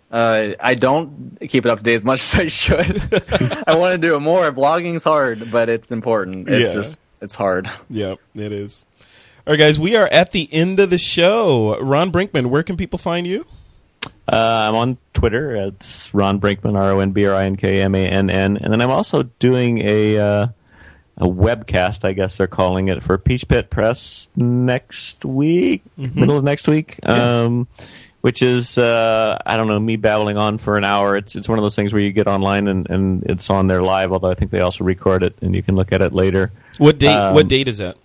Uh, 0.10 0.54
I 0.60 0.76
don't 0.76 1.38
keep 1.42 1.66
it 1.66 1.70
up 1.70 1.80
to 1.80 1.84
date 1.84 1.96
as 1.96 2.06
much 2.06 2.20
as 2.34 2.36
I 2.36 2.46
should. 2.48 3.02
I 3.68 3.76
want 3.76 3.94
to 3.94 3.98
do 3.98 4.16
it 4.16 4.20
more. 4.22 4.52
Blogging's 4.52 5.04
hard, 5.04 5.52
but 5.52 5.70
it's 5.70 5.92
important. 5.92 6.50
It's 6.50 6.70
yeah. 6.70 6.82
just 6.82 7.00
it's 7.22 7.36
hard. 7.36 7.70
Yep, 7.90 8.20
it 8.36 8.52
is. 8.52 8.86
All 9.46 9.54
right, 9.54 9.58
guys, 9.58 9.80
we 9.80 9.96
are 9.96 10.08
at 10.08 10.32
the 10.32 10.52
end 10.52 10.80
of 10.80 10.90
the 10.90 10.98
show. 10.98 11.80
Ron 11.80 12.12
Brinkmann, 12.12 12.48
where 12.48 12.64
can 12.64 12.76
people 12.76 13.00
find 13.00 13.26
you? 13.26 13.46
Uh, 14.28 14.68
I'm 14.70 14.76
on 14.76 14.98
Twitter. 15.14 15.56
It's 15.56 16.14
Ron 16.14 16.40
Brinkmann, 16.40 16.78
R 16.78 16.92
O 16.92 17.00
N 17.00 17.12
B 17.12 17.26
R 17.26 17.34
I 17.34 17.46
N 17.46 17.56
K 17.56 17.82
M 17.82 17.96
A 17.96 18.08
N 18.08 18.30
N, 18.30 18.58
and 18.58 18.74
then 18.74 18.82
I'm 18.82 18.92
also 18.92 19.24
doing 19.40 19.82
a. 19.88 20.18
Uh, 20.18 20.48
a 21.18 21.26
webcast, 21.26 22.06
I 22.06 22.14
guess 22.14 22.38
they're 22.38 22.48
calling 22.48 22.90
it, 22.90 23.04
for 23.04 23.18
Peachpit 23.18 23.70
Press 23.70 24.30
next 24.36 25.26
week, 25.26 25.84
mm-hmm. 25.98 26.20
middle 26.20 26.38
of 26.38 26.44
next 26.44 26.68
week. 26.68 27.00
Yeah. 27.04 27.44
Um, 27.44 27.68
which 28.22 28.42
is 28.42 28.78
uh, 28.78 29.38
I 29.46 29.56
don't 29.56 29.68
know 29.68 29.80
me 29.80 29.96
babbling 29.96 30.38
on 30.38 30.58
for 30.58 30.76
an 30.76 30.84
hour. 30.84 31.16
It's 31.16 31.36
it's 31.36 31.48
one 31.48 31.60
of 31.60 31.64
those 31.64 31.76
things 31.76 31.94
where 31.94 32.02
you 32.02 32.12
get 32.12 32.28
online 32.28 32.68
and, 32.68 32.90
and 32.90 33.24
it's 33.24 33.50
on 33.50 33.68
there 33.68 33.82
live. 33.82 34.12
Although 34.12 34.32
I 34.32 34.34
think 34.34 34.52
they 34.52 34.60
also 34.60 34.84
record 34.84 35.24
it 35.24 35.36
and 35.42 35.56
you 35.56 35.64
can 35.64 35.76
look 35.76 35.94
at 35.94 36.02
it 36.02 36.14
later. 36.14 36.52
What 36.78 36.98
date? 36.98 37.16
Um, 37.16 37.36
what 37.36 37.48
date 37.48 37.68
is 37.68 37.78
that? 37.78 37.96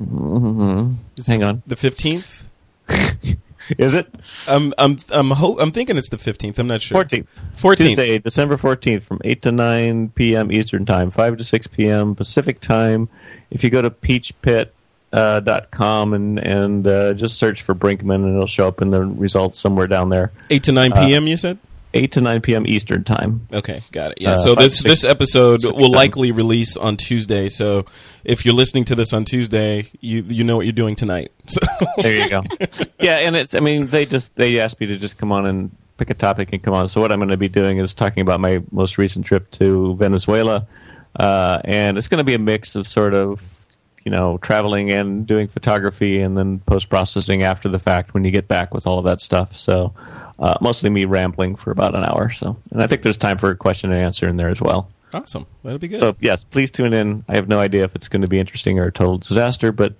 Mm-hmm. 0.00 0.94
Hang 1.26 1.42
on, 1.42 1.62
the 1.66 1.76
fifteenth. 1.76 2.46
Is 3.78 3.94
it? 3.94 4.12
I'm 4.46 4.72
I'm 4.78 4.96
I'm 5.10 5.30
ho- 5.30 5.58
I'm 5.58 5.72
thinking 5.72 5.96
it's 5.96 6.08
the 6.08 6.16
15th. 6.16 6.58
I'm 6.58 6.66
not 6.68 6.82
sure. 6.82 7.02
14th. 7.02 7.26
14th. 7.56 7.76
Tuesday, 7.78 8.18
December 8.18 8.56
14th 8.56 9.02
from 9.02 9.20
8 9.24 9.42
to 9.42 9.52
9 9.52 10.08
p.m. 10.10 10.52
Eastern 10.52 10.86
Time, 10.86 11.10
5 11.10 11.36
to 11.38 11.44
6 11.44 11.66
p.m. 11.68 12.14
Pacific 12.14 12.60
Time. 12.60 13.08
If 13.50 13.64
you 13.64 13.70
go 13.70 13.82
to 13.82 13.90
peachpit 13.90 14.70
uh, 15.12 15.40
dot 15.40 15.70
com 15.70 16.12
and 16.12 16.38
and 16.38 16.86
uh, 16.86 17.14
just 17.14 17.38
search 17.38 17.62
for 17.62 17.74
Brinkmann 17.74 18.16
and 18.24 18.34
it'll 18.36 18.46
show 18.46 18.68
up 18.68 18.82
in 18.82 18.90
the 18.90 19.02
results 19.02 19.58
somewhere 19.60 19.86
down 19.86 20.08
there. 20.10 20.32
8 20.50 20.62
to 20.64 20.72
9 20.72 20.92
p.m. 20.92 21.24
Uh, 21.24 21.26
you 21.26 21.36
said? 21.36 21.58
8 21.96 22.12
to 22.12 22.20
9 22.20 22.40
p.m. 22.42 22.66
Eastern 22.66 23.04
time. 23.04 23.46
Okay, 23.52 23.82
got 23.92 24.12
it. 24.12 24.20
Yeah. 24.20 24.32
Uh, 24.32 24.36
so 24.36 24.54
this 24.54 24.82
this 24.82 25.04
episode 25.04 25.64
will 25.64 25.90
likely 25.90 26.30
release 26.32 26.76
on 26.76 26.96
Tuesday. 26.96 27.48
So 27.48 27.84
if 28.24 28.44
you're 28.44 28.54
listening 28.54 28.84
to 28.86 28.94
this 28.94 29.12
on 29.12 29.24
Tuesday, 29.24 29.90
you 30.00 30.22
you 30.28 30.44
know 30.44 30.56
what 30.56 30.66
you're 30.66 30.72
doing 30.72 30.96
tonight. 30.96 31.32
So. 31.48 31.60
there 31.98 32.24
you 32.24 32.28
go. 32.28 32.42
yeah, 33.00 33.18
and 33.18 33.36
it's 33.36 33.54
I 33.54 33.60
mean 33.60 33.86
they 33.86 34.04
just 34.04 34.34
they 34.34 34.58
asked 34.58 34.80
me 34.80 34.86
to 34.88 34.96
just 34.96 35.16
come 35.16 35.30
on 35.30 35.46
and 35.46 35.70
pick 35.96 36.10
a 36.10 36.14
topic 36.14 36.52
and 36.52 36.60
come 36.60 36.74
on. 36.74 36.88
So 36.88 37.00
what 37.00 37.12
I'm 37.12 37.20
going 37.20 37.30
to 37.30 37.36
be 37.36 37.48
doing 37.48 37.78
is 37.78 37.94
talking 37.94 38.20
about 38.20 38.40
my 38.40 38.62
most 38.72 38.98
recent 38.98 39.26
trip 39.26 39.48
to 39.52 39.94
Venezuela, 39.94 40.66
uh, 41.18 41.60
and 41.64 41.98
it's 41.98 42.08
going 42.08 42.18
to 42.18 42.24
be 42.24 42.34
a 42.34 42.38
mix 42.38 42.74
of 42.74 42.86
sort 42.86 43.14
of 43.14 43.64
you 44.04 44.10
know 44.10 44.38
traveling 44.38 44.92
and 44.92 45.26
doing 45.26 45.48
photography 45.48 46.20
and 46.20 46.36
then 46.36 46.60
post 46.60 46.88
processing 46.88 47.42
after 47.42 47.68
the 47.68 47.78
fact 47.78 48.14
when 48.14 48.24
you 48.24 48.30
get 48.30 48.48
back 48.48 48.74
with 48.74 48.86
all 48.86 48.98
of 48.98 49.04
that 49.04 49.20
stuff. 49.20 49.56
So 49.56 49.94
uh, 50.38 50.56
mostly 50.60 50.90
me 50.90 51.04
rambling 51.04 51.56
for 51.56 51.70
about 51.70 51.94
an 51.94 52.04
hour. 52.04 52.30
So, 52.30 52.56
and 52.70 52.82
I 52.82 52.86
think 52.86 53.02
there's 53.02 53.16
time 53.16 53.38
for 53.38 53.50
a 53.50 53.56
question 53.56 53.90
and 53.92 54.00
answer 54.00 54.28
in 54.28 54.36
there 54.36 54.48
as 54.48 54.60
well. 54.60 54.90
Awesome. 55.14 55.46
That'll 55.62 55.78
be 55.78 55.88
good. 55.88 56.00
So 56.00 56.16
yes, 56.20 56.44
please 56.44 56.70
tune 56.70 56.92
in. 56.92 57.24
I 57.28 57.36
have 57.36 57.48
no 57.48 57.58
idea 57.60 57.84
if 57.84 57.94
it's 57.94 58.08
going 58.08 58.22
to 58.22 58.28
be 58.28 58.38
interesting 58.38 58.78
or 58.78 58.86
a 58.86 58.92
total 58.92 59.18
disaster, 59.18 59.72
but 59.72 59.94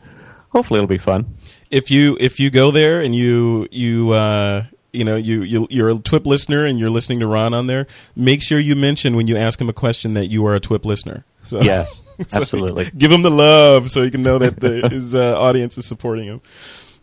hopefully 0.51 0.79
it'll 0.79 0.89
be 0.89 0.99
fun. 0.99 1.37
if 1.71 1.91
you 1.91 2.17
if 2.21 2.39
you 2.41 2.51
go 2.51 2.71
there 2.71 3.01
and 3.01 3.15
you 3.15 3.67
you 3.71 4.11
uh, 4.11 4.65
you 4.93 5.05
know 5.05 5.17
you, 5.17 5.43
you 5.43 5.67
you're 5.71 5.91
a 5.91 5.95
TWIP 5.95 6.27
listener 6.27 6.65
and 6.65 6.79
you're 6.79 6.91
listening 6.91 7.21
to 7.21 7.27
Ron 7.27 7.55
on 7.55 7.67
there, 7.67 7.87
make 8.15 8.43
sure 8.43 8.59
you 8.59 8.75
mention 8.77 9.17
when 9.17 9.27
you 9.29 9.37
ask 9.37 9.61
him 9.61 9.69
a 9.69 9.73
question 9.73 10.15
that 10.15 10.27
you 10.27 10.45
are 10.47 10.55
a 10.55 10.61
TWIP 10.61 10.85
listener. 10.85 11.25
So 11.43 11.63
Yes, 11.63 12.05
so 12.29 12.41
absolutely. 12.41 12.91
give 12.99 13.13
him 13.13 13.23
the 13.23 13.31
love 13.31 13.89
so 13.89 14.03
he 14.03 14.11
can 14.11 14.23
know 14.23 14.39
that 14.39 14.59
the, 14.61 14.89
his 14.91 15.15
uh, 15.15 15.41
audience 15.41 15.79
is 15.79 15.87
supporting 15.87 16.27
him. 16.27 16.41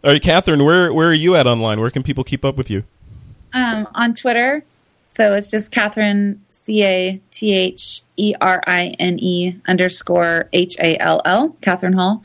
All 0.04 0.12
right, 0.12 0.22
Catherine, 0.22 0.66
where 0.66 0.94
where 0.94 1.08
are 1.10 1.14
you 1.14 1.36
at 1.36 1.48
online? 1.48 1.80
Where 1.80 1.90
can 1.90 2.04
people 2.04 2.24
keep 2.26 2.44
up 2.44 2.58
with 2.58 2.70
you? 2.70 2.84
Um, 3.54 3.88
on 3.94 4.14
Twitter, 4.16 4.64
so 5.06 5.36
it's 5.36 5.52
just 5.52 5.72
Catherine 5.72 6.44
C 6.50 6.84
A 6.84 7.22
T 7.32 7.54
H 7.54 8.02
E 8.18 8.34
R 8.42 8.62
I 8.66 8.88
N 9.00 9.20
E 9.20 9.56
underscore 9.68 10.50
H 10.54 10.76
A 10.80 10.98
L 10.98 11.22
L, 11.24 11.56
Catherine 11.62 11.94
Hall, 11.94 12.24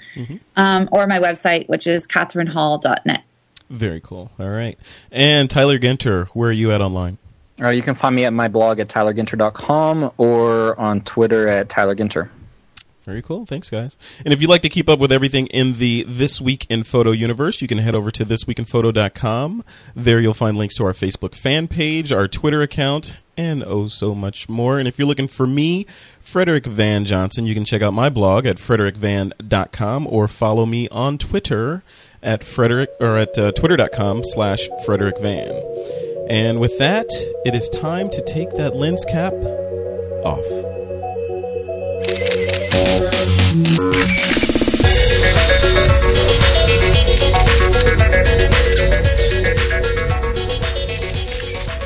um, 0.56 0.88
or 0.90 1.06
my 1.06 1.18
website, 1.18 1.68
which 1.68 1.86
is 1.86 2.06
catherinehall.net. 2.08 3.22
Very 3.68 4.00
cool. 4.00 4.30
All 4.38 4.48
right, 4.48 4.78
and 5.12 5.50
Tyler 5.50 5.78
Ginther, 5.78 6.28
where 6.28 6.48
are 6.48 6.52
you 6.52 6.72
at 6.72 6.80
online? 6.80 7.18
Uh, 7.60 7.68
you 7.70 7.82
can 7.82 7.94
find 7.94 8.14
me 8.14 8.24
at 8.24 8.32
my 8.32 8.48
blog 8.48 8.78
at 8.78 8.88
tylerginther.com 8.88 10.12
or 10.16 10.78
on 10.78 11.00
Twitter 11.02 11.48
at 11.48 11.68
tylerginther. 11.68 12.30
Very 13.08 13.22
cool. 13.22 13.46
Thanks, 13.46 13.70
guys. 13.70 13.96
And 14.22 14.34
if 14.34 14.42
you'd 14.42 14.50
like 14.50 14.60
to 14.60 14.68
keep 14.68 14.86
up 14.86 14.98
with 14.98 15.10
everything 15.10 15.46
in 15.46 15.78
the 15.78 16.04
This 16.06 16.42
Week 16.42 16.66
in 16.68 16.82
Photo 16.82 17.10
universe, 17.10 17.62
you 17.62 17.66
can 17.66 17.78
head 17.78 17.96
over 17.96 18.10
to 18.10 18.22
thisweekinphoto.com. 18.22 19.64
There 19.96 20.20
you'll 20.20 20.34
find 20.34 20.58
links 20.58 20.74
to 20.74 20.84
our 20.84 20.92
Facebook 20.92 21.34
fan 21.34 21.68
page, 21.68 22.12
our 22.12 22.28
Twitter 22.28 22.60
account, 22.60 23.14
and 23.34 23.64
oh 23.64 23.86
so 23.86 24.14
much 24.14 24.50
more. 24.50 24.78
And 24.78 24.86
if 24.86 24.98
you're 24.98 25.08
looking 25.08 25.26
for 25.26 25.46
me, 25.46 25.86
Frederick 26.20 26.66
Van 26.66 27.06
Johnson, 27.06 27.46
you 27.46 27.54
can 27.54 27.64
check 27.64 27.80
out 27.80 27.94
my 27.94 28.10
blog 28.10 28.44
at 28.44 28.58
frederickvan.com 28.58 30.06
or 30.06 30.28
follow 30.28 30.66
me 30.66 30.86
on 30.90 31.16
Twitter 31.16 31.82
at 32.22 32.44
Frederick 32.44 32.90
or 33.00 33.16
at 33.16 33.38
uh, 33.38 33.52
twitter.com 33.52 34.22
slash 34.22 34.68
Frederick 34.84 35.18
Van. 35.20 35.54
And 36.28 36.60
with 36.60 36.78
that, 36.78 37.06
it 37.46 37.54
is 37.54 37.70
time 37.70 38.10
to 38.10 38.22
take 38.26 38.50
that 38.56 38.76
lens 38.76 39.06
cap 39.06 39.32
off. 40.26 40.44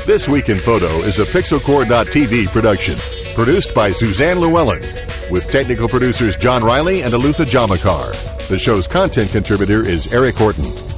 This 0.05 0.27
Week 0.27 0.49
in 0.49 0.59
Photo 0.59 0.97
is 0.99 1.19
a 1.19 1.25
Pixelcore.tv 1.25 2.47
production, 2.49 2.95
produced 3.33 3.73
by 3.73 3.89
Suzanne 3.89 4.39
Llewellyn, 4.39 4.81
with 5.31 5.49
technical 5.49 5.87
producers 5.87 6.35
John 6.35 6.63
Riley 6.63 7.01
and 7.01 7.13
Alutha 7.13 7.45
Jamakar. 7.45 8.11
The 8.47 8.59
show's 8.59 8.87
content 8.87 9.31
contributor 9.31 9.81
is 9.81 10.13
Eric 10.13 10.35
Horton. 10.35 10.92